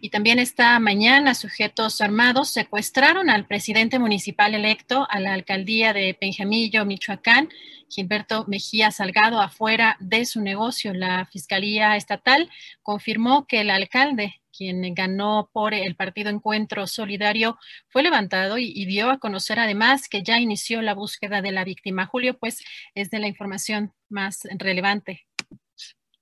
Y 0.00 0.10
también 0.10 0.38
esta 0.38 0.78
mañana 0.78 1.34
sujetos 1.34 2.00
armados 2.00 2.50
secuestraron 2.50 3.30
al 3.30 3.46
presidente 3.46 3.98
municipal 3.98 4.54
electo 4.54 5.06
a 5.10 5.20
la 5.20 5.32
alcaldía 5.32 5.92
de 5.92 6.14
Penjamillo, 6.14 6.84
Michoacán, 6.84 7.48
Gilberto 7.88 8.44
Mejía 8.46 8.90
Salgado, 8.90 9.40
afuera 9.40 9.96
de 10.00 10.24
su 10.24 10.40
negocio. 10.40 10.94
La 10.94 11.26
Fiscalía 11.26 11.96
Estatal 11.96 12.48
confirmó 12.82 13.46
que 13.46 13.60
el 13.62 13.70
alcalde 13.70 14.40
quien 14.60 14.92
ganó 14.92 15.48
por 15.54 15.72
el 15.72 15.96
partido 15.96 16.28
Encuentro 16.28 16.86
Solidario, 16.86 17.56
fue 17.88 18.02
levantado 18.02 18.58
y, 18.58 18.84
dio 18.84 19.10
a 19.10 19.18
conocer 19.18 19.58
además 19.58 20.06
que 20.06 20.22
ya 20.22 20.38
inició 20.38 20.82
la 20.82 20.92
búsqueda 20.92 21.40
de 21.40 21.50
la 21.50 21.64
víctima. 21.64 22.04
Julio, 22.04 22.36
pues 22.38 22.62
es 22.94 23.08
de 23.08 23.20
la 23.20 23.26
información 23.26 23.94
más 24.10 24.40
relevante. 24.58 25.26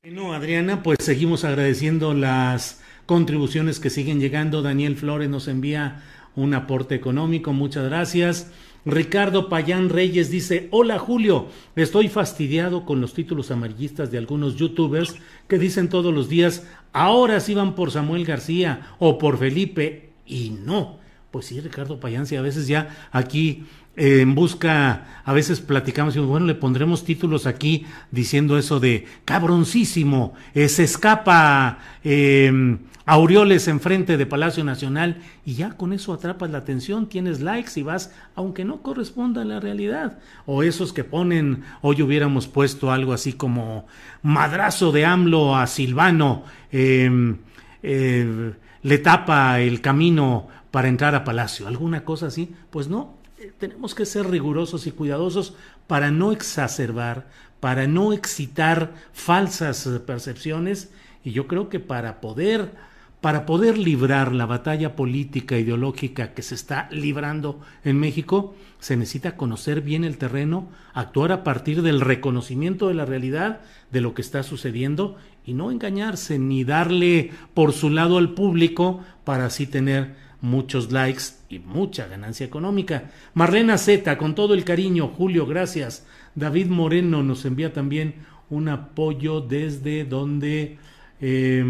Bueno, 0.05 0.35
Adriana, 0.35 0.85
pues 0.85 0.99
seguimos 1.01 1.45
agradeciendo 1.45 2.15
las 2.15 2.81
contribuciones 3.07 3.81
que 3.81 3.91
siguen 3.91 4.21
llegando. 4.21 4.63
Daniel 4.63 4.95
Flores 4.95 5.29
nos 5.29 5.49
envía 5.49 6.05
un 6.39 6.55
aporte 6.55 6.95
económico, 6.95 7.53
muchas 7.53 7.85
gracias. 7.85 8.53
Ricardo 8.85 9.49
Payán 9.49 9.89
Reyes 9.89 10.31
dice, 10.31 10.69
hola 10.71 10.99
Julio, 10.99 11.49
estoy 11.75 12.09
fastidiado 12.09 12.87
con 12.87 13.01
los 13.01 13.13
títulos 13.13 13.51
amarillistas 13.51 14.11
de 14.11 14.19
algunos 14.19 14.57
youtubers 14.57 15.17
que 15.49 15.59
dicen 15.59 15.89
todos 15.89 16.15
los 16.15 16.29
días, 16.29 16.67
ahora 16.93 17.41
sí 17.41 17.55
van 17.55 17.75
por 17.75 17.91
Samuel 17.91 18.25
García 18.25 18.95
o 18.99 19.19
por 19.19 19.37
Felipe 19.39 20.11
y 20.25 20.51
no. 20.51 20.99
Pues 21.33 21.47
sí, 21.47 21.61
Ricardo 21.61 22.01
Payán, 22.01 22.27
sí, 22.27 22.37
a 22.37 22.41
veces 22.41 22.69
ya 22.69 23.09
aquí 23.11 23.65
eh, 23.97 24.21
en 24.21 24.37
busca, 24.37 25.23
a 25.25 25.33
veces 25.33 25.61
platicamos 25.61 26.15
y 26.15 26.21
bueno, 26.21 26.47
le 26.47 26.55
pondremos 26.55 27.05
títulos 27.05 27.47
aquí 27.47 27.85
diciendo 28.13 28.57
eso 28.57 28.79
de 28.79 29.07
cabroncísimo, 29.25 30.35
eh, 30.55 30.69
se 30.69 30.85
escapa 30.85 31.81
eh, 32.05 32.79
Aureoles 33.11 33.69
enfrente 33.69 34.19
de 34.19 34.27
Palacio 34.27 34.63
Nacional 34.65 35.23
y 35.47 35.55
ya 35.55 35.71
con 35.79 35.95
eso 35.95 36.13
atrapas 36.13 36.51
la 36.51 36.59
atención, 36.59 37.09
tienes 37.09 37.41
likes 37.41 37.81
y 37.81 37.83
vas, 37.83 38.13
aunque 38.35 38.67
no 38.67 38.83
corresponda 38.83 39.41
a 39.41 39.47
la 39.47 39.61
realidad. 39.61 40.19
O 40.45 40.63
esos 40.63 40.93
que 40.93 41.05
ponen, 41.05 41.65
hoy 41.81 42.03
hubiéramos 42.03 42.49
puesto 42.49 42.93
algo 42.93 43.15
así 43.15 43.33
como 43.33 43.87
madrazo 44.21 44.93
de 44.93 45.07
AMLO 45.07 45.57
a 45.57 45.67
Silvano, 45.67 46.45
em, 46.71 47.39
eh, 47.83 48.53
le 48.83 48.99
tapa 48.99 49.59
el 49.61 49.81
camino 49.81 50.49
para 50.71 50.89
entrar 50.89 51.15
a 51.15 51.25
Palacio, 51.25 51.67
alguna 51.67 52.05
cosa 52.05 52.27
así. 52.27 52.55
Pues 52.69 52.89
no, 52.89 53.15
eh, 53.39 53.55
tenemos 53.59 53.95
que 53.95 54.05
ser 54.05 54.29
rigurosos 54.29 54.87
y 54.87 54.91
cuidadosos 54.91 55.55
para 55.87 56.11
no 56.11 56.31
exacerbar, 56.31 57.27
para 57.59 57.87
no 57.87 58.13
excitar 58.13 58.93
falsas 59.15 59.89
percepciones 60.07 60.93
y 61.25 61.33
yo 61.33 61.47
creo 61.47 61.71
que 61.71 61.81
para 61.81 62.21
poder 62.21 62.87
para 63.21 63.47
poder 63.47 63.77
librar 63.79 64.33
la 64.33 64.47
batalla 64.47 64.95
política 64.95 65.59
ideológica 65.59 66.35
que 66.35 66.43
se 66.43 66.55
está 66.55 66.89
librando 66.93 67.61
en 67.85 67.99
México, 67.99 68.55
se 68.79 68.97
necesita 68.97 69.37
conocer 69.37 69.81
bien 69.81 70.05
el 70.05 70.19
terreno, 70.19 70.69
actuar 70.95 71.33
a 71.33 71.43
partir 71.43 71.83
del 71.83 72.01
reconocimiento 72.01 72.89
de 72.89 72.95
la 72.95 73.07
realidad 73.07 73.61
de 73.91 74.01
lo 74.01 74.15
que 74.15 74.23
está 74.23 74.45
sucediendo 74.45 75.17
y 75.45 75.55
no 75.55 75.73
engañarse 75.73 76.39
ni 76.39 76.63
darle 76.63 77.33
por 77.55 77.73
su 77.73 77.91
lado 77.91 78.19
al 78.19 78.35
público 78.35 79.01
para 79.25 79.47
así 79.47 79.67
tener 79.67 80.15
muchos 80.41 80.93
likes 80.93 81.25
y 81.49 81.59
mucha 81.59 82.07
ganancia 82.07 82.47
económica. 82.47 83.11
Marlena 83.35 83.79
Z, 83.79 84.17
con 84.17 84.37
todo 84.37 84.55
el 84.55 84.63
cariño, 84.63 85.09
Julio, 85.09 85.45
gracias. 85.45 86.07
David 86.37 86.67
Moreno 86.69 87.25
nos 87.25 87.45
envía 87.45 87.73
también 87.73 88.15
un 88.49 88.69
apoyo 88.69 89.41
desde 89.41 90.05
donde, 90.05 90.79
eh, 91.21 91.65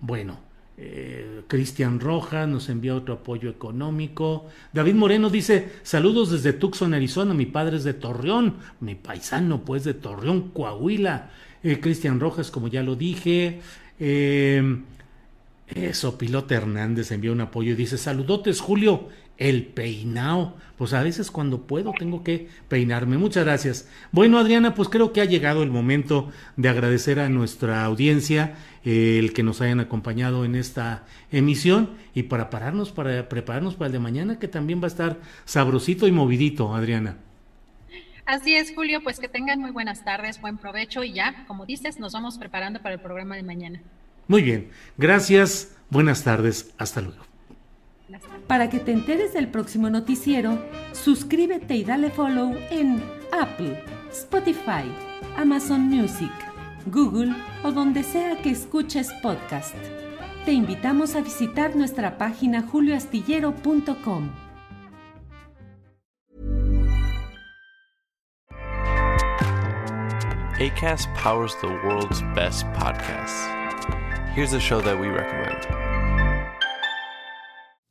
bueno, 0.00 0.47
eh, 0.80 1.42
Cristian 1.48 1.98
Rojas 1.98 2.48
nos 2.48 2.68
envía 2.68 2.94
otro 2.94 3.14
apoyo 3.14 3.50
económico. 3.50 4.46
David 4.72 4.94
Moreno 4.94 5.28
dice, 5.28 5.72
saludos 5.82 6.30
desde 6.30 6.52
Tucson, 6.52 6.94
Arizona, 6.94 7.34
mi 7.34 7.46
padre 7.46 7.78
es 7.78 7.84
de 7.84 7.94
Torreón, 7.94 8.54
mi 8.78 8.94
paisano 8.94 9.64
pues 9.64 9.82
de 9.82 9.94
Torreón, 9.94 10.50
Coahuila. 10.50 11.30
Eh, 11.64 11.80
Cristian 11.80 12.20
Rojas, 12.20 12.52
como 12.52 12.68
ya 12.68 12.84
lo 12.84 12.94
dije. 12.94 13.60
Eh, 13.98 14.78
eso, 15.66 16.16
Pilote 16.16 16.54
Hernández 16.54 17.10
envía 17.10 17.32
un 17.32 17.40
apoyo 17.40 17.72
y 17.72 17.76
dice, 17.76 17.98
saludotes 17.98 18.60
Julio, 18.60 19.08
el 19.36 19.66
peinao. 19.66 20.54
Pues 20.76 20.92
a 20.92 21.02
veces 21.02 21.32
cuando 21.32 21.62
puedo 21.62 21.92
tengo 21.98 22.22
que 22.22 22.48
peinarme. 22.68 23.18
Muchas 23.18 23.44
gracias. 23.44 23.88
Bueno, 24.12 24.38
Adriana, 24.38 24.76
pues 24.76 24.88
creo 24.88 25.12
que 25.12 25.20
ha 25.20 25.24
llegado 25.24 25.64
el 25.64 25.70
momento 25.70 26.30
de 26.56 26.68
agradecer 26.68 27.18
a 27.18 27.28
nuestra 27.28 27.84
audiencia 27.84 28.54
eh, 28.84 29.18
el 29.18 29.32
que 29.32 29.42
nos 29.42 29.60
hayan 29.60 29.80
acompañado 29.80 30.44
en 30.44 30.54
esta 30.54 31.04
emisión 31.30 31.90
y 32.14 32.24
para 32.24 32.50
pararnos, 32.50 32.92
para 32.92 33.28
prepararnos 33.28 33.74
para 33.74 33.86
el 33.86 33.92
de 33.92 33.98
mañana, 33.98 34.38
que 34.38 34.48
también 34.48 34.80
va 34.80 34.84
a 34.84 34.88
estar 34.88 35.18
sabrosito 35.44 36.06
y 36.06 36.12
movidito, 36.12 36.74
Adriana. 36.74 37.16
Así 38.26 38.54
es, 38.54 38.74
Julio, 38.74 39.00
pues 39.02 39.20
que 39.20 39.28
tengan 39.28 39.58
muy 39.58 39.70
buenas 39.70 40.04
tardes, 40.04 40.38
buen 40.40 40.58
provecho 40.58 41.02
y 41.02 41.12
ya, 41.14 41.46
como 41.46 41.64
dices, 41.64 41.98
nos 41.98 42.12
vamos 42.12 42.36
preparando 42.36 42.82
para 42.82 42.96
el 42.96 43.00
programa 43.00 43.36
de 43.36 43.42
mañana. 43.42 43.80
Muy 44.26 44.42
bien, 44.42 44.68
gracias, 44.98 45.74
buenas 45.88 46.24
tardes, 46.24 46.74
hasta 46.76 47.00
luego. 47.00 47.24
Para 48.46 48.68
que 48.68 48.80
te 48.80 48.92
enteres 48.92 49.32
del 49.32 49.48
próximo 49.48 49.88
noticiero, 49.88 50.62
suscríbete 50.92 51.74
y 51.76 51.84
dale 51.84 52.10
follow 52.10 52.54
en 52.70 53.02
Apple, 53.32 53.82
Spotify, 54.10 54.84
Amazon 55.36 55.82
Music, 55.82 56.32
Google 56.86 57.34
o 57.62 57.72
donde 57.72 58.02
sea 58.02 58.40
que 58.42 58.50
escuches 58.50 59.12
podcast. 59.22 59.74
Te 60.44 60.52
invitamos 60.52 61.14
a 61.14 61.20
visitar 61.20 61.76
nuestra 61.76 62.16
página 62.18 62.62
julioastillero.com. 62.62 64.30
ACAST 70.58 71.14
powers 71.14 71.54
the 71.60 71.68
world's 71.68 72.20
best 72.34 72.66
podcasts. 72.72 73.46
Here's 74.34 74.54
a 74.54 74.60
show 74.60 74.80
that 74.80 74.98
we 74.98 75.06
recommend. 75.06 75.87